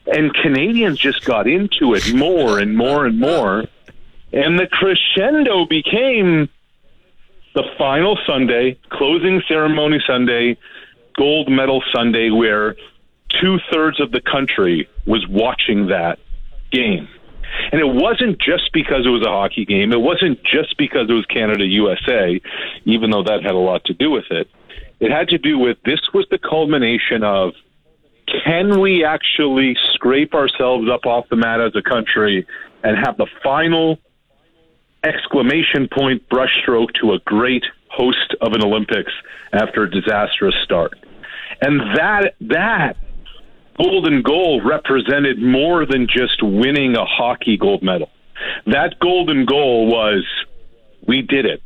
And 0.07 0.33
Canadians 0.33 0.97
just 0.97 1.25
got 1.25 1.45
into 1.45 1.93
it 1.93 2.13
more 2.13 2.59
and 2.59 2.77
more 2.77 3.05
and 3.05 3.19
more. 3.19 3.65
And 4.31 4.57
the 4.57 4.67
crescendo 4.67 5.65
became 5.65 6.47
the 7.53 7.63
final 7.77 8.17
Sunday, 8.25 8.79
closing 8.89 9.41
ceremony 9.49 10.01
Sunday, 10.07 10.57
gold 11.17 11.49
medal 11.49 11.83
Sunday, 11.93 12.29
where 12.29 12.77
two 13.39 13.59
thirds 13.71 13.99
of 13.99 14.11
the 14.11 14.21
country 14.21 14.89
was 15.05 15.25
watching 15.27 15.87
that 15.87 16.19
game. 16.71 17.07
And 17.71 17.81
it 17.81 17.87
wasn't 17.87 18.39
just 18.39 18.71
because 18.73 19.05
it 19.05 19.09
was 19.09 19.25
a 19.25 19.29
hockey 19.29 19.65
game. 19.65 19.91
It 19.91 19.99
wasn't 19.99 20.41
just 20.43 20.77
because 20.77 21.09
it 21.09 21.13
was 21.13 21.25
Canada 21.25 21.65
USA, 21.65 22.39
even 22.85 23.11
though 23.11 23.23
that 23.23 23.43
had 23.43 23.53
a 23.53 23.59
lot 23.59 23.83
to 23.85 23.93
do 23.93 24.09
with 24.09 24.25
it. 24.31 24.49
It 24.99 25.11
had 25.11 25.29
to 25.29 25.37
do 25.37 25.57
with 25.57 25.77
this 25.83 25.99
was 26.13 26.25
the 26.31 26.37
culmination 26.37 27.23
of 27.23 27.53
can 28.45 28.79
we 28.79 29.03
actually 29.03 29.75
scrape 29.93 30.33
ourselves 30.33 30.87
up 30.89 31.05
off 31.05 31.27
the 31.29 31.35
mat 31.35 31.59
as 31.59 31.75
a 31.75 31.81
country 31.81 32.47
and 32.83 32.97
have 32.97 33.17
the 33.17 33.27
final 33.43 33.97
exclamation 35.03 35.89
point 35.91 36.27
brushstroke 36.29 36.93
to 37.01 37.13
a 37.13 37.19
great 37.19 37.63
host 37.89 38.35
of 38.41 38.53
an 38.53 38.63
Olympics 38.63 39.11
after 39.51 39.83
a 39.83 39.89
disastrous 39.89 40.55
start. 40.63 40.97
And 41.61 41.81
that 41.97 42.35
that 42.41 42.95
golden 43.77 44.21
goal 44.21 44.61
represented 44.63 45.41
more 45.41 45.85
than 45.85 46.07
just 46.07 46.41
winning 46.41 46.95
a 46.95 47.05
hockey 47.05 47.57
gold 47.57 47.83
medal. 47.83 48.09
That 48.65 48.99
golden 48.99 49.45
goal 49.45 49.87
was 49.87 50.25
we 51.07 51.21
did 51.21 51.45
it. 51.45 51.61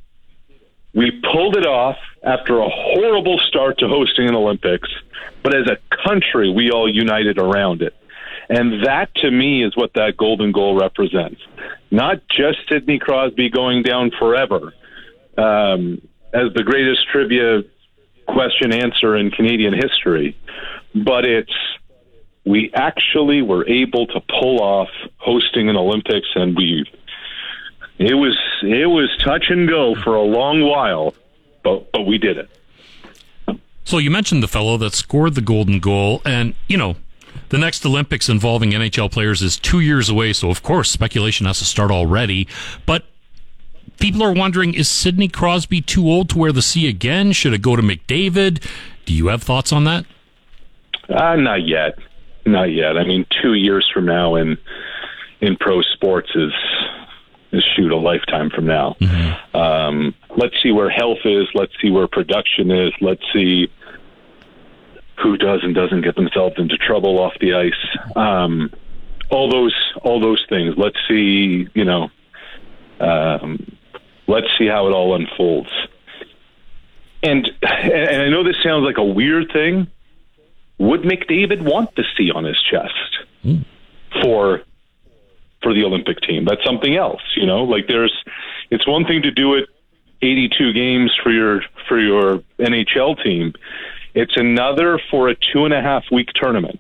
We 0.94 1.12
pulled 1.32 1.58
it 1.58 1.66
off 1.66 1.98
after 2.24 2.60
a 2.60 2.70
horrible 2.70 3.38
start 3.40 3.80
to 3.80 3.88
hosting 3.88 4.30
an 4.30 4.36
Olympics, 4.36 4.90
but 5.44 5.54
as 5.54 5.68
a 5.68 5.78
country, 6.08 6.52
we 6.52 6.72
all 6.72 6.90
united 6.90 7.38
around 7.38 7.82
it. 7.82 7.94
And 8.50 8.86
that 8.86 9.14
to 9.16 9.32
me 9.32 9.64
is 9.64 9.76
what 9.76 9.92
that 9.96 10.18
golden 10.18 10.52
goal 10.52 10.80
represents. 10.80 11.42
Not 11.92 12.22
just 12.30 12.60
Sidney 12.70 13.00
Crosby 13.00 13.50
going 13.50 13.84
down 13.84 14.12
forever 14.18 14.74
um, 15.38 16.02
as 16.34 16.54
the 16.54 16.64
greatest 16.64 17.08
trivia 17.12 17.64
question 18.28 18.74
answer 18.74 19.16
in 19.16 19.32
Canadian 19.32 19.74
history, 19.74 20.38
but 20.94 21.26
it's 21.26 21.54
we 22.46 22.72
actually 22.74 23.42
were 23.42 23.68
able 23.68 24.08
to 24.08 24.22
pull 24.22 24.62
off 24.62 24.90
hosting 25.18 25.70
an 25.70 25.76
Olympics 25.76 26.28
and 26.36 26.56
we 26.56 26.86
it 27.98 28.14
was 28.14 28.38
it 28.62 28.88
was 28.88 29.10
touch 29.24 29.46
and 29.50 29.70
go 29.70 29.96
for 29.96 30.16
a 30.16 30.22
long 30.22 30.62
while, 30.62 31.14
but 31.64 31.92
but 31.92 32.06
we 32.06 32.18
did 32.18 32.38
it. 32.38 32.50
So 33.86 34.00
you 34.00 34.10
mentioned 34.10 34.42
the 34.44 34.48
fellow 34.48 34.78
that 34.78 34.94
scored 34.94 35.36
the 35.36 35.42
golden 35.42 35.80
goal, 35.80 36.22
and 36.26 36.56
you 36.68 36.78
know, 36.78 36.98
the 37.50 37.58
next 37.58 37.86
Olympics 37.86 38.28
involving 38.28 38.72
NHL 38.72 39.12
players 39.12 39.42
is 39.42 39.58
two 39.58 39.80
years 39.80 40.10
away. 40.10 40.34
So 40.34 40.50
of 40.50 40.62
course, 40.62 40.92
speculation 40.92 41.46
has 41.46 41.60
to 41.60 41.66
start 41.66 41.90
already. 41.90 42.48
But 42.86 43.06
people 44.00 44.22
are 44.24 44.34
wondering: 44.34 44.74
Is 44.74 44.90
Sidney 44.90 45.30
Crosby 45.30 45.80
too 45.82 46.10
old 46.10 46.30
to 46.32 46.38
wear 46.38 46.52
the 46.52 46.62
C 46.62 46.88
again? 46.90 47.32
Should 47.32 47.54
it 47.54 47.62
go 47.62 47.76
to 47.78 47.82
McDavid? 47.82 48.62
Do 49.06 49.14
you 49.14 49.28
have 49.28 49.42
thoughts 49.42 49.72
on 49.72 49.86
that? 49.86 50.06
Uh, 51.08 51.36
not 51.36 51.66
yet, 51.66 51.98
not 52.46 52.72
yet. 52.72 52.98
I 52.98 53.04
mean, 53.04 53.26
two 53.42 53.54
years 53.54 53.90
from 53.94 54.06
now 54.06 54.36
in 54.36 54.58
in 55.42 55.56
pro 55.58 55.82
sports 55.82 56.30
is 56.36 56.54
is 57.52 57.64
shoot 57.76 57.92
a 57.92 57.98
lifetime 57.98 58.50
from 58.50 58.66
now. 58.66 58.96
Um, 59.54 60.14
let's 60.38 60.56
see 60.62 60.72
where 60.72 60.90
health 60.90 61.20
is. 61.26 61.48
Let's 61.54 61.74
see 61.82 61.90
where 61.90 62.08
production 62.08 62.72
is. 62.72 62.94
Let's 63.02 63.24
see 63.34 63.72
who 65.22 65.38
does 65.38 65.62
and 65.64 65.74
doesn't 65.74 66.02
get 66.02 66.16
themselves 66.16 66.56
into 66.58 66.78
trouble 66.78 67.20
off 67.20 67.34
the 67.40 67.54
ice. 67.54 68.16
Um, 68.16 68.72
all 69.30 69.50
those 69.50 69.76
all 70.04 70.20
those 70.20 70.46
things. 70.50 70.76
Let's 70.78 70.98
see. 71.08 71.68
You 71.74 71.86
know. 71.86 72.10
Um, 73.00 73.78
let's 74.28 74.48
see 74.58 74.68
how 74.68 74.88
it 74.88 74.92
all 74.92 75.16
unfolds. 75.16 75.70
And 77.24 77.50
and 77.62 78.22
I 78.22 78.30
know 78.30 78.44
this 78.44 78.58
sounds 78.64 78.86
like 78.86 78.98
a 78.98 79.04
weird 79.04 79.52
thing. 79.52 79.88
Would 80.78 81.02
McDavid 81.02 81.62
want 81.62 81.96
the 81.96 82.04
C 82.18 82.32
on 82.32 82.44
his 82.44 82.62
chest 82.62 82.94
hmm. 83.44 83.62
for 84.22 84.62
for 85.62 85.74
the 85.74 85.84
Olympic 85.84 86.22
team? 86.22 86.46
That's 86.46 86.64
something 86.64 86.96
else, 86.96 87.22
you 87.36 87.46
know. 87.46 87.64
Like 87.64 87.88
there's, 87.88 88.14
it's 88.70 88.88
one 88.88 89.06
thing 89.06 89.22
to 89.24 89.32
do 89.32 89.56
it 89.56 89.70
82 90.22 90.74
games 90.74 91.12
for 91.22 91.32
your 91.32 91.62
for 91.88 92.00
your 92.00 92.44
NHL 92.60 93.22
team. 93.24 93.54
It's 94.14 94.38
another 94.38 95.00
for 95.12 95.30
a 95.30 95.36
two 95.36 95.66
and 95.66 95.74
a 95.74 95.82
half 95.82 96.06
week 96.12 96.30
tournament 96.34 96.80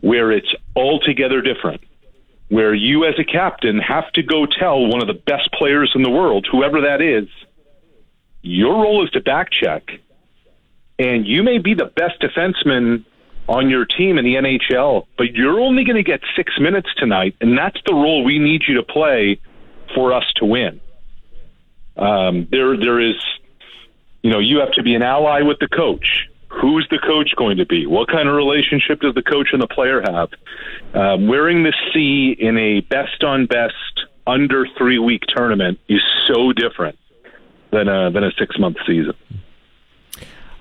where 0.00 0.30
it's 0.30 0.54
altogether 0.76 1.40
different. 1.40 1.80
Where 2.48 2.74
you, 2.74 3.06
as 3.06 3.14
a 3.18 3.24
captain, 3.24 3.78
have 3.78 4.12
to 4.12 4.22
go 4.22 4.44
tell 4.44 4.86
one 4.86 5.00
of 5.00 5.08
the 5.08 5.14
best 5.14 5.50
players 5.52 5.92
in 5.94 6.02
the 6.02 6.10
world, 6.10 6.46
whoever 6.50 6.82
that 6.82 7.00
is, 7.00 7.26
your 8.42 8.74
role 8.74 9.02
is 9.02 9.10
to 9.12 9.20
back 9.20 9.50
check, 9.50 9.98
and 10.98 11.26
you 11.26 11.42
may 11.42 11.58
be 11.58 11.74
the 11.74 11.86
best 11.86 12.20
defenseman 12.20 13.04
on 13.48 13.68
your 13.68 13.84
team 13.84 14.18
in 14.18 14.24
the 14.24 14.36
NHL, 14.36 15.06
but 15.18 15.34
you're 15.34 15.60
only 15.60 15.84
going 15.84 15.96
to 15.96 16.02
get 16.02 16.20
six 16.36 16.52
minutes 16.58 16.88
tonight, 16.96 17.36
and 17.40 17.58
that's 17.58 17.78
the 17.86 17.94
role 17.94 18.24
we 18.24 18.38
need 18.38 18.62
you 18.66 18.76
to 18.76 18.82
play 18.82 19.40
for 19.94 20.12
us 20.12 20.24
to 20.36 20.44
win. 20.44 20.80
Um, 21.96 22.48
there, 22.50 22.76
there 22.76 23.00
is, 23.00 23.16
you 24.22 24.30
know, 24.30 24.38
you 24.38 24.58
have 24.60 24.72
to 24.72 24.82
be 24.82 24.94
an 24.94 25.02
ally 25.02 25.42
with 25.42 25.58
the 25.60 25.68
coach. 25.68 26.28
Who's 26.48 26.86
the 26.90 26.98
coach 26.98 27.34
going 27.36 27.58
to 27.58 27.66
be? 27.66 27.86
What 27.86 28.08
kind 28.08 28.28
of 28.28 28.34
relationship 28.34 29.00
does 29.00 29.14
the 29.14 29.22
coach 29.22 29.48
and 29.52 29.60
the 29.60 29.66
player 29.66 30.00
have? 30.00 30.28
Um, 30.94 31.26
wearing 31.26 31.64
the 31.64 31.74
C 31.92 32.34
in 32.38 32.56
a 32.56 32.80
best 32.80 33.24
on 33.24 33.46
best 33.46 33.74
under 34.26 34.66
three 34.78 34.98
week 34.98 35.22
tournament 35.28 35.78
is 35.88 36.00
so 36.28 36.52
different 36.52 36.98
than 37.70 37.88
a 37.88 38.10
than 38.10 38.24
a 38.24 38.30
six 38.38 38.58
month 38.58 38.76
season. 38.86 39.14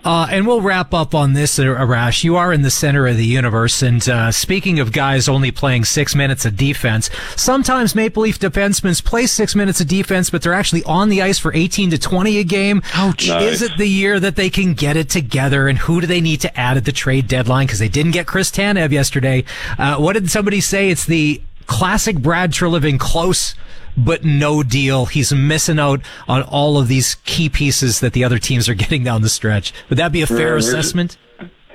Uh, 0.03 0.27
and 0.29 0.45
we'll 0.45 0.61
wrap 0.61 0.93
up 0.93 1.15
on 1.15 1.33
this, 1.33 1.57
uh, 1.57 1.63
Arash. 1.63 2.23
You 2.23 2.35
are 2.35 2.51
in 2.51 2.61
the 2.61 2.69
center 2.69 3.07
of 3.07 3.17
the 3.17 3.25
universe. 3.25 3.81
And 3.81 4.07
uh, 4.07 4.31
speaking 4.31 4.79
of 4.79 4.91
guys 4.91 5.29
only 5.29 5.51
playing 5.51 5.85
six 5.85 6.13
minutes 6.13 6.45
of 6.45 6.57
defense, 6.57 7.09
sometimes 7.35 7.95
Maple 7.95 8.23
Leaf 8.23 8.39
defensemen 8.39 9.03
play 9.03 9.25
six 9.25 9.55
minutes 9.55 9.79
of 9.79 9.87
defense, 9.87 10.29
but 10.29 10.41
they're 10.41 10.53
actually 10.53 10.83
on 10.83 11.09
the 11.09 11.21
ice 11.21 11.39
for 11.39 11.53
18 11.53 11.91
to 11.91 11.97
20 11.97 12.37
a 12.37 12.43
game. 12.43 12.81
Ouch. 12.93 13.29
Is 13.29 13.61
it 13.61 13.77
the 13.77 13.87
year 13.87 14.19
that 14.19 14.35
they 14.35 14.49
can 14.49 14.73
get 14.73 14.97
it 14.97 15.09
together? 15.09 15.67
And 15.67 15.77
who 15.77 16.01
do 16.01 16.07
they 16.07 16.21
need 16.21 16.41
to 16.41 16.59
add 16.59 16.77
at 16.77 16.85
the 16.85 16.91
trade 16.91 17.27
deadline? 17.27 17.67
Because 17.67 17.79
they 17.79 17.89
didn't 17.89 18.11
get 18.11 18.27
Chris 18.27 18.51
Tanev 18.51 18.91
yesterday. 18.91 19.45
Uh, 19.77 19.97
what 19.97 20.13
did 20.13 20.29
somebody 20.29 20.59
say? 20.59 20.89
It's 20.89 21.05
the 21.05 21.41
classic 21.65 22.17
Brad 22.17 22.51
Treliving 22.51 22.99
close 22.99 23.55
but 23.97 24.23
no 24.23 24.63
deal. 24.63 25.05
He's 25.05 25.33
missing 25.33 25.79
out 25.79 26.01
on 26.27 26.41
all 26.43 26.77
of 26.77 26.87
these 26.87 27.15
key 27.25 27.49
pieces 27.49 27.99
that 27.99 28.13
the 28.13 28.23
other 28.23 28.39
teams 28.39 28.67
are 28.69 28.73
getting 28.83 29.03
down 29.03 29.21
the 29.21 29.29
stretch. 29.29 29.73
Would 29.89 29.97
that 29.97 30.11
be 30.11 30.21
a 30.21 30.27
fair 30.27 30.53
Yeah, 30.53 30.59
assessment? 30.59 31.17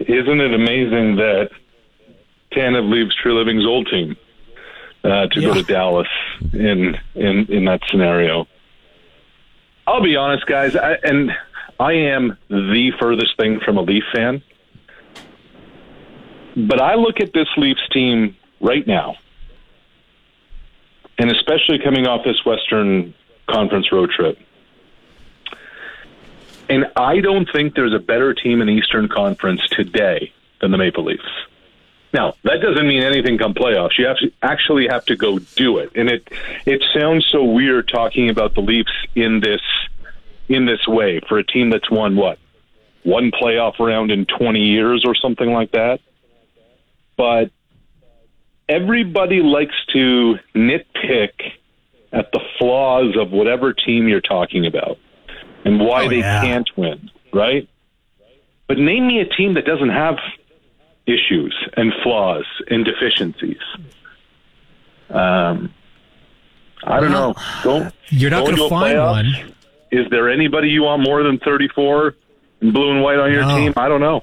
Isn't 0.00 0.40
it 0.40 0.54
amazing 0.54 1.16
that 1.16 1.50
Tanev 2.52 2.88
leaves 2.90 3.14
Treliving's 3.22 3.66
old 3.66 3.88
team 3.90 4.16
uh, 5.04 5.26
to 5.26 5.40
go 5.40 5.54
to 5.54 5.62
Dallas 5.62 6.08
in 6.52 6.96
in 7.14 7.46
in 7.52 7.64
that 7.64 7.80
scenario? 7.90 8.46
I'll 9.86 10.02
be 10.02 10.16
honest, 10.16 10.46
guys, 10.46 10.76
I, 10.76 10.94
and 11.02 11.30
I 11.80 11.92
am 11.94 12.36
the 12.48 12.92
furthest 13.00 13.36
thing 13.38 13.58
from 13.64 13.78
a 13.78 13.82
Leaf 13.82 14.04
fan, 14.14 14.42
but 16.56 16.80
I 16.80 16.94
look 16.94 17.20
at 17.20 17.32
this 17.32 17.48
Leafs 17.56 17.80
team 17.92 18.36
right 18.60 18.86
now, 18.86 19.16
and 21.18 21.30
especially 21.30 21.78
coming 21.78 22.06
off 22.06 22.24
this 22.24 22.44
Western 22.44 23.14
Conference 23.48 23.90
road 23.92 24.10
trip. 24.10 24.38
And 26.68 26.86
I 26.96 27.20
don't 27.20 27.48
think 27.50 27.74
there's 27.74 27.94
a 27.94 27.98
better 27.98 28.34
team 28.34 28.60
in 28.60 28.66
the 28.66 28.74
Eastern 28.74 29.08
Conference 29.08 29.62
today 29.68 30.32
than 30.60 30.70
the 30.70 30.78
Maple 30.78 31.04
Leafs. 31.04 31.22
Now, 32.12 32.34
that 32.44 32.60
doesn't 32.62 32.86
mean 32.86 33.02
anything 33.02 33.36
come 33.36 33.54
playoffs. 33.54 33.98
You 33.98 34.06
have 34.06 34.18
to 34.18 34.32
actually 34.42 34.88
have 34.88 35.04
to 35.06 35.16
go 35.16 35.38
do 35.38 35.78
it. 35.78 35.92
And 35.94 36.08
it 36.08 36.28
it 36.64 36.82
sounds 36.94 37.26
so 37.30 37.44
weird 37.44 37.88
talking 37.88 38.30
about 38.30 38.54
the 38.54 38.60
Leafs 38.60 38.92
in 39.14 39.40
this 39.40 39.60
in 40.48 40.64
this 40.64 40.86
way 40.86 41.20
for 41.28 41.38
a 41.38 41.44
team 41.44 41.70
that's 41.70 41.90
won 41.90 42.16
what? 42.16 42.38
One 43.02 43.30
playoff 43.30 43.78
round 43.78 44.10
in 44.10 44.24
20 44.24 44.60
years 44.60 45.04
or 45.04 45.14
something 45.14 45.50
like 45.52 45.72
that. 45.72 46.00
But 47.16 47.50
everybody 48.68 49.40
likes 49.42 49.74
to 49.92 50.36
nitpick 50.54 51.30
at 52.12 52.30
the 52.32 52.40
flaws 52.58 53.16
of 53.18 53.30
whatever 53.30 53.72
team 53.72 54.08
you're 54.08 54.20
talking 54.20 54.66
about 54.66 54.98
and 55.64 55.80
why 55.80 56.04
Oh, 56.06 56.08
they 56.08 56.18
yeah. 56.18 56.40
can't 56.42 56.68
win, 56.76 57.10
right? 57.32 57.68
But 58.66 58.78
name 58.78 59.06
me 59.06 59.20
a 59.20 59.24
team 59.26 59.54
that 59.54 59.64
doesn't 59.64 59.88
have 59.90 60.16
issues 61.06 61.54
and 61.76 61.92
flaws 62.02 62.44
and 62.68 62.84
deficiencies. 62.84 63.56
Um, 65.10 65.72
I 66.84 67.00
don't 67.00 67.10
Well, 67.12 67.28
know. 67.30 67.34
Don't 67.64 67.94
You're 68.10 68.30
not 68.30 68.44
going 68.44 68.56
to 68.56 68.68
find 68.68 68.96
playoffs? 68.98 69.10
one. 69.42 69.54
is 69.90 70.06
there 70.10 70.28
anybody 70.30 70.68
you 70.68 70.82
want 70.82 71.02
more 71.02 71.22
than 71.22 71.38
34 71.38 72.14
in 72.60 72.72
blue 72.72 72.90
and 72.92 73.02
white 73.02 73.18
on 73.18 73.32
your 73.32 73.42
No. 73.46 73.56
team? 73.56 73.72
I 73.76 73.88
don't 73.88 74.00
know. 74.02 74.22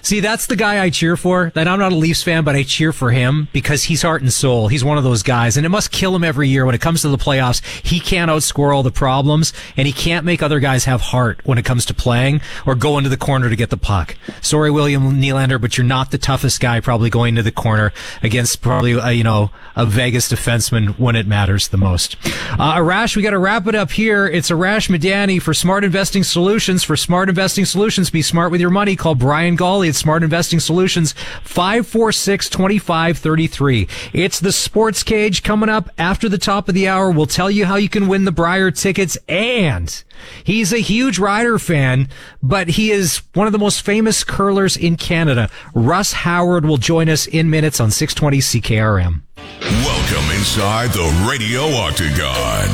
See, 0.00 0.20
that's 0.20 0.46
the 0.46 0.56
guy 0.56 0.82
I 0.82 0.90
cheer 0.90 1.16
for. 1.16 1.52
That 1.54 1.68
I'm 1.68 1.78
not 1.78 1.92
a 1.92 1.96
Leafs 1.96 2.22
fan, 2.22 2.44
but 2.44 2.56
I 2.56 2.62
cheer 2.62 2.92
for 2.92 3.10
him 3.10 3.48
because 3.52 3.84
he's 3.84 4.02
heart 4.02 4.22
and 4.22 4.32
soul. 4.32 4.68
He's 4.68 4.84
one 4.84 4.98
of 4.98 5.04
those 5.04 5.22
guys, 5.22 5.56
and 5.56 5.66
it 5.66 5.68
must 5.68 5.92
kill 5.92 6.16
him 6.16 6.24
every 6.24 6.48
year 6.48 6.64
when 6.64 6.74
it 6.74 6.80
comes 6.80 7.02
to 7.02 7.08
the 7.08 7.18
playoffs. 7.18 7.62
He 7.84 8.00
can't 8.00 8.30
outscore 8.30 8.74
all 8.74 8.82
the 8.82 8.90
problems, 8.90 9.52
and 9.76 9.86
he 9.86 9.92
can't 9.92 10.24
make 10.24 10.42
other 10.42 10.60
guys 10.60 10.86
have 10.86 11.00
heart 11.00 11.40
when 11.44 11.58
it 11.58 11.64
comes 11.64 11.84
to 11.86 11.94
playing 11.94 12.40
or 12.66 12.74
go 12.74 12.96
into 12.98 13.10
the 13.10 13.16
corner 13.16 13.48
to 13.48 13.56
get 13.56 13.70
the 13.70 13.76
puck. 13.76 14.16
Sorry, 14.40 14.70
William 14.70 15.20
Nylander, 15.20 15.60
but 15.60 15.76
you're 15.76 15.84
not 15.86 16.10
the 16.10 16.18
toughest 16.18 16.60
guy 16.60 16.80
probably 16.80 17.10
going 17.10 17.34
to 17.34 17.42
the 17.42 17.52
corner 17.52 17.92
against 18.22 18.62
probably 18.62 18.94
uh, 18.94 19.10
you 19.10 19.24
know 19.24 19.50
a 19.76 19.86
Vegas 19.86 20.30
defenseman 20.30 20.98
when 20.98 21.16
it 21.16 21.26
matters 21.26 21.68
the 21.68 21.76
most. 21.76 22.16
Uh, 22.52 22.76
Arash, 22.76 23.16
we 23.16 23.22
got 23.22 23.30
to 23.30 23.38
wrap 23.38 23.66
it 23.66 23.74
up 23.74 23.90
here. 23.90 24.26
It's 24.26 24.50
Arash 24.50 24.88
Madani 24.88 25.40
for 25.40 25.54
Smart 25.54 25.84
Investing 25.84 26.24
Solutions. 26.24 26.82
For 26.82 26.96
Smart 26.96 27.28
Investing 27.28 27.64
Solutions, 27.64 28.10
be 28.10 28.22
smart 28.22 28.50
with 28.50 28.60
your 28.60 28.70
money. 28.70 28.96
Call 28.96 29.14
Brian 29.14 29.56
At 29.88 29.96
Smart 29.96 30.22
Investing 30.22 30.60
Solutions, 30.60 31.14
546-2533. 31.44 33.88
It's 34.12 34.40
the 34.40 34.52
Sports 34.52 35.02
Cage 35.02 35.42
coming 35.42 35.68
up 35.68 35.90
after 35.98 36.28
the 36.28 36.38
top 36.38 36.68
of 36.68 36.74
the 36.74 36.88
hour. 36.88 37.10
We'll 37.10 37.26
tell 37.26 37.50
you 37.50 37.66
how 37.66 37.76
you 37.76 37.88
can 37.88 38.08
win 38.08 38.24
the 38.24 38.32
Brier 38.32 38.70
tickets 38.70 39.18
and 39.28 40.02
he's 40.44 40.72
a 40.72 40.78
huge 40.78 41.18
Rider 41.18 41.58
fan, 41.58 42.08
but 42.42 42.68
he 42.68 42.90
is 42.90 43.22
one 43.34 43.46
of 43.46 43.52
the 43.52 43.58
most 43.58 43.82
famous 43.82 44.24
curlers 44.24 44.76
in 44.76 44.96
Canada. 44.96 45.50
Russ 45.74 46.12
Howard 46.12 46.64
will 46.64 46.78
join 46.78 47.08
us 47.08 47.26
in 47.26 47.50
minutes 47.50 47.80
on 47.80 47.90
620 47.90 48.38
CKRM. 48.38 49.22
Welcome 49.36 50.30
inside 50.36 50.90
the 50.90 51.26
Radio 51.28 51.62
Octagon. 51.62 52.68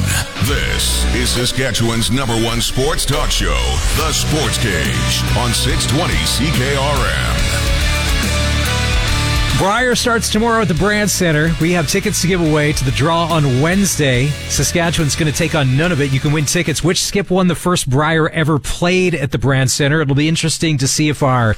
This 0.47 1.05
is 1.15 1.31
Saskatchewan's 1.31 2.11
number 2.11 2.35
one 2.45 2.61
sports 2.61 3.07
talk 3.07 3.31
show, 3.31 3.61
The 3.97 4.13
Sports 4.13 4.59
Cage, 4.59 5.23
on 5.37 5.53
620 5.53 6.15
CKRM. 6.15 7.88
Brier 9.59 9.97
starts 9.97 10.31
tomorrow 10.31 10.63
at 10.63 10.69
the 10.69 10.75
Brandt 10.75 11.11
Center. 11.11 11.53
We 11.61 11.73
have 11.73 11.89
tickets 11.89 12.23
to 12.23 12.29
give 12.29 12.41
away 12.41 12.73
to 12.73 12.85
the 12.85 12.93
draw 12.93 13.25
on 13.25 13.61
Wednesday. 13.61 14.29
Saskatchewan's 14.29 15.17
going 15.17 15.31
to 15.31 15.37
take 15.37 15.57
on 15.57 15.77
none 15.77 15.91
of 15.91 16.01
it. 16.01 16.13
You 16.13 16.21
can 16.21 16.31
win 16.31 16.45
tickets. 16.45 16.85
Which 16.85 17.03
skip 17.03 17.29
won 17.29 17.49
the 17.49 17.57
first 17.57 17.91
Brier 17.91 18.29
ever 18.29 18.61
played 18.61 19.17
at 19.17 19.33
the 19.33 19.39
Brandt 19.39 19.71
Center? 19.71 20.01
It'll 20.01 20.15
be 20.15 20.29
interesting 20.29 20.79
to 20.79 20.87
see 20.87 21.09
if 21.09 21.25
our 21.25 21.57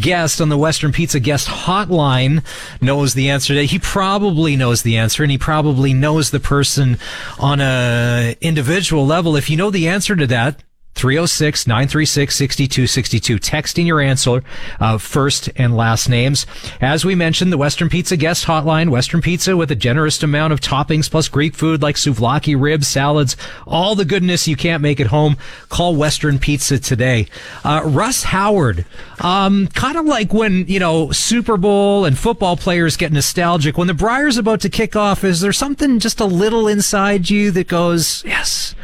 guest 0.00 0.40
on 0.40 0.48
the 0.48 0.58
Western 0.58 0.90
Pizza 0.90 1.20
guest 1.20 1.46
hotline 1.46 2.44
knows 2.80 3.14
the 3.14 3.30
answer. 3.30 3.54
to 3.54 3.64
He 3.64 3.78
probably 3.78 4.56
knows 4.56 4.82
the 4.82 4.96
answer, 4.96 5.22
and 5.22 5.30
he 5.30 5.38
probably 5.38 5.94
knows 5.94 6.32
the 6.32 6.40
person 6.40 6.98
on 7.38 7.60
a 7.60 8.36
individual 8.40 9.06
level. 9.06 9.36
If 9.36 9.48
you 9.48 9.56
know 9.56 9.70
the 9.70 9.86
answer 9.86 10.16
to 10.16 10.26
that, 10.26 10.64
306 10.96 11.66
936 11.66 12.34
6262. 12.34 13.38
Texting 13.38 13.86
your 13.86 14.00
answer, 14.00 14.42
uh, 14.80 14.96
first 14.96 15.50
and 15.56 15.76
last 15.76 16.08
names. 16.08 16.46
As 16.80 17.04
we 17.04 17.14
mentioned, 17.14 17.52
the 17.52 17.58
Western 17.58 17.90
Pizza 17.90 18.16
guest 18.16 18.46
hotline, 18.46 18.88
Western 18.88 19.20
Pizza 19.20 19.56
with 19.56 19.70
a 19.70 19.76
generous 19.76 20.22
amount 20.22 20.54
of 20.54 20.60
toppings 20.60 21.10
plus 21.10 21.28
Greek 21.28 21.54
food 21.54 21.82
like 21.82 21.96
souvlaki, 21.96 22.58
ribs, 22.58 22.88
salads, 22.88 23.36
all 23.66 23.94
the 23.94 24.06
goodness 24.06 24.48
you 24.48 24.56
can't 24.56 24.82
make 24.82 24.98
at 24.98 25.08
home. 25.08 25.36
Call 25.68 25.94
Western 25.94 26.38
Pizza 26.38 26.78
today. 26.78 27.28
Uh, 27.62 27.82
Russ 27.84 28.24
Howard, 28.24 28.86
um, 29.20 29.66
kind 29.68 29.98
of 29.98 30.06
like 30.06 30.32
when, 30.32 30.66
you 30.66 30.80
know, 30.80 31.12
Super 31.12 31.58
Bowl 31.58 32.06
and 32.06 32.18
football 32.18 32.56
players 32.56 32.96
get 32.96 33.12
nostalgic. 33.12 33.76
When 33.76 33.86
the 33.86 33.94
Brier's 33.94 34.38
about 34.38 34.60
to 34.62 34.70
kick 34.70 34.96
off, 34.96 35.24
is 35.24 35.40
there 35.40 35.52
something 35.52 35.98
just 35.98 36.20
a 36.20 36.24
little 36.24 36.66
inside 36.66 37.28
you 37.28 37.50
that 37.50 37.68
goes, 37.68 38.24
yes, 38.24 38.74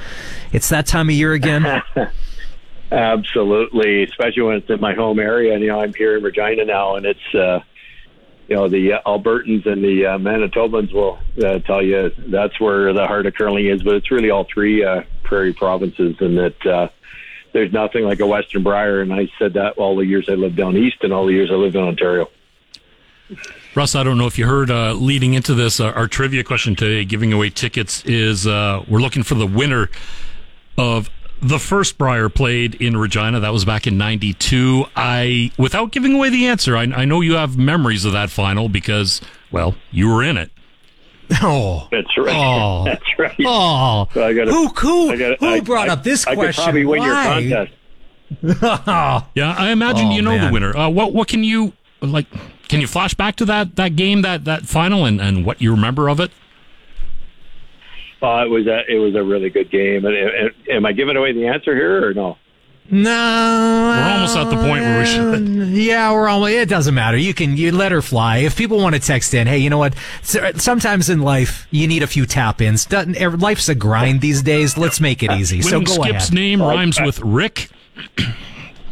it's 0.52 0.68
that 0.68 0.86
time 0.86 1.08
of 1.08 1.14
year 1.14 1.32
again? 1.32 1.82
Absolutely, 2.92 4.04
especially 4.04 4.42
when 4.42 4.56
it's 4.56 4.68
in 4.68 4.80
my 4.80 4.94
home 4.94 5.18
area. 5.18 5.54
And, 5.54 5.62
you 5.62 5.68
know, 5.68 5.80
I'm 5.80 5.94
here 5.94 6.16
in 6.16 6.22
Regina 6.22 6.64
now, 6.66 6.96
and 6.96 7.06
it's, 7.06 7.34
uh, 7.34 7.60
you 8.48 8.56
know, 8.56 8.68
the 8.68 8.94
uh, 8.94 9.02
Albertans 9.06 9.64
and 9.66 9.82
the 9.82 10.06
uh, 10.06 10.18
Manitobans 10.18 10.92
will 10.92 11.18
uh, 11.42 11.60
tell 11.60 11.82
you 11.82 12.10
that's 12.18 12.60
where 12.60 12.92
the 12.92 13.06
heart 13.06 13.24
of 13.24 13.34
curling 13.34 13.66
is. 13.66 13.82
But 13.82 13.94
it's 13.94 14.10
really 14.10 14.30
all 14.30 14.44
three 14.44 14.84
uh, 14.84 15.04
prairie 15.22 15.54
provinces, 15.54 16.16
and 16.20 16.36
that 16.36 16.66
uh, 16.66 16.88
there's 17.52 17.72
nothing 17.72 18.04
like 18.04 18.20
a 18.20 18.26
Western 18.26 18.62
Brier. 18.62 19.00
And 19.00 19.10
I 19.12 19.28
said 19.38 19.54
that 19.54 19.78
all 19.78 19.96
the 19.96 20.04
years 20.04 20.28
I 20.28 20.34
lived 20.34 20.56
down 20.56 20.76
east 20.76 20.98
and 21.02 21.14
all 21.14 21.24
the 21.24 21.32
years 21.32 21.50
I 21.50 21.54
lived 21.54 21.76
in 21.76 21.82
Ontario. 21.82 22.28
Russ, 23.74 23.94
I 23.94 24.02
don't 24.02 24.18
know 24.18 24.26
if 24.26 24.38
you 24.38 24.46
heard 24.46 24.70
uh, 24.70 24.92
leading 24.92 25.32
into 25.32 25.54
this, 25.54 25.80
uh, 25.80 25.86
our 25.92 26.06
trivia 26.06 26.44
question 26.44 26.76
today, 26.76 27.06
giving 27.06 27.32
away 27.32 27.48
tickets, 27.48 28.04
is 28.04 28.46
uh, 28.46 28.84
we're 28.86 29.00
looking 29.00 29.22
for 29.22 29.34
the 29.34 29.46
winner 29.46 29.88
of 30.78 31.10
the 31.40 31.58
first 31.58 31.98
Brier 31.98 32.28
played 32.28 32.76
in 32.76 32.96
Regina. 32.96 33.40
That 33.40 33.52
was 33.52 33.64
back 33.64 33.86
in 33.86 33.98
92. 33.98 34.84
I, 34.94 35.50
without 35.58 35.90
giving 35.92 36.14
away 36.14 36.30
the 36.30 36.46
answer, 36.46 36.76
I, 36.76 36.82
I 36.84 37.04
know 37.04 37.20
you 37.20 37.34
have 37.34 37.56
memories 37.58 38.04
of 38.04 38.12
that 38.12 38.30
final 38.30 38.68
because, 38.68 39.20
well, 39.50 39.74
you 39.90 40.08
were 40.08 40.22
in 40.22 40.36
it. 40.36 40.50
Oh. 41.40 41.88
That's 41.90 42.18
right. 42.18 42.36
Oh. 42.36 42.84
that's 42.84 43.18
right. 43.18 43.34
Oh, 43.46 44.06
So 44.12 44.26
I 44.26 44.34
gotta- 44.34 44.50
who 44.52 44.68
who, 44.68 45.10
I 45.10 45.16
gotta- 45.16 45.36
who 45.40 45.46
I- 45.46 45.60
brought 45.60 45.88
I- 45.88 45.92
up 45.94 46.02
this 46.04 46.26
I 46.26 46.34
question? 46.34 46.52
could 46.52 46.62
probably 46.64 46.84
win 46.84 47.02
your 47.02 47.14
Why? 47.14 47.50
contest. 47.50 47.72
Yeah, 49.34 49.54
I 49.56 49.70
imagine 49.70 50.08
Oh, 50.08 50.12
you 50.14 50.22
know 50.22 50.30
man. 50.36 50.46
the 50.46 50.52
winner. 50.52 50.76
Uh, 50.76 50.88
what 50.90 51.12
what 51.14 51.28
can 51.28 51.42
you 51.44 51.72
like? 52.00 52.26
Can 52.68 52.80
you 52.80 52.86
flash 52.86 53.14
back 53.14 53.36
to 53.36 53.44
that 53.46 53.76
that 53.76 53.96
game, 53.96 54.22
that 54.22 54.44
that 54.44 54.64
final, 54.66 55.04
and 55.04 55.20
and 55.20 55.44
what 55.46 55.60
you 55.62 55.70
remember 55.70 56.08
of 56.08 56.20
it? 56.20 56.30
Uh, 58.22 58.44
it 58.44 58.50
was 58.50 58.66
a 58.66 58.82
it 58.88 58.98
was 58.98 59.14
a 59.14 59.22
really 59.22 59.50
good 59.50 59.70
game. 59.70 60.04
And, 60.04 60.16
and, 60.16 60.50
am 60.70 60.86
I 60.86 60.92
giving 60.92 61.16
away 61.16 61.32
the 61.32 61.46
answer 61.48 61.74
here 61.74 62.06
or 62.06 62.14
no? 62.14 62.38
No, 62.90 63.10
We're 63.10 64.12
almost 64.12 64.36
at 64.36 64.50
the 64.50 64.56
point 64.56 64.82
where 64.82 64.98
we 65.00 65.06
should. 65.06 65.48
Yeah, 65.72 66.12
we're 66.12 66.28
almost. 66.28 66.52
It 66.52 66.68
doesn't 66.68 66.94
matter. 66.94 67.16
You 67.16 67.32
can 67.32 67.56
you 67.56 67.72
let 67.72 67.90
her 67.92 68.02
fly. 68.02 68.38
If 68.38 68.56
people 68.56 68.76
want 68.78 68.94
to 68.94 69.00
text 69.00 69.32
in, 69.32 69.46
hey, 69.46 69.58
you 69.58 69.70
know 69.70 69.78
what? 69.78 69.94
Sometimes 70.22 71.08
in 71.08 71.22
life 71.22 71.66
you 71.70 71.88
need 71.88 72.02
a 72.02 72.06
few 72.06 72.26
tap 72.26 72.60
ins. 72.60 72.84
Doesn't 72.84 73.20
er, 73.20 73.30
life's 73.30 73.68
a 73.68 73.74
grind 73.74 74.20
these 74.20 74.42
days? 74.42 74.76
Let's 74.76 75.00
make 75.00 75.22
it 75.22 75.30
easy. 75.32 75.62
So 75.62 75.78
When 75.78 75.84
go 75.84 75.92
Skip's 75.94 76.24
ahead. 76.24 76.34
name 76.34 76.60
rhymes 76.60 77.00
with 77.00 77.20
Rick, 77.20 77.70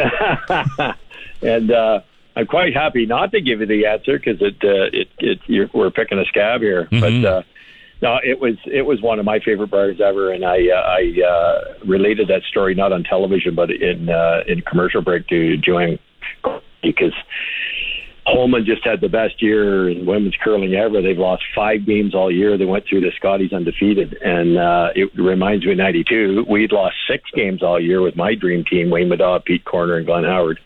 and 1.42 1.70
uh, 1.70 2.00
I'm 2.36 2.46
quite 2.46 2.74
happy 2.74 3.06
not 3.06 3.32
to 3.32 3.40
give 3.40 3.60
you 3.60 3.66
the 3.66 3.86
answer 3.86 4.18
because 4.18 4.40
it 4.40 4.56
uh, 4.64 4.88
it 4.92 5.08
it 5.18 5.40
you're, 5.46 5.68
we're 5.74 5.90
picking 5.90 6.18
a 6.18 6.24
scab 6.24 6.62
here. 6.62 6.88
But 6.90 7.24
uh, 7.24 7.42
no, 8.02 8.18
it 8.24 8.40
was 8.40 8.54
it 8.64 8.82
was 8.82 9.02
one 9.02 9.18
of 9.18 9.24
my 9.24 9.40
favorite 9.40 9.70
bars 9.70 10.00
ever, 10.00 10.32
and 10.32 10.44
I 10.44 10.56
uh, 10.68 10.80
I 10.80 11.22
uh, 11.22 11.84
related 11.86 12.28
that 12.28 12.42
story 12.48 12.74
not 12.74 12.92
on 12.92 13.04
television 13.04 13.54
but 13.54 13.70
in 13.70 14.08
uh, 14.08 14.40
in 14.46 14.62
commercial 14.62 15.02
break 15.02 15.26
to 15.28 15.56
Joanne 15.56 15.98
because. 16.82 17.14
Homan 18.26 18.64
just 18.64 18.84
had 18.84 19.00
the 19.00 19.08
best 19.08 19.42
year 19.42 19.88
in 19.88 20.06
women's 20.06 20.36
curling 20.44 20.74
ever. 20.74 21.02
They've 21.02 21.18
lost 21.18 21.42
five 21.52 21.84
games 21.84 22.14
all 22.14 22.30
year. 22.30 22.56
They 22.56 22.66
went 22.66 22.84
through 22.86 23.00
the 23.00 23.10
Scotties 23.16 23.52
undefeated, 23.52 24.16
and 24.22 24.56
uh, 24.56 24.90
it 24.94 25.10
reminds 25.16 25.64
me 25.64 25.72
of 25.72 25.78
'92. 25.78 26.44
We'd 26.48 26.70
lost 26.70 26.94
six 27.08 27.24
games 27.34 27.62
all 27.62 27.80
year 27.80 28.02
with 28.02 28.14
my 28.14 28.34
dream 28.36 28.64
team: 28.64 28.90
Wayne 28.90 29.08
Middaugh, 29.08 29.44
Pete 29.44 29.64
Corner, 29.64 29.96
and 29.96 30.06
Glenn 30.06 30.24
Howard. 30.24 30.60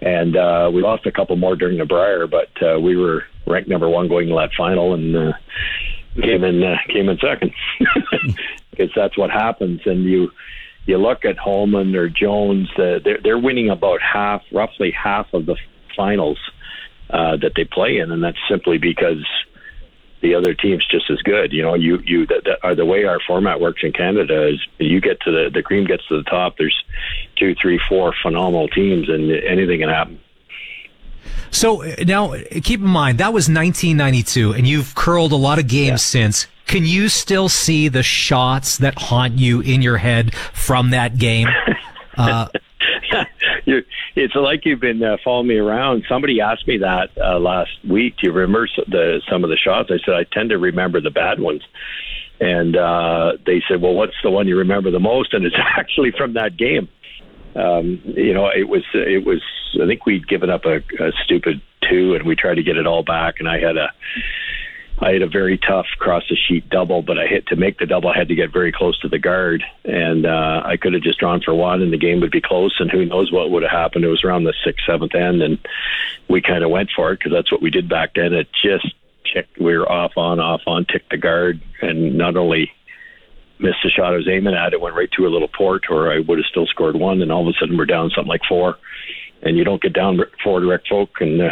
And 0.00 0.36
uh, 0.36 0.70
we 0.72 0.80
lost 0.80 1.04
a 1.04 1.12
couple 1.12 1.36
more 1.36 1.54
during 1.54 1.76
the 1.76 1.84
Brier, 1.84 2.26
but 2.26 2.50
uh, 2.62 2.80
we 2.80 2.96
were 2.96 3.24
ranked 3.46 3.68
number 3.68 3.88
one 3.88 4.08
going 4.08 4.28
to 4.28 4.34
that 4.36 4.50
final, 4.56 4.94
and 4.94 5.14
uh, 5.14 5.32
came 6.20 6.44
in 6.44 6.62
uh, 6.62 6.76
came 6.88 7.08
in 7.08 7.18
second 7.18 7.52
because 8.70 8.90
that's 8.94 9.16
what 9.16 9.30
happens. 9.30 9.80
And 9.86 10.04
you 10.04 10.30
you 10.86 10.98
look 10.98 11.24
at 11.24 11.38
Homan 11.38 11.94
or 11.94 12.08
Jones, 12.08 12.68
uh, 12.76 12.98
they're 13.04 13.18
they're 13.22 13.38
winning 13.38 13.70
about 13.70 14.00
half, 14.00 14.42
roughly 14.52 14.90
half 14.90 15.32
of 15.32 15.46
the 15.46 15.56
finals 15.96 16.38
uh, 17.10 17.36
that 17.36 17.52
they 17.54 17.64
play 17.64 17.98
in, 17.98 18.10
and 18.10 18.22
that's 18.22 18.38
simply 18.48 18.78
because 18.78 19.24
the 20.22 20.34
other 20.34 20.54
team's 20.54 20.86
just 20.86 21.10
as 21.10 21.20
good. 21.22 21.52
You 21.52 21.62
know, 21.62 21.74
you 21.74 21.98
you 22.04 22.26
that, 22.26 22.58
are 22.62 22.74
the 22.74 22.86
way 22.86 23.04
our 23.04 23.20
format 23.26 23.60
works 23.60 23.82
in 23.82 23.92
Canada 23.92 24.48
is 24.48 24.60
you 24.78 25.00
get 25.00 25.20
to 25.22 25.30
the 25.30 25.50
the 25.52 25.62
cream 25.62 25.84
gets 25.84 26.06
to 26.08 26.16
the 26.16 26.28
top. 26.28 26.56
There's 26.58 26.84
two, 27.36 27.54
three, 27.54 27.80
four 27.88 28.14
phenomenal 28.22 28.68
teams, 28.68 29.08
and 29.08 29.30
anything 29.30 29.80
can 29.80 29.88
happen. 29.88 30.20
So 31.50 31.82
uh, 31.82 31.96
now 32.06 32.34
keep 32.62 32.80
in 32.80 32.86
mind 32.86 33.18
that 33.18 33.32
was 33.32 33.48
1992, 33.48 34.52
and 34.52 34.66
you've 34.66 34.94
curled 34.94 35.32
a 35.32 35.36
lot 35.36 35.58
of 35.58 35.68
games 35.68 36.02
since. 36.02 36.46
Can 36.66 36.86
you 36.86 37.08
still 37.08 37.48
see 37.48 37.88
the 37.88 38.02
shots 38.02 38.78
that 38.78 38.94
haunt 38.96 39.38
you 39.38 39.60
in 39.60 39.82
your 39.82 39.98
head 39.98 40.34
from 40.34 40.90
that 40.90 41.18
game? 41.18 41.48
Uh, 42.14 42.46
you, 43.64 43.82
it's 44.14 44.34
like 44.34 44.64
you've 44.64 44.80
been 44.80 45.02
uh, 45.02 45.16
following 45.24 45.48
me 45.48 45.56
around. 45.56 46.04
Somebody 46.08 46.40
asked 46.40 46.66
me 46.66 46.78
that 46.78 47.10
uh, 47.16 47.38
last 47.38 47.70
week. 47.88 48.16
Do 48.18 48.26
you 48.26 48.32
remember 48.32 48.68
the, 48.86 49.22
some 49.30 49.44
of 49.44 49.50
the 49.50 49.56
shots? 49.56 49.90
I 49.90 49.98
said 50.04 50.14
I 50.14 50.24
tend 50.24 50.50
to 50.50 50.58
remember 50.58 51.00
the 51.00 51.10
bad 51.10 51.40
ones, 51.40 51.62
and 52.40 52.76
uh, 52.76 53.32
they 53.46 53.62
said, 53.68 53.80
"Well, 53.80 53.94
what's 53.94 54.16
the 54.22 54.30
one 54.30 54.48
you 54.48 54.58
remember 54.58 54.90
the 54.90 55.00
most?" 55.00 55.32
And 55.32 55.44
it's 55.44 55.56
actually 55.58 56.12
from 56.12 56.34
that 56.34 56.56
game. 56.56 56.88
Um, 57.54 58.00
you 58.04 58.34
know, 58.34 58.48
it 58.48 58.68
was 58.68 58.84
it 58.94 59.24
was. 59.24 59.42
I 59.82 59.86
think 59.86 60.04
we'd 60.06 60.28
given 60.28 60.50
up 60.50 60.64
a, 60.64 60.76
a 61.00 61.12
stupid 61.24 61.60
two, 61.88 62.14
and 62.14 62.24
we 62.24 62.36
tried 62.36 62.56
to 62.56 62.62
get 62.62 62.76
it 62.76 62.86
all 62.86 63.02
back. 63.02 63.36
And 63.38 63.48
I 63.48 63.58
had 63.58 63.76
a 63.76 63.90
I 65.02 65.12
had 65.12 65.22
a 65.22 65.26
very 65.26 65.58
tough 65.58 65.86
cross 65.98 66.22
the 66.28 66.36
sheet 66.36 66.68
double, 66.68 67.02
but 67.02 67.18
I 67.18 67.26
hit 67.26 67.48
to 67.48 67.56
make 67.56 67.78
the 67.78 67.86
double. 67.86 68.10
I 68.10 68.16
had 68.16 68.28
to 68.28 68.34
get 68.34 68.52
very 68.52 68.70
close 68.70 68.98
to 69.00 69.08
the 69.08 69.18
guard, 69.18 69.64
and 69.84 70.26
uh, 70.26 70.62
I 70.64 70.76
could 70.76 70.92
have 70.92 71.02
just 71.02 71.18
drawn 71.18 71.40
for 71.40 71.54
one, 71.54 71.82
and 71.82 71.92
the 71.92 71.98
game 71.98 72.20
would 72.20 72.30
be 72.30 72.40
close. 72.40 72.76
And 72.78 72.90
who 72.90 73.04
knows 73.04 73.32
what 73.32 73.50
would 73.50 73.62
have 73.62 73.72
happened? 73.72 74.04
It 74.04 74.08
was 74.08 74.22
around 74.22 74.44
the 74.44 74.54
sixth, 74.64 74.86
seventh 74.86 75.14
end, 75.14 75.42
and 75.42 75.58
we 76.28 76.40
kind 76.40 76.62
of 76.62 76.70
went 76.70 76.90
for 76.94 77.10
it 77.10 77.18
because 77.18 77.32
that's 77.32 77.50
what 77.50 77.62
we 77.62 77.70
did 77.70 77.88
back 77.88 78.14
then. 78.14 78.32
It 78.32 78.48
just 78.52 78.94
ticked. 79.32 79.58
We 79.58 79.76
were 79.76 79.90
off 79.90 80.12
on, 80.16 80.38
off 80.38 80.62
on, 80.66 80.84
ticked 80.84 81.10
the 81.10 81.16
guard, 81.16 81.60
and 81.80 82.16
not 82.16 82.36
only 82.36 82.70
missed 83.62 83.78
the 83.82 83.90
shot 83.90 84.12
I 84.12 84.16
was 84.16 84.28
aiming 84.28 84.54
at, 84.54 84.72
it 84.72 84.80
went 84.80 84.96
right 84.96 85.10
to 85.12 85.26
a 85.26 85.30
little 85.30 85.48
port, 85.48 85.84
or 85.90 86.12
I 86.12 86.20
would 86.20 86.38
have 86.38 86.46
still 86.46 86.66
scored 86.66 86.96
one. 86.96 87.22
And 87.22 87.32
all 87.32 87.48
of 87.48 87.54
a 87.54 87.58
sudden, 87.58 87.76
we're 87.76 87.86
down 87.86 88.10
something 88.10 88.28
like 88.28 88.42
four. 88.48 88.78
And 89.42 89.56
you 89.56 89.64
don't 89.64 89.82
get 89.82 89.92
down 89.92 90.20
four 90.42 90.60
direct 90.60 90.88
folk 90.88 91.20
and 91.20 91.42
uh, 91.42 91.50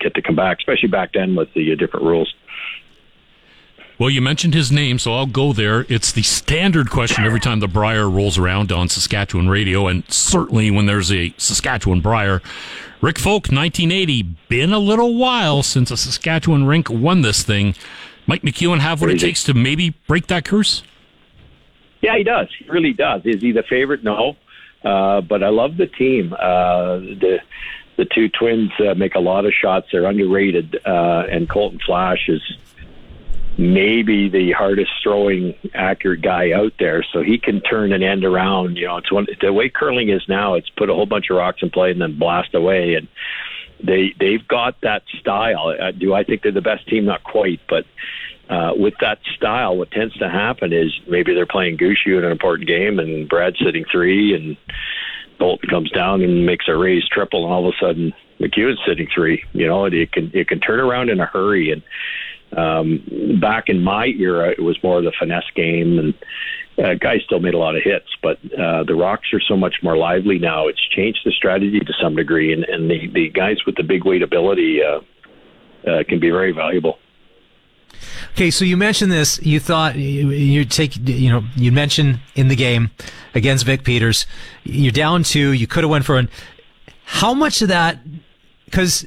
get 0.00 0.14
to 0.14 0.22
come 0.22 0.36
back, 0.36 0.58
especially 0.58 0.88
back 0.88 1.12
then 1.12 1.34
with 1.34 1.52
the 1.54 1.72
uh, 1.72 1.76
different 1.76 2.06
rules. 2.06 2.32
Well, 3.98 4.10
you 4.10 4.20
mentioned 4.20 4.52
his 4.52 4.70
name, 4.70 4.98
so 4.98 5.14
I'll 5.14 5.26
go 5.26 5.54
there. 5.54 5.86
It's 5.88 6.12
the 6.12 6.22
standard 6.22 6.90
question 6.90 7.24
every 7.24 7.40
time 7.40 7.60
the 7.60 7.68
Brier 7.68 8.10
rolls 8.10 8.36
around 8.36 8.70
on 8.70 8.90
Saskatchewan 8.90 9.48
radio, 9.48 9.86
and 9.86 10.04
certainly 10.12 10.70
when 10.70 10.84
there's 10.84 11.10
a 11.10 11.32
Saskatchewan 11.38 12.02
Brier. 12.02 12.42
Rick 13.00 13.18
Folk, 13.18 13.48
1980. 13.48 14.22
Been 14.48 14.72
a 14.72 14.78
little 14.78 15.14
while 15.16 15.62
since 15.62 15.90
a 15.90 15.96
Saskatchewan 15.96 16.66
rink 16.66 16.90
won 16.90 17.22
this 17.22 17.42
thing. 17.42 17.74
Mike 18.26 18.42
McEwen 18.42 18.80
have 18.80 19.00
what 19.00 19.10
it 19.10 19.20
takes 19.20 19.44
to 19.44 19.54
maybe 19.54 19.90
break 20.06 20.26
that 20.26 20.44
curse? 20.44 20.82
Yeah, 22.00 22.16
he 22.16 22.24
does. 22.24 22.48
He 22.58 22.68
really 22.68 22.92
does. 22.92 23.22
Is 23.24 23.40
he 23.40 23.52
the 23.52 23.62
favorite? 23.62 24.04
No. 24.04 24.36
Uh, 24.84 25.20
but 25.20 25.42
I 25.42 25.48
love 25.48 25.76
the 25.76 25.86
team. 25.86 26.32
Uh, 26.32 26.98
the 26.98 27.38
the 27.96 28.04
two 28.04 28.28
twins 28.28 28.70
uh, 28.78 28.94
make 28.94 29.14
a 29.14 29.20
lot 29.20 29.46
of 29.46 29.52
shots. 29.54 29.88
They're 29.90 30.04
underrated, 30.04 30.78
uh, 30.84 31.24
and 31.30 31.48
Colton 31.48 31.80
Flasch 31.84 32.28
is 32.28 32.42
maybe 33.58 34.28
the 34.28 34.52
hardest 34.52 34.90
throwing 35.02 35.54
accurate 35.74 36.20
guy 36.20 36.52
out 36.52 36.74
there. 36.78 37.02
So 37.10 37.22
he 37.22 37.38
can 37.38 37.60
turn 37.62 37.92
an 37.92 38.02
end 38.02 38.24
around. 38.24 38.76
You 38.76 38.86
know, 38.86 38.98
it's 38.98 39.10
one 39.10 39.26
the 39.40 39.52
way 39.52 39.68
curling 39.68 40.10
is 40.10 40.22
now. 40.28 40.54
It's 40.54 40.68
put 40.70 40.90
a 40.90 40.94
whole 40.94 41.06
bunch 41.06 41.30
of 41.30 41.36
rocks 41.36 41.62
in 41.62 41.70
play 41.70 41.90
and 41.90 42.00
then 42.00 42.18
blast 42.18 42.54
away. 42.54 42.94
And 42.94 43.08
they 43.82 44.14
they've 44.18 44.46
got 44.46 44.80
that 44.82 45.02
style. 45.18 45.74
Uh, 45.80 45.90
do 45.90 46.14
I 46.14 46.24
think 46.24 46.42
they're 46.42 46.52
the 46.52 46.60
best 46.60 46.86
team? 46.88 47.06
Not 47.06 47.24
quite, 47.24 47.60
but 47.68 47.86
uh, 48.48 48.72
with 48.76 48.94
that 49.00 49.18
style, 49.34 49.76
what 49.76 49.90
tends 49.90 50.14
to 50.18 50.28
happen 50.28 50.72
is 50.72 50.92
maybe 51.08 51.34
they're 51.34 51.46
playing 51.46 51.78
Gushue 51.78 52.18
in 52.18 52.24
an 52.24 52.32
important 52.32 52.68
game, 52.68 52.98
and 52.98 53.28
Brad's 53.28 53.58
sitting 53.58 53.84
three, 53.90 54.34
and 54.34 54.56
Bolton 55.38 55.68
comes 55.68 55.90
down 55.90 56.22
and 56.22 56.46
makes 56.46 56.66
a 56.68 56.76
raised 56.76 57.10
triple, 57.10 57.44
and 57.44 57.52
all 57.52 57.68
of 57.68 57.74
a 57.74 57.84
sudden 57.84 58.14
McEwen's 58.40 58.80
sitting 58.86 59.08
three. 59.12 59.42
You 59.52 59.66
know, 59.66 59.84
it, 59.86 59.94
it 59.94 60.12
can 60.12 60.30
it 60.32 60.48
can 60.48 60.60
turn 60.60 60.80
around 60.80 61.10
in 61.10 61.20
a 61.20 61.26
hurry. 61.26 61.72
And 61.72 61.82
um, 62.56 63.40
back 63.40 63.68
in 63.68 63.82
my 63.82 64.06
era, 64.06 64.50
it 64.50 64.62
was 64.62 64.80
more 64.82 64.98
of 64.98 65.04
the 65.04 65.12
finesse 65.18 65.50
game, 65.54 65.98
and 65.98 66.14
uh, 66.78 66.94
guys 66.94 67.22
still 67.24 67.40
made 67.40 67.54
a 67.54 67.58
lot 67.58 67.74
of 67.74 67.82
hits, 67.82 68.08
but 68.22 68.38
uh, 68.52 68.84
the 68.84 68.94
rocks 68.94 69.28
are 69.32 69.40
so 69.40 69.56
much 69.56 69.76
more 69.82 69.96
lively 69.96 70.38
now. 70.38 70.68
It's 70.68 70.86
changed 70.88 71.20
the 71.24 71.32
strategy 71.32 71.80
to 71.80 71.92
some 72.00 72.14
degree, 72.14 72.52
and, 72.52 72.64
and 72.64 72.90
the 72.90 73.08
the 73.12 73.28
guys 73.30 73.56
with 73.66 73.76
the 73.76 73.82
big 73.82 74.04
weight 74.04 74.22
ability 74.22 74.80
uh, 74.82 75.00
uh, 75.90 76.04
can 76.08 76.20
be 76.20 76.30
very 76.30 76.52
valuable. 76.52 76.98
Okay, 78.36 78.50
so 78.50 78.66
you 78.66 78.76
mentioned 78.76 79.10
this. 79.10 79.40
You 79.40 79.58
thought 79.58 79.96
you, 79.96 80.28
you 80.28 80.66
take, 80.66 80.94
you 81.08 81.30
know, 81.30 81.42
you 81.56 81.72
mentioned 81.72 82.20
in 82.34 82.48
the 82.48 82.54
game 82.54 82.90
against 83.34 83.64
Vic 83.64 83.82
Peters, 83.82 84.26
you're 84.62 84.92
down 84.92 85.22
two. 85.22 85.52
You 85.52 85.66
could 85.66 85.84
have 85.84 85.90
went 85.90 86.04
for 86.04 86.18
an. 86.18 86.28
How 87.06 87.32
much 87.32 87.62
of 87.62 87.68
that? 87.68 87.98
Because 88.66 89.06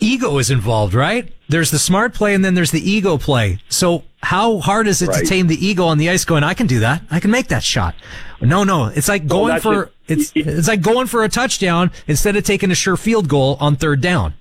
ego 0.00 0.38
is 0.38 0.50
involved, 0.50 0.94
right? 0.94 1.30
There's 1.46 1.70
the 1.70 1.78
smart 1.78 2.14
play, 2.14 2.32
and 2.32 2.42
then 2.42 2.54
there's 2.54 2.70
the 2.70 2.80
ego 2.80 3.18
play. 3.18 3.58
So 3.68 4.04
how 4.22 4.60
hard 4.60 4.86
is 4.86 5.02
it 5.02 5.12
to 5.12 5.26
tame 5.26 5.48
the 5.48 5.62
ego 5.62 5.84
on 5.84 5.98
the 5.98 6.08
ice? 6.08 6.24
Going, 6.24 6.42
I 6.42 6.54
can 6.54 6.66
do 6.66 6.80
that. 6.80 7.02
I 7.10 7.20
can 7.20 7.30
make 7.30 7.48
that 7.48 7.62
shot. 7.62 7.94
No, 8.40 8.64
no, 8.64 8.86
it's 8.86 9.08
like 9.08 9.26
going 9.26 9.48
that's 9.48 9.62
for 9.62 9.82
it. 9.82 9.92
it's 10.08 10.32
it's 10.34 10.68
like 10.68 10.80
going 10.80 11.06
for 11.06 11.22
a 11.22 11.28
touchdown 11.28 11.90
instead 12.06 12.34
of 12.34 12.44
taking 12.44 12.70
a 12.70 12.74
sure 12.74 12.96
field 12.96 13.28
goal 13.28 13.58
on 13.60 13.76
third 13.76 14.00
down. 14.00 14.32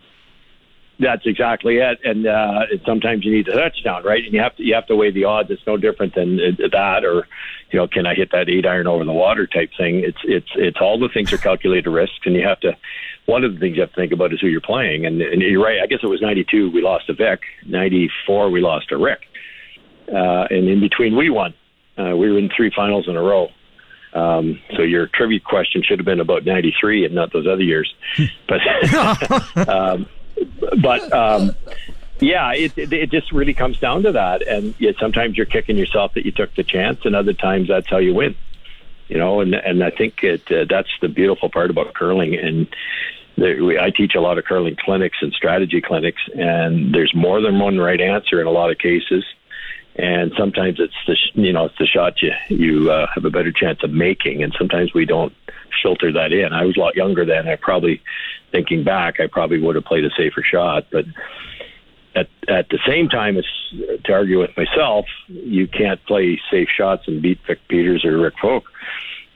That's 1.00 1.26
exactly 1.26 1.78
it. 1.78 2.00
And 2.04 2.28
uh, 2.28 2.66
sometimes 2.86 3.24
you 3.24 3.32
need 3.32 3.48
a 3.48 3.54
touchdown, 3.54 4.04
right? 4.04 4.24
And 4.24 4.34
you 4.34 4.42
have 4.42 4.56
to 4.58 4.64
you 4.64 4.76
have 4.76 4.88
to 4.88 4.98
weigh 4.98 5.12
the 5.12 5.24
odds. 5.24 5.50
It's 5.50 5.66
no 5.66 5.78
different 5.78 6.14
than 6.14 6.40
uh, 6.40 6.68
that, 6.74 7.06
or 7.06 7.26
you 7.72 7.80
know, 7.80 7.88
can 7.88 8.06
I 8.06 8.16
hit 8.16 8.32
that 8.34 8.50
eight 8.50 8.66
iron 8.66 8.86
over 8.86 9.06
the 9.06 9.14
water 9.14 9.48
type 9.48 9.70
thing? 9.78 10.00
It's 10.04 10.18
it's 10.26 10.50
it's 10.56 10.78
all 10.82 11.00
the 11.00 11.08
things 11.08 11.32
are 11.32 11.38
calculated 11.38 11.90
risks, 11.90 12.20
and 12.26 12.36
you 12.36 12.46
have 12.46 12.60
to. 12.62 12.76
One 13.28 13.44
of 13.44 13.54
the 13.54 13.60
things 13.60 13.76
you 13.76 13.82
have 13.82 13.92
to 13.92 13.96
think 13.96 14.12
about 14.12 14.34
is 14.34 14.42
who 14.42 14.48
you're 14.48 14.60
playing. 14.60 15.06
And, 15.06 15.22
and 15.22 15.42
you're 15.42 15.64
right. 15.64 15.80
I 15.82 15.86
guess 15.86 16.00
it 16.04 16.08
was 16.08 16.22
'92 16.22 16.72
we 16.72 16.82
lost 16.82 17.08
to 17.08 17.14
Vic. 17.14 17.42
'94 17.66 18.50
we 18.50 18.60
lost 18.60 18.90
to 18.90 18.98
Rick. 18.98 19.22
Uh, 20.12 20.48
and 20.50 20.68
in 20.68 20.82
between 20.82 21.16
we 21.16 21.30
won. 21.30 21.54
Uh, 21.98 22.16
we 22.16 22.30
were 22.30 22.40
in 22.40 22.50
three 22.56 22.72
finals 22.76 23.08
in 23.08 23.16
a 23.16 23.22
row. 23.22 23.50
Um, 24.14 24.60
so 24.76 24.82
your 24.82 25.08
trivia 25.08 25.40
question 25.40 25.84
should 25.84 26.00
have 26.00 26.06
been 26.06 26.20
about 26.20 26.44
'93 26.44 27.06
and 27.06 27.16
not 27.16 27.32
those 27.32 27.48
other 27.48 27.64
years. 27.64 27.94
But 28.48 29.70
um, 29.70 30.08
but 30.82 31.12
um, 31.14 31.56
yeah, 32.20 32.54
it, 32.54 32.78
it 32.78 32.92
it 32.92 33.12
just 33.12 33.32
really 33.32 33.54
comes 33.54 33.80
down 33.80 34.04
to 34.04 34.12
that. 34.12 34.46
And 34.48 34.76
yet 34.80 34.96
sometimes 35.00 35.38
you're 35.38 35.46
kicking 35.46 35.78
yourself 35.78 36.14
that 36.16 36.26
you 36.26 36.32
took 36.32 36.54
the 36.56 36.64
chance, 36.64 37.00
and 37.06 37.16
other 37.16 37.34
times 37.34 37.68
that's 37.68 37.90
how 37.90 37.98
you 37.98 38.14
win. 38.14 38.36
You 39.08 39.18
know, 39.18 39.42
and 39.42 39.54
and 39.54 39.84
I 39.84 39.90
think 39.90 40.24
it 40.24 40.52
uh, 40.52 40.66
that's 40.70 40.90
the 41.02 41.08
beautiful 41.08 41.50
part 41.50 41.70
about 41.70 41.94
curling. 41.94 42.36
And 42.36 42.68
there, 43.38 43.64
we, 43.64 43.80
I 43.80 43.90
teach 43.90 44.16
a 44.16 44.22
lot 44.22 44.38
of 44.38 44.46
curling 44.46 44.76
clinics 44.76 45.18
and 45.22 45.34
strategy 45.34 45.82
clinics, 45.82 46.22
and 46.36 46.94
there's 46.94 47.14
more 47.16 47.42
than 47.42 47.60
one 47.60 47.78
right 47.78 48.00
answer 48.00 48.42
in 48.42 48.48
a 48.48 48.52
lot 48.52 48.70
of 48.70 48.78
cases. 48.78 49.24
and 49.96 50.32
sometimes 50.38 50.80
it's 50.80 50.94
the 51.08 51.18
you 51.34 51.52
know 51.52 51.66
it's 51.66 51.78
the 51.78 51.86
shot 51.86 52.22
you 52.22 52.32
you 52.50 52.92
uh, 52.92 53.08
have 53.14 53.26
a 53.26 53.30
better 53.30 53.52
chance 53.52 53.84
of 53.84 53.92
making, 53.92 54.42
and 54.44 54.54
sometimes 54.58 54.94
we 54.94 55.06
don't 55.06 55.34
filter 55.82 56.12
that 56.14 56.32
in. 56.32 56.54
I 56.54 56.66
was 56.66 56.78
a 56.78 56.80
lot 56.80 56.96
younger 56.96 57.26
then. 57.26 57.48
I 57.48 57.56
probably 57.56 58.02
thinking 58.52 58.84
back, 58.84 59.20
I 59.20 59.28
probably 59.28 59.60
would 59.60 59.76
have 59.76 59.86
played 59.86 60.06
a 60.06 60.10
safer 60.18 60.44
shot, 60.44 60.88
but 60.92 61.06
at 62.16 62.28
at 62.48 62.70
the 62.70 62.80
same 62.88 63.10
time, 63.10 63.38
it's 63.38 63.48
to 64.06 64.14
argue 64.14 64.40
with 64.40 64.56
myself. 64.58 65.06
You 65.28 65.68
can't 65.68 66.04
play 66.06 66.42
safe 66.50 66.70
shots 66.70 67.08
and 67.08 67.22
beat 67.22 67.40
Vic 67.46 67.60
Peters 67.68 68.04
or 68.04 68.18
Rick 68.18 68.36
Folk. 68.42 68.66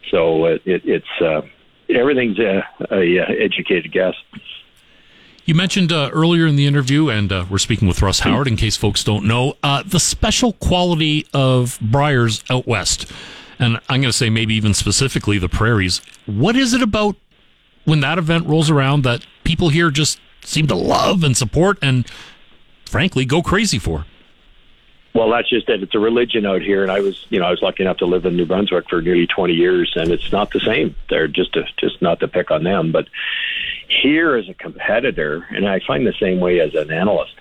So 0.10 0.46
it, 0.46 0.62
it, 0.66 0.82
it's 0.86 1.22
uh, 1.22 1.42
everything's 1.90 2.40
a, 2.40 2.64
a, 2.92 3.18
a 3.18 3.44
educated 3.44 3.92
guess. 3.92 4.16
You 5.46 5.56
mentioned 5.56 5.92
uh, 5.92 6.10
earlier 6.14 6.48
in 6.48 6.56
the 6.56 6.66
interview, 6.66 7.10
and 7.10 7.32
uh, 7.32 7.46
we're 7.50 7.58
speaking 7.58 7.88
with 7.88 8.02
Russ 8.02 8.22
Howard 8.22 8.48
in 8.48 8.56
case 8.56 8.78
folks 8.78 9.04
don't 9.04 9.26
know, 9.26 9.58
uh, 9.62 9.84
the 9.86 10.00
special 10.00 10.54
quality 10.54 11.28
of 11.34 11.78
Briers 11.82 12.44
out 12.50 12.66
west. 12.66 13.12
And 13.60 13.78
I'm 13.90 14.02
going 14.02 14.04
to 14.04 14.14
say 14.14 14.30
maybe 14.30 14.56
even 14.56 14.74
specifically 14.74 15.38
the 15.38 15.50
prairies. 15.50 16.02
What 16.26 16.56
is 16.56 16.74
it 16.74 16.82
about 16.82 17.16
when 17.86 18.00
that 18.00 18.18
event 18.18 18.48
rolls 18.48 18.70
around 18.70 19.04
that 19.04 19.26
people 19.44 19.70
here 19.70 19.92
just 19.92 20.20
seem 20.44 20.68
to 20.68 20.76
love 20.76 21.24
and 21.24 21.36
support 21.36 21.78
and, 21.82 22.06
frankly, 22.86 23.26
go 23.26 23.42
crazy 23.42 23.80
for? 23.80 24.06
Well, 25.14 25.30
that's 25.30 25.50
just 25.50 25.68
that 25.68 25.84
it's 25.84 25.94
a 25.94 26.00
religion 26.00 26.46
out 26.46 26.62
here, 26.64 26.82
and 26.82 26.92
I 26.92 27.00
was, 27.00 27.28
you 27.30 27.40
know, 27.40 27.46
I 27.46 27.52
was 27.52 27.62
lucky 27.62 27.84
enough 27.84 27.98
to 27.98 28.06
live 28.06 28.26
in 28.26 28.36
New 28.36 28.48
Brunswick 28.48 28.90
for 28.90 29.00
nearly 29.00 29.28
20 29.28 29.54
years, 29.54 29.94
and 29.96 30.12
it's 30.12 30.32
not 30.32 30.52
the 30.52 30.60
same. 30.60 30.96
They're 31.10 31.28
just, 31.28 31.56
a, 31.56 31.66
just 31.78 32.02
not 32.02 32.20
to 32.22 32.28
pick 32.28 32.50
on 32.50 32.64
them, 32.64 32.92
but 32.92 33.08
here 33.88 34.36
as 34.36 34.50
a 34.50 34.56
competitor, 34.56 35.46
and 35.52 35.68
I 35.68 35.82
find 35.86 36.08
the 36.08 36.16
same 36.20 36.40
way 36.40 36.60
as 36.62 36.74
an 36.74 36.92
analyst. 36.92 37.36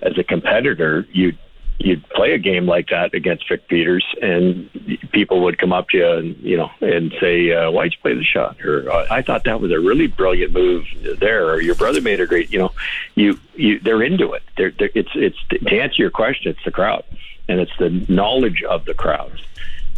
As 0.00 0.16
a 0.16 0.24
competitor, 0.24 1.06
you 1.12 1.34
you'd 1.78 2.08
play 2.10 2.32
a 2.32 2.38
game 2.38 2.66
like 2.66 2.88
that 2.88 3.14
against 3.14 3.48
Vic 3.48 3.66
Peters, 3.68 4.04
and 4.22 4.70
people 5.12 5.42
would 5.42 5.58
come 5.58 5.72
up 5.72 5.88
to 5.90 5.96
you 5.96 6.10
and 6.10 6.36
you 6.38 6.56
know 6.56 6.70
and 6.80 7.14
say, 7.20 7.52
uh, 7.52 7.70
"Why'd 7.70 7.92
you 7.92 7.98
play 8.00 8.14
the 8.14 8.24
shot?" 8.24 8.60
Or 8.64 8.90
"I 9.10 9.22
thought 9.22 9.44
that 9.44 9.60
was 9.60 9.72
a 9.72 9.80
really 9.80 10.06
brilliant 10.06 10.52
move 10.52 10.86
there," 11.20 11.50
or 11.50 11.60
"Your 11.60 11.74
brother 11.74 12.00
made 12.00 12.20
a 12.20 12.26
great." 12.26 12.52
You 12.52 12.60
know, 12.60 12.72
you 13.14 13.38
you 13.54 13.80
they're 13.80 14.02
into 14.02 14.32
it. 14.32 14.42
They're, 14.56 14.70
they're 14.70 14.90
it's 14.94 15.10
it's 15.14 15.38
to 15.50 15.80
answer 15.80 16.02
your 16.02 16.10
question, 16.10 16.50
it's 16.52 16.64
the 16.64 16.70
crowd, 16.70 17.04
and 17.48 17.60
it's 17.60 17.76
the 17.78 17.90
knowledge 18.08 18.62
of 18.62 18.84
the 18.84 18.94
crowds 18.94 19.42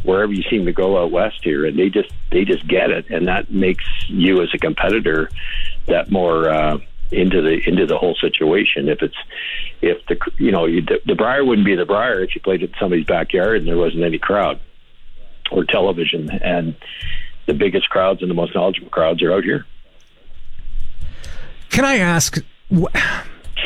wherever 0.07 0.33
you 0.33 0.43
seem 0.45 0.65
to 0.67 0.73
go 0.73 1.03
out 1.03 1.11
west 1.11 1.43
here, 1.43 1.67
and 1.67 1.79
they 1.79 1.91
just 1.91 2.11
they 2.31 2.45
just 2.45 2.67
get 2.67 2.91
it, 2.91 3.11
and 3.11 3.29
that 3.29 3.51
makes 3.51 3.85
you 4.09 4.41
as 4.41 4.49
a 4.55 4.59
competitor 4.59 5.31
that 5.87 6.11
more. 6.11 6.49
Uh, 6.49 6.79
into 7.11 7.43
the 7.43 7.61
into 7.67 7.87
the 7.87 7.99
whole 7.99 8.15
situation. 8.15 8.89
If 8.89 9.03
it's 9.03 9.17
if 9.81 10.05
the 10.07 10.19
you 10.39 10.51
know 10.51 10.67
you, 10.67 10.83
the, 10.83 11.01
the 11.07 11.15
Brier 11.15 11.45
wouldn't 11.45 11.67
be 11.67 11.75
the 11.75 11.87
Brier 11.87 12.23
if 12.23 12.35
you 12.35 12.41
played 12.41 12.63
it 12.63 12.71
in 12.71 12.77
somebody's 12.79 13.07
backyard 13.07 13.59
and 13.59 13.69
there 13.69 13.77
wasn't 13.77 14.05
any 14.05 14.19
crowd 14.19 14.61
or 15.51 15.65
television, 15.65 16.31
and 16.31 16.75
the 17.47 17.55
biggest 17.55 17.89
crowds 17.89 18.23
and 18.23 18.31
the 18.31 18.35
most 18.35 18.55
knowledgeable 18.55 18.91
crowds 18.91 19.23
are 19.23 19.33
out 19.33 19.45
here. 19.45 19.65
Can 21.71 21.85
I 21.85 21.99
ask? 21.99 22.39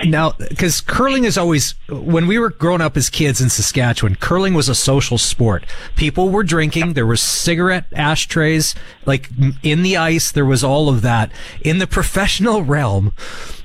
Now, 0.05 0.33
because 0.33 0.81
curling 0.81 1.25
is 1.25 1.37
always, 1.37 1.75
when 1.89 2.27
we 2.27 2.39
were 2.39 2.51
growing 2.51 2.81
up 2.81 2.97
as 2.97 3.11
kids 3.11 3.41
in 3.41 3.51
Saskatchewan, 3.51 4.17
curling 4.17 4.55
was 4.55 4.69
a 4.69 4.75
social 4.75 5.19
sport. 5.19 5.65
People 5.97 6.31
were 6.31 6.45
drinking. 6.45 6.95
There 6.95 7.07
were 7.07 7.17
cigarette 7.17 7.87
ashtrays, 7.93 8.75
like 9.05 9.29
in 9.63 9.83
the 9.83 9.97
ice. 9.97 10.33
There 10.33 10.45
was 10.45 10.65
all 10.65 10.89
of 10.89 11.03
that 11.03 11.31
in 11.61 11.79
the 11.79 11.87
professional 11.87 12.63
realm. 12.65 13.13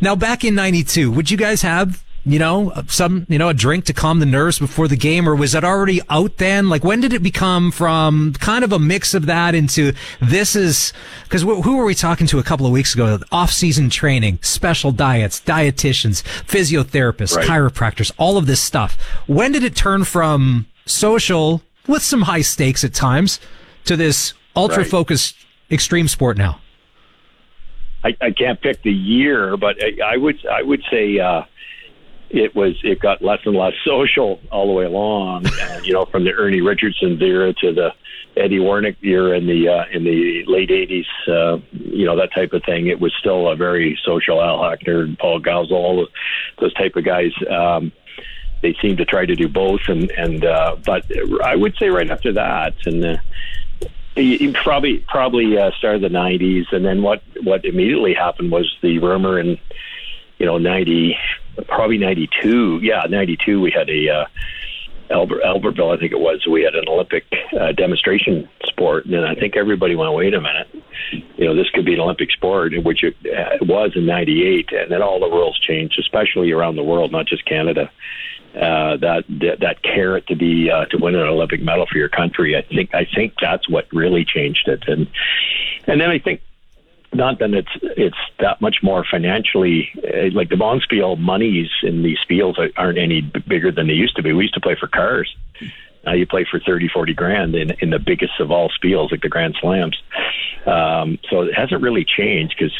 Now, 0.01 0.15
back 0.15 0.43
in 0.43 0.55
92, 0.55 1.11
would 1.11 1.31
you 1.31 1.37
guys 1.37 1.61
have 1.61 2.03
you 2.25 2.39
know, 2.39 2.73
some, 2.87 3.27
you 3.29 3.37
know, 3.37 3.49
a 3.49 3.53
drink 3.53 3.85
to 3.85 3.93
calm 3.93 4.19
the 4.19 4.25
nerves 4.25 4.57
before 4.57 4.87
the 4.87 4.97
game, 4.97 5.29
or 5.29 5.35
was 5.35 5.53
it 5.53 5.63
already 5.63 6.01
out 6.09 6.37
then? 6.37 6.69
Like, 6.69 6.83
when 6.83 6.99
did 6.99 7.13
it 7.13 7.21
become 7.21 7.71
from 7.71 8.33
kind 8.33 8.63
of 8.63 8.71
a 8.71 8.79
mix 8.79 9.13
of 9.13 9.27
that 9.27 9.53
into 9.53 9.93
this 10.19 10.55
is, 10.55 10.91
because 11.23 11.43
who 11.43 11.77
were 11.77 11.85
we 11.85 11.93
talking 11.93 12.25
to 12.27 12.39
a 12.39 12.43
couple 12.43 12.65
of 12.65 12.71
weeks 12.71 12.95
ago? 12.95 13.19
Off 13.31 13.51
season 13.51 13.91
training, 13.91 14.39
special 14.41 14.91
diets, 14.91 15.39
dietitians, 15.39 16.23
physiotherapists, 16.23 17.37
right. 17.37 17.47
chiropractors, 17.47 18.11
all 18.17 18.37
of 18.37 18.47
this 18.47 18.59
stuff. 18.59 18.99
When 19.27 19.51
did 19.51 19.63
it 19.63 19.75
turn 19.75 20.03
from 20.03 20.65
social 20.87 21.61
with 21.87 22.01
some 22.01 22.23
high 22.23 22.41
stakes 22.41 22.83
at 22.83 22.95
times 22.95 23.39
to 23.85 23.95
this 23.95 24.33
ultra 24.55 24.83
focused 24.83 25.35
right. 25.37 25.75
extreme 25.75 26.07
sport 26.07 26.37
now? 26.37 26.59
I, 28.03 28.15
I, 28.21 28.31
can't 28.31 28.61
pick 28.61 28.83
the 28.83 28.91
year, 28.91 29.57
but 29.57 29.77
I, 29.83 30.13
I 30.13 30.17
would, 30.17 30.45
I 30.45 30.61
would 30.61 30.83
say, 30.91 31.17
uh, 31.17 31.43
it 32.35 32.55
was 32.55 32.75
it 32.83 32.99
got 32.99 33.21
less 33.21 33.39
and 33.45 33.55
less 33.55 33.73
social 33.85 34.39
all 34.51 34.67
the 34.67 34.73
way 34.73 34.85
along. 34.85 35.45
Uh, 35.55 35.79
you 35.83 35.93
know, 35.93 36.05
from 36.05 36.25
the 36.25 36.33
Ernie 36.33 36.61
Richardson 36.61 37.21
era 37.21 37.53
to 37.53 37.73
the 37.73 37.89
Eddie 38.35 38.59
Werenich 38.59 38.97
era 39.01 39.37
in 39.37 39.47
the 39.47 39.69
uh, 39.69 39.85
in 39.91 40.03
the 40.03 40.43
late 40.45 40.69
'80s. 40.69 41.05
Uh, 41.27 41.59
you 41.71 42.05
know 42.05 42.15
that 42.17 42.33
type 42.33 42.51
of 42.53 42.63
thing. 42.63 42.87
It 42.87 42.99
was 42.99 43.13
still 43.17 43.47
a 43.47 43.55
very 43.55 43.97
social. 44.03 44.41
Al 44.41 44.59
Hackner, 44.59 45.03
and 45.03 45.17
Paul 45.17 45.39
Gowsell, 45.39 45.71
all 45.71 46.07
those 46.59 46.73
type 46.73 46.95
of 46.95 47.05
guys. 47.05 47.31
Um, 47.49 47.91
they 48.61 48.75
seemed 48.81 48.97
to 48.97 49.05
try 49.05 49.25
to 49.25 49.35
do 49.35 49.47
both, 49.47 49.81
and 49.87 50.11
and 50.11 50.45
uh, 50.45 50.75
but 50.85 51.05
I 51.43 51.55
would 51.55 51.75
say 51.77 51.89
right 51.89 52.09
after 52.09 52.33
that, 52.33 52.75
and 52.85 53.05
uh, 53.05 54.61
probably 54.61 54.99
probably 55.07 55.57
uh, 55.57 55.71
started 55.77 56.01
the 56.01 56.09
'90s, 56.09 56.71
and 56.73 56.85
then 56.85 57.01
what 57.01 57.23
what 57.43 57.63
immediately 57.65 58.13
happened 58.13 58.51
was 58.51 58.71
the 58.81 58.99
rumor 58.99 59.37
and 59.39 59.57
you 60.37 60.45
know, 60.45 60.57
90, 60.57 61.17
probably 61.67 61.97
92. 61.97 62.79
Yeah, 62.81 63.05
92, 63.09 63.61
we 63.61 63.71
had 63.71 63.89
a, 63.89 64.09
uh, 64.09 64.25
Albert, 65.09 65.41
Albertville, 65.43 65.95
I 65.95 65.99
think 65.99 66.11
it 66.11 66.19
was, 66.19 66.45
we 66.49 66.63
had 66.63 66.75
an 66.75 66.85
Olympic 66.87 67.25
uh, 67.59 67.71
demonstration 67.73 68.49
sport. 68.63 69.05
And 69.05 69.25
I 69.25 69.35
think 69.35 69.55
everybody 69.55 69.95
went, 69.95 70.13
wait 70.13 70.33
a 70.33 70.41
minute, 70.41 70.67
you 71.37 71.45
know, 71.45 71.55
this 71.55 71.69
could 71.69 71.85
be 71.85 71.93
an 71.93 71.99
Olympic 71.99 72.31
sport, 72.31 72.73
which 72.83 73.03
it, 73.03 73.15
uh, 73.25 73.55
it 73.61 73.67
was 73.67 73.91
in 73.95 74.05
98. 74.05 74.71
And 74.71 74.91
then 74.91 75.01
all 75.01 75.19
the 75.19 75.29
rules 75.29 75.59
changed, 75.59 75.99
especially 75.99 76.51
around 76.51 76.75
the 76.75 76.83
world, 76.83 77.11
not 77.11 77.27
just 77.27 77.45
Canada. 77.45 77.91
Uh, 78.55 78.95
that, 78.95 79.25
that 79.27 79.59
that 79.59 79.83
carrot 79.83 80.25
to 80.27 80.33
be 80.33 80.71
uh, 80.71 80.85
to 80.85 80.95
win 80.95 81.13
an 81.13 81.27
Olympic 81.27 81.61
medal 81.61 81.85
for 81.91 81.97
your 81.97 82.07
country. 82.07 82.55
I 82.55 82.61
think 82.61 82.95
I 82.95 83.05
think 83.13 83.33
that's 83.41 83.69
what 83.69 83.85
really 83.91 84.23
changed 84.23 84.69
it, 84.69 84.85
and 84.87 85.09
and 85.87 85.99
then 85.99 86.09
I 86.09 86.19
think 86.19 86.39
not 87.15 87.39
that 87.39 87.53
it's 87.53 87.69
it's 87.81 88.17
that 88.39 88.61
much 88.61 88.77
more 88.83 89.05
financially 89.09 89.91
uh, 90.03 90.29
like 90.33 90.49
the 90.49 90.55
bonspiel 90.55 91.17
monies 91.17 91.69
in 91.83 92.03
these 92.03 92.17
spiels 92.19 92.71
aren't 92.77 92.97
any 92.97 93.21
bigger 93.21 93.71
than 93.71 93.87
they 93.87 93.93
used 93.93 94.15
to 94.15 94.23
be. 94.23 94.33
We 94.33 94.43
used 94.43 94.53
to 94.55 94.61
play 94.61 94.75
for 94.75 94.87
cars. 94.87 95.35
Now 96.05 96.13
you 96.13 96.27
play 96.27 96.45
for 96.49 96.59
30, 96.59 96.87
40 96.89 97.13
grand 97.13 97.55
in, 97.55 97.71
in 97.81 97.89
the 97.89 97.99
biggest 97.99 98.39
of 98.39 98.51
all 98.51 98.69
spiels, 98.69 99.11
like 99.11 99.21
the 99.21 99.29
Grand 99.29 99.57
Slams. 99.59 100.01
Um, 100.65 101.17
so 101.29 101.41
it 101.41 101.53
hasn't 101.55 101.81
really 101.81 102.05
changed 102.05 102.55
because 102.57 102.73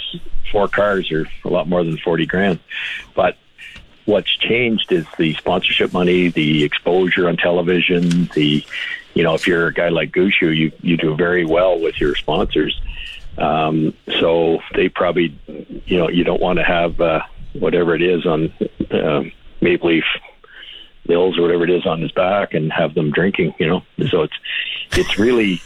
four 0.52 0.68
cars 0.68 1.12
are 1.12 1.28
a 1.44 1.49
lot 1.49 1.68
more 1.68 1.84
than 1.84 1.98
40 1.98 2.26
grand. 2.28 2.60
But 3.16 3.36
what's 4.06 4.30
changed 4.38 4.91
is 4.91 5.06
the 5.18 5.34
sponsorship 5.36 5.91
money, 5.91 6.30
the 6.30 6.64
exposure 6.64 7.28
on 7.28 7.38
television, 7.38 8.26
the, 8.36 8.64
you 9.16 9.24
know, 9.24 9.34
if 9.34 9.48
you're 9.48 9.68
a 9.68 9.74
guy 9.74 9.90
like 9.90 10.12
Gushue, 10.12 10.56
you, 10.56 10.72
you 10.82 10.98
do 10.98 11.16
very 11.16 11.45
well 11.45 11.80
with 11.80 11.99
your 11.99 12.16
sponsors. 12.16 12.80
Um, 13.38 13.94
so 14.20 14.60
they 14.74 14.90
probably, 14.90 15.38
you 15.86 15.98
know, 15.98 16.10
you 16.10 16.24
don't 16.24 16.41
want 16.41 16.60
to 16.60 16.64
have 16.64 16.99
uh, 17.02 17.22
whatever 17.53 17.95
it 17.95 18.02
is 18.02 18.26
on 18.26 18.53
uh, 18.91 19.24
Maple 19.62 19.90
Leaf 19.90 20.06
Mills 21.07 21.38
or 21.38 21.44
whatever 21.44 21.64
it 21.64 21.70
is 21.70 21.86
on 21.86 22.02
his 22.02 22.12
back 22.12 22.53
and 22.53 22.72
have 22.72 22.95
them 22.95 23.12
drinking. 23.12 23.53
You 23.60 23.68
know, 23.68 23.84
so 24.10 24.24
it's 24.24 24.38
it's 24.91 25.20
really 25.20 25.62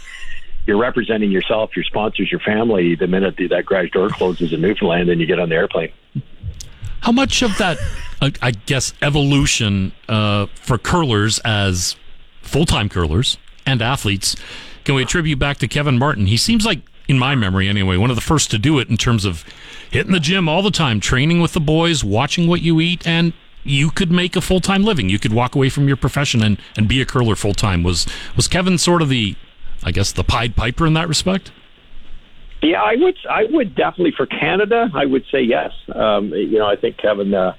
you're 0.66 0.78
representing 0.80 1.32
yourself, 1.32 1.76
your 1.76 1.86
sponsors, 1.86 2.32
your 2.32 2.42
family. 2.42 2.96
The 2.96 3.08
minute 3.08 3.36
that 3.38 3.66
garage 3.66 3.92
door 3.92 4.10
closes 4.10 4.54
in 4.54 4.62
Newfoundland, 4.62 5.10
and 5.10 5.22
you 5.22 5.28
get 5.28 5.40
on 5.40 5.50
the 5.50 5.56
airplane. 5.56 5.92
How 7.02 7.14
much 7.14 7.42
of 7.42 7.58
that, 7.58 7.78
I 8.22 8.52
guess, 8.52 8.94
evolution 9.02 9.94
uh, 10.10 10.48
for 10.56 10.78
curlers 10.78 11.40
as 11.40 11.96
full 12.42 12.66
time 12.66 12.90
curlers 12.90 13.38
and 13.66 13.82
athletes 13.82 14.36
can 14.90 14.96
we 14.96 15.04
attribute 15.04 15.38
back 15.38 15.58
to 15.58 15.68
Kevin 15.68 16.00
Martin? 16.00 16.26
He 16.26 16.36
seems 16.36 16.66
like 16.66 16.80
in 17.10 17.18
my 17.18 17.34
memory 17.34 17.68
anyway, 17.68 17.98
one 17.98 18.12
of 18.12 18.16
the 18.16 18.22
first 18.22 18.52
to 18.52 18.60
do 18.60 18.78
it 18.78 18.88
in 18.88 18.96
terms 18.96 19.26
of 19.26 19.44
hitting 19.90 20.12
the 20.12 20.20
gym 20.20 20.48
all 20.48 20.62
the 20.62 20.72
time, 20.72 21.00
training 21.00 21.42
with 21.42 21.54
the 21.54 21.60
boys, 21.60 22.04
watching 22.04 22.48
what 22.48 22.62
you 22.62 22.80
eat, 22.80 23.06
and 23.06 23.34
you 23.64 23.90
could 23.90 24.12
make 24.12 24.36
a 24.36 24.42
full 24.42 24.60
time 24.62 24.84
living. 24.84 25.10
You 25.10 25.18
could 25.18 25.34
walk 25.34 25.56
away 25.56 25.70
from 25.70 25.88
your 25.88 25.98
profession 25.98 26.44
and, 26.44 26.62
and 26.78 26.88
be 26.88 27.02
a 27.02 27.06
curler 27.06 27.36
full 27.36 27.56
time. 27.56 27.82
Was 27.82 28.06
was 28.36 28.48
Kevin 28.48 28.78
sort 28.78 29.02
of 29.02 29.10
the, 29.10 29.36
I 29.84 29.92
guess, 29.92 30.12
the 30.12 30.24
Pied 30.24 30.56
Piper 30.56 30.86
in 30.86 30.94
that 30.94 31.08
respect? 31.08 31.52
Yeah, 32.62 32.82
I 32.82 32.96
would. 32.96 33.18
I 33.28 33.46
would 33.50 33.74
definitely 33.74 34.14
for 34.16 34.28
Canada. 34.28 34.90
I 34.94 35.06
would 35.06 35.24
say 35.32 35.42
yes. 35.42 35.72
Um, 35.94 36.30
you 36.30 36.60
know, 36.60 36.68
I 36.68 36.76
think 36.76 36.98
Kevin. 36.98 37.34
Uh, 37.34 37.56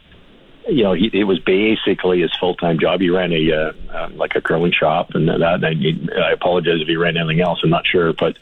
you 0.70 0.82
know, 0.82 0.92
he, 0.92 1.10
it 1.12 1.24
was 1.24 1.38
basically 1.40 2.20
his 2.20 2.30
full 2.38 2.54
time 2.54 2.78
job. 2.78 3.00
He 3.00 3.10
ran 3.10 3.32
a 3.32 3.52
uh, 3.52 3.72
uh, 3.92 4.08
like 4.14 4.34
a 4.36 4.40
curling 4.40 4.72
shop, 4.72 5.10
and 5.14 5.28
that. 5.28 5.64
And 5.64 5.80
he, 5.80 6.08
I 6.16 6.32
apologize 6.32 6.80
if 6.80 6.88
he 6.88 6.96
ran 6.96 7.16
anything 7.16 7.40
else. 7.40 7.60
I'm 7.62 7.70
not 7.70 7.86
sure, 7.86 8.12
but 8.12 8.36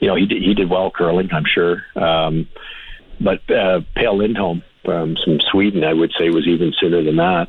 you 0.00 0.08
know, 0.08 0.14
he 0.16 0.26
did, 0.26 0.42
he 0.42 0.54
did 0.54 0.68
well 0.68 0.90
curling. 0.90 1.30
I'm 1.32 1.44
sure. 1.46 1.84
Um, 1.96 2.48
but 3.20 3.40
uh, 3.50 3.80
Peja 3.96 4.16
Lindholm 4.16 4.62
from, 4.84 5.16
from 5.24 5.40
Sweden, 5.50 5.84
I 5.84 5.92
would 5.92 6.12
say, 6.18 6.30
was 6.30 6.46
even 6.46 6.72
sooner 6.78 7.02
than 7.02 7.16
that. 7.16 7.48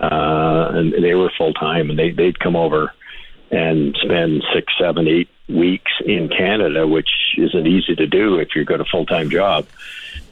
uh, 0.00 0.70
and 0.74 1.04
they 1.04 1.14
were 1.14 1.30
full 1.36 1.52
time, 1.52 1.90
and 1.90 1.98
they 1.98 2.10
they'd 2.10 2.38
come 2.40 2.56
over 2.56 2.92
and 3.50 3.96
spend 4.02 4.42
six, 4.54 4.72
seven, 4.78 5.08
eight 5.08 5.28
weeks 5.48 5.90
in 6.06 6.28
Canada, 6.28 6.86
which 6.86 7.10
isn't 7.36 7.66
easy 7.66 7.96
to 7.96 8.06
do 8.06 8.38
if 8.38 8.48
you've 8.54 8.66
got 8.66 8.80
a 8.80 8.84
full 8.84 9.04
time 9.04 9.28
job. 9.30 9.66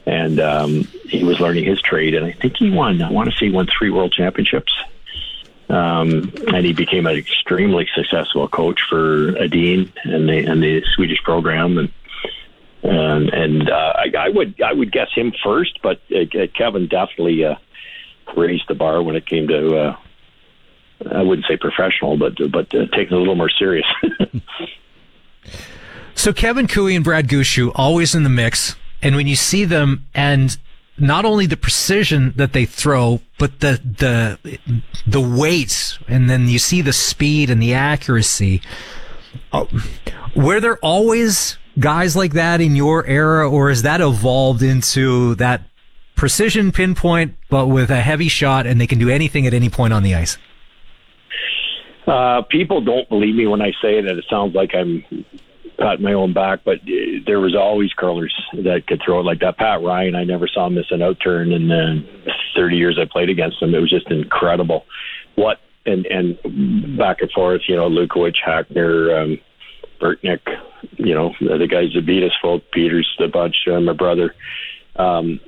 And 0.09 0.39
um, 0.39 0.83
he 1.05 1.23
was 1.23 1.39
learning 1.39 1.65
his 1.65 1.79
trade, 1.81 2.15
and 2.15 2.25
I 2.25 2.31
think 2.31 2.57
he 2.57 2.71
won. 2.71 2.99
I 3.03 3.11
want 3.11 3.29
to 3.29 3.37
say 3.37 3.45
he 3.45 3.51
won 3.51 3.67
three 3.67 3.91
world 3.91 4.11
championships. 4.11 4.73
Um, 5.69 6.33
and 6.47 6.65
he 6.65 6.73
became 6.73 7.05
an 7.05 7.15
extremely 7.15 7.87
successful 7.93 8.47
coach 8.47 8.81
for 8.89 9.37
Edin 9.37 9.93
and 10.03 10.27
the 10.27 10.45
and 10.45 10.63
the 10.63 10.83
Swedish 10.95 11.21
program, 11.21 11.77
and 11.77 11.93
and 12.81 13.29
and 13.29 13.69
uh, 13.69 13.93
I, 13.95 14.11
I 14.17 14.29
would 14.29 14.59
I 14.63 14.73
would 14.73 14.91
guess 14.91 15.09
him 15.13 15.31
first, 15.43 15.79
but 15.83 16.01
uh, 16.11 16.47
Kevin 16.55 16.87
definitely 16.87 17.45
uh, 17.45 17.55
raised 18.35 18.67
the 18.67 18.73
bar 18.73 19.03
when 19.03 19.15
it 19.15 19.27
came 19.27 19.47
to 19.47 19.77
uh, 19.77 19.95
I 21.11 21.21
wouldn't 21.21 21.45
say 21.45 21.55
professional, 21.55 22.17
but 22.17 22.33
but 22.51 22.73
uh, 22.73 22.87
taking 22.87 23.13
it 23.13 23.13
a 23.13 23.19
little 23.19 23.35
more 23.35 23.49
serious. 23.49 23.85
so 26.15 26.33
Kevin 26.33 26.67
Koe 26.67 26.87
and 26.87 27.03
Brad 27.03 27.27
Gushue 27.27 27.71
always 27.75 28.15
in 28.15 28.23
the 28.23 28.29
mix, 28.29 28.75
and 29.01 29.15
when 29.15 29.27
you 29.27 29.35
see 29.35 29.65
them 29.65 30.05
and 30.13 30.57
not 30.97 31.25
only 31.25 31.45
the 31.45 31.57
precision 31.57 32.33
that 32.35 32.53
they 32.53 32.65
throw, 32.65 33.21
but 33.37 33.59
the 33.61 33.81
the 33.83 34.59
the 35.07 35.21
weights, 35.21 35.97
and 36.07 36.29
then 36.29 36.47
you 36.47 36.59
see 36.59 36.81
the 36.81 36.93
speed 36.93 37.49
and 37.49 37.61
the 37.61 37.73
accuracy. 37.73 38.61
Oh, 39.53 39.67
were 40.35 40.59
there 40.59 40.77
always 40.77 41.57
guys 41.79 42.15
like 42.15 42.33
that 42.33 42.61
in 42.61 42.75
your 42.75 43.05
era, 43.05 43.49
or 43.49 43.69
has 43.69 43.83
that 43.83 44.01
evolved 44.01 44.61
into 44.61 45.35
that 45.35 45.61
precision 46.15 46.71
pinpoint, 46.71 47.35
but 47.49 47.67
with 47.67 47.89
a 47.89 48.01
heavy 48.01 48.27
shot, 48.27 48.67
and 48.67 48.79
they 48.81 48.87
can 48.87 48.99
do 48.99 49.09
anything 49.09 49.47
at 49.47 49.53
any 49.53 49.69
point 49.69 49.93
on 49.93 50.03
the 50.03 50.15
ice? 50.15 50.37
Uh, 52.05 52.41
people 52.49 52.81
don't 52.81 53.07
believe 53.07 53.35
me 53.35 53.47
when 53.47 53.61
I 53.61 53.71
say 53.81 54.01
that. 54.01 54.17
It 54.17 54.25
sounds 54.29 54.55
like 54.55 54.71
I'm 54.73 55.05
pat 55.79 56.01
my 56.01 56.13
own 56.13 56.33
back, 56.33 56.59
but 56.63 56.79
there 57.25 57.39
was 57.39 57.55
always 57.55 57.91
curlers 57.93 58.33
that 58.53 58.87
could 58.87 59.01
throw 59.03 59.19
it 59.19 59.25
like 59.25 59.39
that. 59.39 59.57
Pat 59.57 59.81
Ryan, 59.81 60.15
I 60.15 60.23
never 60.23 60.47
saw 60.47 60.67
him 60.67 60.75
miss 60.75 60.91
an 60.91 61.01
out 61.01 61.17
turn 61.23 61.51
in 61.51 61.67
the 61.67 62.03
30 62.55 62.77
years 62.77 62.99
I 62.99 63.05
played 63.09 63.29
against 63.29 63.61
him. 63.61 63.73
It 63.73 63.79
was 63.79 63.89
just 63.89 64.11
incredible. 64.11 64.85
What 65.35 65.59
and 65.85 66.05
and 66.07 66.97
back 66.97 67.21
and 67.21 67.31
forth, 67.31 67.61
you 67.67 67.75
know, 67.75 67.89
Lukowich, 67.89 68.37
Hackner, 68.45 69.23
um, 69.23 69.39
Burtnyk, 70.01 70.41
you 70.97 71.13
know, 71.13 71.33
the 71.39 71.67
guys 71.67 71.93
that 71.93 72.05
beat 72.05 72.23
us, 72.23 72.35
Folk, 72.41 72.63
Peters, 72.71 73.09
the 73.17 73.27
bunch, 73.27 73.55
uh, 73.71 73.79
my 73.79 73.93
brother. 73.93 74.35
Um, 74.95 75.39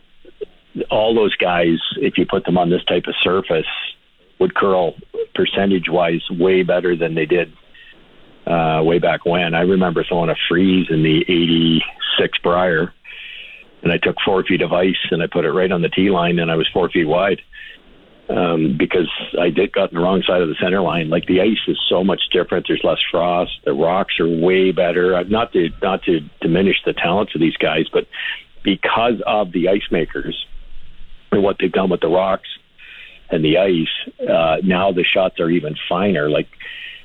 all 0.90 1.14
those 1.14 1.36
guys, 1.36 1.80
if 1.98 2.18
you 2.18 2.26
put 2.26 2.46
them 2.46 2.58
on 2.58 2.70
this 2.70 2.84
type 2.86 3.04
of 3.08 3.16
surface, 3.22 3.66
would 4.40 4.56
curl 4.56 4.96
percentage 5.36 5.90
wise 5.90 6.28
way 6.32 6.64
better 6.64 6.96
than 6.96 7.16
they 7.16 7.26
did 7.26 7.54
uh, 8.48 8.82
way 8.84 9.00
back 9.00 9.26
when. 9.26 9.54
I 9.54 9.62
remember 9.62 10.04
throwing 10.04 10.30
a 10.30 10.36
freeze 10.50 10.88
in 10.90 11.04
the 11.04 11.22
86 11.22 12.38
Brier, 12.40 12.94
and 13.84 13.92
I 13.92 13.98
took 13.98 14.16
four 14.24 14.44
feet 14.44 14.62
of 14.62 14.74
ice 14.74 14.96
and 15.12 15.22
I 15.24 15.28
put 15.28 15.46
it 15.46 15.52
right 15.52 15.72
on 15.72 15.82
the 15.82 15.90
tee 15.90 16.10
line, 16.10 16.40
and 16.40 16.52
I 16.52 16.56
was 16.56 16.68
four 16.74 16.90
feet 16.90 17.06
wide 17.06 17.42
um, 18.32 18.76
because 18.78 19.10
I 19.40 19.50
did 19.50 19.74
got 19.74 19.90
on 19.90 19.96
the 19.96 20.00
wrong 20.00 20.24
side 20.26 20.42
of 20.42 20.48
the 20.48 20.56
center 20.62 20.82
line. 20.82 21.10
Like 21.10 21.26
the 21.26 21.42
ice 21.42 21.60
is 21.68 21.80
so 21.90 22.04
much 22.04 22.22
different. 22.32 22.66
There's 22.68 22.84
less 22.84 23.00
frost. 23.10 23.52
The 23.66 23.74
rocks 23.74 24.20
are 24.20 24.28
way 24.28 24.72
better. 24.72 25.16
Uh, 25.16 25.24
not 25.24 25.52
to 25.54 25.70
not 25.82 26.04
to 26.04 26.22
diminish 26.40 26.78
the 26.86 26.94
talents 26.94 27.36
of 27.36 27.42
these 27.42 27.58
guys, 27.58 27.86
but 27.92 28.08
because 28.64 29.22
of 29.26 29.52
the 29.52 29.68
ice 29.68 29.90
makers 29.92 30.46
and 31.32 31.44
what 31.44 31.58
they've 31.60 31.72
done 31.72 31.90
with 31.90 32.02
the 32.02 32.08
rocks 32.08 32.50
and 33.30 33.44
the 33.44 33.58
ice, 33.58 34.30
uh, 34.30 34.58
now 34.64 34.92
the 34.92 35.04
shots 35.04 35.40
are 35.40 35.50
even 35.50 35.76
finer. 35.90 36.30
Like 36.30 36.48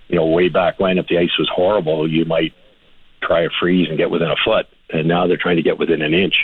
you 0.09 0.17
know, 0.17 0.27
way 0.27 0.49
back 0.49 0.79
when, 0.79 0.99
if 0.99 1.07
the 1.09 1.19
ice 1.19 1.37
was 1.39 1.51
horrible, 1.53 2.11
you 2.11 2.25
might 2.25 2.53
try 3.23 3.43
a 3.43 3.49
freeze 3.61 3.89
and 3.89 3.99
get 3.99 4.11
within 4.11 4.31
a 4.31 4.37
foot, 4.45 4.67
and 4.91 5.09
now 5.09 5.27
they're 5.27 5.37
trying 5.37 5.57
to 5.57 5.63
get 5.63 5.79
within 5.79 6.03
an 6.03 6.15
inch. 6.15 6.35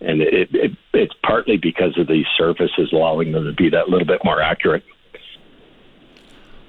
And 0.00 0.20
it, 0.20 0.54
it, 0.54 0.72
it's 0.92 1.14
partly 1.24 1.56
because 1.56 1.98
of 1.98 2.06
the 2.06 2.24
surfaces 2.36 2.92
allowing 2.92 3.32
them 3.32 3.44
to 3.44 3.52
be 3.52 3.70
that 3.70 3.88
little 3.88 4.06
bit 4.06 4.24
more 4.24 4.40
accurate. 4.40 4.84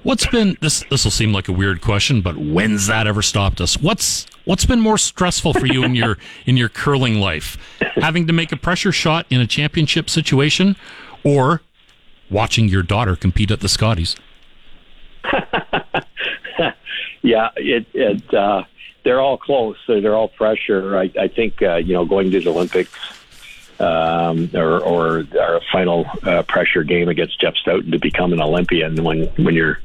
What's 0.04 0.26
been 0.28 0.58
this? 0.62 0.84
This 0.90 1.04
will 1.04 1.12
seem 1.12 1.34
like 1.34 1.50
a 1.50 1.52
weird 1.52 1.82
question, 1.82 2.22
but 2.22 2.38
when's 2.38 2.88
that 2.88 3.06
ever 3.06 3.22
stopped 3.22 3.60
us? 3.60 3.78
What's 3.78 4.26
what's 4.46 4.66
been 4.66 4.80
more 4.80 4.98
stressful 4.98 5.54
for 5.54 5.66
you 5.66 5.84
in 5.84 5.94
your 5.94 6.18
in 6.46 6.56
your 6.56 6.70
curling 6.70 7.20
life, 7.20 7.58
having 7.96 8.26
to 8.28 8.34
make 8.34 8.54
a 8.54 8.58
pressure 8.58 8.94
shot 8.94 9.26
in 9.30 9.42
a 9.42 9.48
championship 9.48 10.10
situation, 10.10 10.78
or 11.26 11.62
watching 12.30 12.70
your 12.70 12.82
daughter 12.82 13.18
compete 13.18 13.52
at 13.52 13.60
the 13.60 13.68
Scotties? 13.68 14.16
yeah, 17.22 17.50
it 17.56 17.86
it 17.94 18.34
uh, 18.34 18.64
they're 19.04 19.22
all 19.22 19.38
close. 19.38 19.78
They're 19.88 20.16
all 20.16 20.28
pressure. 20.30 20.98
I, 20.98 21.12
I 21.20 21.28
think 21.28 21.62
uh, 21.62 21.76
you 21.76 21.94
know 21.94 22.06
going 22.06 22.32
to 22.32 22.40
the 22.40 22.50
Olympics 22.50 22.98
um, 23.80 24.50
or, 24.54 24.80
or 24.80 25.26
our 25.40 25.62
final 25.72 26.06
uh, 26.24 26.44
pressure 26.44 26.84
game 26.84 27.08
against 27.08 27.40
Jeff 27.40 27.56
Stoughton 27.56 27.92
to 27.92 28.00
become 28.00 28.34
an 28.34 28.42
Olympian. 28.42 29.02
When 29.04 29.28
when 29.38 29.56
you're, 29.56 29.80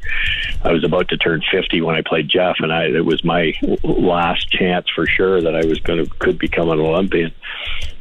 I 0.64 0.72
was 0.72 0.84
about 0.84 1.08
to 1.08 1.16
turn 1.16 1.42
50 1.50 1.80
when 1.82 1.94
I 1.94 2.02
played 2.02 2.28
Jeff, 2.28 2.56
and 2.58 2.72
I 2.72 2.86
it 2.86 3.04
was 3.04 3.24
my 3.24 3.54
last 3.82 4.50
chance 4.50 4.86
for 4.94 5.06
sure 5.06 5.40
that 5.40 5.54
I 5.54 5.64
was 5.64 5.78
going 5.80 6.04
to 6.04 6.10
could 6.16 6.38
become 6.38 6.70
an 6.70 6.80
Olympian. 6.80 7.32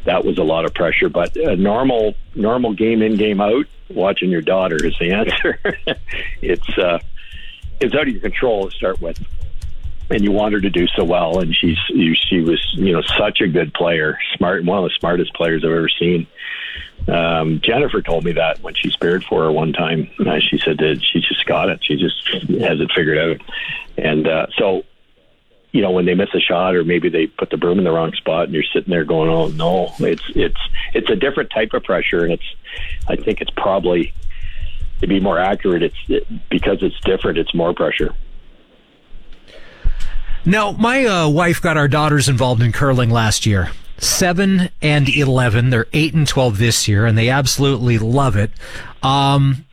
That 0.05 0.25
was 0.25 0.37
a 0.37 0.43
lot 0.43 0.65
of 0.65 0.73
pressure, 0.73 1.09
but 1.09 1.35
a 1.35 1.55
normal 1.55 2.15
normal 2.35 2.73
game 2.73 3.01
in 3.01 3.15
game 3.15 3.39
out. 3.39 3.67
Watching 3.89 4.31
your 4.31 4.41
daughter 4.41 4.83
is 4.83 4.97
the 4.99 5.11
answer. 5.13 5.59
it's 6.41 6.77
uh, 6.77 6.99
it's 7.79 7.93
out 7.93 8.07
of 8.07 8.09
your 8.09 8.21
control 8.21 8.69
to 8.69 8.75
start 8.75 9.01
with 9.01 9.19
and 10.09 10.23
you 10.23 10.31
want 10.31 10.53
her 10.53 10.61
to 10.61 10.69
do 10.69 10.87
so 10.95 11.03
well. 11.03 11.39
And 11.39 11.55
she's 11.55 11.77
she 11.87 12.41
was 12.41 12.61
you 12.73 12.93
know 12.93 13.01
such 13.17 13.41
a 13.41 13.47
good 13.47 13.73
player, 13.73 14.17
smart, 14.37 14.63
one 14.63 14.77
of 14.77 14.83
the 14.83 14.95
smartest 14.99 15.33
players 15.33 15.63
I've 15.63 15.71
ever 15.71 15.89
seen. 15.89 16.27
Um, 17.07 17.59
Jennifer 17.61 18.01
told 18.01 18.23
me 18.23 18.33
that 18.33 18.61
when 18.61 18.75
she 18.75 18.89
spared 18.89 19.25
for 19.25 19.43
her 19.43 19.51
one 19.51 19.73
time, 19.73 20.09
uh, 20.25 20.39
she 20.39 20.57
said 20.57 20.77
that 20.77 21.03
she 21.03 21.19
just 21.19 21.45
got 21.45 21.69
it. 21.69 21.83
She 21.83 21.97
just 21.97 22.27
has 22.27 22.79
it 22.79 22.91
figured 22.95 23.17
out. 23.17 23.41
And 23.97 24.25
uh, 24.25 24.47
so, 24.57 24.83
you 25.73 25.81
know, 25.81 25.91
when 25.91 26.05
they 26.05 26.13
miss 26.13 26.29
a 26.33 26.39
shot 26.39 26.75
or 26.75 26.85
maybe 26.85 27.09
they 27.09 27.27
put 27.27 27.49
the 27.49 27.57
broom 27.57 27.77
in 27.77 27.83
the 27.83 27.91
wrong 27.91 28.13
spot, 28.13 28.45
and 28.45 28.53
you're 28.53 28.63
sitting 28.63 28.89
there 28.89 29.03
going, 29.03 29.29
"Oh 29.29 29.47
no!" 29.47 29.93
It's 29.99 30.23
it's 30.35 30.61
it's 30.93 31.09
a 31.09 31.15
different 31.15 31.49
type 31.49 31.73
of 31.73 31.83
pressure, 31.83 32.23
and 32.23 32.33
it's 32.33 32.55
I 33.07 33.15
think 33.17 33.41
it's 33.41 33.51
probably 33.51 34.13
to 35.01 35.07
be 35.07 35.19
more 35.19 35.39
accurate. 35.39 35.83
It's 35.83 35.95
it, 36.07 36.49
because 36.49 36.81
it's 36.81 36.99
different. 37.01 37.37
It's 37.37 37.53
more 37.53 37.73
pressure. 37.73 38.13
Now, 40.45 40.71
my 40.71 41.05
uh, 41.05 41.29
wife 41.29 41.61
got 41.61 41.77
our 41.77 41.87
daughters 41.87 42.27
involved 42.27 42.61
in 42.61 42.71
curling 42.73 43.09
last 43.09 43.45
year. 43.45 43.71
Seven 43.97 44.69
and 44.81 45.07
11. 45.07 45.69
They're 45.69 45.87
eight 45.93 46.13
and 46.13 46.27
12 46.27 46.57
this 46.57 46.87
year, 46.87 47.05
and 47.05 47.17
they 47.17 47.29
absolutely 47.29 47.97
love 47.97 48.35
it. 48.35 48.51
Um, 49.01 49.65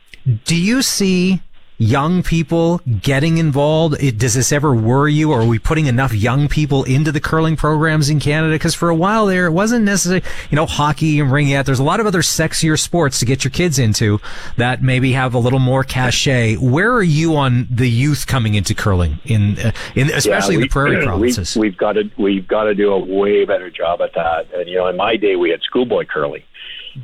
do 0.45 0.55
you 0.55 0.81
see 0.81 1.41
young 1.81 2.21
people 2.21 2.79
getting 3.01 3.39
involved? 3.39 3.95
It, 4.01 4.19
does 4.19 4.35
this 4.35 4.51
ever 4.51 4.73
worry 4.73 5.13
you? 5.13 5.31
Or 5.31 5.41
are 5.41 5.47
we 5.47 5.57
putting 5.57 5.87
enough 5.87 6.13
young 6.13 6.47
people 6.47 6.83
into 6.83 7.11
the 7.11 7.19
curling 7.19 7.55
programs 7.55 8.09
in 8.09 8.19
Canada? 8.19 8.53
Because 8.53 8.75
for 8.75 8.89
a 8.89 8.95
while 8.95 9.25
there, 9.25 9.47
it 9.47 9.51
wasn't 9.51 9.85
necessarily, 9.85 10.23
you 10.51 10.55
know, 10.55 10.67
hockey 10.67 11.19
and 11.19 11.31
ringette. 11.31 11.65
There's 11.65 11.79
a 11.79 11.83
lot 11.83 11.99
of 11.99 12.05
other 12.05 12.21
sexier 12.21 12.79
sports 12.79 13.19
to 13.19 13.25
get 13.25 13.43
your 13.43 13.51
kids 13.51 13.79
into 13.79 14.19
that 14.57 14.83
maybe 14.83 15.13
have 15.13 15.33
a 15.33 15.39
little 15.39 15.59
more 15.59 15.83
cachet. 15.83 16.55
Where 16.57 16.93
are 16.93 17.03
you 17.03 17.35
on 17.35 17.67
the 17.71 17.89
youth 17.89 18.27
coming 18.27 18.53
into 18.53 18.75
curling 18.75 19.19
in, 19.25 19.57
uh, 19.57 19.71
in 19.95 20.11
especially 20.11 20.55
yeah, 20.55 20.59
we, 20.59 20.63
in 20.63 20.67
the 20.67 20.67
prairie 20.67 21.03
provinces? 21.05 21.55
We, 21.55 21.69
we've 21.69 21.77
got 21.77 21.93
to 21.93 22.11
we've 22.17 22.47
got 22.47 22.65
to 22.65 22.75
do 22.75 22.91
a 22.91 22.99
way 22.99 23.43
better 23.45 23.71
job 23.71 24.01
at 24.01 24.13
that. 24.13 24.53
And 24.53 24.69
you 24.69 24.77
know, 24.77 24.87
in 24.87 24.97
my 24.97 25.17
day, 25.17 25.35
we 25.35 25.49
had 25.49 25.61
schoolboy 25.63 26.05
curling 26.05 26.43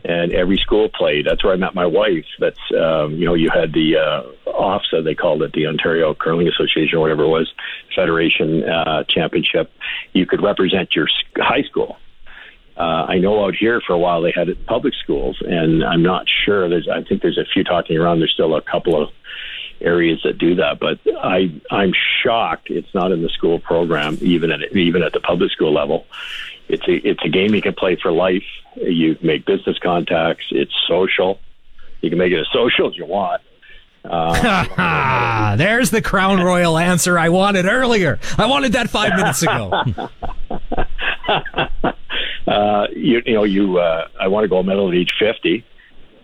and 0.03 0.31
every 0.34 0.57
school 0.57 0.89
played. 0.89 1.26
That's 1.26 1.43
where 1.43 1.53
I 1.53 1.57
met 1.57 1.76
my 1.76 1.85
wife. 1.85 2.26
That's 2.39 2.59
um, 2.80 3.14
you 3.14 3.26
know 3.26 3.34
you 3.34 3.49
had 3.49 3.73
the 3.73 3.97
uh, 3.97 4.49
OFSA 4.51 5.03
they 5.03 5.15
called 5.15 5.43
it 5.43 5.53
the 5.53 5.68
Ontario 5.68 6.14
Curling 6.14 6.47
Association 6.47 6.97
or 6.97 7.01
whatever 7.01 7.23
it 7.23 7.30
was 7.30 7.53
Federation 7.95 8.64
uh, 8.64 9.03
Championship. 9.09 9.72
You 10.14 10.26
could 10.26 10.41
represent 10.41 10.95
your 10.95 11.07
high 11.38 11.64
school. 11.64 11.97
Uh, 12.77 13.05
I 13.09 13.18
know 13.18 13.43
out 13.43 13.55
here 13.55 13.81
for 13.81 13.93
a 13.93 13.97
while 13.97 14.22
they 14.22 14.31
had 14.35 14.49
it 14.49 14.65
public 14.68 14.93
schools, 14.93 15.41
and 15.41 15.84
I'm 15.84 16.03
not 16.03 16.27
sure. 16.45 16.69
There's 16.69 16.88
I 16.88 17.01
think 17.03 17.22
there's 17.22 17.39
a 17.39 17.45
few 17.45 17.64
talking 17.64 17.97
around. 17.97 18.19
There's 18.19 18.34
still 18.34 18.55
a 18.55 18.61
couple 18.61 19.01
of 19.01 19.09
areas 19.81 20.22
that 20.23 20.38
do 20.38 20.55
that, 20.55 20.80
but 20.80 20.99
I 21.19 21.51
I'm 21.72 21.93
shocked 22.23 22.69
it's 22.69 22.93
not 22.93 23.11
in 23.11 23.22
the 23.23 23.30
school 23.30 23.59
program 23.59 24.18
even 24.22 24.51
at 24.51 24.76
even 24.76 25.01
at 25.01 25.14
the 25.14 25.19
public 25.19 25.51
school 25.51 25.73
level. 25.73 26.05
It's 26.68 26.88
a 26.88 26.95
it's 27.07 27.23
a 27.23 27.30
game 27.30 27.55
you 27.55 27.61
can 27.61 27.73
play 27.73 27.95
for 27.95 28.11
life. 28.11 28.43
You 28.82 29.18
make 29.22 29.45
business 29.45 29.78
contacts. 29.80 30.45
It's 30.52 30.74
social. 30.88 31.40
You 32.02 32.10
can 32.10 32.20
make 32.20 32.32
it 32.32 32.40
as 32.40 32.48
social 32.54 32.90
as 32.90 32.95
you 32.95 33.06
want. 33.06 33.41
Uh, 34.06 35.56
There's 35.58 35.90
the 35.90 36.02
Crown 36.02 36.41
Royal 36.41 36.78
answer 36.78 37.20
I 37.20 37.28
wanted 37.30 37.66
earlier. 37.66 38.20
I 38.38 38.45
wanted 38.45 38.74
that 38.74 38.90
five 38.90 39.16
minutes 39.16 39.44
ago. 39.44 39.72
uh, 42.48 42.88
you, 42.95 43.22
you 43.26 43.34
know, 43.34 43.44
you. 43.44 43.80
Uh, 43.80 44.08
I 44.20 44.28
want 44.28 44.45
to 44.45 44.48
go 44.48 44.64
medal 44.64 44.90
at 44.90 44.95
age 44.95 45.14
fifty, 45.20 45.66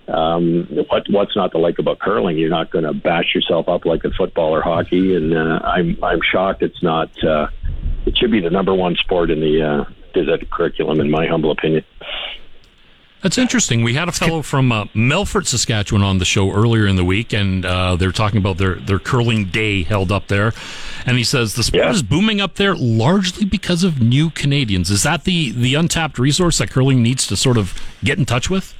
um, 0.07 0.67
what 0.89 1.03
what's 1.09 1.35
not 1.35 1.51
to 1.51 1.57
like 1.57 1.79
about 1.79 1.99
curling? 1.99 2.37
You're 2.37 2.49
not 2.49 2.71
going 2.71 2.83
to 2.83 2.93
bash 2.93 3.33
yourself 3.33 3.69
up 3.69 3.85
like 3.85 4.03
in 4.03 4.11
football 4.11 4.53
or 4.53 4.61
hockey, 4.61 5.15
and 5.15 5.35
uh, 5.35 5.59
I'm 5.63 5.97
I'm 6.03 6.19
shocked 6.21 6.61
it's 6.61 6.83
not. 6.83 7.09
Uh, 7.23 7.47
it 8.05 8.17
should 8.17 8.31
be 8.31 8.41
the 8.41 8.49
number 8.49 8.73
one 8.73 8.95
sport 8.95 9.31
in 9.31 9.39
the 9.39 9.61
uh, 9.61 10.37
curriculum, 10.51 10.99
in 10.99 11.09
my 11.09 11.25
humble 11.25 11.51
opinion. 11.51 11.85
That's 13.23 13.37
interesting. 13.37 13.83
We 13.83 13.93
had 13.93 14.09
a 14.09 14.11
fellow 14.11 14.41
from 14.41 14.71
uh, 14.73 14.85
Melfort, 14.93 15.47
Saskatchewan, 15.47 16.03
on 16.03 16.17
the 16.17 16.25
show 16.25 16.51
earlier 16.51 16.85
in 16.85 16.97
the 16.97 17.05
week, 17.05 17.31
and 17.33 17.65
uh, 17.65 17.95
they're 17.95 18.11
talking 18.11 18.37
about 18.37 18.57
their 18.57 18.75
their 18.75 18.99
curling 18.99 19.45
day 19.45 19.83
held 19.83 20.11
up 20.11 20.27
there. 20.27 20.51
And 21.05 21.17
he 21.17 21.23
says 21.23 21.55
the 21.55 21.63
sport 21.63 21.83
Yeah. 21.85 21.91
is 21.91 22.03
booming 22.03 22.41
up 22.41 22.55
there 22.55 22.75
largely 22.75 23.45
because 23.45 23.85
of 23.85 24.01
new 24.01 24.29
Canadians. 24.29 24.91
Is 24.91 25.03
that 25.03 25.23
the 25.23 25.51
the 25.51 25.73
untapped 25.75 26.19
resource 26.19 26.57
that 26.57 26.69
curling 26.69 27.01
needs 27.01 27.25
to 27.27 27.37
sort 27.37 27.57
of 27.57 27.81
get 28.03 28.17
in 28.19 28.25
touch 28.25 28.49
with? 28.49 28.75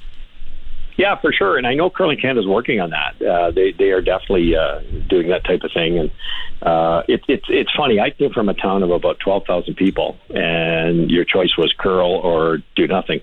Yeah, 0.96 1.18
for 1.20 1.32
sure. 1.32 1.56
And 1.58 1.66
I 1.66 1.74
know 1.74 1.90
Curling 1.90 2.20
Canada 2.20 2.40
is 2.40 2.46
working 2.46 2.80
on 2.80 2.90
that. 2.90 3.20
Uh, 3.20 3.50
they 3.50 3.72
they 3.72 3.90
are 3.90 4.00
definitely 4.00 4.54
uh, 4.54 4.78
doing 5.08 5.28
that 5.28 5.42
type 5.44 5.62
of 5.64 5.72
thing. 5.72 5.98
And 5.98 6.10
uh, 6.62 7.02
it's 7.08 7.24
it's 7.28 7.46
it's 7.48 7.70
funny. 7.76 7.98
I 7.98 8.10
came 8.10 8.30
from 8.30 8.48
a 8.48 8.54
town 8.54 8.82
of 8.82 8.90
about 8.90 9.18
twelve 9.18 9.44
thousand 9.44 9.74
people, 9.74 10.16
and 10.30 11.10
your 11.10 11.24
choice 11.24 11.56
was 11.58 11.74
curl 11.78 12.12
or 12.12 12.58
do 12.76 12.86
nothing. 12.86 13.22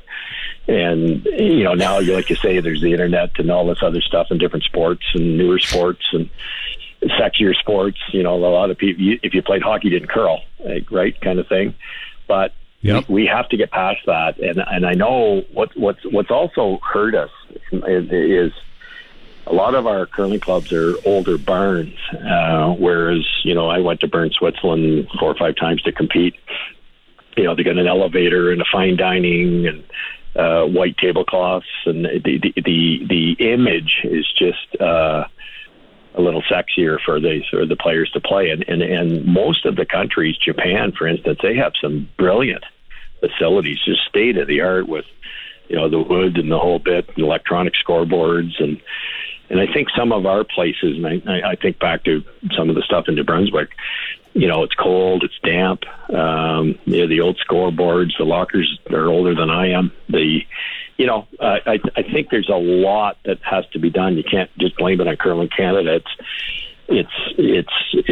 And 0.67 1.25
you 1.25 1.63
know 1.63 1.73
now, 1.73 1.99
you 1.99 2.13
like 2.13 2.29
you 2.29 2.35
say, 2.35 2.59
there's 2.59 2.81
the 2.81 2.91
internet 2.91 3.39
and 3.39 3.49
all 3.51 3.65
this 3.65 3.81
other 3.81 4.01
stuff 4.01 4.27
and 4.29 4.39
different 4.39 4.63
sports 4.63 5.03
and 5.13 5.37
newer 5.37 5.59
sports 5.59 6.03
and 6.13 6.29
sexier 7.03 7.55
sports. 7.55 7.97
You 8.11 8.23
know, 8.23 8.35
a 8.35 8.37
lot 8.37 8.69
of 8.69 8.77
people, 8.77 9.17
if 9.23 9.33
you 9.33 9.41
played 9.41 9.63
hockey, 9.63 9.89
you 9.89 9.99
didn't 9.99 10.09
curl, 10.09 10.41
like, 10.63 10.91
right, 10.91 11.19
kind 11.19 11.39
of 11.39 11.47
thing. 11.47 11.73
But 12.27 12.53
Yep. 12.81 13.09
we, 13.09 13.23
we 13.23 13.25
have 13.27 13.47
to 13.49 13.57
get 13.57 13.71
past 13.71 13.99
that. 14.07 14.39
And 14.39 14.63
and 14.65 14.85
I 14.85 14.93
know 14.93 15.43
what 15.53 15.75
what's 15.77 16.03
what's 16.03 16.31
also 16.31 16.79
hurt 16.81 17.15
us 17.15 17.29
is, 17.71 18.09
is 18.11 18.51
a 19.45 19.53
lot 19.53 19.75
of 19.75 19.85
our 19.85 20.05
curling 20.05 20.39
clubs 20.39 20.71
are 20.73 20.95
older 21.05 21.37
barns. 21.37 21.95
Uh, 22.11 22.73
whereas 22.73 23.25
you 23.43 23.53
know 23.53 23.69
I 23.69 23.79
went 23.79 23.99
to 24.01 24.07
Bern, 24.07 24.31
Switzerland 24.31 25.07
four 25.19 25.29
or 25.31 25.35
five 25.35 25.55
times 25.55 25.81
to 25.83 25.91
compete. 25.91 26.35
You 27.37 27.43
know 27.43 27.55
they 27.55 27.63
got 27.63 27.77
an 27.77 27.87
elevator 27.87 28.51
and 28.51 28.61
a 28.61 28.65
fine 28.71 28.97
dining 28.97 29.67
and 29.67 29.83
uh, 30.35 30.63
white 30.65 30.97
tablecloths, 30.97 31.65
and 31.85 32.05
the 32.05 32.39
the 32.41 32.53
the, 32.61 33.05
the 33.07 33.53
image 33.53 34.01
is 34.03 34.27
just. 34.37 34.81
Uh, 34.81 35.25
a 36.13 36.21
little 36.21 36.41
sexier 36.41 36.97
for 37.05 37.21
the 37.21 37.41
for 37.49 37.65
the 37.65 37.77
players 37.77 38.11
to 38.11 38.19
play. 38.19 38.49
And, 38.49 38.65
and 38.67 38.81
and 38.81 39.25
most 39.25 39.65
of 39.65 39.77
the 39.77 39.85
countries, 39.85 40.35
Japan, 40.35 40.91
for 40.91 41.07
instance, 41.07 41.39
they 41.41 41.55
have 41.55 41.71
some 41.81 42.09
brilliant 42.17 42.65
facilities, 43.21 43.79
just 43.85 44.05
state 44.09 44.37
of 44.37 44.47
the 44.47 44.61
art 44.61 44.89
with 44.89 45.05
you 45.69 45.75
know 45.77 45.89
the 45.89 45.99
wood 45.99 46.37
and 46.37 46.51
the 46.51 46.59
whole 46.59 46.79
bit, 46.79 47.07
and 47.07 47.19
electronic 47.19 47.73
scoreboards, 47.75 48.61
and 48.61 48.81
and 49.49 49.59
I 49.59 49.71
think 49.71 49.87
some 49.97 50.11
of 50.11 50.25
our 50.25 50.43
places, 50.43 50.97
and 50.97 51.07
I 51.29 51.51
I 51.51 51.55
think 51.55 51.79
back 51.79 52.03
to 52.03 52.23
some 52.57 52.69
of 52.69 52.75
the 52.75 52.83
stuff 52.83 53.05
in 53.07 53.15
New 53.15 53.23
Brunswick. 53.23 53.69
You 54.33 54.47
know, 54.47 54.63
it's 54.63 54.73
cold, 54.75 55.23
it's 55.23 55.37
damp. 55.43 55.83
Um, 56.09 56.79
you 56.85 57.01
know, 57.01 57.07
the 57.07 57.21
old 57.21 57.39
scoreboards, 57.39 58.17
the 58.17 58.23
lockers 58.23 58.79
are 58.89 59.07
older 59.07 59.35
than 59.35 59.49
I 59.49 59.71
am. 59.71 59.91
The 60.09 60.41
you 61.01 61.07
know, 61.07 61.27
I, 61.39 61.79
I 61.95 62.03
think 62.03 62.29
there's 62.29 62.47
a 62.47 62.55
lot 62.55 63.17
that 63.25 63.39
has 63.41 63.65
to 63.73 63.79
be 63.79 63.89
done. 63.89 64.17
You 64.17 64.23
can't 64.23 64.55
just 64.59 64.77
blame 64.77 65.01
it 65.01 65.07
on 65.07 65.17
Curling 65.17 65.49
Canada. 65.49 65.95
It's, 65.95 66.11
it's, 66.87 67.33
it's, 67.39 68.07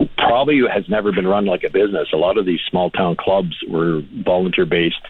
it's 0.00 0.08
probably 0.16 0.60
has 0.72 0.88
never 0.88 1.10
been 1.10 1.26
run 1.26 1.44
like 1.44 1.64
a 1.64 1.70
business. 1.70 2.08
A 2.12 2.16
lot 2.16 2.38
of 2.38 2.46
these 2.46 2.60
small 2.70 2.88
town 2.88 3.16
clubs 3.16 3.56
were 3.68 4.02
volunteer 4.24 4.64
based. 4.64 5.00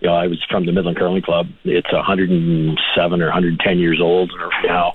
You 0.00 0.08
know, 0.08 0.14
I 0.14 0.28
was 0.28 0.42
from 0.48 0.64
the 0.64 0.72
Midland 0.72 0.96
Curling 0.96 1.20
Club. 1.20 1.48
It's 1.64 1.92
107 1.92 3.20
or 3.20 3.26
110 3.26 3.78
years 3.78 4.00
old 4.00 4.32
now. 4.64 4.94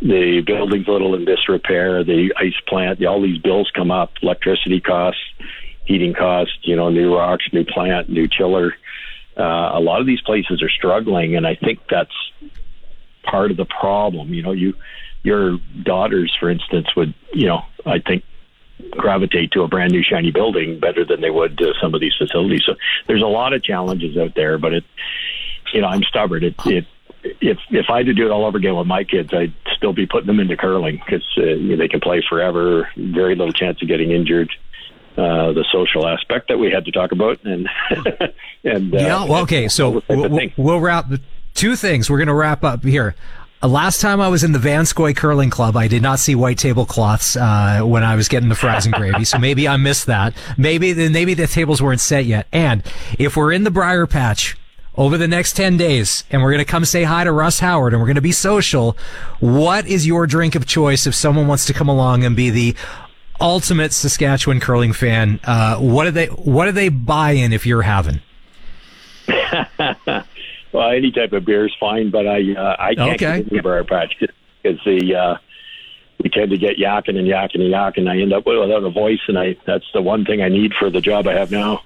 The 0.00 0.42
building's 0.46 0.86
a 0.86 0.90
little 0.92 1.14
in 1.14 1.24
disrepair. 1.24 2.04
The 2.04 2.32
ice 2.36 2.58
plant, 2.66 3.04
all 3.04 3.20
these 3.20 3.38
bills 3.38 3.70
come 3.74 3.90
up. 3.90 4.12
Electricity 4.22 4.80
costs, 4.80 5.20
heating 5.84 6.14
costs. 6.14 6.56
You 6.62 6.76
know, 6.76 6.88
new 6.88 7.16
rocks, 7.16 7.44
new 7.52 7.64
plant, 7.64 8.08
new 8.08 8.28
chiller 8.28 8.74
uh, 9.38 9.70
a 9.74 9.80
lot 9.80 10.00
of 10.00 10.06
these 10.06 10.20
places 10.20 10.62
are 10.62 10.68
struggling, 10.68 11.36
and 11.36 11.46
I 11.46 11.54
think 11.54 11.78
that's 11.88 12.14
part 13.22 13.50
of 13.50 13.56
the 13.56 13.66
problem. 13.66 14.34
You 14.34 14.42
know, 14.42 14.52
you 14.52 14.74
your 15.22 15.58
daughters, 15.82 16.36
for 16.38 16.50
instance, 16.50 16.88
would 16.96 17.14
you 17.32 17.46
know 17.46 17.62
I 17.86 18.00
think 18.00 18.24
gravitate 18.90 19.52
to 19.52 19.62
a 19.62 19.68
brand 19.68 19.92
new 19.92 20.02
shiny 20.02 20.32
building 20.32 20.80
better 20.80 21.04
than 21.04 21.20
they 21.20 21.30
would 21.30 21.56
to 21.58 21.72
some 21.80 21.94
of 21.94 22.00
these 22.00 22.14
facilities. 22.16 22.62
So 22.64 22.74
there's 23.06 23.22
a 23.22 23.26
lot 23.26 23.52
of 23.52 23.62
challenges 23.62 24.16
out 24.16 24.34
there, 24.34 24.58
but 24.58 24.72
it 24.72 24.84
you 25.72 25.82
know 25.82 25.88
I'm 25.88 26.02
stubborn. 26.02 26.42
It 26.42 26.54
it 26.66 26.86
if 27.22 27.58
if 27.70 27.86
I 27.90 27.98
had 27.98 28.06
to 28.06 28.14
do 28.14 28.26
it 28.26 28.30
all 28.30 28.44
over 28.44 28.58
again 28.58 28.76
with 28.76 28.86
my 28.86 29.04
kids, 29.04 29.32
I'd 29.32 29.52
still 29.76 29.92
be 29.92 30.06
putting 30.06 30.26
them 30.26 30.40
into 30.40 30.56
curling 30.56 31.00
because 31.04 31.24
uh, 31.36 31.42
you 31.42 31.70
know, 31.70 31.76
they 31.76 31.88
can 31.88 32.00
play 32.00 32.22
forever. 32.28 32.88
Very 32.96 33.34
little 33.34 33.52
chance 33.52 33.80
of 33.82 33.88
getting 33.88 34.10
injured. 34.10 34.50
Uh, 35.16 35.52
the 35.52 35.64
social 35.72 36.06
aspect 36.06 36.46
that 36.46 36.58
we 36.58 36.70
had 36.70 36.84
to 36.84 36.92
talk 36.92 37.10
about, 37.10 37.42
and 37.44 37.68
and 38.64 38.94
uh, 38.94 38.98
yeah. 38.98 39.24
Well, 39.24 39.42
okay. 39.42 39.66
So 39.66 39.86
all 39.86 39.92
those 39.94 40.02
type 40.04 40.18
of 40.24 40.30
we'll, 40.30 40.50
we'll 40.56 40.80
wrap 40.80 41.06
two 41.54 41.74
things. 41.74 42.08
We're 42.08 42.18
going 42.18 42.28
to 42.28 42.34
wrap 42.34 42.62
up 42.62 42.84
here. 42.84 43.16
Uh, 43.60 43.66
Last 43.66 44.00
time 44.00 44.20
I 44.20 44.28
was 44.28 44.44
in 44.44 44.52
the 44.52 44.60
Vanscoy 44.60 45.16
Curling 45.16 45.50
Club, 45.50 45.76
I 45.76 45.88
did 45.88 46.02
not 46.02 46.20
see 46.20 46.36
white 46.36 46.58
tablecloths 46.58 47.36
uh, 47.36 47.80
when 47.82 48.04
I 48.04 48.14
was 48.14 48.28
getting 48.28 48.48
the 48.48 48.54
fries 48.54 48.86
and 48.86 48.94
gravy. 48.94 49.24
So 49.24 49.38
maybe 49.38 49.66
I 49.66 49.76
missed 49.76 50.06
that. 50.06 50.34
Maybe 50.56 50.92
the, 50.92 51.08
maybe 51.08 51.34
the 51.34 51.48
tables 51.48 51.82
weren't 51.82 52.00
set 52.00 52.24
yet. 52.24 52.46
And 52.52 52.84
if 53.18 53.36
we're 53.36 53.50
in 53.50 53.64
the 53.64 53.72
Brier 53.72 54.06
Patch 54.06 54.56
over 54.98 55.16
the 55.16 55.28
next 55.28 55.54
ten 55.56 55.78
days, 55.78 56.24
and 56.30 56.42
we're 56.42 56.50
going 56.50 56.58
to 56.64 56.70
come 56.70 56.84
say 56.84 57.04
hi 57.04 57.24
to 57.24 57.32
Russ 57.32 57.60
Howard, 57.60 57.94
and 57.94 58.02
we're 58.02 58.06
going 58.08 58.16
to 58.16 58.20
be 58.20 58.32
social, 58.32 58.96
what 59.40 59.86
is 59.86 60.06
your 60.06 60.26
drink 60.26 60.54
of 60.54 60.66
choice 60.66 61.06
if 61.06 61.14
someone 61.14 61.46
wants 61.46 61.64
to 61.66 61.72
come 61.72 61.88
along 61.88 62.24
and 62.24 62.34
be 62.36 62.50
the 62.50 62.74
ultimate 63.40 63.92
Saskatchewan 63.94 64.58
curling 64.60 64.92
fan? 64.92 65.40
Uh, 65.44 65.76
what 65.78 66.04
do 66.04 66.10
they 66.10 66.26
What 66.26 66.66
do 66.66 66.72
they 66.72 66.88
buy 66.90 67.30
in 67.30 67.52
if 67.54 67.64
you're 67.64 67.82
having? 67.82 68.20
well, 70.72 70.90
any 70.90 71.12
type 71.12 71.32
of 71.32 71.44
beer 71.44 71.66
is 71.66 71.74
fine, 71.78 72.10
but 72.10 72.26
I 72.26 72.40
uh, 72.54 72.76
I 72.78 72.94
can't 72.94 73.10
Okay. 73.10 73.16
get 73.18 73.38
into 73.40 73.54
the 73.56 73.62
Brier 73.62 73.84
Patch 73.84 74.14
because 74.18 74.80
the 74.84 75.14
uh, 75.14 75.36
we 76.22 76.28
tend 76.30 76.50
to 76.50 76.56
get 76.58 76.76
yakking 76.78 77.16
and 77.16 77.28
yakking 77.28 77.60
and 77.62 77.72
yakking. 77.72 78.08
I 78.10 78.20
end 78.20 78.32
up 78.32 78.44
without 78.46 78.82
a 78.82 78.90
voice, 78.90 79.20
and 79.28 79.38
I 79.38 79.56
that's 79.66 79.86
the 79.94 80.02
one 80.02 80.24
thing 80.24 80.42
I 80.42 80.48
need 80.48 80.74
for 80.74 80.90
the 80.90 81.00
job 81.00 81.28
I 81.28 81.34
have 81.34 81.50
now. 81.52 81.82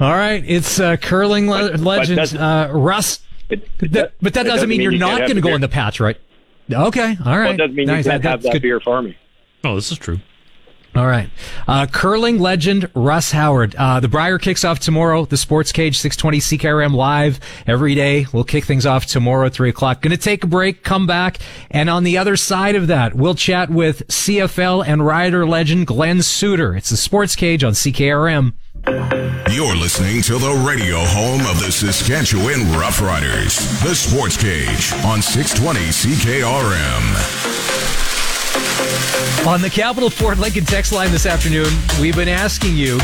All 0.00 0.12
right, 0.12 0.42
it's 0.46 0.80
uh, 0.80 0.96
curling 0.96 1.48
le- 1.50 1.58
But- 1.70 1.72
but 1.72 1.80
legend 1.80 2.16
doesn't- 2.16 2.40
uh, 2.40 2.68
Russ. 2.72 3.20
It, 3.50 3.68
But 3.78 3.92
that, 3.92 4.12
but 4.22 4.34
that 4.34 4.46
it 4.46 4.48
doesn't 4.48 4.68
mean 4.68 4.80
you're 4.80 4.92
you 4.92 4.98
not 4.98 5.18
going 5.18 5.34
to 5.34 5.40
go 5.40 5.48
beer. 5.48 5.54
in 5.56 5.60
the 5.60 5.68
patch, 5.68 5.98
right? 6.00 6.16
Okay, 6.72 7.16
all 7.24 7.36
right. 7.36 7.44
Well, 7.46 7.52
it 7.54 7.56
doesn't 7.56 7.74
mean 7.74 7.86
Nice, 7.88 8.04
you 8.04 8.10
can't 8.12 8.22
that- 8.22 8.28
have 8.30 8.42
that 8.42 8.52
good. 8.52 8.62
beer 8.62 8.78
for 8.80 9.02
me. 9.02 9.16
Oh, 9.64 9.74
this 9.74 9.90
is 9.92 9.98
true. 9.98 10.20
All 10.96 11.06
right. 11.06 11.28
Uh, 11.68 11.86
curling 11.86 12.38
legend 12.40 12.90
Russ 12.94 13.30
Howard. 13.30 13.76
Uh, 13.76 14.00
the 14.00 14.08
Brier 14.08 14.38
kicks 14.38 14.64
off 14.64 14.80
tomorrow. 14.80 15.24
The 15.24 15.36
Sports 15.36 15.70
Cage 15.70 15.98
620 15.98 16.38
CKRM 16.40 16.94
live 16.94 17.38
every 17.66 17.94
day. 17.94 18.26
We'll 18.32 18.42
kick 18.44 18.64
things 18.64 18.86
off 18.86 19.06
tomorrow 19.06 19.46
at 19.46 19.52
3 19.52 19.68
o'clock. 19.68 20.00
Going 20.02 20.10
to 20.10 20.16
take 20.16 20.42
a 20.42 20.48
break, 20.48 20.82
come 20.82 21.06
back, 21.06 21.38
and 21.70 21.88
on 21.88 22.02
the 22.02 22.18
other 22.18 22.36
side 22.36 22.74
of 22.74 22.88
that, 22.88 23.14
we'll 23.14 23.36
chat 23.36 23.70
with 23.70 24.04
CFL 24.08 24.84
and 24.84 25.06
rider 25.06 25.46
legend 25.46 25.86
Glen 25.86 26.22
Suitor. 26.22 26.74
It's 26.74 26.90
the 26.90 26.96
Sports 26.96 27.36
Cage 27.36 27.62
on 27.62 27.72
CKRM. 27.74 28.54
You're 29.60 29.76
listening 29.76 30.22
to 30.22 30.38
the 30.38 30.54
radio 30.66 30.96
home 31.00 31.42
of 31.42 31.60
the 31.60 31.70
Saskatchewan 31.70 32.60
Roughriders, 32.72 33.60
the 33.84 33.94
Sports 33.94 34.38
Cage 34.38 34.94
on 35.04 35.20
620 35.20 35.80
CKRM. 35.90 37.04
On 39.46 39.60
the 39.60 39.68
Capital 39.68 40.08
Ford 40.08 40.38
Lincoln 40.38 40.64
text 40.64 40.92
line 40.92 41.10
this 41.10 41.26
afternoon, 41.26 41.68
we've 42.00 42.16
been 42.16 42.26
asking 42.26 42.74
you 42.74 42.98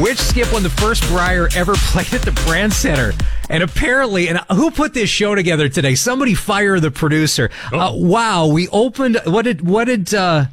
which 0.00 0.18
skip 0.18 0.52
won 0.52 0.62
the 0.62 0.70
first 0.70 1.02
Brier 1.08 1.48
ever 1.56 1.74
played 1.76 2.14
at 2.14 2.22
the 2.22 2.30
Brandt 2.46 2.72
Center. 2.72 3.12
And 3.50 3.64
apparently, 3.64 4.28
and 4.28 4.38
who 4.52 4.70
put 4.70 4.94
this 4.94 5.10
show 5.10 5.34
together 5.34 5.68
today? 5.68 5.96
Somebody 5.96 6.34
fire 6.34 6.78
the 6.78 6.92
producer. 6.92 7.50
Uh, 7.72 7.90
wow, 7.92 8.46
we 8.46 8.68
opened. 8.68 9.18
What 9.24 9.46
did 9.46 9.66
what 9.66 9.86
did? 9.86 10.14
uh 10.14 10.46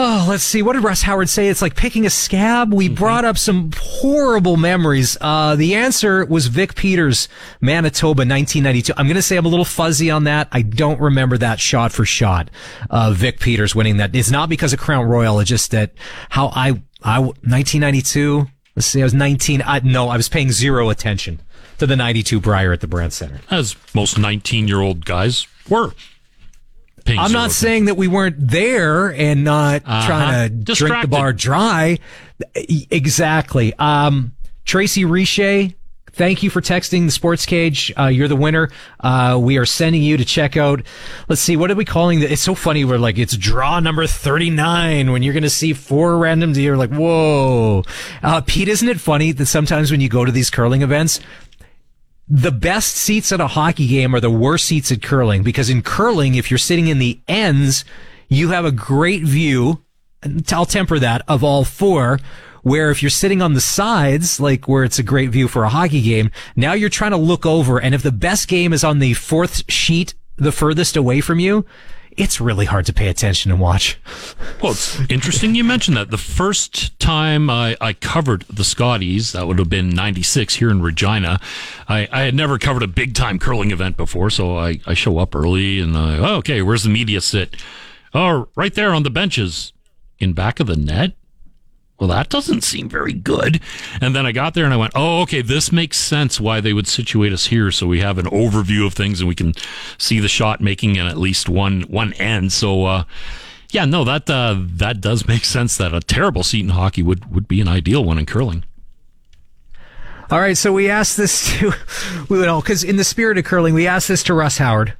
Oh, 0.00 0.26
let's 0.28 0.44
see. 0.44 0.62
What 0.62 0.74
did 0.74 0.84
Russ 0.84 1.02
Howard 1.02 1.28
say? 1.28 1.48
It's 1.48 1.60
like 1.60 1.74
picking 1.74 2.06
a 2.06 2.10
scab. 2.10 2.72
We 2.72 2.88
brought 2.88 3.24
up 3.24 3.36
some 3.36 3.72
horrible 3.76 4.56
memories. 4.56 5.16
Uh, 5.20 5.56
the 5.56 5.74
answer 5.74 6.24
was 6.24 6.46
Vic 6.46 6.76
Peters, 6.76 7.28
Manitoba, 7.60 8.20
1992. 8.20 8.92
I'm 8.96 9.06
going 9.06 9.16
to 9.16 9.22
say 9.22 9.36
I'm 9.36 9.44
a 9.44 9.48
little 9.48 9.64
fuzzy 9.64 10.08
on 10.08 10.22
that. 10.24 10.46
I 10.52 10.62
don't 10.62 11.00
remember 11.00 11.36
that 11.38 11.58
shot 11.58 11.90
for 11.90 12.04
shot. 12.04 12.48
Uh, 12.88 13.10
Vic 13.10 13.40
Peters 13.40 13.74
winning 13.74 13.96
that. 13.96 14.14
It's 14.14 14.30
not 14.30 14.48
because 14.48 14.72
of 14.72 14.78
Crown 14.78 15.04
Royal. 15.04 15.40
It's 15.40 15.48
just 15.48 15.72
that 15.72 15.94
how 16.28 16.52
I, 16.54 16.80
I, 17.02 17.18
1992. 17.18 18.46
Let's 18.76 18.86
see. 18.86 19.00
I 19.00 19.04
was 19.04 19.14
19. 19.14 19.62
I, 19.66 19.80
no, 19.80 20.10
I 20.10 20.16
was 20.16 20.28
paying 20.28 20.52
zero 20.52 20.90
attention 20.90 21.40
to 21.78 21.88
the 21.88 21.96
92 21.96 22.38
Brier 22.38 22.72
at 22.72 22.82
the 22.82 22.86
Brandt 22.86 23.14
Center. 23.14 23.40
As 23.50 23.74
most 23.96 24.16
19 24.16 24.68
year 24.68 24.80
old 24.80 25.04
guys 25.04 25.48
were. 25.68 25.92
I'm 27.16 27.32
not 27.32 27.52
saying 27.52 27.86
that 27.86 27.96
we 27.96 28.08
weren't 28.08 28.36
there 28.38 29.12
and 29.12 29.44
not 29.44 29.82
Uh-huh. 29.86 30.06
trying 30.06 30.32
to 30.42 30.48
drink 30.48 30.66
the 30.66 30.72
Distracted. 30.72 31.10
bar 31.10 31.32
dry. 31.32 31.98
Exactly. 32.90 33.74
Um, 33.78 34.32
Tracy 34.64 35.04
Riche, 35.04 35.72
thank 36.12 36.42
you 36.42 36.50
for 36.50 36.60
texting 36.60 37.06
the 37.06 37.10
Sports 37.10 37.46
Cage. 37.46 37.92
Uh, 37.98 38.06
you're 38.06 38.28
the 38.28 38.36
winner. 38.36 38.70
Uh, 39.00 39.38
we 39.40 39.56
are 39.56 39.64
sending 39.66 40.02
you 40.02 40.16
to 40.16 40.24
check 40.24 40.56
out. 40.56 40.82
Let's 41.28 41.40
see, 41.40 41.56
what 41.56 41.70
are 41.70 41.74
we 41.74 41.84
calling 41.84 42.20
it? 42.20 42.30
It's 42.30 42.42
so 42.42 42.54
funny. 42.54 42.84
We're 42.84 42.98
like, 42.98 43.18
it's 43.18 43.36
draw 43.36 43.80
number 43.80 44.06
39 44.06 45.10
when 45.10 45.22
you're 45.22 45.32
going 45.34 45.42
to 45.42 45.50
see 45.50 45.72
four 45.72 46.12
randoms. 46.12 46.56
You're 46.56 46.76
like, 46.76 46.90
whoa. 46.92 47.84
Uh, 48.22 48.40
Pete, 48.42 48.68
isn't 48.68 48.88
it 48.88 49.00
funny 49.00 49.32
that 49.32 49.46
sometimes 49.46 49.90
when 49.90 50.00
you 50.00 50.08
go 50.08 50.24
to 50.24 50.32
these 50.32 50.50
curling 50.50 50.82
events, 50.82 51.20
the 52.30 52.52
best 52.52 52.94
seats 52.94 53.32
at 53.32 53.40
a 53.40 53.46
hockey 53.46 53.86
game 53.86 54.14
are 54.14 54.20
the 54.20 54.30
worst 54.30 54.66
seats 54.66 54.92
at 54.92 55.02
curling 55.02 55.42
because 55.42 55.70
in 55.70 55.82
curling, 55.82 56.34
if 56.34 56.50
you're 56.50 56.58
sitting 56.58 56.88
in 56.88 56.98
the 56.98 57.20
ends, 57.26 57.84
you 58.28 58.50
have 58.50 58.64
a 58.64 58.72
great 58.72 59.22
view. 59.22 59.82
I'll 60.52 60.66
temper 60.66 60.98
that 60.98 61.22
of 61.26 61.42
all 61.42 61.64
four. 61.64 62.18
Where 62.62 62.90
if 62.90 63.02
you're 63.02 63.10
sitting 63.10 63.40
on 63.40 63.54
the 63.54 63.60
sides, 63.60 64.40
like 64.40 64.68
where 64.68 64.84
it's 64.84 64.98
a 64.98 65.04
great 65.04 65.30
view 65.30 65.48
for 65.48 65.64
a 65.64 65.70
hockey 65.70 66.02
game, 66.02 66.30
now 66.54 66.74
you're 66.74 66.90
trying 66.90 67.12
to 67.12 67.16
look 67.16 67.46
over. 67.46 67.80
And 67.80 67.94
if 67.94 68.02
the 68.02 68.12
best 68.12 68.48
game 68.48 68.72
is 68.72 68.84
on 68.84 68.98
the 68.98 69.14
fourth 69.14 69.62
sheet, 69.70 70.12
the 70.36 70.52
furthest 70.52 70.96
away 70.96 71.20
from 71.20 71.38
you, 71.38 71.64
it's 72.18 72.40
really 72.40 72.66
hard 72.66 72.84
to 72.86 72.92
pay 72.92 73.08
attention 73.08 73.50
and 73.50 73.60
watch. 73.60 73.98
Well, 74.60 74.72
it's 74.72 74.98
interesting 75.08 75.54
you 75.54 75.64
mentioned 75.64 75.96
that. 75.96 76.10
The 76.10 76.18
first 76.18 76.98
time 76.98 77.48
I, 77.48 77.76
I 77.80 77.92
covered 77.92 78.42
the 78.42 78.64
Scotties, 78.64 79.32
that 79.32 79.46
would 79.46 79.58
have 79.58 79.70
been 79.70 79.90
96 79.90 80.56
here 80.56 80.70
in 80.70 80.82
Regina. 80.82 81.40
I, 81.88 82.08
I 82.10 82.22
had 82.22 82.34
never 82.34 82.58
covered 82.58 82.82
a 82.82 82.88
big 82.88 83.14
time 83.14 83.38
curling 83.38 83.70
event 83.70 83.96
before, 83.96 84.30
so 84.30 84.58
I, 84.58 84.80
I 84.84 84.94
show 84.94 85.18
up 85.18 85.34
early 85.34 85.78
and 85.78 85.96
I, 85.96 86.18
oh, 86.18 86.36
okay, 86.38 86.60
where's 86.60 86.82
the 86.82 86.90
media 86.90 87.20
sit? 87.20 87.56
Oh, 88.12 88.48
right 88.56 88.74
there 88.74 88.92
on 88.92 89.04
the 89.04 89.10
benches 89.10 89.72
in 90.18 90.32
back 90.32 90.58
of 90.58 90.66
the 90.66 90.76
net 90.76 91.12
well, 91.98 92.08
that 92.08 92.28
doesn't 92.28 92.62
seem 92.62 92.88
very 92.88 93.12
good. 93.12 93.60
And 94.00 94.14
then 94.14 94.24
I 94.24 94.32
got 94.32 94.54
there 94.54 94.64
and 94.64 94.72
I 94.72 94.76
went, 94.76 94.92
oh, 94.94 95.22
okay, 95.22 95.42
this 95.42 95.72
makes 95.72 95.96
sense 95.96 96.40
why 96.40 96.60
they 96.60 96.72
would 96.72 96.86
situate 96.86 97.32
us 97.32 97.46
here. 97.46 97.72
So 97.72 97.88
we 97.88 98.00
have 98.00 98.18
an 98.18 98.26
overview 98.26 98.86
of 98.86 98.94
things 98.94 99.20
and 99.20 99.28
we 99.28 99.34
can 99.34 99.54
see 99.98 100.20
the 100.20 100.28
shot 100.28 100.60
making 100.60 100.96
in 100.96 101.06
at 101.06 101.16
least 101.16 101.48
one, 101.48 101.82
one 101.82 102.12
end. 102.14 102.52
So, 102.52 102.84
uh, 102.84 103.04
yeah, 103.70 103.84
no, 103.84 104.04
that, 104.04 104.30
uh, 104.30 104.56
that 104.58 105.00
does 105.00 105.26
make 105.26 105.44
sense 105.44 105.76
that 105.76 105.92
a 105.92 106.00
terrible 106.00 106.44
seat 106.44 106.60
in 106.60 106.70
hockey 106.70 107.02
would, 107.02 107.34
would 107.34 107.48
be 107.48 107.60
an 107.60 107.68
ideal 107.68 108.04
one 108.04 108.18
in 108.18 108.26
curling. 108.26 108.64
All 110.30 110.40
right. 110.40 110.56
So 110.56 110.72
we 110.72 110.88
asked 110.88 111.16
this 111.16 111.58
to, 111.58 111.72
we 112.28 112.38
know, 112.38 112.62
cause 112.62 112.84
in 112.84 112.96
the 112.96 113.04
spirit 113.04 113.38
of 113.38 113.44
curling, 113.44 113.74
we 113.74 113.88
asked 113.88 114.08
this 114.08 114.22
to 114.24 114.34
Russ 114.34 114.58
Howard. 114.58 114.94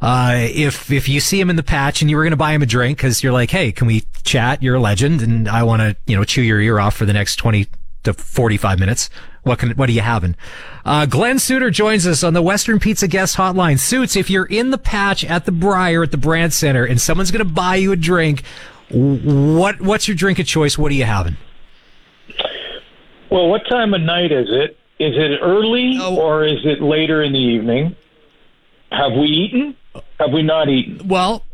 Uh, 0.00 0.34
if 0.36 0.90
if 0.90 1.08
you 1.08 1.20
see 1.20 1.38
him 1.38 1.50
in 1.50 1.56
the 1.56 1.62
patch 1.62 2.00
and 2.00 2.10
you 2.10 2.16
were 2.16 2.22
going 2.22 2.30
to 2.30 2.36
buy 2.36 2.52
him 2.52 2.62
a 2.62 2.66
drink 2.66 2.98
because 2.98 3.22
you're 3.22 3.32
like, 3.32 3.50
hey, 3.50 3.70
can 3.70 3.86
we 3.86 4.04
chat? 4.22 4.62
You're 4.62 4.76
a 4.76 4.80
legend, 4.80 5.20
and 5.20 5.48
I 5.48 5.62
want 5.62 5.82
to 5.82 5.96
you 6.06 6.16
know 6.16 6.24
chew 6.24 6.42
your 6.42 6.60
ear 6.60 6.80
off 6.80 6.96
for 6.96 7.04
the 7.04 7.12
next 7.12 7.36
twenty 7.36 7.66
to 8.04 8.14
forty 8.14 8.56
five 8.56 8.78
minutes. 8.78 9.10
What 9.42 9.58
can 9.58 9.70
what 9.72 9.88
are 9.88 9.92
you 9.92 10.00
having? 10.00 10.36
Uh, 10.84 11.06
Glen 11.06 11.38
Suitor 11.38 11.70
joins 11.70 12.06
us 12.06 12.24
on 12.24 12.32
the 12.32 12.42
Western 12.42 12.78
Pizza 12.78 13.08
Guest 13.08 13.36
Hotline. 13.36 13.78
Suits, 13.78 14.16
if 14.16 14.30
you're 14.30 14.46
in 14.46 14.70
the 14.70 14.78
patch 14.78 15.24
at 15.24 15.44
the 15.44 15.52
Brier 15.52 16.02
at 16.02 16.10
the 16.10 16.18
Brandt 16.18 16.52
Center 16.52 16.84
and 16.84 17.00
someone's 17.00 17.30
going 17.30 17.46
to 17.46 17.52
buy 17.52 17.76
you 17.76 17.92
a 17.92 17.96
drink, 17.96 18.42
what 18.88 19.80
what's 19.80 20.08
your 20.08 20.16
drink 20.16 20.38
of 20.38 20.46
choice? 20.46 20.78
What 20.78 20.92
are 20.92 20.94
you 20.94 21.04
having? 21.04 21.36
Well, 23.30 23.48
what 23.48 23.62
time 23.68 23.94
of 23.94 24.00
night 24.00 24.32
is 24.32 24.48
it? 24.50 24.78
Is 24.98 25.14
it 25.16 25.38
early 25.40 25.96
oh. 26.00 26.16
or 26.16 26.44
is 26.44 26.58
it 26.64 26.82
later 26.82 27.22
in 27.22 27.32
the 27.32 27.38
evening? 27.38 27.96
Have 28.92 29.12
we 29.12 29.26
eaten? 29.26 29.76
Have 30.18 30.32
we 30.32 30.42
not 30.42 30.68
eaten? 30.68 31.06
Well, 31.08 31.44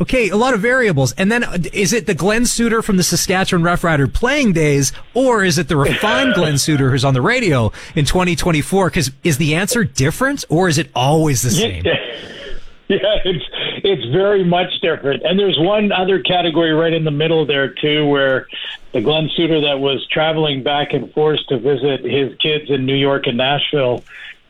okay, 0.00 0.28
a 0.28 0.36
lot 0.36 0.54
of 0.54 0.60
variables. 0.60 1.12
And 1.12 1.30
then 1.30 1.44
uh, 1.44 1.58
is 1.72 1.92
it 1.92 2.06
the 2.06 2.14
Glen 2.14 2.46
Suitor 2.46 2.82
from 2.82 2.96
the 2.96 3.02
Saskatchewan 3.02 3.64
Roughrider 3.64 4.12
playing 4.12 4.52
days, 4.52 4.92
or 5.14 5.44
is 5.44 5.58
it 5.58 5.68
the 5.68 5.76
refined 5.76 6.34
Glen 6.36 6.58
Suitor 6.58 6.90
who's 6.90 7.04
on 7.04 7.14
the 7.14 7.22
radio 7.22 7.72
in 7.94 8.04
2024? 8.04 8.90
Because 8.90 9.10
is 9.24 9.38
the 9.38 9.54
answer 9.54 9.84
different, 9.84 10.44
or 10.48 10.68
is 10.68 10.78
it 10.78 10.90
always 10.94 11.42
the 11.42 11.50
same? 11.50 11.84
Yeah, 11.84 11.92
yeah, 12.88 13.18
it's 13.24 13.44
it's 13.84 14.04
very 14.12 14.44
much 14.44 14.80
different. 14.80 15.22
And 15.24 15.38
there's 15.38 15.58
one 15.58 15.92
other 15.92 16.20
category 16.20 16.72
right 16.72 16.92
in 16.92 17.04
the 17.04 17.10
middle 17.10 17.44
there 17.46 17.68
too, 17.68 18.06
where 18.06 18.46
the 18.92 19.00
Glen 19.00 19.28
Suitor 19.36 19.60
that 19.62 19.80
was 19.80 20.06
traveling 20.08 20.62
back 20.62 20.92
and 20.92 21.12
forth 21.12 21.40
to 21.48 21.58
visit 21.58 22.04
his 22.04 22.36
kids 22.38 22.70
in 22.70 22.86
New 22.86 22.94
York 22.94 23.26
and 23.26 23.36
Nashville 23.36 24.02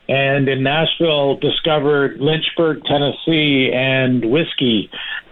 and 0.07 0.47
in 0.47 0.63
Nashville 0.63 1.37
discovered 1.37 2.19
Lynchburg, 2.19 2.83
Tennessee, 2.85 3.71
and 3.73 4.23
whiskey. 4.29 4.89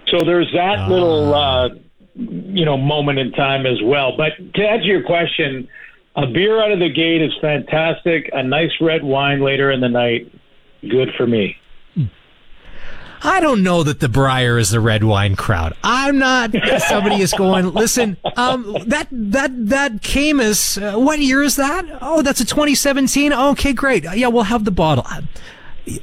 So 0.08 0.20
there's 0.26 0.52
that 0.54 0.80
uh. 0.80 0.90
little, 0.90 1.34
uh, 1.34 1.70
you 2.16 2.66
know, 2.66 2.78
moment 2.78 3.20
in 3.20 3.32
time 3.32 3.66
as 3.66 3.82
well. 3.84 4.16
But 4.16 4.32
to 4.56 4.62
answer 4.62 4.86
your 4.86 5.04
question, 5.04 5.68
a 6.16 6.28
beer 6.28 6.62
out 6.62 6.72
of 6.72 6.80
the 6.80 6.90
gate 6.90 7.22
is 7.22 7.32
fantastic. 7.42 8.30
A 8.34 8.44
nice 8.44 8.72
red 8.80 9.04
wine 9.04 9.42
later 9.42 9.72
in 9.72 9.82
the 9.82 9.90
night, 9.90 10.32
good 10.82 11.10
for 11.18 11.28
me. 11.28 11.58
I 13.24 13.40
don't 13.40 13.64
know 13.64 13.84
that 13.84 14.00
the 14.00 14.10
Brier 14.10 14.58
is 14.58 14.70
the 14.70 14.80
red 14.80 15.04
wine 15.04 15.36
crowd. 15.36 15.76
I'm 15.84 16.18
not. 16.18 16.52
Somebody 16.88 17.22
is 17.22 17.34
going. 17.34 17.74
Listen, 17.74 18.18
um, 18.36 18.76
that 18.88 19.08
that 19.12 19.52
that 19.70 20.02
Caymus. 20.02 20.78
Uh, 20.78 21.00
what 21.00 21.20
year 21.20 21.42
is 21.42 21.56
that? 21.56 21.86
Oh, 22.02 22.22
that's 22.22 22.40
a 22.40 22.46
2017. 22.46 23.34
Okay, 23.34 23.74
great. 23.74 24.04
Yeah, 24.16 24.28
we'll 24.28 24.44
have 24.44 24.66
the 24.66 24.72
bottle. 24.72 25.06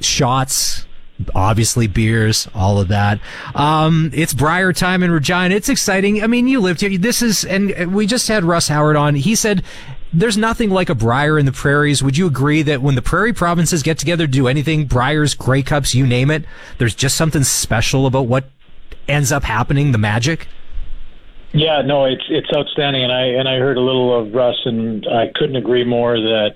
Shots, 0.01 0.85
obviously 1.35 1.87
beers, 1.87 2.47
all 2.53 2.79
of 2.79 2.87
that. 2.89 3.19
Um, 3.55 4.11
it's 4.13 4.33
Brier 4.33 4.73
time 4.73 5.03
in 5.03 5.11
Regina. 5.11 5.55
It's 5.55 5.69
exciting. 5.69 6.23
I 6.23 6.27
mean, 6.27 6.47
you 6.47 6.59
lived 6.59 6.81
here. 6.81 6.97
This 6.97 7.21
is, 7.21 7.45
and 7.45 7.93
we 7.93 8.07
just 8.07 8.27
had 8.27 8.43
Russ 8.43 8.67
Howard 8.67 8.95
on. 8.95 9.15
He 9.15 9.35
said 9.35 9.63
there's 10.13 10.37
nothing 10.37 10.69
like 10.69 10.89
a 10.89 10.95
Brier 10.95 11.39
in 11.39 11.45
the 11.45 11.51
prairies. 11.51 12.03
Would 12.03 12.17
you 12.17 12.27
agree 12.27 12.61
that 12.61 12.81
when 12.81 12.95
the 12.95 13.01
prairie 13.01 13.33
provinces 13.33 13.81
get 13.81 13.97
together 13.97 14.27
to 14.27 14.31
do 14.31 14.47
anything, 14.47 14.85
Briers, 14.85 15.33
Grey 15.33 15.63
Cups, 15.63 15.95
you 15.95 16.05
name 16.05 16.29
it, 16.29 16.45
there's 16.77 16.93
just 16.93 17.17
something 17.17 17.43
special 17.43 18.05
about 18.05 18.27
what 18.27 18.45
ends 19.07 19.31
up 19.31 19.43
happening, 19.43 19.91
the 19.91 19.97
magic? 19.97 20.47
Yeah, 21.51 21.81
no, 21.81 22.05
it's 22.05 22.23
it's 22.29 22.47
outstanding, 22.55 23.03
and 23.03 23.11
I 23.11 23.25
and 23.25 23.47
I 23.47 23.57
heard 23.59 23.77
a 23.77 23.81
little 23.81 24.19
of 24.19 24.33
Russ, 24.33 24.59
and 24.65 25.05
I 25.07 25.31
couldn't 25.35 25.55
agree 25.55 25.83
more 25.83 26.15
that 26.15 26.55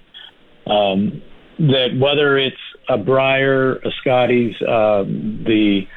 um, 0.65 1.21
that 1.59 1.95
whether 1.99 2.38
it's 2.38 2.57
a 2.89 2.97
Brier, 2.97 3.75
a 3.75 3.91
Scotties, 4.01 4.55
um, 4.67 5.43
the 5.45 5.88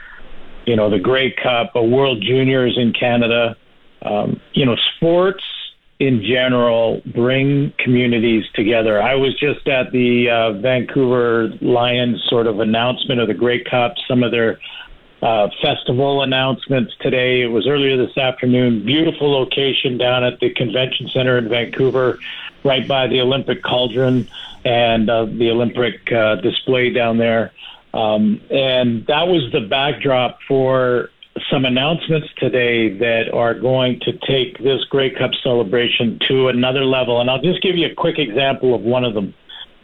you 0.66 0.76
know 0.76 0.90
the 0.90 0.98
Grey 0.98 1.30
Cup, 1.30 1.72
a 1.76 1.82
World 1.82 2.22
Juniors 2.22 2.76
in 2.76 2.92
Canada, 2.92 3.56
um, 4.02 4.38
you 4.52 4.66
know 4.66 4.76
sports 4.96 5.42
in 6.01 6.22
general 6.22 7.02
bring 7.14 7.72
communities 7.78 8.44
together. 8.55 9.01
I 9.01 9.14
was 9.14 9.39
just 9.39 9.68
at 9.68 9.93
the 9.93 10.31
uh, 10.31 10.52
Vancouver 10.55 11.51
Lions 11.60 12.24
sort 12.28 12.47
of 12.47 12.59
announcement 12.59 13.20
of 13.20 13.28
the 13.28 13.35
Grey 13.35 13.62
Cup, 13.62 13.94
some 14.09 14.22
of 14.22 14.31
their 14.31 14.59
uh, 15.22 15.48
festival 15.62 16.22
announcements 16.22 16.94
today. 17.01 17.43
It 17.43 17.48
was 17.48 17.68
earlier 17.68 17.98
this 17.98 18.16
afternoon. 18.16 18.86
Beautiful 18.86 19.31
location 19.31 19.98
down 19.98 20.24
at 20.24 20.40
the 20.40 20.48
convention 20.48 21.10
center 21.12 21.36
in 21.36 21.51
Vancouver, 21.51 22.18
right 22.64 22.89
by 22.89 23.06
the 23.06 23.20
Olympic 23.20 23.62
Cauldron 23.62 24.27
and 24.64 25.10
uh, 25.10 25.27
the 25.27 25.51
Olympic 25.51 26.10
uh, 26.10 26.36
display 26.36 26.89
down 26.90 27.18
there. 27.18 27.52
Um, 27.93 28.40
and 28.51 29.06
that 29.06 29.28
was 29.28 29.52
the 29.52 29.60
backdrop 29.60 30.39
for 30.48 31.10
some 31.51 31.65
announcements 31.65 32.28
today 32.39 32.97
that 32.98 33.32
are 33.32 33.55
going 33.55 34.01
to 34.01 34.12
take 34.27 34.59
this 34.59 34.85
Grey 34.90 35.11
Cup 35.11 35.31
celebration 35.43 36.19
to 36.28 36.48
another 36.48 36.85
level. 36.85 37.20
And 37.20 37.31
I'll 37.31 37.40
just 37.40 37.62
give 37.62 37.77
you 37.77 37.86
a 37.86 37.94
quick 37.94 38.19
example 38.19 38.74
of 38.74 38.82
one 38.82 39.05
of 39.05 39.15
them. 39.15 39.35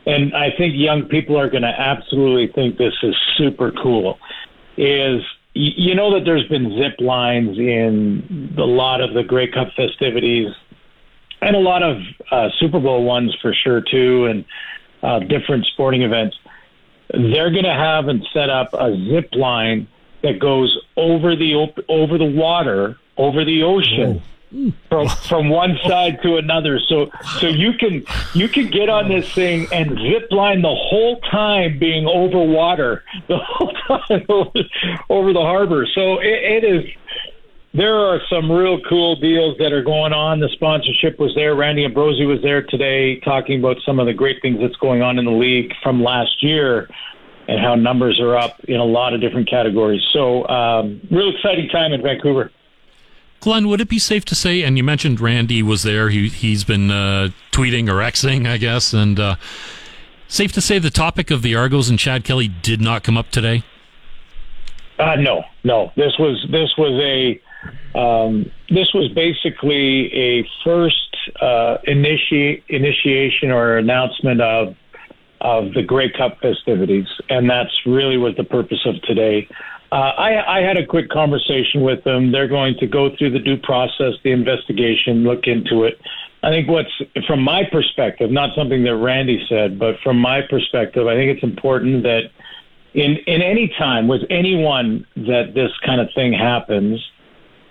And 0.06 0.35
I 0.35 0.51
think 0.56 0.74
young 0.77 1.05
people 1.05 1.39
are 1.39 1.48
going 1.51 1.62
to 1.62 1.68
absolutely 1.81 2.52
think 2.52 2.78
this 2.78 2.94
is 3.02 3.16
super 3.36 3.73
cool. 3.73 4.18
Is 4.77 5.23
you 5.55 5.94
know 5.94 6.12
that 6.14 6.24
there's 6.24 6.47
been 6.48 6.77
zip 6.78 7.01
lines 7.01 7.59
in 7.59 8.55
a 8.59 8.62
lot 8.62 9.01
of 9.01 9.14
the 9.14 9.23
Grey 9.23 9.51
Cup 9.51 9.68
festivities 9.74 10.52
and 11.40 11.56
a 11.56 11.59
lot 11.59 11.82
of 11.82 11.97
uh, 12.31 12.48
Super 12.59 12.78
Bowl 12.78 13.05
ones 13.05 13.35
for 13.40 13.55
sure 13.55 13.81
too, 13.81 14.27
and 14.27 14.44
uh, 15.02 15.20
different 15.20 15.64
sporting 15.66 16.02
events. 16.02 16.36
They're 17.10 17.51
going 17.51 17.64
to 17.64 17.74
have 17.74 18.09
and 18.09 18.27
set 18.32 18.51
up 18.51 18.74
a 18.74 18.94
zip 19.09 19.31
line 19.35 19.89
that 20.26 20.38
goes 20.38 20.76
over 20.96 21.36
the 21.36 21.54
op- 21.54 21.84
over 21.88 22.18
the 22.18 22.24
water, 22.24 22.98
over 23.16 23.44
the 23.44 23.62
ocean. 23.62 24.22
Oh. 24.22 24.30
Hmm. 24.52 24.70
From 24.88 25.08
from 25.08 25.48
one 25.48 25.76
side 25.88 26.22
to 26.22 26.36
another, 26.36 26.78
so 26.88 27.10
so 27.40 27.48
you 27.48 27.72
can 27.72 28.04
you 28.32 28.48
can 28.48 28.70
get 28.70 28.88
on 28.88 29.08
this 29.08 29.32
thing 29.32 29.66
and 29.72 29.98
zip 29.98 30.30
line 30.30 30.62
the 30.62 30.74
whole 30.74 31.20
time 31.22 31.80
being 31.80 32.06
over 32.06 32.38
water, 32.38 33.02
the 33.28 33.38
whole 33.38 33.72
time 33.88 34.24
over, 34.28 34.60
over 35.10 35.32
the 35.32 35.40
harbor. 35.40 35.84
So 35.92 36.20
it, 36.20 36.62
it 36.62 36.64
is 36.64 36.84
there 37.74 37.98
are 37.98 38.20
some 38.30 38.50
real 38.50 38.80
cool 38.88 39.16
deals 39.16 39.58
that 39.58 39.72
are 39.72 39.82
going 39.82 40.12
on. 40.12 40.40
The 40.40 40.48
sponsorship 40.50 41.18
was 41.18 41.34
there. 41.34 41.54
Randy 41.54 41.84
Ambrosie 41.84 42.24
was 42.24 42.40
there 42.40 42.62
today 42.62 43.20
talking 43.20 43.58
about 43.58 43.76
some 43.84 43.98
of 43.98 44.06
the 44.06 44.14
great 44.14 44.40
things 44.40 44.60
that's 44.60 44.76
going 44.76 45.02
on 45.02 45.18
in 45.18 45.24
the 45.24 45.30
league 45.30 45.74
from 45.82 46.02
last 46.02 46.42
year 46.42 46.88
and 47.48 47.60
how 47.60 47.74
numbers 47.74 48.20
are 48.20 48.36
up 48.36 48.59
in 48.64 48.77
a 48.77 48.85
lot 48.85 49.14
of 49.14 49.20
different 49.20 49.48
categories. 49.48 50.02
So, 50.12 50.47
um, 50.48 51.01
real 51.10 51.31
exciting 51.35 51.68
time 51.68 51.93
in 51.93 52.02
Vancouver. 52.02 52.51
Glenn, 53.40 53.68
would 53.68 53.81
it 53.81 53.89
be 53.89 53.98
safe 53.98 54.24
to 54.27 54.35
say? 54.35 54.62
And 54.62 54.77
you 54.77 54.82
mentioned 54.82 55.20
Randy 55.20 55.62
was 55.62 55.82
there. 55.82 56.09
He 56.09 56.28
he's 56.28 56.64
been 56.64 56.90
uh, 56.90 57.28
tweeting 57.52 57.89
or 57.89 57.97
xing, 57.97 58.48
I 58.48 58.56
guess, 58.56 58.93
and 58.93 59.20
uh, 59.20 59.36
Safe 60.28 60.52
to 60.52 60.60
say 60.60 60.78
the 60.78 60.90
topic 60.90 61.31
of 61.31 61.43
the 61.43 61.55
Argos 61.55 61.89
and 61.89 61.98
Chad 61.98 62.24
Kelly 62.24 62.48
did 62.48 62.81
not 62.81 63.05
come 63.05 63.16
up 63.16 63.31
today. 63.31 63.62
Uh, 64.98 65.14
no, 65.16 65.44
no. 65.62 65.93
This 65.97 66.18
was 66.18 66.44
this 66.51 66.70
was 66.77 67.01
a 67.01 67.40
um, 67.97 68.51
this 68.68 68.93
was 68.93 69.09
basically 69.12 70.12
a 70.12 70.48
first 70.64 71.16
uh, 71.40 71.78
initi- 71.86 72.62
initiation 72.68 73.52
or 73.52 73.77
announcement 73.77 74.40
of 74.40 74.74
of 75.47 75.73
the 75.74 75.82
Grey 75.82 76.10
Cup 76.10 76.40
festivities, 76.40 77.06
and 77.28 77.48
that's 77.48 77.70
really 77.86 78.16
what 78.16 78.36
the 78.36 78.43
purpose 78.43 78.85
of 78.85 79.01
today. 79.02 79.47
Uh, 79.93 80.10
I, 80.18 80.59
I 80.59 80.60
had 80.60 80.77
a 80.77 80.85
quick 80.85 81.09
conversation 81.09 81.82
with 81.82 82.02
them. 82.02 82.32
They're 82.32 82.48
going 82.48 82.74
to 82.81 82.86
go 82.89 83.14
through 83.16 83.31
the 83.31 83.39
due 83.39 83.56
process, 83.56 84.14
the 84.24 84.32
investigation, 84.32 85.23
look 85.23 85.47
into 85.47 85.85
it. 85.85 86.01
I 86.43 86.51
think 86.51 86.68
what's 86.68 86.90
from 87.28 87.43
my 87.43 87.62
perspective, 87.70 88.32
not 88.32 88.56
something 88.56 88.82
that 88.85 88.97
Randy 88.97 89.47
said, 89.48 89.78
but 89.78 89.94
from 90.02 90.18
my 90.18 90.40
perspective, 90.43 91.06
I 91.06 91.14
think 91.14 91.31
it's 91.35 91.44
important 91.44 92.02
that 92.02 92.24
in 92.94 93.16
in 93.27 93.40
any 93.40 93.73
time 93.78 94.09
with 94.09 94.23
anyone 94.28 95.06
that 95.14 95.52
this 95.55 95.70
kind 95.85 96.01
of 96.01 96.09
thing 96.12 96.32
happens, 96.32 97.01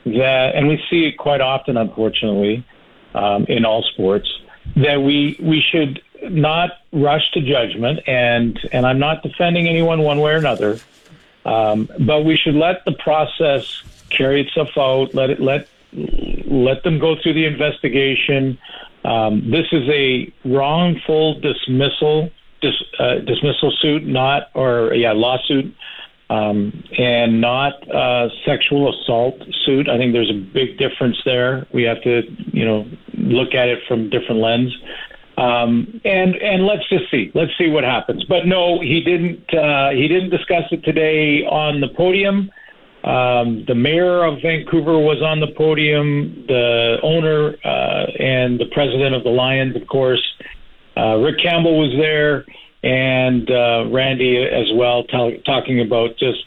that 0.05 0.55
and 0.55 0.69
we 0.69 0.81
see 0.89 1.05
it 1.07 1.17
quite 1.17 1.41
often, 1.41 1.75
unfortunately, 1.75 2.65
um, 3.13 3.45
in 3.49 3.65
all 3.65 3.83
sports, 3.93 4.29
that 4.77 5.01
we 5.01 5.37
we 5.41 5.61
should 5.61 6.01
not 6.29 6.71
rush 6.91 7.31
to 7.31 7.41
judgment, 7.41 7.99
and 8.07 8.59
and 8.71 8.85
I'm 8.85 8.99
not 8.99 9.23
defending 9.23 9.67
anyone 9.67 10.01
one 10.01 10.19
way 10.19 10.33
or 10.33 10.37
another, 10.37 10.79
um, 11.45 11.89
but 11.99 12.25
we 12.25 12.37
should 12.37 12.55
let 12.55 12.85
the 12.85 12.93
process 12.93 13.83
carry 14.09 14.41
itself 14.41 14.69
out. 14.77 15.13
Let 15.13 15.29
it 15.29 15.39
let 15.39 15.67
let 16.47 16.83
them 16.83 16.99
go 16.99 17.15
through 17.21 17.33
the 17.33 17.45
investigation. 17.45 18.57
Um, 19.03 19.51
this 19.51 19.67
is 19.71 19.87
a 19.89 20.33
wrongful 20.43 21.39
dismissal 21.39 22.31
dis, 22.61 22.73
uh, 22.99 23.15
dismissal 23.19 23.71
suit, 23.79 24.05
not 24.05 24.49
or 24.53 24.93
yeah 24.93 25.11
lawsuit, 25.11 25.73
um, 26.29 26.83
and 26.97 27.41
not 27.41 27.73
uh, 27.89 28.29
sexual 28.45 28.93
assault 28.93 29.41
suit. 29.65 29.87
I 29.89 29.97
think 29.97 30.13
there's 30.13 30.31
a 30.31 30.39
big 30.39 30.77
difference 30.77 31.17
there. 31.25 31.67
We 31.73 31.83
have 31.83 32.01
to 32.03 32.23
you 32.51 32.65
know 32.65 32.85
look 33.13 33.53
at 33.53 33.67
it 33.67 33.79
from 33.87 34.09
different 34.09 34.41
lens. 34.41 34.75
Um, 35.37 35.99
and 36.05 36.35
and 36.35 36.65
let's 36.65 36.87
just 36.87 37.11
see. 37.11 37.31
Let's 37.33 37.51
see 37.57 37.69
what 37.69 37.83
happens. 37.83 38.23
But 38.23 38.45
no, 38.45 38.79
he 38.79 39.01
didn't. 39.01 39.53
Uh, 39.53 39.89
he 39.89 40.07
didn't 40.07 40.29
discuss 40.29 40.63
it 40.71 40.83
today 40.83 41.45
on 41.45 41.81
the 41.81 41.89
podium. 41.89 42.49
Um, 43.03 43.65
the 43.67 43.75
mayor 43.75 44.23
of 44.23 44.41
Vancouver 44.41 44.97
was 44.97 45.21
on 45.21 45.39
the 45.39 45.53
podium. 45.55 46.45
The 46.47 46.97
owner 47.03 47.55
uh, 47.63 48.05
and 48.17 48.59
the 48.59 48.65
president 48.71 49.13
of 49.13 49.23
the 49.23 49.29
Lions, 49.29 49.75
of 49.75 49.87
course. 49.87 50.23
Uh, 50.97 51.17
Rick 51.17 51.39
Campbell 51.43 51.77
was 51.77 51.91
there, 51.99 52.45
and 52.83 53.51
uh, 53.51 53.89
Randy 53.91 54.37
as 54.37 54.71
well, 54.73 55.03
t- 55.03 55.41
talking 55.45 55.81
about 55.81 56.17
just 56.17 56.39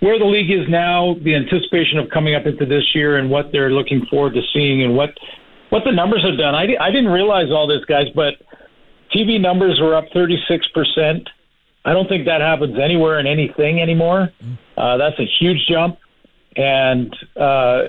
where 0.00 0.18
the 0.18 0.24
league 0.24 0.50
is 0.50 0.66
now, 0.68 1.14
the 1.22 1.34
anticipation 1.34 1.98
of 1.98 2.08
coming 2.08 2.34
up 2.34 2.46
into 2.46 2.64
this 2.64 2.94
year, 2.94 3.18
and 3.18 3.30
what 3.30 3.52
they're 3.52 3.70
looking 3.70 4.06
forward 4.06 4.32
to 4.32 4.40
seeing, 4.54 4.82
and 4.82 4.96
what 4.96 5.10
what 5.70 5.82
the 5.84 5.92
numbers 5.92 6.24
have 6.24 6.38
done. 6.38 6.54
I, 6.54 6.66
I 6.80 6.90
didn't 6.90 7.10
realize 7.10 7.50
all 7.50 7.66
this, 7.66 7.84
guys, 7.86 8.06
but 8.14 8.34
TV 9.14 9.40
numbers 9.40 9.80
were 9.80 9.94
up 9.94 10.04
36%. 10.14 11.26
I 11.84 11.92
don't 11.92 12.08
think 12.08 12.26
that 12.26 12.40
happens 12.40 12.76
anywhere 12.78 13.18
in 13.18 13.26
anything 13.26 13.80
anymore. 13.80 14.30
Uh, 14.76 14.96
that's 14.98 15.18
a 15.18 15.26
huge 15.38 15.66
jump. 15.68 15.98
And 16.56 17.14
uh, 17.36 17.84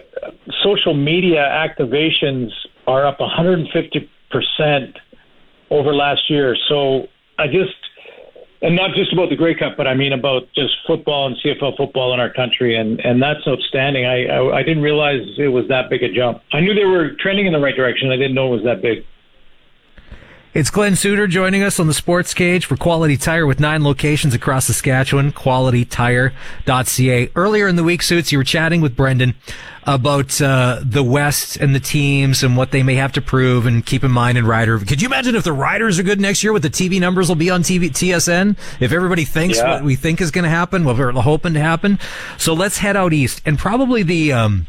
social 0.64 0.94
media 0.94 1.42
activations 1.42 2.50
are 2.88 3.06
up 3.06 3.18
150% 3.20 4.08
over 5.70 5.94
last 5.94 6.30
year. 6.30 6.56
So 6.70 7.08
I 7.38 7.48
just, 7.48 7.76
and 8.62 8.76
not 8.76 8.92
just 8.96 9.12
about 9.12 9.30
the 9.30 9.36
Grey 9.36 9.56
Cup, 9.56 9.76
but 9.76 9.88
I 9.88 9.96
mean 9.96 10.14
about 10.14 10.44
just 10.54 10.74
football 10.86 11.28
and 11.28 11.36
CFL 11.38 11.78
football 11.78 12.14
in 12.14 12.20
our 12.20 12.32
country, 12.32 12.76
and 12.76 13.00
and 13.00 13.22
that's 13.22 13.46
outstanding. 13.48 14.06
I, 14.06 14.26
I 14.26 14.58
I 14.60 14.64
didn't 14.64 14.84
realize 14.84 15.22
it 15.38 15.48
was 15.48 15.68
that 15.70 15.90
big 15.90 16.04
a 16.04 16.14
jump. 16.14 16.42
I 16.54 16.60
knew 16.60 16.74
they 16.74 16.86
were 16.86 17.12
trending 17.20 17.48
in 17.48 17.54
the 17.54 17.60
right 17.60 17.76
direction. 17.76 18.12
I 18.12 18.18
didn't 18.18 18.36
know 18.36 18.54
it 18.54 18.58
was 18.58 18.64
that 18.66 18.82
big. 18.82 19.04
It's 20.54 20.70
Glen 20.70 20.98
Suitor 20.98 21.28
joining 21.28 21.64
us 21.64 21.80
on 21.80 21.88
the 21.88 21.94
Sports 21.94 22.34
Cage 22.34 22.66
for 22.66 22.76
Quality 22.76 23.16
Tire 23.16 23.46
with 23.46 23.62
nine 23.62 23.86
locations 23.86 24.34
across 24.34 24.66
Saskatchewan, 24.66 25.32
qualitytire.ca. 25.32 27.30
Earlier 27.38 27.68
in 27.70 27.78
the 27.78 27.84
week, 27.86 28.02
Suits, 28.02 28.34
you 28.34 28.38
were 28.38 28.44
chatting 28.44 28.82
with 28.82 28.94
Brendan 28.94 29.36
about 29.86 30.42
uh, 30.42 30.82
the 30.84 31.04
West 31.04 31.56
and 31.56 31.74
the 31.74 31.80
teams 31.80 32.44
and 32.44 32.58
what 32.58 32.72
they 32.72 32.84
may 32.84 32.96
have 32.96 33.14
to 33.14 33.22
prove 33.22 33.66
and 33.66 33.86
keep 33.86 34.04
in 34.04 34.12
mind 34.12 34.38
in 34.38 34.46
Rider. 34.46 34.78
Could 34.80 35.02
you 35.02 35.08
imagine 35.08 35.36
if 35.36 35.46
the 35.46 35.54
Riders 35.54 35.98
are 36.00 36.04
good 36.04 36.20
next 36.20 36.44
year, 36.44 36.52
what 36.52 36.64
the 36.64 36.70
TV 36.70 37.00
numbers 37.00 37.30
will 37.30 37.38
be 37.38 37.50
on 37.50 37.64
TV, 37.64 37.90
TSN? 37.90 38.58
If 38.82 38.92
everybody 38.92 39.24
thinks 39.24 39.58
Yeah. 39.58 39.76
what 39.76 39.86
we 39.86 39.96
think 39.96 40.20
is 40.20 40.32
going 40.32 40.44
to 40.44 40.50
happen, 40.50 40.84
what 40.84 40.98
we're 40.98 41.14
hoping 41.14 41.54
to 41.54 41.62
happen. 41.62 41.98
So 42.38 42.54
let's 42.54 42.78
head 42.80 42.98
out 42.98 43.14
east 43.14 43.42
and 43.46 43.58
probably 43.58 44.04
the, 44.04 44.34
um, 44.34 44.68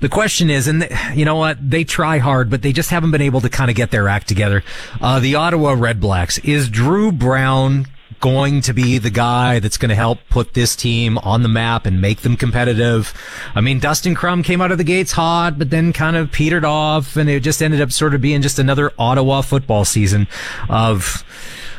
the 0.00 0.08
question 0.08 0.50
is, 0.50 0.68
and 0.68 0.82
th- 0.82 0.92
you 1.14 1.24
know 1.24 1.36
what? 1.36 1.58
They 1.60 1.84
try 1.84 2.18
hard, 2.18 2.50
but 2.50 2.62
they 2.62 2.72
just 2.72 2.90
haven't 2.90 3.10
been 3.10 3.22
able 3.22 3.40
to 3.40 3.48
kind 3.48 3.70
of 3.70 3.76
get 3.76 3.90
their 3.90 4.08
act 4.08 4.28
together. 4.28 4.62
Uh, 5.00 5.20
the 5.20 5.34
Ottawa 5.34 5.74
Red 5.76 6.00
Blacks. 6.00 6.38
Is 6.38 6.68
Dru 6.68 7.12
Brown 7.12 7.86
going 8.20 8.60
to 8.62 8.72
be 8.72 8.96
the 8.96 9.10
guy 9.10 9.58
that's 9.58 9.76
going 9.76 9.90
to 9.90 9.94
help 9.94 10.18
put 10.30 10.54
this 10.54 10.74
team 10.74 11.18
on 11.18 11.42
the 11.42 11.48
map 11.48 11.84
and 11.86 12.00
make 12.00 12.20
them 12.20 12.36
competitive? 12.36 13.12
I 13.54 13.60
mean, 13.60 13.80
Dustin 13.80 14.14
Crum 14.14 14.42
came 14.42 14.60
out 14.60 14.72
of 14.72 14.78
the 14.78 14.84
gates 14.84 15.12
hot, 15.12 15.58
but 15.58 15.70
then 15.70 15.92
kind 15.92 16.16
of 16.16 16.32
petered 16.32 16.64
off, 16.64 17.16
and 17.16 17.28
it 17.28 17.40
just 17.40 17.62
ended 17.62 17.80
up 17.80 17.92
sort 17.92 18.14
of 18.14 18.20
being 18.20 18.42
just 18.42 18.58
another 18.58 18.92
Ottawa 18.98 19.40
football 19.40 19.84
season 19.84 20.26
of, 20.68 21.24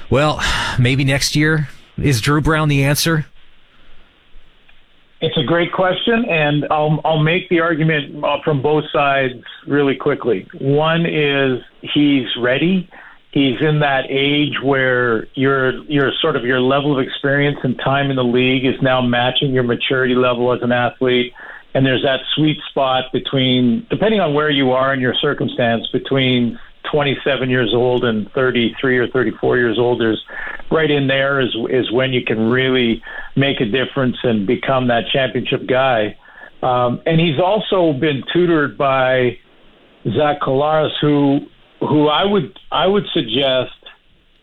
well, 0.09 0.41
maybe 0.79 1.03
next 1.03 1.35
year. 1.35 1.69
Is 1.97 2.19
Dru 2.21 2.41
Brown 2.41 2.67
the 2.67 2.83
answer? 2.83 3.25
It's 5.25 5.37
a 5.37 5.43
great 5.43 5.73
question, 5.73 6.23
and 6.29 6.67
I'll 6.69 7.01
I'll 7.03 7.23
make 7.23 7.49
the 7.49 7.59
argument 7.59 8.23
uh, 8.23 8.37
from 8.43 8.61
both 8.61 8.83
sides 8.93 9.33
really 9.65 9.95
quickly. 9.95 10.47
One 10.61 11.03
is 11.07 11.63
he's 11.81 12.27
ready. 12.39 12.87
He's 13.31 13.59
in 13.59 13.79
that 13.79 14.03
age 14.07 14.61
where 14.61 15.25
your 15.33 15.83
your 15.85 16.11
sort 16.21 16.35
of 16.35 16.43
your 16.43 16.61
level 16.61 16.95
of 16.95 17.03
experience 17.03 17.57
and 17.63 17.75
time 17.79 18.11
in 18.11 18.17
the 18.17 18.23
league 18.23 18.65
is 18.65 18.79
now 18.83 19.01
matching 19.01 19.51
your 19.51 19.63
maturity 19.63 20.13
level 20.13 20.53
as 20.53 20.61
an 20.61 20.71
athlete. 20.71 21.33
And 21.73 21.83
there's 21.83 22.03
that 22.03 22.19
sweet 22.35 22.59
spot 22.69 23.05
between, 23.11 23.87
depending 23.89 24.19
on 24.19 24.35
where 24.35 24.51
you 24.51 24.73
are 24.73 24.93
in 24.93 24.99
your 24.99 25.15
circumstance, 25.15 25.87
between 25.91 26.59
27 26.91 27.49
years 27.49 27.71
old 27.73 28.03
and 28.03 28.31
33 28.33 28.97
or 28.97 29.07
34 29.07 29.57
years 29.57 29.77
old. 29.79 29.99
There's 29.99 30.23
right 30.71 30.89
in 30.89 31.07
there 31.07 31.39
is 31.39 31.55
is 31.69 31.91
when 31.91 32.13
you 32.13 32.23
can 32.23 32.49
really 32.49 33.01
make 33.35 33.61
a 33.61 33.65
difference 33.65 34.17
and 34.23 34.47
become 34.47 34.87
that 34.87 35.05
championship 35.11 35.67
guy. 35.67 36.17
Um, 36.63 37.01
and 37.05 37.19
he's 37.19 37.39
also 37.39 37.93
been 37.93 38.23
tutored 38.33 38.77
by 38.77 39.37
Zach 40.15 40.41
Collaros, 40.41 40.91
who 41.01 41.39
who 41.79 42.07
I 42.07 42.23
would 42.25 42.57
I 42.71 42.87
would 42.87 43.05
suggest 43.13 43.73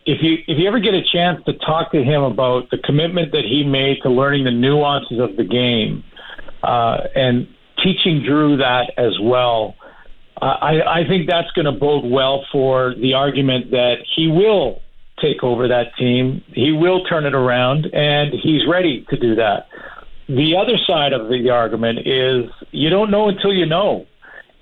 if 0.05 0.21
you 0.21 0.37
if 0.47 0.59
you 0.59 0.67
ever 0.67 0.79
get 0.79 0.93
a 0.93 1.03
chance 1.03 1.43
to 1.45 1.53
talk 1.53 1.91
to 1.91 2.03
him 2.03 2.23
about 2.23 2.69
the 2.69 2.77
commitment 2.77 3.31
that 3.31 3.45
he 3.45 3.63
made 3.63 4.01
to 4.03 4.09
learning 4.09 4.43
the 4.43 4.51
nuances 4.51 5.19
of 5.19 5.35
the 5.37 5.43
game 5.43 6.03
uh, 6.63 6.97
and 7.15 7.47
teaching 7.83 8.23
Dru 8.23 8.57
that 8.57 8.91
as 8.97 9.17
well. 9.21 9.75
I, 10.43 11.01
I 11.01 11.07
think 11.07 11.27
that's 11.29 11.49
going 11.51 11.65
to 11.65 11.71
bode 11.71 12.05
well 12.09 12.45
for 12.51 12.93
the 12.95 13.13
argument 13.13 13.71
that 13.71 13.97
he 14.15 14.27
will 14.27 14.81
take 15.21 15.43
over 15.43 15.67
that 15.67 15.95
team. 15.97 16.43
He 16.53 16.71
will 16.71 17.03
turn 17.05 17.25
it 17.25 17.33
around, 17.35 17.85
and 17.93 18.33
he's 18.33 18.67
ready 18.67 19.05
to 19.09 19.17
do 19.17 19.35
that. 19.35 19.67
The 20.27 20.55
other 20.55 20.77
side 20.87 21.13
of 21.13 21.29
the 21.29 21.49
argument 21.49 21.99
is 22.07 22.49
you 22.71 22.89
don't 22.89 23.11
know 23.11 23.29
until 23.29 23.53
you 23.53 23.65
know. 23.65 24.05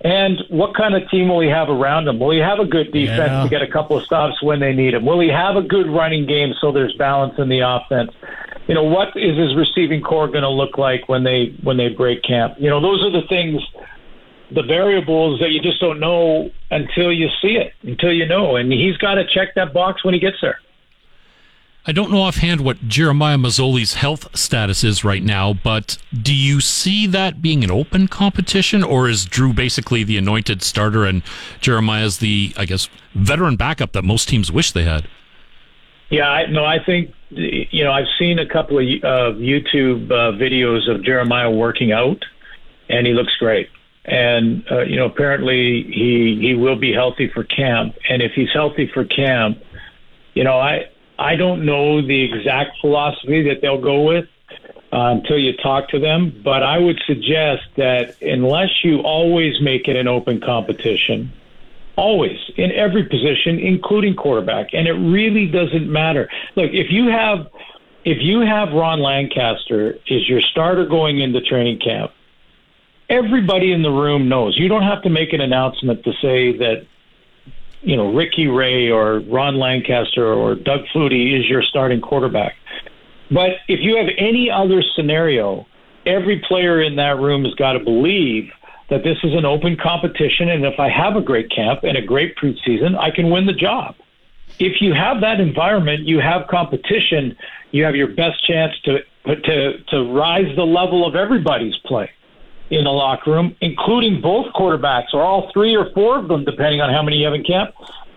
And 0.04 0.42
what 0.50 0.76
kind 0.76 0.96
of 0.96 1.08
team 1.12 1.30
will 1.30 1.42
he 1.42 1.50
have 1.50 1.70
around 1.70 2.08
him? 2.08 2.20
Will 2.20 2.32
he 2.32 2.40
have 2.40 2.58
a 2.60 2.66
good 2.66 2.92
defense 2.92 3.32
Yeah. 3.32 3.44
to 3.44 3.50
get 3.50 3.62
a 3.62 3.68
couple 3.68 3.96
of 3.98 4.04
stops 4.04 4.42
when 4.42 4.60
they 4.60 4.74
need 4.74 4.96
him? 4.96 5.06
Will 5.06 5.20
he 5.20 5.30
have 5.30 5.56
a 5.58 5.62
good 5.62 5.88
running 5.88 6.26
game 6.26 6.54
so 6.60 6.72
there's 6.72 6.94
balance 6.96 7.36
in 7.38 7.50
the 7.50 7.60
offense? 7.60 8.10
You 8.68 8.74
know, 8.74 8.84
what 8.84 9.10
is 9.16 9.38
his 9.38 9.56
receiving 9.56 10.02
core 10.02 10.28
going 10.28 10.42
to 10.42 10.50
look 10.50 10.80
like 10.80 11.08
when 11.08 11.24
they 11.24 11.56
when 11.62 11.78
they 11.78 11.90
break 11.90 12.24
camp? 12.24 12.56
You 12.58 12.70
know, 12.72 12.82
those 12.82 13.04
are 13.06 13.12
the 13.12 13.28
things 13.28 13.62
the 14.54 14.64
variables 14.64 15.40
that 15.40 15.52
you 15.52 15.62
just 15.62 15.80
don't 15.80 16.00
know 16.00 16.50
until 16.70 17.12
you 17.12 17.30
see 17.42 17.56
it, 17.58 17.74
until 17.84 18.12
you 18.12 18.26
know. 18.26 18.56
And 18.58 18.72
he's 18.72 18.98
got 18.98 19.16
to 19.16 19.26
check 19.26 19.56
that 19.56 19.74
box 19.74 20.04
when 20.04 20.14
he 20.14 20.20
gets 20.20 20.38
there. 20.42 20.60
I 21.84 21.94
don't 21.94 22.12
know 22.12 22.22
offhand 22.22 22.62
what 22.62 22.88
Jeremiah 22.88 23.38
Masoli's 23.38 23.96
health 23.96 24.38
status 24.38 24.84
is 24.84 25.04
right 25.04 25.24
now, 25.24 25.54
but 25.54 25.98
do 26.14 26.36
you 26.36 26.62
see 26.62 27.08
that 27.08 27.42
being 27.42 27.64
an 27.64 27.72
open 27.72 28.08
competition, 28.08 28.84
or 28.84 29.10
is 29.10 29.26
Dru 29.26 29.52
basically 29.52 30.04
the 30.04 30.16
anointed 30.16 30.62
starter 30.62 31.06
and 31.06 31.24
Jeremiah's 31.60 32.20
the, 32.20 32.54
I 32.56 32.66
guess, 32.66 32.88
veteran 33.16 33.56
backup 33.56 33.94
that 33.94 34.04
most 34.04 34.30
teams 34.30 34.52
wish 34.52 34.72
they 34.72 34.84
had? 34.84 35.08
Yeah, 36.12 36.30
I, 36.30 36.46
no, 36.48 36.66
I 36.66 36.78
think 36.84 37.16
you 37.32 37.84
know 37.84 37.92
I've 37.92 38.10
seen 38.20 38.38
a 38.38 38.46
couple 38.46 38.78
of 38.78 38.84
uh, 38.84 39.40
YouTube 39.40 40.12
uh, 40.12 40.38
videos 40.38 40.88
of 40.88 41.04
Jeremiah 41.04 41.50
working 41.50 41.94
out, 41.94 42.24
and 42.90 43.08
he 43.08 43.14
looks 43.14 43.36
great. 43.40 43.70
And 44.06 44.64
uh, 44.72 44.82
you 44.82 44.96
know, 44.96 45.06
apparently 45.06 45.84
he 45.84 46.38
he 46.42 46.56
will 46.56 46.76
be 46.76 46.92
healthy 46.92 47.30
for 47.30 47.44
camp. 47.44 47.96
And 48.10 48.22
if 48.22 48.32
he's 48.34 48.50
healthy 48.52 48.90
for 48.92 49.06
camp, 49.06 49.60
you 50.34 50.44
know, 50.44 50.58
I 50.58 50.90
I 51.20 51.36
don't 51.36 51.66
know 51.66 52.06
the 52.06 52.22
exact 52.24 52.80
philosophy 52.82 53.44
that 53.44 53.62
they'll 53.62 53.82
go 53.82 54.02
with 54.02 54.26
uh, 54.92 55.16
until 55.16 55.38
you 55.38 55.54
talk 55.58 55.90
to 55.90 56.00
them. 56.00 56.42
But 56.44 56.64
I 56.64 56.80
would 56.80 57.00
suggest 57.06 57.64
that 57.78 58.16
unless 58.22 58.84
you 58.84 59.02
always 59.02 59.62
make 59.62 59.88
it 59.88 59.96
an 59.96 60.08
open 60.08 60.42
competition, 60.42 61.32
always 61.96 62.40
in 62.58 62.72
every 62.72 63.04
position, 63.04 63.60
including 63.60 64.16
quarterback, 64.16 64.74
and 64.74 64.88
it 64.88 64.94
really 64.94 65.46
doesn't 65.46 65.92
matter. 65.92 66.30
Look, 66.56 66.72
if 66.74 66.92
you 66.92 67.10
have 67.10 67.48
if 68.04 68.18
you 68.20 68.40
have 68.40 68.74
Ron 68.74 69.00
Lancaster 69.00 69.94
is 70.08 70.28
your 70.28 70.42
starter 70.42 70.86
going 70.86 71.20
into 71.20 71.40
training 71.42 71.80
camp, 71.80 72.12
everybody 73.12 73.74
in 73.74 73.84
the 73.84 73.92
room 73.92 74.30
knows. 74.30 74.58
You 74.58 74.70
don't 74.70 74.84
have 74.84 75.04
to 75.04 75.10
make 75.10 75.34
an 75.34 75.42
announcement 75.42 76.04
to 76.06 76.14
say 76.22 76.58
that 76.58 76.88
you 77.82 77.98
know 77.98 78.14
Ricky 78.14 78.48
Ray 78.48 78.90
or 78.90 79.20
Ron 79.20 79.60
Lancaster 79.60 80.26
or 80.26 80.56
Doug 80.56 80.82
Flutie 80.94 81.38
is 81.38 81.48
your 81.48 81.62
starting 81.62 82.02
quarterback. 82.02 82.56
But 83.30 83.52
if 83.68 83.82
you 83.82 83.98
have 83.98 84.08
any 84.18 84.50
other 84.50 84.82
scenario, 84.96 85.68
every 86.06 86.40
player 86.48 86.82
in 86.82 86.96
that 86.96 87.20
room 87.20 87.44
has 87.46 87.54
got 87.56 87.74
to 87.74 87.80
believe 87.80 88.50
that 88.90 89.04
this 89.04 89.18
is 89.24 89.34
an 89.34 89.46
open 89.46 89.78
competition, 89.78 90.50
and 90.50 90.66
if 90.66 90.80
I 90.80 90.90
have 90.90 91.16
a 91.16 91.22
great 91.22 91.50
camp 91.50 91.84
and 91.84 91.98
a 91.98 92.02
great 92.02 92.36
preseason, 92.36 92.98
I 92.98 93.10
can 93.10 93.30
win 93.30 93.46
the 93.46 93.54
job. 93.54 93.96
If 94.60 94.82
you 94.82 94.94
have 94.94 95.22
that 95.22 95.40
environment, 95.40 96.08
you 96.08 96.20
have 96.20 96.48
competition, 96.50 97.38
you 97.72 97.86
have 97.86 97.96
your 97.96 98.10
best 98.10 98.46
chance 98.46 98.74
to 98.86 99.00
to 99.26 99.84
to 99.84 100.14
rise 100.14 100.54
the 100.56 100.64
level 100.64 101.06
of 101.06 101.16
everybody's 101.16 101.76
play 101.86 102.10
in 102.72 102.86
the 102.86 102.90
locker 102.90 103.32
room, 103.32 103.56
including 103.62 104.22
both 104.22 104.52
quarterbacks 104.54 105.14
or 105.14 105.22
all 105.22 105.52
three 105.54 105.76
or 105.76 105.92
four 105.94 106.18
of 106.18 106.28
them, 106.30 106.46
depending 106.46 106.80
on 106.82 106.92
how 106.92 107.04
many 107.04 107.18
you 107.18 107.26
have 107.26 107.34
in 107.34 107.44
camp. 107.44 107.76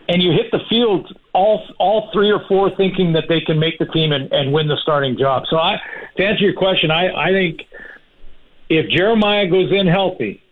And 0.09 0.23
you 0.23 0.33
hit 0.33 0.51
the 0.53 0.61
field 0.69 1.17
all 1.33 1.67
all 1.79 2.11
three 2.13 2.31
or 2.31 2.45
four 2.47 2.71
thinking 2.77 3.13
that 3.15 3.25
they 3.29 3.41
can 3.41 3.59
make 3.59 3.79
the 3.79 3.87
team 3.87 4.13
and, 4.13 4.33
and 4.33 4.53
win 4.53 4.69
the 4.69 4.77
starting 4.83 5.19
job. 5.19 5.45
So 5.49 5.57
I 5.57 5.81
to 6.17 6.25
answer 6.25 6.45
your 6.45 6.55
question, 6.55 6.91
I, 6.91 7.13
I 7.13 7.31
think 7.33 7.63
if 8.69 8.89
Jeremiah 8.91 9.49
goes 9.49 9.73
in 9.73 9.87
healthy, 9.87 10.43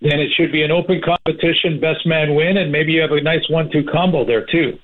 then 0.00 0.20
it 0.20 0.30
should 0.36 0.52
be 0.52 0.62
an 0.62 0.70
open 0.70 1.00
competition, 1.00 1.80
best 1.80 2.06
man 2.06 2.34
win, 2.34 2.58
and 2.58 2.70
maybe 2.70 2.92
you 2.92 3.00
have 3.00 3.10
a 3.10 3.20
nice 3.20 3.48
one 3.48 3.70
two 3.70 3.84
combo 3.84 4.24
there 4.24 4.46
too. 4.46 4.78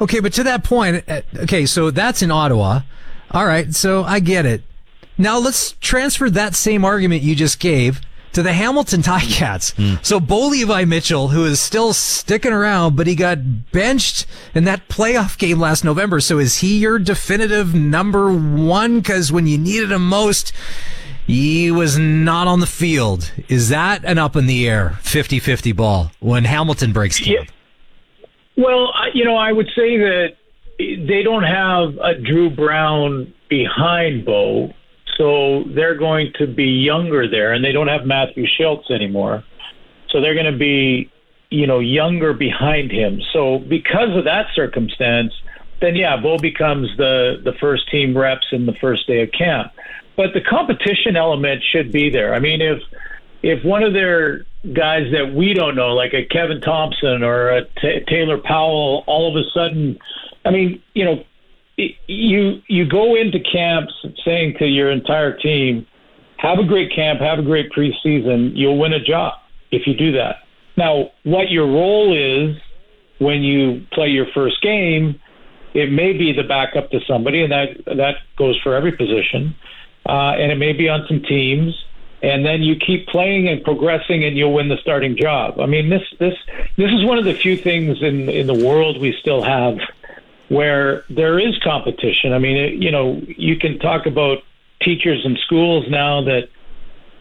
Okay, 0.00 0.20
but 0.20 0.34
to 0.34 0.42
that 0.44 0.62
point, 0.62 1.02
uh, 1.08 1.22
okay, 1.38 1.64
so 1.64 1.90
that's 1.90 2.20
in 2.20 2.30
Ottawa. 2.30 2.82
All 3.30 3.46
right, 3.46 3.74
so 3.74 4.04
I 4.04 4.20
get 4.20 4.44
it. 4.44 4.62
Now 5.18 5.38
let's 5.38 5.72
transfer 5.80 6.28
that 6.30 6.54
same 6.54 6.84
argument 6.84 7.22
you 7.22 7.34
just 7.34 7.58
gave 7.58 8.00
to 8.36 8.42
the 8.42 8.52
Hamilton 8.52 9.00
Ticats. 9.00 9.74
Mm. 9.76 10.04
So 10.04 10.20
Bo 10.20 10.48
Levi 10.48 10.84
Mitchell, 10.84 11.28
who 11.28 11.46
is 11.46 11.58
still 11.58 11.94
sticking 11.94 12.52
around, 12.52 12.94
but 12.94 13.06
he 13.06 13.14
got 13.14 13.72
benched 13.72 14.26
in 14.54 14.64
that 14.64 14.88
playoff 14.88 15.38
game 15.38 15.58
last 15.58 15.84
November. 15.84 16.20
So 16.20 16.38
is 16.38 16.58
he 16.58 16.78
your 16.78 16.98
definitive 16.98 17.74
number 17.74 18.30
one? 18.30 19.00
Because 19.00 19.32
when 19.32 19.46
you 19.46 19.56
needed 19.56 19.90
him 19.90 20.06
most, 20.06 20.52
he 21.26 21.70
was 21.70 21.98
not 21.98 22.46
on 22.46 22.60
the 22.60 22.66
field. 22.66 23.32
Is 23.48 23.70
that 23.70 24.04
an 24.04 24.18
up 24.18 24.36
in 24.36 24.46
the 24.46 24.68
air 24.68 24.98
50-50 25.02 25.74
ball 25.74 26.12
when 26.20 26.44
Hamilton 26.44 26.92
breaks 26.92 27.18
camp? 27.18 27.48
Yeah. 27.48 28.24
Well, 28.62 28.92
you 29.14 29.24
know, 29.24 29.36
I 29.36 29.50
would 29.52 29.68
say 29.74 29.96
that 29.96 30.36
they 30.78 31.22
don't 31.22 31.44
have 31.44 31.96
a 32.02 32.14
Dru 32.20 32.50
Brown 32.50 33.32
behind 33.48 34.26
Bo 34.26 34.74
so 35.16 35.64
they're 35.74 35.96
going 35.96 36.32
to 36.38 36.46
be 36.46 36.64
younger 36.64 37.28
there, 37.28 37.52
and 37.52 37.64
they 37.64 37.72
don't 37.72 37.88
have 37.88 38.06
Matthew 38.06 38.46
Shiltz 38.46 38.90
anymore. 38.90 39.44
So 40.10 40.20
they're 40.20 40.34
going 40.34 40.52
to 40.52 40.58
be, 40.58 41.10
you 41.50 41.66
know, 41.66 41.78
younger 41.78 42.32
behind 42.32 42.90
him. 42.90 43.20
So 43.32 43.58
because 43.58 44.16
of 44.16 44.24
that 44.24 44.46
circumstance, 44.54 45.32
then 45.80 45.94
yeah, 45.96 46.16
Bo 46.16 46.38
becomes 46.38 46.88
the 46.96 47.40
the 47.44 47.52
first 47.54 47.90
team 47.90 48.16
reps 48.16 48.46
in 48.52 48.66
the 48.66 48.74
first 48.74 49.06
day 49.06 49.22
of 49.22 49.32
camp. 49.32 49.72
But 50.16 50.32
the 50.32 50.40
competition 50.40 51.16
element 51.16 51.62
should 51.62 51.92
be 51.92 52.08
there. 52.08 52.34
I 52.34 52.38
mean, 52.38 52.62
if 52.62 52.82
if 53.42 53.64
one 53.64 53.82
of 53.82 53.92
their 53.92 54.46
guys 54.72 55.12
that 55.12 55.34
we 55.34 55.54
don't 55.54 55.76
know, 55.76 55.94
like 55.94 56.14
a 56.14 56.24
Kevin 56.24 56.60
Thompson 56.60 57.22
or 57.22 57.50
a 57.50 57.64
T- 57.80 58.04
Taylor 58.08 58.38
Powell, 58.38 59.04
all 59.06 59.28
of 59.30 59.36
a 59.36 59.48
sudden, 59.50 59.98
I 60.44 60.50
mean, 60.50 60.82
you 60.94 61.04
know, 61.04 61.24
you 61.76 62.62
you 62.68 62.88
go 62.88 63.14
into 63.14 63.38
camps 63.40 63.92
saying 64.24 64.56
to 64.58 64.66
your 64.66 64.90
entire 64.90 65.36
team, 65.36 65.86
have 66.38 66.58
a 66.58 66.64
great 66.64 66.94
camp, 66.94 67.20
have 67.20 67.38
a 67.38 67.42
great 67.42 67.70
preseason, 67.72 68.52
you'll 68.54 68.78
win 68.78 68.92
a 68.92 69.00
job 69.00 69.34
if 69.70 69.86
you 69.86 69.94
do 69.94 70.12
that. 70.12 70.36
Now, 70.76 71.10
what 71.24 71.50
your 71.50 71.66
role 71.66 72.14
is 72.14 72.56
when 73.18 73.42
you 73.42 73.86
play 73.92 74.08
your 74.08 74.26
first 74.34 74.60
game, 74.62 75.20
it 75.74 75.90
may 75.90 76.12
be 76.12 76.32
the 76.32 76.42
backup 76.42 76.90
to 76.90 77.00
somebody, 77.06 77.42
and 77.42 77.52
that 77.52 77.84
that 77.86 78.16
goes 78.36 78.58
for 78.62 78.74
every 78.74 78.92
position, 78.92 79.54
uh, 80.08 80.32
and 80.38 80.50
it 80.50 80.56
may 80.56 80.72
be 80.72 80.88
on 80.88 81.06
some 81.08 81.22
teams. 81.22 81.74
And 82.22 82.46
then 82.46 82.62
you 82.62 82.76
keep 82.76 83.06
playing 83.08 83.46
and 83.46 83.62
progressing, 83.62 84.24
and 84.24 84.38
you'll 84.38 84.54
win 84.54 84.68
the 84.68 84.78
starting 84.78 85.16
job. 85.18 85.60
I 85.60 85.66
mean, 85.66 85.90
this 85.90 86.02
this 86.18 86.34
this 86.76 86.90
is 86.90 87.04
one 87.04 87.18
of 87.18 87.26
the 87.26 87.34
few 87.34 87.58
things 87.58 88.02
in 88.02 88.30
in 88.30 88.46
the 88.46 88.54
world 88.54 88.98
we 88.98 89.14
still 89.20 89.42
have 89.42 89.78
where 90.48 91.04
there 91.10 91.38
is 91.38 91.58
competition. 91.62 92.32
I 92.32 92.38
mean, 92.38 92.56
it, 92.56 92.74
you 92.74 92.90
know, 92.90 93.20
you 93.26 93.56
can 93.56 93.78
talk 93.78 94.06
about 94.06 94.38
teachers 94.80 95.24
and 95.24 95.38
schools 95.38 95.86
now 95.88 96.22
that 96.22 96.48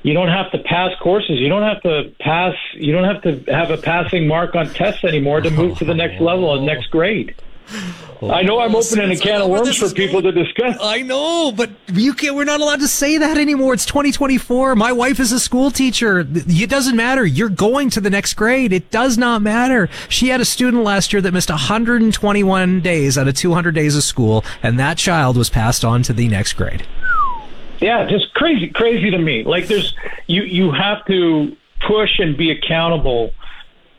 you 0.03 0.13
don't 0.13 0.29
have 0.29 0.51
to 0.51 0.59
pass 0.59 0.91
courses. 1.01 1.39
You 1.39 1.49
don't 1.49 1.63
have 1.63 1.81
to 1.81 2.13
pass. 2.19 2.53
You 2.75 2.91
don't 2.91 3.05
have 3.05 3.23
to 3.23 3.51
have 3.51 3.71
a 3.71 3.77
passing 3.77 4.27
mark 4.27 4.53
on 4.53 4.67
tests 4.69 5.03
anymore 5.03 5.41
to 5.41 5.49
move 5.49 5.79
to 5.79 5.85
the 5.85 5.95
next 5.95 6.21
level 6.21 6.55
and 6.55 6.65
next 6.65 6.91
grade. 6.91 7.35
I 8.21 8.43
know 8.43 8.59
I'm 8.59 8.75
opening 8.75 9.11
a 9.11 9.17
can 9.17 9.41
of 9.41 9.49
worms 9.49 9.77
for 9.77 9.89
people 9.89 10.21
to 10.21 10.31
discuss. 10.31 10.77
I 10.81 11.01
know, 11.01 11.51
but 11.51 11.69
you 11.93 12.13
can't. 12.13 12.35
We're 12.35 12.45
not 12.45 12.61
allowed 12.61 12.79
to 12.79 12.87
say 12.87 13.17
that 13.17 13.37
anymore. 13.37 13.73
It's 13.73 13.85
2024. 13.85 14.75
My 14.75 14.91
wife 14.91 15.19
is 15.19 15.31
a 15.31 15.39
school 15.39 15.69
teacher. 15.71 16.25
It 16.33 16.69
doesn't 16.69 16.95
matter. 16.95 17.25
You're 17.25 17.49
going 17.49 17.89
to 17.91 18.01
the 18.01 18.09
next 18.09 18.35
grade. 18.35 18.71
It 18.73 18.89
does 18.89 19.17
not 19.17 19.41
matter. 19.41 19.89
She 20.09 20.29
had 20.29 20.41
a 20.41 20.45
student 20.45 20.83
last 20.83 21.13
year 21.13 21.21
that 21.21 21.33
missed 21.33 21.49
121 21.49 22.81
days 22.81 23.17
out 23.17 23.27
of 23.27 23.35
200 23.35 23.75
days 23.75 23.95
of 23.95 24.03
school, 24.03 24.43
and 24.63 24.79
that 24.79 24.97
child 24.97 25.37
was 25.37 25.49
passed 25.49 25.83
on 25.83 26.01
to 26.03 26.13
the 26.13 26.27
next 26.27 26.53
grade. 26.53 26.85
Yeah, 27.79 28.07
just 28.07 28.33
crazy, 28.33 28.69
crazy 28.69 29.11
to 29.11 29.17
me. 29.17 29.43
Like 29.43 29.67
there's 29.67 29.93
you 30.27 30.43
you 30.43 30.71
have 30.71 31.05
to 31.05 31.55
push 31.85 32.19
and 32.19 32.37
be 32.37 32.51
accountable 32.51 33.31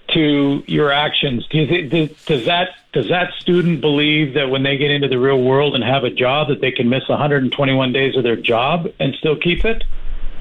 to 0.09 0.63
your 0.67 0.93
actions. 0.93 1.47
Do 1.49 1.59
you 1.59 1.89
th- 1.89 2.27
does 2.27 2.45
that 2.47 2.71
does 2.93 3.09
that 3.09 3.33
student 3.41 3.81
believe 3.81 4.35
that 4.35 4.51
when 4.51 4.63
they 4.63 4.77
get 4.77 4.91
into 4.91 5.09
the 5.09 5.19
real 5.19 5.43
world 5.43 5.75
and 5.75 5.85
have 5.85 6.05
a 6.05 6.11
job 6.11 6.49
that 6.49 6.61
they 6.61 6.73
can 6.73 6.89
miss 6.89 7.09
121 7.09 7.93
days 7.93 8.17
of 8.17 8.23
their 8.23 8.37
job 8.37 8.89
and 8.99 9.15
still 9.17 9.37
keep 9.37 9.65
it? 9.65 9.85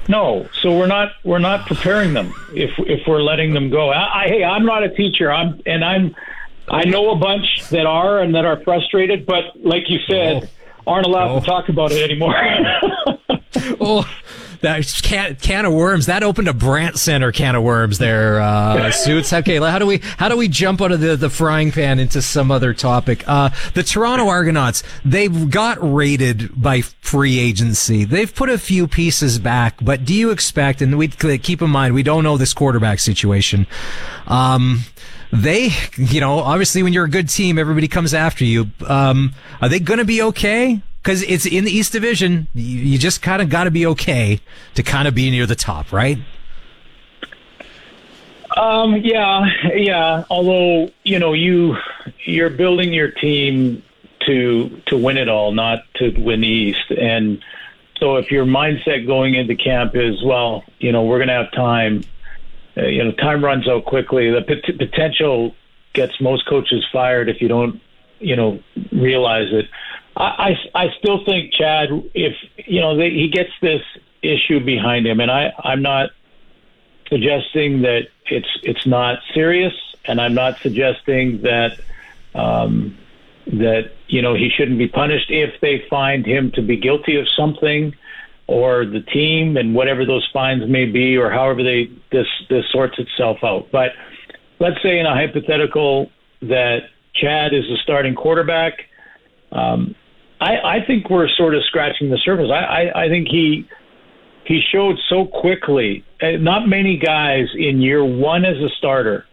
No. 0.08 0.48
So 0.62 0.76
we're 0.76 0.86
not 0.86 1.12
we're 1.24 1.38
not 1.38 1.66
preparing 1.66 2.14
them 2.14 2.32
if 2.54 2.70
if 2.78 3.06
we're 3.06 3.22
letting 3.22 3.54
them 3.54 3.70
go. 3.70 3.90
I, 3.90 4.22
I, 4.22 4.28
hey, 4.28 4.44
I'm 4.44 4.64
not 4.64 4.82
a 4.82 4.88
teacher. 4.88 5.32
I'm 5.32 5.60
and 5.66 5.84
I'm 5.84 6.14
I 6.68 6.84
know 6.84 7.10
a 7.10 7.16
bunch 7.16 7.68
that 7.70 7.86
are 7.86 8.20
and 8.20 8.34
that 8.34 8.44
are 8.44 8.60
frustrated, 8.62 9.26
but 9.26 9.44
like 9.64 9.88
you 9.88 9.98
said, 10.08 10.48
oh. 10.86 10.92
aren't 10.92 11.06
allowed 11.06 11.36
oh. 11.36 11.40
to 11.40 11.46
talk 11.46 11.68
about 11.68 11.92
it 11.92 12.02
anymore. 12.02 12.34
oh, 13.80 14.08
that 14.60 15.00
can, 15.02 15.36
can 15.36 15.64
of 15.64 15.72
worms 15.72 16.06
that 16.06 16.22
opened 16.22 16.48
a 16.48 16.52
Brandt 16.52 16.98
Center 16.98 17.32
can 17.32 17.54
of 17.54 17.62
worms 17.62 17.98
there. 17.98 18.40
Uh, 18.40 18.90
suits. 18.96 19.32
Okay, 19.32 19.58
how 19.58 19.78
do 19.78 19.86
we 19.86 19.98
how 19.98 20.28
do 20.28 20.36
we 20.36 20.48
jump 20.48 20.80
out 20.80 20.92
of 20.92 21.00
the, 21.00 21.16
the 21.16 21.30
frying 21.30 21.72
pan 21.72 21.98
into 21.98 22.22
some 22.22 22.50
other 22.50 22.74
topic? 22.74 23.24
Uh, 23.26 23.50
the 23.74 23.82
Toronto 23.82 24.28
Argonauts 24.28 24.82
they've 25.04 25.50
got 25.50 25.78
rated 25.80 26.60
by 26.60 26.80
free 26.80 27.38
agency. 27.38 28.04
They've 28.04 28.32
put 28.32 28.48
a 28.48 28.58
few 28.58 28.88
pieces 28.88 29.38
back, 29.38 29.76
but 29.82 30.04
do 30.04 30.14
you 30.14 30.30
expect? 30.30 30.82
And 30.82 30.98
we 30.98 31.08
keep 31.08 31.62
in 31.62 31.70
mind 31.70 31.94
we 31.94 32.02
don't 32.02 32.24
know 32.24 32.36
this 32.36 32.54
quarterback 32.54 32.98
situation. 32.98 33.66
Um, 34.26 34.80
they, 35.32 35.70
you 35.96 36.20
know, 36.20 36.38
obviously 36.38 36.82
when 36.82 36.92
you're 36.92 37.04
a 37.04 37.10
good 37.10 37.28
team, 37.28 37.58
everybody 37.58 37.88
comes 37.88 38.14
after 38.14 38.44
you. 38.44 38.70
Um, 38.86 39.34
are 39.60 39.68
they 39.68 39.80
going 39.80 39.98
to 39.98 40.04
be 40.04 40.22
okay? 40.22 40.80
Because 41.06 41.22
it's 41.22 41.46
in 41.46 41.62
the 41.62 41.70
East 41.70 41.92
Division. 41.92 42.48
You, 42.52 42.78
you 42.80 42.98
just 42.98 43.22
kind 43.22 43.40
of 43.40 43.48
got 43.48 43.64
to 43.64 43.70
be 43.70 43.86
okay 43.86 44.40
to 44.74 44.82
kind 44.82 45.06
of 45.06 45.14
be 45.14 45.30
near 45.30 45.46
the 45.46 45.54
top, 45.54 45.92
right? 45.92 46.18
Um, 48.56 48.96
yeah, 48.96 49.46
yeah. 49.72 50.24
Although 50.28 50.90
you 51.04 51.20
know 51.20 51.32
you 51.32 51.76
you're 52.24 52.50
building 52.50 52.92
your 52.92 53.12
team 53.12 53.84
to 54.26 54.82
to 54.86 54.96
win 54.96 55.16
it 55.16 55.28
all, 55.28 55.52
not 55.52 55.84
to 55.96 56.10
win 56.18 56.40
the 56.40 56.48
East. 56.48 56.90
And 56.90 57.40
so 58.00 58.16
if 58.16 58.32
your 58.32 58.44
mindset 58.44 59.06
going 59.06 59.36
into 59.36 59.54
camp 59.54 59.94
is, 59.94 60.24
well, 60.24 60.64
you 60.80 60.90
know, 60.90 61.04
we're 61.04 61.18
going 61.18 61.28
to 61.28 61.34
have 61.34 61.52
time. 61.52 62.02
Uh, 62.76 62.86
you 62.86 63.04
know, 63.04 63.12
time 63.12 63.44
runs 63.44 63.68
out 63.68 63.84
quickly. 63.84 64.30
The 64.30 64.42
pot- 64.42 64.76
potential 64.76 65.54
gets 65.92 66.20
most 66.20 66.46
coaches 66.46 66.84
fired 66.92 67.28
if 67.28 67.40
you 67.40 67.48
don't, 67.48 67.80
you 68.18 68.34
know, 68.34 68.58
realize 68.90 69.52
it. 69.52 69.66
I, 70.16 70.56
I, 70.74 70.86
still 70.98 71.24
think 71.24 71.52
Chad, 71.52 71.88
if 72.14 72.34
you 72.56 72.80
know 72.80 72.96
they, 72.96 73.10
he 73.10 73.28
gets 73.28 73.50
this 73.60 73.82
issue 74.22 74.60
behind 74.60 75.06
him, 75.06 75.20
and 75.20 75.30
I, 75.30 75.52
I'm 75.62 75.82
not 75.82 76.10
suggesting 77.08 77.82
that 77.82 78.08
it's 78.26 78.48
it's 78.62 78.86
not 78.86 79.18
serious, 79.34 79.74
and 80.06 80.20
I'm 80.20 80.32
not 80.32 80.58
suggesting 80.60 81.42
that 81.42 81.78
um, 82.34 82.96
that 83.46 83.92
you 84.08 84.22
know 84.22 84.34
he 84.34 84.48
shouldn't 84.48 84.78
be 84.78 84.88
punished 84.88 85.30
if 85.30 85.60
they 85.60 85.84
find 85.90 86.24
him 86.24 86.50
to 86.52 86.62
be 86.62 86.78
guilty 86.78 87.16
of 87.16 87.28
something, 87.28 87.94
or 88.46 88.86
the 88.86 89.02
team 89.02 89.58
and 89.58 89.74
whatever 89.74 90.06
those 90.06 90.26
fines 90.32 90.66
may 90.66 90.86
be, 90.86 91.18
or 91.18 91.30
however 91.30 91.62
they 91.62 91.90
this 92.10 92.26
this 92.48 92.64
sorts 92.70 92.98
itself 92.98 93.44
out. 93.44 93.68
But 93.70 93.92
let's 94.60 94.80
say 94.82 94.98
in 94.98 95.04
a 95.04 95.14
hypothetical 95.14 96.10
that 96.40 96.88
Chad 97.14 97.52
is 97.52 97.64
the 97.64 97.76
starting 97.82 98.14
quarterback. 98.14 98.86
Um, 99.52 99.94
I, 100.40 100.58
I 100.58 100.84
think 100.86 101.08
we're 101.08 101.28
sort 101.28 101.54
of 101.54 101.64
scratching 101.64 102.10
the 102.10 102.18
surface. 102.18 102.50
I, 102.50 102.58
I, 102.58 103.04
I 103.04 103.08
think 103.08 103.28
he 103.28 103.68
he 104.44 104.60
showed 104.72 104.96
so 105.08 105.26
quickly. 105.26 106.04
Uh, 106.22 106.32
not 106.32 106.68
many 106.68 106.96
guys 106.96 107.48
in 107.54 107.80
year 107.80 108.04
one 108.04 108.44
as 108.44 108.58
a 108.58 108.68
starter. 108.78 109.26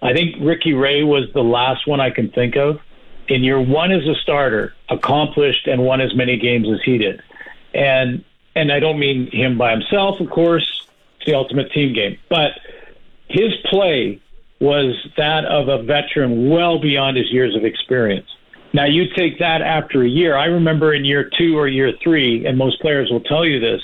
I 0.00 0.12
think 0.14 0.36
Ricky 0.40 0.72
Ray 0.72 1.02
was 1.02 1.24
the 1.34 1.42
last 1.42 1.86
one 1.86 2.00
I 2.00 2.10
can 2.10 2.30
think 2.30 2.56
of. 2.56 2.80
In 3.28 3.42
year 3.42 3.60
one 3.60 3.90
as 3.90 4.06
a 4.06 4.14
starter, 4.16 4.74
accomplished 4.88 5.66
and 5.66 5.82
won 5.82 6.00
as 6.00 6.14
many 6.14 6.38
games 6.38 6.68
as 6.70 6.80
he 6.84 6.98
did. 6.98 7.22
And 7.72 8.24
and 8.54 8.70
I 8.70 8.80
don't 8.80 8.98
mean 8.98 9.30
him 9.32 9.58
by 9.58 9.72
himself, 9.72 10.20
of 10.20 10.30
course. 10.30 10.86
It's 11.16 11.26
the 11.26 11.34
ultimate 11.34 11.72
team 11.72 11.92
game. 11.92 12.18
But 12.28 12.52
his 13.28 13.52
play 13.64 14.20
was 14.60 14.94
that 15.16 15.44
of 15.44 15.68
a 15.68 15.82
veteran 15.82 16.48
well 16.48 16.78
beyond 16.78 17.16
his 17.16 17.30
years 17.32 17.56
of 17.56 17.64
experience. 17.64 18.28
Now, 18.74 18.86
you 18.86 19.04
take 19.16 19.38
that 19.38 19.62
after 19.62 20.02
a 20.02 20.08
year. 20.08 20.36
I 20.36 20.46
remember 20.46 20.94
in 20.94 21.04
year 21.04 21.30
two 21.38 21.56
or 21.56 21.68
year 21.68 21.92
three, 22.02 22.44
and 22.44 22.58
most 22.58 22.80
players 22.80 23.08
will 23.08 23.20
tell 23.20 23.46
you 23.46 23.60
this, 23.60 23.80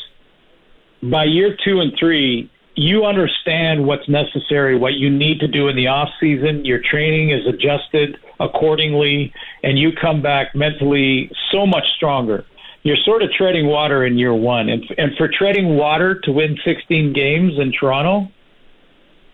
by 1.01 1.25
year 1.25 1.57
two 1.65 1.81
and 1.81 1.93
three, 1.99 2.51
you 2.75 3.05
understand 3.05 3.87
what's 3.87 4.09
necessary, 4.09 4.77
what 4.77 4.95
you 4.95 5.09
need 5.09 5.39
to 5.41 5.47
do 5.49 5.69
in 5.69 5.77
the 5.77 5.87
off 5.87 6.09
season. 6.19 6.65
Your 6.65 6.81
training 6.81 7.31
is 7.31 7.47
adjusted 7.47 8.19
accordingly, 8.41 9.33
and 9.63 9.79
you 9.79 9.93
come 9.93 10.23
back 10.23 10.57
mentally 10.57 11.31
so 11.53 11.67
much 11.67 11.85
stronger. 11.97 12.45
You're 12.83 12.97
sort 13.05 13.23
of 13.23 13.31
treading 13.33 13.69
water 13.69 14.07
in 14.07 14.19
year 14.19 14.35
one, 14.35 14.69
and 14.69 14.83
and 14.99 15.13
for 15.17 15.29
treading 15.29 15.77
water 15.77 16.19
to 16.25 16.33
win 16.33 16.59
16 16.65 17.13
games 17.13 17.53
in 17.59 17.73
Toronto, 17.79 18.29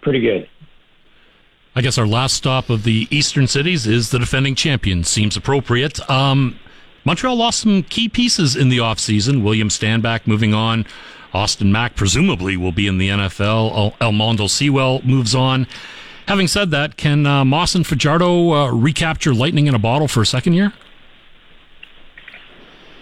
pretty 0.02 0.20
good. 0.20 0.48
I 1.76 1.82
guess 1.82 1.98
our 1.98 2.06
last 2.06 2.32
stop 2.32 2.70
of 2.70 2.84
the 2.84 3.06
Eastern 3.10 3.46
cities 3.46 3.86
is 3.86 4.08
the 4.10 4.18
defending 4.18 4.54
champion. 4.54 5.04
Seems 5.04 5.36
appropriate. 5.36 6.00
Um, 6.08 6.58
Montreal 7.04 7.36
lost 7.36 7.60
some 7.60 7.82
key 7.82 8.08
pieces 8.08 8.56
in 8.56 8.70
the 8.70 8.78
offseason. 8.78 9.42
William 9.42 9.68
Stanback 9.68 10.26
moving 10.26 10.54
on. 10.54 10.86
Austin 11.34 11.70
Mack 11.70 11.94
presumably 11.94 12.56
will 12.56 12.72
be 12.72 12.86
in 12.86 12.96
the 12.96 13.10
NFL. 13.10 13.94
Almondo 13.98 14.48
Sewell 14.48 15.02
moves 15.04 15.34
on. 15.34 15.66
Having 16.26 16.48
said 16.48 16.70
that, 16.70 16.96
can 16.96 17.26
uh, 17.26 17.44
Moss 17.44 17.74
and 17.74 17.86
Fajardo 17.86 18.52
uh, 18.52 18.70
recapture 18.72 19.34
lightning 19.34 19.66
in 19.66 19.74
a 19.74 19.78
bottle 19.78 20.08
for 20.08 20.22
a 20.22 20.26
second 20.26 20.54
year? 20.54 20.72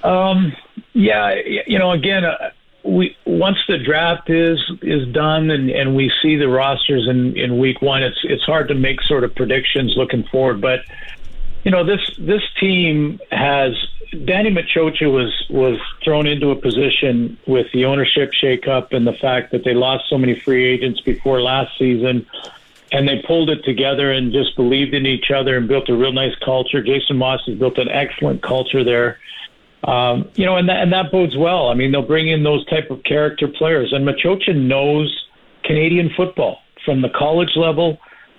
Um, 0.03 0.53
yeah, 0.95 1.33
you 1.67 1.79
know, 1.79 1.93
again, 1.93 2.25
uh, 2.25 2.51
we 2.85 3.17
once 3.25 3.57
the 3.67 3.79
draft 3.79 4.29
is 4.29 4.61
is 4.83 5.09
done 5.09 5.51
and, 5.51 5.71
and 5.71 5.97
we 5.97 6.13
see 6.23 6.37
the 6.37 6.49
rosters 6.49 7.09
in, 7.09 7.37
in 7.37 7.59
week 7.59 7.81
one, 7.81 8.03
it's 8.03 8.21
it's 8.25 8.45
hard 8.45 8.69
to 8.69 8.75
make 8.75 9.01
sort 9.03 9.25
of 9.25 9.35
predictions 9.35 9.95
looking 9.97 10.23
forward. 10.25 10.61
But 10.61 10.81
you 11.65 11.71
know 11.71 11.83
this 11.83 12.01
this 12.19 12.43
team 12.61 13.21
has 13.31 13.73
Danny 14.25 14.51
Maciocia 14.51 15.11
was 15.11 15.47
was 15.49 15.79
thrown 16.05 16.27
into 16.27 16.51
a 16.51 16.57
position 16.57 17.39
with 17.47 17.67
the 17.73 17.87
ownership 17.87 18.33
shakeup 18.33 18.93
and 18.93 19.07
the 19.07 19.15
fact 19.15 19.53
that 19.53 19.65
they 19.65 19.75
lost 19.75 20.05
so 20.11 20.19
many 20.19 20.39
free 20.39 20.67
agents 20.67 21.01
before 21.01 21.41
last 21.41 21.77
season, 21.79 22.27
and 22.93 23.09
they 23.09 23.23
pulled 23.27 23.49
it 23.49 23.65
together 23.65 24.13
and 24.13 24.31
just 24.31 24.57
believed 24.57 24.93
in 24.93 25.07
each 25.07 25.31
other 25.31 25.57
and 25.57 25.69
built 25.69 25.89
a 25.89 25.97
real 25.97 26.13
nice 26.13 26.37
culture. 26.45 26.83
Jason 26.83 27.17
Moss 27.17 27.41
has 27.47 27.59
built 27.59 27.79
an 27.79 27.89
excellent 27.89 28.43
culture 28.43 28.85
there 28.85 29.19
um, 29.85 30.29
you 30.35 30.47
know, 30.47 30.57
and 30.57 30.69
that, 30.69 30.83
and 30.83 30.93
that 30.93 31.13
bodes 31.13 31.37
well. 31.37 31.69
I 31.69 31.75
mean, 31.75 31.93
they'll 31.93 32.03
bring 32.03 32.29
in 32.29 32.43
those 32.43 32.65
type 32.67 32.91
of 32.91 33.03
character 33.05 33.49
players, 33.49 33.93
and 33.93 34.07
Maciocia 34.07 34.55
knows 34.55 35.27
Canadian 35.63 36.11
football 36.17 36.59
from 36.85 37.03
the 37.03 37.11
college 37.11 37.57
level 37.57 37.99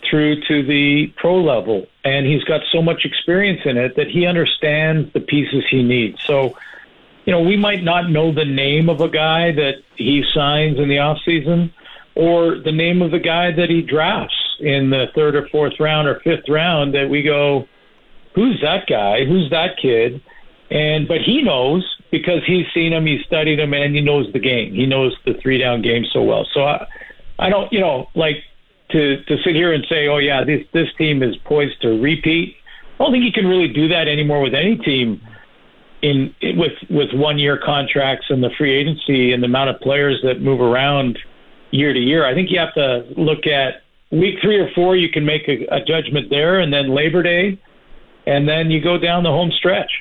through 0.10 0.42
to 0.48 0.64
the 0.64 1.08
pro 1.18 1.42
level, 1.42 1.86
and 2.04 2.26
he's 2.26 2.44
got 2.44 2.62
so 2.72 2.82
much 2.82 3.06
experience 3.06 3.62
in 3.66 3.78
it 3.78 3.96
that 3.96 4.08
he 4.08 4.26
understands 4.26 5.12
the 5.14 5.20
pieces 5.20 5.64
he 5.70 5.84
needs. 5.84 6.24
So, 6.24 6.58
you 7.26 7.32
know, 7.32 7.42
we 7.42 7.58
might 7.58 7.84
not 7.84 8.10
know 8.10 8.32
the 8.32 8.46
name 8.46 8.90
of 8.90 9.02
a 9.02 9.10
guy 9.10 9.52
that 9.52 9.76
he 9.96 10.24
signs 10.34 10.80
in 10.80 10.90
the 10.90 11.00
off 11.00 11.18
season, 11.26 11.74
or 12.16 12.58
the 12.60 12.72
name 12.72 13.02
of 13.02 13.12
the 13.12 13.20
guy 13.20 13.52
that 13.52 13.70
he 13.70 13.82
drafts 13.82 14.36
in 14.60 14.90
the 14.90 15.08
third 15.14 15.36
or 15.36 15.48
fourth 15.50 15.80
round 15.80 16.08
or 16.08 16.20
fifth 16.22 16.48
round. 16.48 16.94
That 16.96 17.10
we 17.10 17.24
go, 17.24 17.68
who's 18.34 18.62
that 18.62 18.88
guy? 18.88 19.26
Who's 19.26 19.50
that 19.52 19.78
kid? 19.82 20.22
And 20.72 21.08
but 21.08 21.22
he 21.22 21.42
knows 21.42 21.84
because 22.12 22.42
he's 22.46 22.66
seen 22.74 22.94
him, 22.94 23.06
he's 23.06 23.24
studied 23.26 23.60
him, 23.60 23.74
and 23.74 23.96
he 23.96 24.02
knows 24.02 24.32
the 24.34 24.40
game. 24.40 24.74
He 24.74 24.86
knows 24.86 25.16
the 25.26 25.34
three 25.36 25.58
down 25.58 25.82
game 25.82 26.06
so 26.12 26.24
well. 26.24 26.48
So 26.54 26.64
I, 26.64 26.88
I 27.40 27.50
don't, 27.50 27.72
you 27.72 27.80
know, 27.80 28.10
like 28.16 28.38
to 28.92 29.24
to 29.24 29.38
sit 29.44 29.56
here 29.56 29.74
and 29.74 29.86
say, 29.90 30.08
oh 30.08 30.18
yeah, 30.18 30.44
this 30.44 30.66
this 30.74 30.88
team 30.98 31.22
is 31.22 31.36
poised 31.46 31.82
to 31.82 32.02
repeat. 32.02 32.56
I 33.00 33.04
don't 33.04 33.12
think 33.12 33.26
you 33.26 33.32
can 33.32 33.46
really 33.48 33.68
do 33.68 33.88
that 33.90 34.08
anymore 34.08 34.42
with 34.42 34.54
any 34.54 34.78
team. 34.78 35.22
In 36.02 36.34
with 36.56 36.74
with 36.90 37.14
one 37.14 37.40
year 37.40 37.58
contracts 37.58 38.28
and 38.30 38.44
the 38.44 38.52
free 38.58 38.74
agency 38.74 39.34
and 39.34 39.42
the 39.42 39.48
amount 39.48 39.70
of 39.70 39.80
players 39.82 40.20
that 40.24 40.42
move 40.42 40.62
around 40.62 41.18
year 41.72 41.94
to 41.94 42.00
year, 42.00 42.26
I 42.26 42.34
think 42.34 42.52
you 42.52 42.60
have 42.60 42.74
to 42.76 43.06
look 43.18 43.48
at 43.48 43.82
week 44.12 44.36
three 44.42 44.58
or 44.58 44.70
four. 44.76 44.96
You 44.96 45.10
can 45.10 45.26
make 45.26 45.48
a, 45.48 45.66
a 45.74 45.84
judgment 45.84 46.30
there, 46.30 46.60
and 46.60 46.72
then 46.72 46.94
Labor 46.94 47.24
Day, 47.24 47.60
and 48.28 48.48
then 48.48 48.70
you 48.70 48.82
go 48.82 48.98
down 48.98 49.24
the 49.24 49.30
home 49.30 49.52
stretch. 49.52 49.92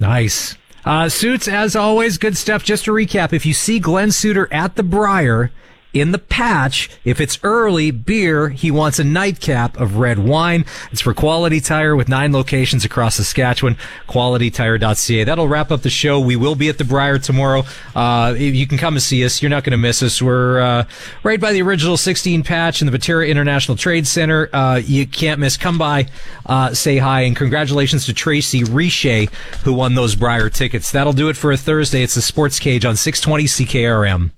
Nice. 0.00 0.56
Uh, 0.84 1.08
Suits, 1.08 1.48
as 1.48 1.76
always, 1.76 2.18
good 2.18 2.36
stuff. 2.36 2.64
Just 2.64 2.84
to 2.84 2.92
recap, 2.92 3.32
if 3.32 3.44
you 3.44 3.52
see 3.52 3.78
Glen 3.78 4.10
Suitor 4.10 4.48
at 4.52 4.76
the 4.76 4.82
Brier, 4.82 5.50
in 5.92 6.12
the 6.12 6.18
patch. 6.18 6.90
If 7.04 7.20
it's 7.20 7.38
early 7.42 7.90
beer, 7.90 8.50
he 8.50 8.70
wants 8.70 8.98
a 8.98 9.04
nightcap 9.04 9.78
of 9.78 9.96
red 9.96 10.18
wine. 10.18 10.64
It's 10.92 11.00
for 11.00 11.14
Quality 11.14 11.60
Tire 11.60 11.96
with 11.96 12.08
nine 12.08 12.32
locations 12.32 12.84
across 12.84 13.16
Saskatchewan. 13.16 13.76
QualityTire.ca. 14.08 15.24
That'll 15.24 15.48
wrap 15.48 15.70
up 15.70 15.82
the 15.82 15.90
show. 15.90 16.20
We 16.20 16.36
will 16.36 16.54
be 16.54 16.68
at 16.68 16.78
the 16.78 16.84
Brier 16.84 17.18
tomorrow. 17.18 17.64
Uh, 17.94 18.34
you 18.36 18.66
can 18.66 18.78
come 18.78 18.94
and 18.94 19.02
see 19.02 19.24
us. 19.24 19.42
You're 19.42 19.50
not 19.50 19.64
going 19.64 19.72
to 19.72 19.78
miss 19.78 20.02
us. 20.02 20.20
We're 20.20 20.60
uh, 20.60 20.84
right 21.22 21.40
by 21.40 21.52
the 21.52 21.62
original 21.62 21.96
16 21.96 22.42
patch 22.42 22.82
in 22.82 22.90
the 22.90 22.96
Batera 22.96 23.28
International 23.28 23.76
Trade 23.76 24.06
Center. 24.06 24.48
Uh, 24.52 24.76
you 24.84 25.06
can't 25.06 25.40
miss. 25.40 25.56
Come 25.56 25.78
by, 25.78 26.08
uh, 26.46 26.74
say 26.74 26.98
hi, 26.98 27.22
and 27.22 27.34
congratulations 27.34 28.06
to 28.06 28.14
Tracy 28.14 28.64
Riche 28.64 29.28
who 29.64 29.72
won 29.72 29.94
those 29.94 30.14
Brier 30.14 30.50
tickets. 30.50 30.92
That'll 30.92 31.12
do 31.12 31.28
it 31.28 31.36
for 31.36 31.52
a 31.52 31.56
Thursday. 31.56 32.02
It's 32.02 32.14
the 32.14 32.22
Sports 32.22 32.58
Cage 32.58 32.84
on 32.84 32.96
620 32.96 33.44
CKRM. 33.44 34.30